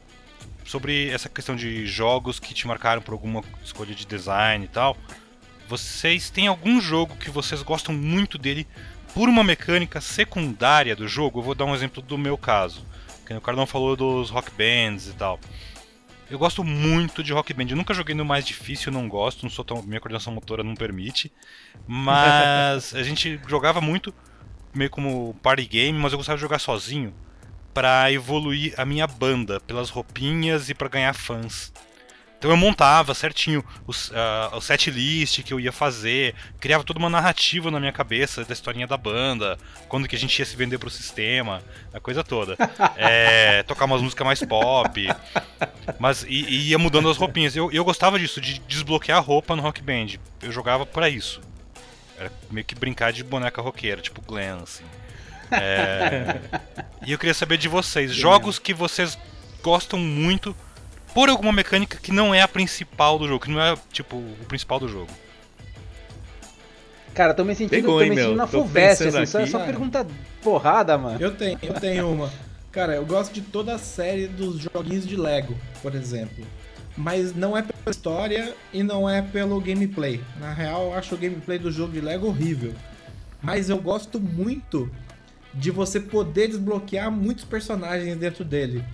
sobre 0.69 1.09
essa 1.09 1.31
questão 1.31 1.57
de 1.57 1.87
jogos 1.87 2.39
que 2.39 2.53
te 2.53 2.67
marcaram 2.67 3.01
por 3.01 3.13
alguma 3.13 3.43
escolha 3.65 3.95
de 3.95 4.05
design 4.05 4.67
e 4.67 4.69
tal. 4.69 4.97
Vocês 5.67 6.29
têm 6.29 6.47
algum 6.47 6.81
jogo 6.81 7.17
que 7.17 7.31
vocês 7.31 7.63
gostam 7.63 7.95
muito 7.95 8.37
dele 8.37 8.67
por 9.15 9.31
uma 9.31 9.43
mecânica 9.43 10.01
secundária 10.01 10.95
do 10.95 11.09
jogo? 11.09 11.39
Eu 11.39 11.43
vou 11.43 11.55
dar 11.55 11.65
um 11.65 11.75
exemplo 11.75 12.03
do 12.03 12.19
meu 12.19 12.37
caso. 12.37 12.85
Que 13.27 13.35
o 13.35 13.41
Cardão 13.41 13.67
falou 13.67 13.97
dos 13.97 14.31
rock 14.31 14.51
bands 14.51 15.09
e 15.09 15.13
tal. 15.15 15.41
Eu 16.31 16.39
gosto 16.39 16.62
muito 16.62 17.22
de 17.22 17.33
rock 17.33 17.55
band. 17.55 17.66
Eu 17.70 17.76
nunca 17.76 17.95
joguei 17.95 18.14
no 18.14 18.24
mais 18.24 18.47
difícil, 18.47 18.93
não 18.93 19.09
gosto, 19.09 19.43
não 19.43 19.51
sou 19.51 19.64
tão, 19.64 19.83
minha 19.83 20.01
coordenação 20.01 20.33
motora 20.33 20.62
não 20.62 20.74
permite. 20.74 21.33
Mas 21.87 22.93
a 22.97 23.03
gente 23.03 23.41
jogava 23.47 23.81
muito 23.81 24.12
meio 24.74 24.91
como 24.91 25.35
party 25.43 25.66
game, 25.66 25.99
mas 25.99 26.12
eu 26.12 26.18
gostava 26.18 26.37
de 26.37 26.43
jogar 26.43 26.59
sozinho 26.59 27.14
para 27.72 28.12
evoluir 28.12 28.74
a 28.76 28.85
minha 28.85 29.07
banda 29.07 29.61
pelas 29.61 29.89
roupinhas 29.89 30.68
e 30.68 30.74
para 30.74 30.89
ganhar 30.89 31.14
fãs. 31.14 31.72
Então 32.39 32.53
eu 32.53 32.57
montava 32.57 33.14
certinho 33.14 33.64
os, 33.84 34.11
uh, 34.11 34.55
o 34.57 34.61
set 34.61 34.91
list 34.93 35.43
que 35.43 35.53
eu 35.53 35.59
ia 35.59 35.72
fazer, 35.72 36.36
criava 36.61 36.84
toda 36.84 36.99
uma 37.01 37.11
narrativa 37.11 37.68
na 37.68 37.80
minha 37.80 37.91
cabeça 37.91 38.45
da 38.45 38.53
historinha 38.53 38.86
da 38.86 38.97
banda, 38.97 39.59
quando 39.89 40.07
que 40.07 40.14
a 40.14 40.18
gente 40.18 40.39
ia 40.39 40.47
se 40.47 40.55
vender 40.55 40.78
pro 40.78 40.89
sistema, 40.89 41.61
a 41.93 41.99
coisa 42.01 42.22
toda. 42.22 42.57
É, 42.97 43.62
tocar 43.62 43.84
umas 43.84 44.03
músicas 44.03 44.26
mais 44.26 44.43
pop, 44.43 45.09
mas 45.99 46.24
e, 46.24 46.45
e 46.45 46.68
ia 46.70 46.78
mudando 46.78 47.09
as 47.09 47.16
roupinhas. 47.16 47.55
Eu, 47.55 47.70
eu 47.70 47.84
gostava 47.84 48.18
disso, 48.18 48.41
de 48.41 48.59
desbloquear 48.61 49.18
a 49.18 49.20
roupa 49.20 49.55
no 49.55 49.62
Rock 49.62 49.82
Band. 49.82 50.18
Eu 50.43 50.51
jogava 50.51 50.84
para 50.84 51.09
isso. 51.09 51.41
Era 52.18 52.32
meio 52.51 52.64
que 52.64 52.74
brincar 52.74 53.12
de 53.12 53.22
boneca 53.22 53.62
roqueira, 53.62 54.01
tipo 54.01 54.20
Glenn, 54.20 54.62
assim. 54.62 54.84
É... 55.51 56.41
e 57.07 57.12
eu 57.12 57.18
queria 57.18 57.34
saber 57.34 57.57
de 57.57 57.68
vocês, 57.68 58.12
jogos 58.12 58.59
que 58.59 58.74
vocês 58.74 59.16
gostam 59.62 59.99
muito 59.99 60.55
por 61.19 61.29
alguma 61.29 61.53
mecânica 61.53 61.99
que 62.01 62.12
não 62.12 62.33
é 62.33 62.43
a 62.43 62.47
principal 62.47 63.19
do 63.19 63.27
jogo, 63.27 63.45
que 63.45 63.51
não 63.51 63.61
é, 63.61 63.77
tipo, 63.91 64.14
o 64.14 64.45
principal 64.47 64.79
do 64.79 64.87
jogo. 64.87 65.11
Cara, 67.12 67.35
tô 67.35 67.45
me 67.45 67.57
sentindo, 67.57 67.71
Pegou, 67.71 67.99
tô 67.99 68.07
me 68.07 68.14
sentindo 68.14 68.37
na 68.37 68.47
FUVEST, 68.47 69.09
assim, 69.09 69.27
só, 69.27 69.45
só 69.45 69.59
pergunta 69.64 70.07
porrada, 70.41 70.97
mano. 70.97 71.21
Eu 71.21 71.35
tenho, 71.35 71.59
eu 71.61 71.75
tenho 71.75 72.09
uma. 72.09 72.31
Cara, 72.71 72.95
eu 72.95 73.05
gosto 73.05 73.33
de 73.33 73.41
toda 73.41 73.75
a 73.75 73.79
série 73.79 74.29
dos 74.29 74.61
joguinhos 74.61 75.05
de 75.05 75.16
Lego, 75.16 75.59
por 75.83 75.93
exemplo. 75.97 76.47
Mas 76.97 77.35
não 77.35 77.57
é 77.57 77.62
pela 77.62 77.91
história 77.91 78.55
e 78.73 78.85
não 78.85 79.11
é 79.11 79.21
pelo 79.21 79.61
gameplay. 79.61 80.23
Na 80.39 80.53
real, 80.53 80.85
eu 80.85 80.95
acho 80.95 81.16
o 81.16 81.19
gameplay 81.19 81.59
do 81.59 81.73
jogo 81.73 81.95
de 81.95 82.01
Lego 82.01 82.29
horrível. 82.29 82.73
Mas 83.43 83.69
eu 83.69 83.79
gosto 83.79 84.21
muito 84.21 84.89
de 85.53 85.73
você 85.73 85.99
poder 85.99 86.47
desbloquear 86.47 87.11
muitos 87.11 87.45
personagens 87.45 88.16
dentro 88.16 88.45
dele. 88.45 88.85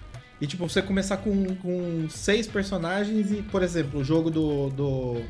E 0.44 0.46
tipo, 0.46 0.68
você 0.68 0.82
começar 0.82 1.16
com, 1.16 1.56
com 1.56 2.06
seis 2.10 2.46
personagens 2.46 3.32
e, 3.32 3.36
por 3.40 3.62
exemplo, 3.62 4.00
o 4.00 4.04
jogo 4.04 4.30
do, 4.30 4.68
do 4.68 5.22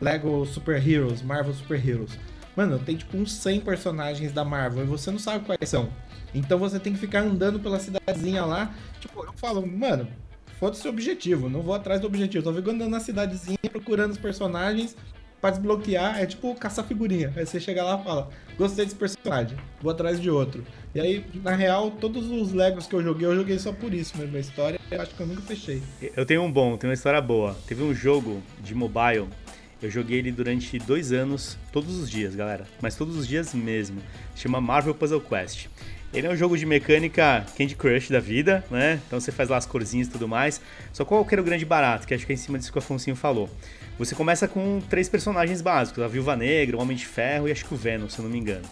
Lego 0.00 0.46
Super 0.46 0.76
Heroes, 0.88 1.20
Marvel 1.20 1.52
Super 1.52 1.86
Heroes. 1.86 2.18
Mano, 2.56 2.78
tem 2.78 2.96
tipo 2.96 3.14
uns 3.18 3.34
100 3.34 3.60
personagens 3.60 4.32
da 4.32 4.46
Marvel 4.46 4.84
e 4.84 4.86
você 4.86 5.10
não 5.10 5.18
sabe 5.18 5.44
quais 5.44 5.68
são. 5.68 5.90
Então 6.34 6.58
você 6.58 6.80
tem 6.80 6.94
que 6.94 6.98
ficar 6.98 7.20
andando 7.20 7.60
pela 7.60 7.78
cidadezinha 7.78 8.46
lá. 8.46 8.74
Tipo, 8.98 9.22
eu 9.26 9.34
falo, 9.34 9.66
mano, 9.66 10.08
foda-se 10.58 10.88
o 10.88 10.90
objetivo, 10.90 11.50
não 11.50 11.60
vou 11.60 11.74
atrás 11.74 12.00
do 12.00 12.06
objetivo. 12.06 12.42
Tô 12.42 12.58
andando 12.58 12.88
na 12.88 13.00
cidadezinha 13.00 13.58
procurando 13.70 14.12
os 14.12 14.18
personagens 14.18 14.96
pra 15.42 15.50
desbloquear. 15.50 16.18
É 16.18 16.24
tipo 16.24 16.54
caçar 16.54 16.86
figurinha. 16.86 17.32
Aí 17.36 17.44
você 17.44 17.60
chega 17.60 17.82
lá 17.82 18.00
e 18.00 18.04
fala, 18.04 18.30
gostei 18.56 18.84
desse 18.84 18.96
personagem, 18.96 19.58
vou 19.82 19.90
atrás 19.90 20.20
de 20.20 20.30
outro. 20.30 20.64
E 20.94 21.00
aí, 21.00 21.24
na 21.42 21.54
real, 21.54 21.90
todos 21.90 22.30
os 22.30 22.52
Legos 22.52 22.86
que 22.86 22.94
eu 22.94 23.02
joguei, 23.02 23.26
eu 23.26 23.34
joguei 23.34 23.58
só 23.58 23.72
por 23.72 23.92
isso 23.92 24.16
mesmo. 24.16 24.36
A 24.36 24.40
história, 24.40 24.80
eu 24.90 25.00
acho 25.00 25.14
que 25.14 25.20
eu 25.20 25.26
nunca 25.26 25.42
fechei. 25.42 25.82
Eu 26.16 26.24
tenho 26.24 26.42
um 26.42 26.50
bom, 26.50 26.76
tenho 26.76 26.90
uma 26.90 26.94
história 26.94 27.20
boa. 27.20 27.56
Teve 27.66 27.82
um 27.82 27.92
jogo 27.92 28.40
de 28.62 28.74
mobile, 28.74 29.28
eu 29.82 29.90
joguei 29.90 30.18
ele 30.18 30.30
durante 30.30 30.78
dois 30.78 31.12
anos, 31.12 31.58
todos 31.72 31.98
os 31.98 32.08
dias, 32.08 32.36
galera. 32.36 32.64
Mas 32.80 32.94
todos 32.94 33.16
os 33.16 33.26
dias 33.26 33.52
mesmo. 33.52 34.00
Chama 34.36 34.60
Marvel 34.60 34.94
Puzzle 34.94 35.20
Quest. 35.20 35.66
Ele 36.14 36.26
é 36.26 36.30
um 36.30 36.36
jogo 36.36 36.58
de 36.58 36.66
mecânica 36.66 37.46
Candy 37.56 37.74
Crush 37.74 38.10
da 38.10 38.20
vida, 38.20 38.62
né? 38.70 39.00
Então 39.06 39.18
você 39.18 39.32
faz 39.32 39.48
lá 39.48 39.56
as 39.56 39.64
corzinhas 39.64 40.08
e 40.08 40.10
tudo 40.10 40.28
mais. 40.28 40.60
Só 40.92 41.06
qual 41.06 41.24
que 41.24 41.34
era 41.34 41.40
o 41.40 41.44
grande 41.44 41.64
barato, 41.64 42.06
que 42.06 42.12
acho 42.12 42.26
que 42.26 42.32
é 42.32 42.34
em 42.34 42.38
cima 42.38 42.58
disso 42.58 42.70
que 42.70 42.76
o 42.76 42.80
Afonso 42.80 43.16
falou. 43.16 43.48
Você 43.98 44.14
começa 44.14 44.48
com 44.48 44.80
três 44.80 45.08
personagens 45.08 45.60
básicos, 45.60 46.02
a 46.02 46.08
Viúva 46.08 46.34
Negra, 46.34 46.76
o 46.76 46.80
Homem 46.80 46.96
de 46.96 47.06
Ferro 47.06 47.46
e 47.46 47.52
acho 47.52 47.64
que 47.64 47.74
o 47.74 47.76
Venom, 47.76 48.08
se 48.08 48.18
eu 48.18 48.24
não 48.24 48.30
me 48.30 48.38
engano. 48.38 48.64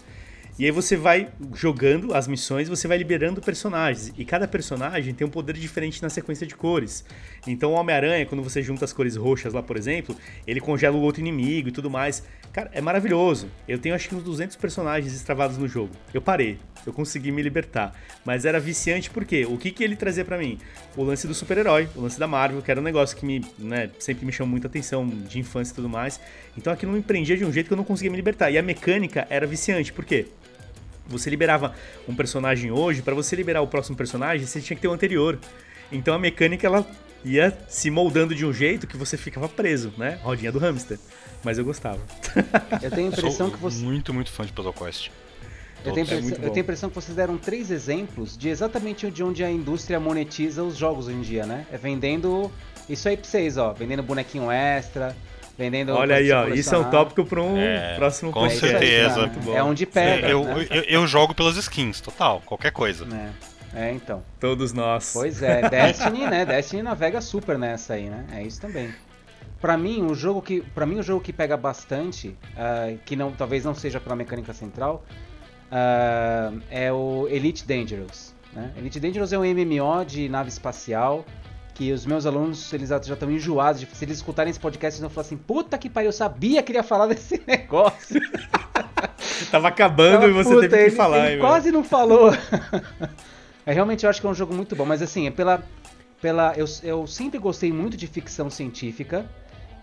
E 0.59 0.65
aí 0.65 0.71
você 0.71 0.97
vai 0.97 1.29
jogando 1.53 2.13
as 2.13 2.27
missões, 2.27 2.67
você 2.67 2.87
vai 2.87 2.97
liberando 2.97 3.41
personagens. 3.41 4.13
E 4.17 4.25
cada 4.25 4.47
personagem 4.47 5.13
tem 5.13 5.25
um 5.25 5.29
poder 5.29 5.53
diferente 5.53 6.01
na 6.01 6.09
sequência 6.09 6.45
de 6.45 6.55
cores. 6.55 7.05
Então 7.47 7.71
o 7.71 7.75
Homem-Aranha, 7.75 8.25
quando 8.25 8.43
você 8.43 8.61
junta 8.61 8.83
as 8.83 8.91
cores 8.91 9.15
roxas 9.15 9.53
lá, 9.53 9.63
por 9.63 9.77
exemplo, 9.77 10.15
ele 10.45 10.59
congela 10.59 10.95
o 10.97 11.01
outro 11.01 11.21
inimigo 11.21 11.69
e 11.69 11.71
tudo 11.71 11.89
mais. 11.89 12.23
Cara, 12.51 12.69
é 12.73 12.81
maravilhoso. 12.81 13.49
Eu 13.65 13.79
tenho 13.79 13.95
acho 13.95 14.09
que 14.09 14.15
uns 14.15 14.23
200 14.23 14.57
personagens 14.57 15.13
extravados 15.13 15.57
no 15.57 15.69
jogo. 15.69 15.91
Eu 16.13 16.21
parei, 16.21 16.59
eu 16.85 16.91
consegui 16.91 17.31
me 17.31 17.41
libertar. 17.41 17.93
Mas 18.25 18.43
era 18.43 18.59
viciante 18.59 19.09
porque 19.09 19.45
o 19.45 19.57
que, 19.57 19.71
que 19.71 19.81
ele 19.81 19.95
trazia 19.95 20.25
para 20.25 20.37
mim? 20.37 20.59
O 20.97 21.03
lance 21.03 21.25
do 21.25 21.33
super-herói, 21.33 21.87
o 21.95 22.01
lance 22.01 22.19
da 22.19 22.27
Marvel, 22.27 22.61
que 22.61 22.69
era 22.69 22.79
um 22.79 22.83
negócio 22.83 23.15
que 23.15 23.25
me, 23.25 23.45
né, 23.57 23.89
sempre 23.99 24.25
me 24.25 24.33
chamou 24.33 24.51
muita 24.51 24.67
atenção 24.67 25.07
de 25.07 25.39
infância 25.39 25.71
e 25.71 25.75
tudo 25.75 25.87
mais. 25.87 26.19
Então 26.57 26.73
aquilo 26.73 26.91
me 26.91 27.01
prendia 27.01 27.37
de 27.37 27.45
um 27.45 27.53
jeito 27.53 27.67
que 27.67 27.73
eu 27.73 27.77
não 27.77 27.85
conseguia 27.85 28.11
me 28.11 28.17
libertar. 28.17 28.51
E 28.51 28.57
a 28.57 28.61
mecânica 28.61 29.25
era 29.29 29.47
viciante, 29.47 29.93
por 29.93 30.03
quê? 30.03 30.27
Você 31.07 31.29
liberava 31.29 31.73
um 32.07 32.13
personagem 32.13 32.69
hoje, 32.69 33.01
para 33.01 33.15
você 33.15 33.33
liberar 33.33 33.61
o 33.61 33.67
próximo 33.67 33.95
personagem, 33.95 34.45
você 34.45 34.59
tinha 34.59 34.75
que 34.75 34.81
ter 34.81 34.89
o 34.89 34.93
anterior. 34.93 35.39
Então 35.89 36.13
a 36.13 36.19
mecânica 36.19 36.67
ela 36.67 36.85
ia 37.23 37.57
se 37.67 37.89
moldando 37.89 38.33
de 38.33 38.45
um 38.45 38.53
jeito 38.53 38.87
que 38.87 38.97
você 38.97 39.17
ficava 39.17 39.47
preso, 39.47 39.93
né? 39.97 40.19
Rodinha 40.23 40.51
do 40.51 40.59
hamster. 40.59 40.99
Mas 41.43 41.57
eu 41.57 41.65
gostava. 41.65 41.99
Eu 42.81 42.91
tenho 42.91 43.07
a 43.07 43.11
impressão 43.11 43.49
que 43.49 43.57
você. 43.57 43.83
Muito, 43.83 44.13
muito 44.13 44.31
fã 44.31 44.45
de 44.45 44.51
Puzzle 44.51 44.73
Quest. 44.73 45.09
Eu 45.83 45.93
tenho, 45.93 46.07
é 46.07 46.13
eu 46.13 46.35
tenho, 46.35 46.55
a 46.55 46.59
impressão 46.59 46.89
que 46.89 46.95
vocês 46.95 47.15
deram 47.15 47.37
três 47.37 47.71
exemplos 47.71 48.37
de 48.37 48.49
exatamente 48.49 49.09
de 49.09 49.23
onde 49.23 49.43
a 49.43 49.49
indústria 49.49 49.99
monetiza 49.99 50.63
os 50.63 50.77
jogos 50.77 51.07
hoje 51.07 51.17
em 51.17 51.21
dia, 51.21 51.45
né? 51.45 51.65
É 51.71 51.77
vendendo 51.77 52.51
isso 52.87 53.09
aí 53.09 53.17
pra 53.17 53.27
vocês, 53.27 53.57
ó. 53.57 53.73
Vendendo 53.73 54.03
bonequinho 54.03 54.51
extra, 54.51 55.15
vendendo. 55.57 55.93
Olha 55.93 56.17
aí, 56.17 56.31
ó. 56.31 56.49
Isso 56.49 56.73
é 56.75 56.77
um 56.77 56.89
tópico 56.89 57.25
para 57.25 57.41
um 57.41 57.57
é, 57.57 57.95
próximo 57.95 58.31
Com 58.31 58.47
certeza. 58.49 59.31
Aí, 59.47 59.55
é 59.55 59.63
onde 59.63 59.87
pega. 59.87 60.27
Eu, 60.27 60.43
né? 60.43 60.67
eu, 60.69 60.83
eu, 60.83 61.07
jogo 61.07 61.33
pelas 61.33 61.57
skins, 61.57 61.99
total. 61.99 62.43
Qualquer 62.45 62.71
coisa. 62.71 63.05
É. 63.05 63.29
é, 63.73 63.91
então. 63.91 64.23
Todos 64.39 64.73
nós. 64.73 65.11
Pois 65.13 65.41
é, 65.41 65.67
Destiny, 65.69 66.27
né? 66.27 66.45
Destiny 66.45 66.83
navega 66.83 67.21
super 67.21 67.57
nessa 67.57 67.93
aí, 67.93 68.09
né? 68.09 68.25
É 68.33 68.43
isso 68.43 68.59
também. 68.59 68.93
Para 69.59 69.77
mim, 69.77 70.03
o 70.03 70.15
jogo 70.15 70.41
que, 70.41 70.61
para 70.61 70.85
mim 70.85 70.99
o 70.99 71.03
jogo 71.03 71.21
que 71.21 71.31
pega 71.31 71.55
bastante, 71.55 72.29
uh, 72.29 72.97
que 73.05 73.15
não, 73.15 73.31
talvez 73.31 73.63
não 73.63 73.75
seja 73.75 73.99
pela 73.99 74.15
mecânica 74.15 74.53
central, 74.53 75.05
uh, 75.71 76.61
é 76.69 76.91
o 76.91 77.27
Elite 77.29 77.65
Dangerous. 77.65 78.33
Né? 78.53 78.71
Elite 78.75 78.99
Dangerous 78.99 79.31
é 79.31 79.37
um 79.37 79.43
MMO 79.43 80.03
de 80.05 80.27
nave 80.27 80.49
espacial 80.49 81.25
que 81.73 81.91
os 81.91 82.05
meus 82.05 82.25
alunos 82.25 82.71
eles 82.73 82.89
já 82.89 82.97
estão 82.97 83.31
enjoados 83.31 83.79
de 83.79 83.87
se 83.95 84.03
eles 84.03 84.17
escutarem 84.17 84.51
esse 84.51 84.59
podcast 84.59 84.99
eles 84.99 85.01
vão 85.01 85.09
falar 85.09 85.25
assim 85.25 85.37
puta 85.37 85.77
que 85.77 85.89
pariu 85.89 86.09
eu 86.09 86.11
sabia 86.11 86.61
que 86.61 86.71
ele 86.71 86.77
ia 86.79 86.83
falar 86.83 87.07
desse 87.09 87.41
negócio 87.47 88.19
tava 89.49 89.69
acabando 89.69 90.19
Tava, 90.19 90.27
e 90.27 90.31
você 90.31 90.53
puta, 90.53 90.69
teve 90.69 90.89
que 90.89 90.95
falar 90.95 91.31
ele 91.31 91.41
quase 91.41 91.71
não 91.71 91.83
falou 91.83 92.31
é, 93.65 93.73
realmente 93.73 94.03
eu 94.03 94.09
acho 94.09 94.21
que 94.21 94.27
é 94.27 94.29
um 94.29 94.33
jogo 94.33 94.53
muito 94.53 94.75
bom 94.75 94.85
mas 94.85 95.01
assim 95.01 95.27
é 95.27 95.31
pela 95.31 95.63
pela 96.21 96.53
eu, 96.55 96.65
eu 96.83 97.07
sempre 97.07 97.39
gostei 97.39 97.71
muito 97.71 97.97
de 97.97 98.07
ficção 98.07 98.49
científica 98.49 99.29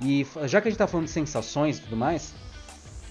e 0.00 0.26
já 0.44 0.60
que 0.60 0.68
a 0.68 0.70
gente 0.70 0.78
tá 0.78 0.86
falando 0.86 1.06
de 1.06 1.12
sensações 1.12 1.78
e 1.78 1.80
tudo 1.82 1.96
mais 1.96 2.32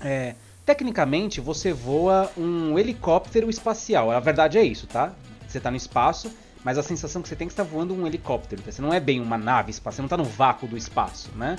é, 0.01 0.35
tecnicamente 0.65 1.41
você 1.41 1.73
voa 1.73 2.31
um 2.37 2.77
helicóptero 2.77 3.49
espacial 3.49 4.11
a 4.11 4.19
verdade 4.19 4.57
é 4.57 4.63
isso 4.63 4.87
tá 4.87 5.13
você 5.47 5.59
tá 5.59 5.69
no 5.71 5.77
espaço 5.77 6.31
mas 6.67 6.77
a 6.77 6.83
sensação 6.83 7.21
que 7.21 7.29
você 7.29 7.35
tem 7.37 7.45
é 7.45 7.47
que 7.47 7.53
está 7.53 7.63
voando 7.63 7.93
um 7.93 8.05
helicóptero. 8.05 8.61
Você 8.61 8.81
não 8.81 8.93
é 8.93 8.99
bem 8.99 9.21
uma 9.21 9.37
nave 9.37 9.71
espacial, 9.71 9.93
você 9.93 10.01
não 10.01 10.07
está 10.07 10.17
no 10.17 10.25
vácuo 10.25 10.67
do 10.67 10.75
espaço, 10.75 11.29
né? 11.33 11.55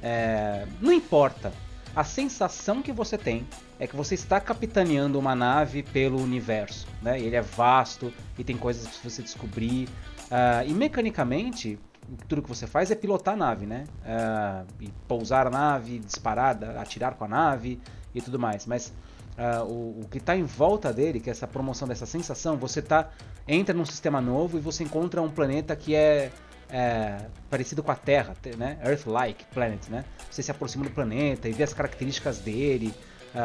É, 0.00 0.66
não 0.80 0.92
importa. 0.92 1.52
A 1.96 2.04
sensação 2.04 2.80
que 2.80 2.92
você 2.92 3.18
tem 3.18 3.44
é 3.82 3.86
que 3.88 3.96
você 3.96 4.14
está 4.14 4.38
capitaneando 4.38 5.18
uma 5.18 5.34
nave 5.34 5.82
pelo 5.82 6.22
universo, 6.22 6.86
né? 7.02 7.18
Ele 7.18 7.34
é 7.34 7.40
vasto 7.40 8.12
e 8.38 8.44
tem 8.44 8.56
coisas 8.56 8.86
para 8.86 9.10
você 9.10 9.20
descobrir. 9.22 9.88
Uh, 10.30 10.68
e 10.68 10.72
mecanicamente, 10.72 11.80
tudo 12.28 12.42
que 12.42 12.48
você 12.48 12.64
faz 12.64 12.92
é 12.92 12.94
pilotar 12.94 13.34
a 13.34 13.36
nave, 13.36 13.66
né? 13.66 13.82
Uh, 14.04 14.66
e 14.82 14.88
pousar 15.08 15.48
a 15.48 15.50
nave, 15.50 15.98
disparar, 15.98 16.56
atirar 16.78 17.16
com 17.16 17.24
a 17.24 17.28
nave 17.28 17.80
e 18.14 18.20
tudo 18.22 18.38
mais. 18.38 18.66
Mas 18.66 18.94
uh, 19.36 19.64
o, 19.64 20.02
o, 20.02 20.08
que 20.08 20.18
está 20.18 20.36
em 20.36 20.44
volta 20.44 20.92
dele, 20.92 21.18
que 21.18 21.28
é 21.28 21.32
essa 21.32 21.48
promoção 21.48 21.88
dessa 21.88 22.06
sensação, 22.06 22.56
você 22.56 22.80
tá 22.80 23.10
entra 23.48 23.74
num 23.74 23.84
sistema 23.84 24.20
novo 24.20 24.58
e 24.58 24.60
você 24.60 24.84
encontra 24.84 25.20
um 25.20 25.28
planeta 25.28 25.74
que 25.74 25.96
é, 25.96 26.30
é 26.70 27.18
parecido 27.50 27.82
com 27.82 27.90
a 27.90 27.96
Terra, 27.96 28.36
né? 28.56 28.78
Earth-like 28.84 29.44
planet, 29.46 29.88
né? 29.88 30.04
Você 30.30 30.40
se 30.40 30.52
aproxima 30.52 30.84
do 30.84 30.90
planeta 30.92 31.48
e 31.48 31.52
vê 31.52 31.64
as 31.64 31.74
características 31.74 32.38
dele, 32.38 32.94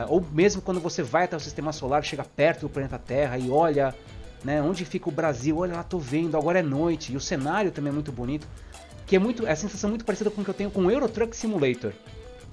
ou 0.09 0.25
mesmo 0.31 0.61
quando 0.61 0.79
você 0.79 1.01
vai 1.01 1.25
até 1.25 1.35
o 1.35 1.39
sistema 1.39 1.71
solar, 1.71 2.03
chega 2.03 2.23
perto 2.23 2.61
do 2.61 2.69
planeta 2.69 2.99
Terra 2.99 3.37
e 3.37 3.49
olha, 3.49 3.95
né? 4.43 4.61
Onde 4.61 4.85
fica 4.85 5.09
o 5.09 5.11
Brasil? 5.11 5.57
Olha 5.57 5.75
lá, 5.75 5.83
tô 5.83 5.97
vendo. 5.97 6.37
Agora 6.37 6.59
é 6.59 6.63
noite 6.63 7.13
e 7.13 7.17
o 7.17 7.21
cenário 7.21 7.71
também 7.71 7.91
é 7.91 7.93
muito 7.93 8.11
bonito, 8.11 8.47
que 9.05 9.15
é 9.15 9.19
muito, 9.19 9.47
é 9.47 9.51
a 9.51 9.55
sensação 9.55 9.89
muito 9.89 10.05
parecida 10.05 10.29
com 10.29 10.41
o 10.41 10.43
que 10.43 10.49
eu 10.49 10.53
tenho 10.53 10.69
com 10.69 10.85
o 10.85 10.91
Euro 10.91 11.07
Truck 11.07 11.35
Simulator, 11.35 11.93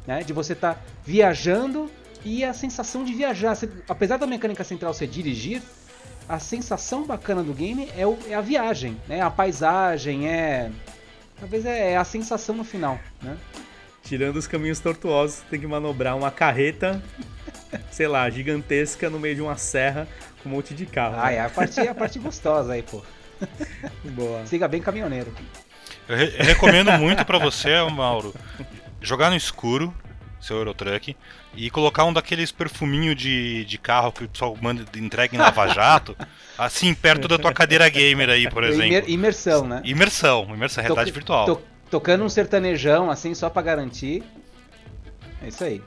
né? 0.06 0.22
De 0.22 0.32
você 0.32 0.52
estar 0.52 0.74
tá 0.74 0.80
viajando 1.04 1.90
e 2.24 2.44
a 2.44 2.52
sensação 2.52 3.04
de 3.04 3.12
viajar. 3.12 3.54
Você, 3.54 3.68
apesar 3.88 4.16
da 4.16 4.26
mecânica 4.26 4.64
central 4.64 4.94
ser 4.94 5.08
dirigir, 5.08 5.62
a 6.28 6.38
sensação 6.38 7.04
bacana 7.04 7.42
do 7.42 7.52
game 7.52 7.88
é, 7.96 8.06
o, 8.06 8.16
é 8.28 8.34
a 8.34 8.40
viagem, 8.40 8.96
né? 9.06 9.20
A 9.20 9.30
paisagem, 9.30 10.28
é. 10.28 10.70
Talvez 11.38 11.66
é, 11.66 11.92
é, 11.92 11.96
a 11.96 12.04
sensação 12.04 12.54
no 12.54 12.64
final, 12.64 12.98
né? 13.20 13.36
Tirando 14.04 14.36
os 14.36 14.46
caminhos 14.46 14.80
tortuosos, 14.80 15.40
tem 15.50 15.58
que 15.58 15.66
manobrar 15.66 16.16
uma 16.16 16.30
carreta, 16.30 17.02
sei 17.90 18.06
lá, 18.06 18.28
gigantesca 18.28 19.08
no 19.08 19.18
meio 19.18 19.34
de 19.34 19.40
uma 19.40 19.56
serra 19.56 20.06
com 20.42 20.48
um 20.48 20.52
monte 20.52 20.74
de 20.74 20.84
carro. 20.84 21.16
Ah, 21.18 21.26
né? 21.26 21.36
é 21.36 21.40
a 21.40 21.48
parte, 21.48 21.80
a 21.80 21.94
parte 21.94 22.18
gostosa 22.18 22.74
aí, 22.74 22.82
pô. 22.82 23.02
Boa. 24.04 24.44
Siga 24.46 24.68
bem 24.68 24.82
caminhoneiro. 24.82 25.32
Eu, 26.06 26.16
re 26.16 26.34
eu 26.38 26.44
recomendo 26.44 26.92
muito 26.92 27.24
para 27.24 27.38
você, 27.38 27.70
Mauro, 27.90 28.34
jogar 29.00 29.30
no 29.30 29.36
escuro, 29.36 29.92
seu 30.38 30.58
Eurotruck, 30.58 31.16
e 31.56 31.70
colocar 31.70 32.04
um 32.04 32.12
daqueles 32.12 32.52
perfuminho 32.52 33.14
de, 33.14 33.64
de 33.64 33.78
carro 33.78 34.12
que 34.12 34.24
o 34.24 34.28
pessoal 34.28 34.54
manda 34.60 34.84
entrega 34.96 35.34
em 35.34 35.38
Lava 35.38 35.66
Jato, 35.68 36.14
assim, 36.58 36.92
perto 36.94 37.26
da 37.26 37.38
tua 37.38 37.54
cadeira 37.54 37.88
gamer 37.88 38.28
aí, 38.28 38.50
por 38.50 38.64
exemplo. 38.64 39.08
Imersão, 39.08 39.66
né? 39.66 39.80
Imersão, 39.82 40.46
imersão, 40.54 40.82
realidade 40.82 41.10
virtual. 41.10 41.62
To 41.84 41.90
tocando 41.90 42.24
um 42.24 42.28
sertanejão, 42.28 43.10
assim, 43.10 43.34
só 43.34 43.48
para 43.48 43.62
garantir. 43.62 44.22
É 45.42 45.48
isso 45.48 45.62
aí. 45.62 45.82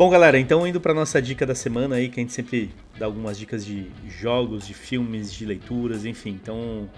Bom, 0.00 0.08
galera, 0.08 0.38
então 0.38 0.66
indo 0.66 0.80
para 0.80 0.94
nossa 0.94 1.20
dica 1.20 1.44
da 1.44 1.54
semana 1.54 1.96
aí, 1.96 2.08
que 2.08 2.18
a 2.18 2.22
gente 2.22 2.32
sempre 2.32 2.70
dá 2.98 3.04
algumas 3.04 3.38
dicas 3.38 3.62
de 3.66 3.90
jogos, 4.08 4.66
de 4.66 4.72
filmes, 4.72 5.30
de 5.30 5.44
leituras, 5.44 6.06
enfim. 6.06 6.30
Então, 6.42 6.88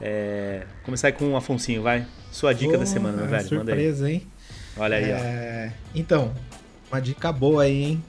é... 0.00 0.66
começar 0.82 1.12
com 1.12 1.34
o 1.34 1.36
Afonsinho, 1.36 1.82
vai. 1.82 2.04
Sua 2.32 2.52
dica 2.52 2.74
oh, 2.74 2.78
da 2.78 2.84
semana, 2.84 3.16
meu 3.16 3.28
velho. 3.28 3.46
Surpresa, 3.46 4.02
Manda 4.02 4.06
aí. 4.08 4.14
hein? 4.14 4.26
Olha 4.76 4.96
aí, 4.96 5.04
é... 5.04 5.72
ó. 5.72 5.78
Então, 5.94 6.34
uma 6.90 7.00
dica 7.00 7.30
boa 7.30 7.62
aí, 7.62 7.84
hein? 7.84 8.04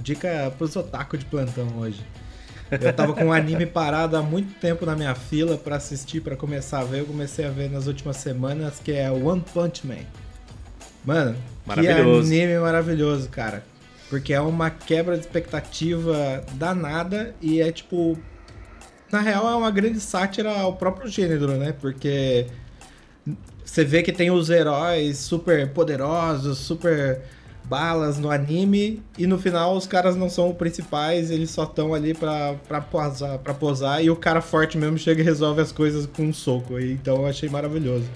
Dica 0.00 0.52
pros 0.58 0.74
otaku 0.76 1.16
de 1.16 1.24
plantão 1.24 1.68
hoje. 1.78 2.04
Eu 2.70 2.92
tava 2.92 3.12
com 3.12 3.26
um 3.26 3.32
anime 3.32 3.66
parado 3.66 4.16
há 4.16 4.22
muito 4.22 4.58
tempo 4.58 4.84
na 4.86 4.96
minha 4.96 5.14
fila 5.14 5.56
para 5.56 5.76
assistir, 5.76 6.20
para 6.20 6.34
começar 6.34 6.80
a 6.80 6.84
ver. 6.84 7.00
Eu 7.00 7.06
comecei 7.06 7.44
a 7.44 7.50
ver 7.50 7.70
nas 7.70 7.86
últimas 7.86 8.16
semanas, 8.16 8.80
que 8.82 8.92
é 8.92 9.10
One 9.10 9.44
Punch 9.52 9.86
Man. 9.86 10.04
Mano, 11.04 11.36
que 11.74 11.88
anime 11.88 12.58
maravilhoso, 12.58 13.28
cara. 13.28 13.62
Porque 14.08 14.32
é 14.32 14.40
uma 14.40 14.70
quebra 14.70 15.16
de 15.16 15.20
expectativa 15.20 16.44
danada 16.52 17.34
e 17.40 17.60
é 17.60 17.70
tipo. 17.70 18.18
Na 19.12 19.20
real, 19.20 19.48
é 19.48 19.54
uma 19.54 19.70
grande 19.70 20.00
sátira 20.00 20.50
ao 20.50 20.74
próprio 20.74 21.08
gênero, 21.08 21.56
né? 21.56 21.72
Porque 21.72 22.46
você 23.64 23.84
vê 23.84 24.02
que 24.02 24.12
tem 24.12 24.30
os 24.30 24.50
heróis 24.50 25.18
super 25.18 25.68
poderosos, 25.70 26.58
super 26.58 27.22
balas 27.64 28.18
no 28.18 28.30
anime 28.30 29.02
e 29.18 29.26
no 29.26 29.38
final 29.38 29.74
os 29.76 29.86
caras 29.86 30.14
não 30.16 30.28
são 30.28 30.50
os 30.50 30.56
principais, 30.56 31.30
eles 31.30 31.50
só 31.50 31.64
estão 31.64 31.94
ali 31.94 32.14
pra, 32.14 32.54
pra, 32.68 32.80
posar, 32.80 33.38
pra 33.38 33.54
posar 33.54 34.04
e 34.04 34.10
o 34.10 34.16
cara 34.16 34.40
forte 34.40 34.76
mesmo 34.76 34.98
chega 34.98 35.20
e 35.22 35.24
resolve 35.24 35.60
as 35.60 35.72
coisas 35.72 36.06
com 36.06 36.24
um 36.24 36.32
soco. 36.32 36.78
Então 36.78 37.16
eu 37.16 37.26
achei 37.26 37.48
maravilhoso. 37.48 38.06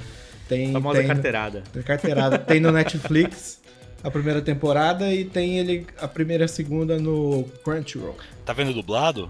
Tem, 0.49 0.73
Famosa 0.73 0.99
tem, 0.99 1.07
carteirada. 1.07 1.63
Tem 1.73 1.83
carteirada. 1.83 2.39
tem 2.41 2.61
no 2.61 2.73
Netflix 2.73 3.61
a 4.03 4.11
primeira 4.11 4.41
temporada 4.41 5.13
e 5.13 5.25
tem 5.25 5.59
ele 5.59 5.87
a 6.01 6.07
primeira 6.07 6.45
e 6.45 6.47
a 6.47 6.49
segunda 6.49 6.99
no 6.99 7.45
Crunchyroll. 7.65 8.17
Tá 8.45 8.53
vendo 8.53 8.73
dublado? 8.73 9.29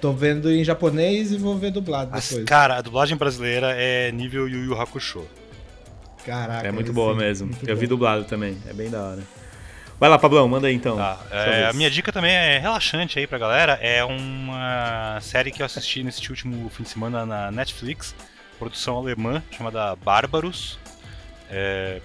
Tô 0.00 0.12
vendo 0.12 0.50
em 0.50 0.64
japonês 0.64 1.30
e 1.30 1.36
vou 1.36 1.56
ver 1.56 1.70
dublado 1.70 2.10
depois. 2.10 2.44
cara, 2.44 2.78
a 2.78 2.80
dublagem 2.80 3.16
brasileira 3.16 3.72
é 3.76 4.10
nível 4.10 4.48
Yu 4.48 4.64
Yu 4.64 4.80
Hakusho. 4.80 5.24
Caraca. 6.24 6.66
É 6.66 6.72
muito 6.72 6.92
boa 6.92 7.12
sim, 7.12 7.20
mesmo. 7.20 7.46
Muito 7.48 7.68
Eu 7.68 7.74
bom. 7.74 7.80
vi 7.80 7.86
dublado 7.86 8.24
também. 8.24 8.56
É 8.66 8.72
bem 8.72 8.90
da 8.90 9.02
hora. 9.02 9.22
Vai 9.98 10.10
lá, 10.10 10.18
Pablão, 10.18 10.48
manda 10.48 10.66
aí 10.66 10.74
então. 10.74 10.96
Tá, 10.96 11.18
é, 11.30 11.66
a 11.66 11.72
minha 11.72 11.88
dica 11.88 12.12
também 12.12 12.32
é 12.32 12.58
relaxante 12.58 13.18
aí 13.18 13.26
pra 13.26 13.38
galera. 13.38 13.78
É 13.80 14.04
uma 14.04 15.18
série 15.20 15.52
que 15.52 15.62
eu 15.62 15.66
assisti 15.66 16.02
nesse 16.02 16.28
último 16.28 16.68
fim 16.70 16.82
de 16.82 16.88
semana 16.88 17.24
na 17.24 17.50
Netflix 17.52 18.14
produção 18.62 18.96
alemã 18.96 19.42
chamada 19.50 19.96
Bárbaros. 19.96 20.78
É... 21.50 22.00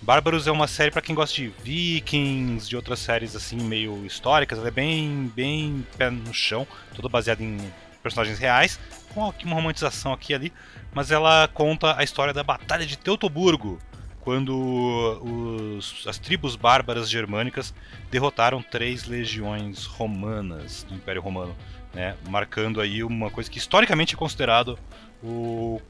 Bárbaros 0.00 0.48
é 0.48 0.50
uma 0.50 0.66
série 0.66 0.90
para 0.90 1.00
quem 1.00 1.14
gosta 1.14 1.36
de 1.36 1.52
Vikings, 1.62 2.68
de 2.68 2.74
outras 2.74 2.98
séries 2.98 3.36
assim 3.36 3.56
meio 3.56 4.04
históricas. 4.04 4.58
Ela 4.58 4.66
é 4.66 4.72
bem, 4.72 5.30
bem 5.34 5.86
pé 5.96 6.10
no 6.10 6.34
chão, 6.34 6.66
toda 6.92 7.08
baseada 7.08 7.40
em 7.40 7.56
personagens 8.02 8.38
reais, 8.38 8.78
com 9.14 9.32
uma 9.44 9.54
romantização 9.54 10.12
aqui 10.12 10.32
e 10.32 10.34
ali. 10.34 10.52
Mas 10.92 11.10
ela 11.10 11.48
conta 11.48 11.96
a 11.96 12.02
história 12.02 12.34
da 12.34 12.42
Batalha 12.42 12.84
de 12.84 12.98
Teutoburgo, 12.98 13.78
quando 14.22 15.18
os, 15.76 16.06
as 16.06 16.16
tribos 16.16 16.54
bárbaras 16.54 17.10
germânicas 17.10 17.74
derrotaram 18.10 18.62
três 18.62 19.04
legiões 19.04 19.84
romanas 19.84 20.84
do 20.84 20.94
Império 20.94 21.20
Romano, 21.20 21.56
né? 21.92 22.16
marcando 22.28 22.80
aí 22.80 23.02
uma 23.02 23.30
coisa 23.30 23.50
que 23.50 23.58
historicamente 23.58 24.14
é 24.14 24.18
considerado 24.18 24.78
o 25.22 25.80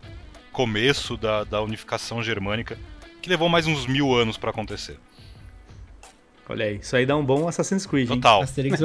começo 0.50 1.16
da, 1.16 1.44
da 1.44 1.60
unificação 1.60 2.22
germânica, 2.22 2.78
que 3.20 3.28
levou 3.28 3.48
mais 3.48 3.66
uns 3.66 3.86
mil 3.86 4.14
anos 4.14 4.38
para 4.38 4.50
acontecer. 4.50 4.98
Olha 6.48 6.66
aí, 6.66 6.76
isso 6.76 6.94
aí 6.96 7.06
dá 7.06 7.16
um 7.16 7.24
bom 7.24 7.48
Assassin's 7.48 7.86
Creed. 7.86 8.08
Total. 8.08 8.42
Obelix, 8.42 8.80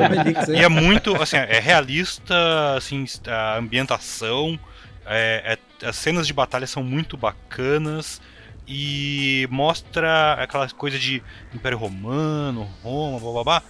e 0.49 0.57
é 0.57 0.69
muito, 0.69 1.15
assim, 1.21 1.37
é 1.37 1.59
realista, 1.59 2.75
assim, 2.75 3.05
a 3.27 3.57
ambientação, 3.57 4.59
é, 5.05 5.57
é, 5.81 5.87
as 5.87 5.95
cenas 5.95 6.27
de 6.27 6.33
batalha 6.33 6.67
são 6.67 6.83
muito 6.83 7.17
bacanas 7.17 8.21
e 8.67 9.47
mostra 9.49 10.33
aquela 10.33 10.69
coisa 10.69 10.99
de 10.99 11.23
Império 11.53 11.77
Romano, 11.77 12.69
Roma, 12.83 13.19
blá 13.19 13.31
blá 13.31 13.43
blá, 13.43 13.63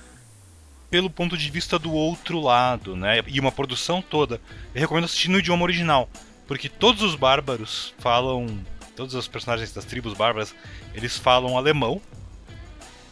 pelo 0.89 1.09
ponto 1.09 1.37
de 1.37 1.49
vista 1.49 1.77
do 1.77 1.91
outro 1.91 2.39
lado, 2.39 2.95
né? 2.95 3.21
E 3.27 3.39
uma 3.39 3.51
produção 3.51 4.01
toda. 4.01 4.41
Eu 4.73 4.81
recomendo 4.81 5.05
assistir 5.05 5.29
no 5.29 5.39
idioma 5.39 5.63
original. 5.63 6.09
Porque 6.47 6.69
todos 6.69 7.01
os 7.01 7.15
bárbaros 7.15 7.93
falam. 7.99 8.47
Todos 8.95 9.13
os 9.13 9.27
personagens 9.27 9.71
das 9.73 9.85
tribos 9.85 10.13
bárbaras, 10.13 10.55
eles 10.95 11.17
falam 11.17 11.55
alemão. 11.55 12.01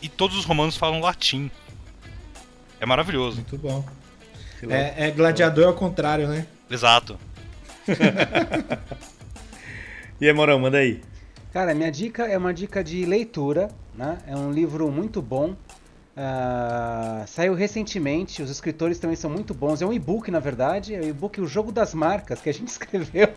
E 0.05 0.09
todos 0.09 0.37
os 0.37 0.45
romanos 0.45 0.77
falam 0.77 0.99
latim. 0.99 1.49
É 2.79 2.85
maravilhoso. 2.85 3.37
Muito 3.37 3.57
bom. 3.57 3.83
É, 4.69 5.07
é 5.07 5.11
gladiador 5.11 5.65
ao 5.65 5.73
contrário, 5.73 6.27
né? 6.27 6.45
Exato. 6.69 7.17
e 10.21 10.27
aí, 10.27 10.31
Morão, 10.31 10.59
manda 10.59 10.77
aí. 10.77 11.01
Cara, 11.51 11.73
minha 11.73 11.91
dica 11.91 12.27
é 12.27 12.37
uma 12.37 12.53
dica 12.53 12.83
de 12.83 13.03
leitura, 13.03 13.71
né? 13.95 14.19
É 14.27 14.35
um 14.35 14.51
livro 14.51 14.91
muito 14.91 15.23
bom 15.23 15.55
Uh, 16.15 17.27
saiu 17.27 17.53
recentemente, 17.53 18.41
os 18.41 18.49
escritores 18.49 18.97
também 18.97 19.17
são 19.17 19.29
muito 19.29 19.53
bons. 19.53 19.81
É 19.81 19.85
um 19.85 19.91
e-book, 19.91 20.31
na 20.31 20.39
verdade, 20.39 20.95
é 20.95 21.01
o 21.01 21.03
um 21.03 21.09
e-book 21.09 21.41
O 21.41 21.47
Jogo 21.47 21.73
das 21.73 21.93
Marcas, 21.93 22.39
que 22.39 22.49
a 22.49 22.53
gente 22.53 22.69
escreveu. 22.71 23.27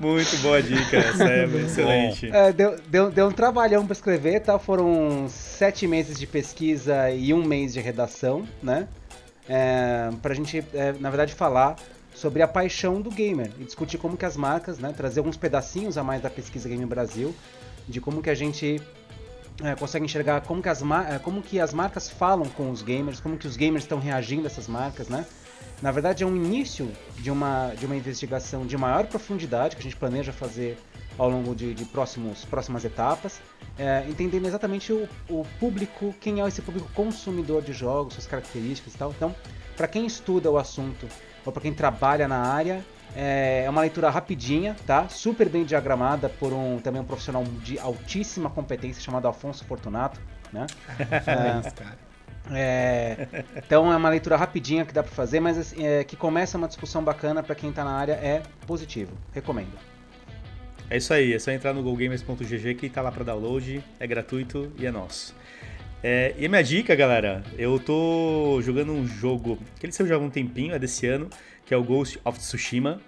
muito 0.00 0.36
boa 0.38 0.60
dica, 0.60 0.96
essa 0.96 1.24
é 1.28 1.44
excelente. 1.64 2.26
Uh, 2.26 2.52
deu, 2.52 2.76
deu, 2.88 3.10
deu, 3.10 3.28
um 3.28 3.32
trabalhão 3.32 3.86
para 3.86 3.92
escrever, 3.92 4.40
tá? 4.40 4.58
Foram 4.58 5.28
sete 5.28 5.86
meses 5.86 6.18
de 6.18 6.26
pesquisa 6.26 7.08
e 7.10 7.32
um 7.32 7.44
mês 7.44 7.72
de 7.72 7.80
redação, 7.80 8.44
né? 8.60 8.88
É, 9.48 10.10
pra 10.20 10.34
gente, 10.34 10.64
é, 10.74 10.92
na 10.98 11.08
verdade, 11.08 11.34
falar 11.34 11.76
sobre 12.12 12.42
a 12.42 12.48
paixão 12.48 13.00
do 13.00 13.10
gamer 13.10 13.50
e 13.60 13.64
discutir 13.64 13.96
como 13.96 14.16
que 14.16 14.24
as 14.24 14.36
marcas, 14.36 14.80
né? 14.80 14.92
Trazer 14.96 15.20
alguns 15.20 15.36
pedacinhos 15.36 15.96
a 15.96 16.02
mais 16.02 16.20
da 16.20 16.28
pesquisa 16.28 16.68
Game 16.68 16.84
Brasil, 16.84 17.32
de 17.88 18.00
como 18.00 18.20
que 18.20 18.30
a 18.30 18.34
gente 18.34 18.80
é, 19.62 19.74
consegue 19.74 20.04
enxergar 20.04 20.40
como 20.42 20.62
que, 20.62 20.68
as 20.68 20.82
é, 20.82 21.18
como 21.18 21.42
que 21.42 21.60
as 21.60 21.72
marcas 21.72 22.08
falam 22.08 22.48
com 22.50 22.70
os 22.70 22.82
gamers, 22.82 23.20
como 23.20 23.36
que 23.36 23.46
os 23.46 23.56
gamers 23.56 23.84
estão 23.84 23.98
reagindo 23.98 24.44
a 24.44 24.46
essas 24.46 24.68
marcas, 24.68 25.08
né? 25.08 25.26
Na 25.82 25.90
verdade, 25.90 26.22
é 26.22 26.26
um 26.26 26.36
início 26.36 26.90
de 27.16 27.30
uma, 27.30 27.72
de 27.78 27.86
uma 27.86 27.96
investigação 27.96 28.66
de 28.66 28.76
maior 28.76 29.06
profundidade 29.06 29.76
que 29.76 29.80
a 29.80 29.82
gente 29.82 29.96
planeja 29.96 30.32
fazer 30.32 30.78
ao 31.16 31.28
longo 31.28 31.54
de, 31.54 31.74
de 31.74 31.84
próximos, 31.86 32.44
próximas 32.44 32.84
etapas, 32.84 33.40
é, 33.78 34.04
entendendo 34.08 34.46
exatamente 34.46 34.92
o, 34.92 35.08
o, 35.28 35.44
público, 35.58 36.14
quem 36.20 36.40
é 36.42 36.46
esse 36.46 36.60
público 36.60 36.88
consumidor 36.94 37.62
de 37.62 37.72
jogos, 37.72 38.14
suas 38.14 38.26
características 38.26 38.94
e 38.94 38.98
tal. 38.98 39.10
Então, 39.10 39.34
para 39.76 39.88
quem 39.88 40.06
estuda 40.06 40.50
o 40.50 40.58
assunto 40.58 41.08
ou 41.44 41.52
para 41.52 41.62
quem 41.62 41.72
trabalha 41.72 42.28
na 42.28 42.38
área, 42.38 42.84
é, 43.14 43.64
é 43.64 43.70
uma 43.70 43.80
leitura 43.80 44.10
rapidinha, 44.10 44.76
tá? 44.86 45.08
Super 45.08 45.48
bem 45.48 45.64
diagramada 45.64 46.28
por 46.28 46.52
um 46.52 46.78
também 46.78 47.00
um 47.00 47.04
profissional 47.04 47.44
de 47.62 47.78
altíssima 47.78 48.50
competência 48.50 49.02
chamado 49.02 49.26
Afonso 49.28 49.64
Fortunato, 49.64 50.20
né? 50.52 50.66
é, 52.50 53.26
é, 53.26 53.44
então 53.56 53.92
é 53.92 53.96
uma 53.96 54.08
leitura 54.08 54.36
rapidinha 54.36 54.84
que 54.84 54.92
dá 54.92 55.02
para 55.02 55.12
fazer, 55.12 55.40
mas 55.40 55.58
assim, 55.58 55.86
é, 55.86 56.04
que 56.04 56.16
começa 56.16 56.56
uma 56.56 56.68
discussão 56.68 57.02
bacana 57.02 57.42
para 57.42 57.54
quem 57.54 57.72
tá 57.72 57.84
na 57.84 57.92
área 57.92 58.12
é 58.14 58.42
positivo. 58.66 59.12
Recomendo. 59.32 59.78
É 60.88 60.96
isso 60.96 61.14
aí, 61.14 61.32
é 61.32 61.38
só 61.38 61.52
entrar 61.52 61.72
no 61.72 61.82
gogamers.gg 61.82 62.74
que 62.74 62.88
tá 62.88 63.00
lá 63.00 63.12
para 63.12 63.22
download, 63.22 63.82
é 64.00 64.06
gratuito 64.06 64.72
e 64.76 64.86
é 64.86 64.90
nosso. 64.90 65.36
É, 66.02 66.34
e 66.38 66.46
a 66.46 66.48
minha 66.48 66.62
dica, 66.62 66.96
galera, 66.96 67.44
eu 67.58 67.78
tô 67.78 68.60
jogando 68.62 68.90
um 68.90 69.06
jogo 69.06 69.58
que 69.78 69.86
ele 69.86 69.92
saiu 69.92 70.08
já 70.08 70.14
há 70.16 70.18
um 70.18 70.30
tempinho, 70.30 70.74
é 70.74 70.78
desse 70.78 71.06
ano, 71.06 71.28
que 71.70 71.74
é 71.74 71.76
o 71.76 71.84
Ghost 71.84 72.18
of 72.24 72.36
Tsushima, 72.36 73.00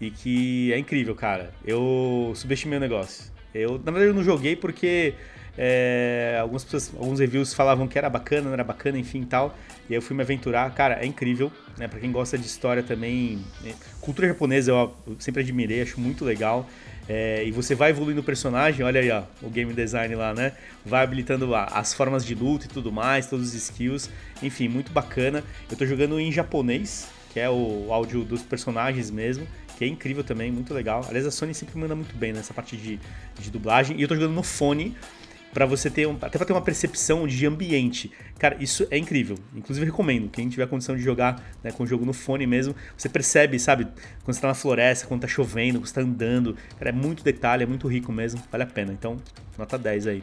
e 0.00 0.10
que 0.10 0.72
é 0.72 0.78
incrível, 0.78 1.14
cara. 1.14 1.52
Eu 1.62 2.32
subestimei 2.34 2.78
o 2.78 2.80
negócio. 2.80 3.30
Eu, 3.54 3.72
na 3.72 3.92
verdade, 3.92 4.06
eu 4.06 4.14
não 4.14 4.24
joguei 4.24 4.56
porque 4.56 5.12
é, 5.58 6.38
algumas 6.40 6.64
pessoas, 6.64 6.90
alguns 6.98 7.20
reviews 7.20 7.52
falavam 7.52 7.86
que 7.86 7.98
era 7.98 8.08
bacana, 8.08 8.46
não 8.46 8.54
era 8.54 8.64
bacana, 8.64 8.98
enfim 8.98 9.24
tal. 9.24 9.54
E 9.90 9.92
aí 9.92 9.98
eu 9.98 10.00
fui 10.00 10.16
me 10.16 10.22
aventurar. 10.22 10.72
Cara, 10.74 10.94
é 11.02 11.04
incrível, 11.04 11.52
né? 11.76 11.86
Pra 11.86 12.00
quem 12.00 12.10
gosta 12.10 12.38
de 12.38 12.46
história 12.46 12.82
também. 12.82 13.44
Né? 13.60 13.74
Cultura 14.00 14.26
japonesa 14.26 14.70
eu, 14.70 14.96
eu 15.06 15.16
sempre 15.18 15.42
admirei, 15.42 15.82
acho 15.82 16.00
muito 16.00 16.24
legal. 16.24 16.66
É, 17.06 17.44
e 17.44 17.50
você 17.50 17.74
vai 17.74 17.90
evoluindo 17.90 18.22
o 18.22 18.24
personagem, 18.24 18.86
olha 18.86 19.02
aí 19.02 19.10
ó, 19.10 19.24
o 19.42 19.50
game 19.50 19.74
design 19.74 20.14
lá, 20.14 20.32
né? 20.32 20.52
Vai 20.82 21.04
habilitando 21.04 21.54
as 21.54 21.92
formas 21.92 22.24
de 22.24 22.34
luta 22.34 22.64
e 22.64 22.68
tudo 22.70 22.90
mais, 22.90 23.26
todos 23.26 23.48
os 23.48 23.54
skills. 23.54 24.08
Enfim, 24.42 24.66
muito 24.66 24.92
bacana. 24.92 25.44
Eu 25.70 25.76
tô 25.76 25.84
jogando 25.84 26.18
em 26.18 26.32
japonês, 26.32 27.10
que 27.32 27.40
é 27.40 27.48
o 27.48 27.92
áudio 27.92 28.24
dos 28.24 28.42
personagens 28.42 29.10
mesmo, 29.10 29.46
que 29.76 29.84
é 29.84 29.88
incrível 29.88 30.24
também, 30.24 30.50
muito 30.50 30.74
legal. 30.74 31.04
Aliás, 31.08 31.26
a 31.26 31.30
Sony 31.30 31.54
sempre 31.54 31.78
manda 31.78 31.94
muito 31.94 32.16
bem 32.16 32.32
nessa 32.32 32.52
parte 32.52 32.76
de, 32.76 32.98
de 33.38 33.50
dublagem. 33.50 33.96
E 33.98 34.02
eu 34.02 34.08
tô 34.08 34.14
jogando 34.14 34.34
no 34.34 34.42
fone, 34.42 34.96
para 35.52 35.66
você 35.66 35.90
ter 35.90 36.06
um, 36.06 36.16
até 36.20 36.38
para 36.38 36.44
ter 36.44 36.52
uma 36.52 36.62
percepção 36.62 37.26
de 37.26 37.46
ambiente. 37.46 38.12
Cara, 38.38 38.56
isso 38.60 38.86
é 38.90 38.98
incrível. 38.98 39.36
Inclusive 39.54 39.86
recomendo, 39.86 40.28
quem 40.28 40.48
tiver 40.48 40.66
condição 40.66 40.96
de 40.96 41.02
jogar 41.02 41.42
né, 41.62 41.70
com 41.70 41.82
o 41.82 41.86
jogo 41.86 42.04
no 42.04 42.12
fone 42.12 42.46
mesmo, 42.46 42.74
você 42.96 43.08
percebe, 43.08 43.58
sabe, 43.58 43.86
quando 44.24 44.34
você 44.34 44.40
tá 44.40 44.48
na 44.48 44.54
floresta, 44.54 45.06
quando 45.06 45.22
tá 45.22 45.28
chovendo, 45.28 45.78
quando 45.78 45.86
você 45.86 45.94
tá 45.94 46.00
andando. 46.00 46.56
Cara, 46.78 46.90
é 46.90 46.92
muito 46.92 47.24
detalhe, 47.24 47.62
é 47.62 47.66
muito 47.66 47.88
rico 47.88 48.12
mesmo, 48.12 48.42
vale 48.50 48.64
a 48.64 48.66
pena. 48.66 48.92
Então, 48.92 49.16
nota 49.56 49.78
10 49.78 50.06
aí. 50.06 50.22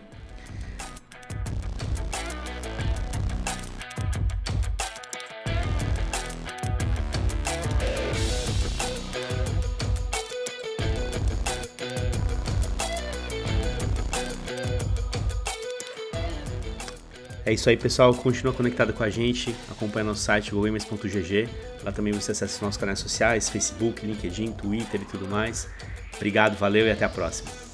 É 17.46 17.54
isso 17.54 17.70
aí, 17.70 17.78
pessoal. 17.78 18.14
Continua 18.14 18.54
conectado 18.54 18.92
com 18.92 19.04
a 19.04 19.10
gente. 19.10 19.56
Acompanha 19.70 20.06
nosso 20.06 20.22
site 20.22 20.52
gogamers.gg. 20.52 21.48
Lá 21.84 21.92
também 21.92 22.12
você 22.12 22.32
acessa 22.32 22.56
os 22.56 22.62
nossos 22.62 22.78
canais 22.78 22.98
sociais, 22.98 23.50
Facebook, 23.50 24.06
LinkedIn, 24.06 24.52
Twitter 24.54 25.02
e 25.02 25.06
tudo 25.06 25.28
mais. 25.28 25.70
Obrigado, 26.16 26.58
valeu 26.58 26.88
e 26.88 26.92
até 26.92 27.06
a 27.06 27.10
próxima. 27.10 27.65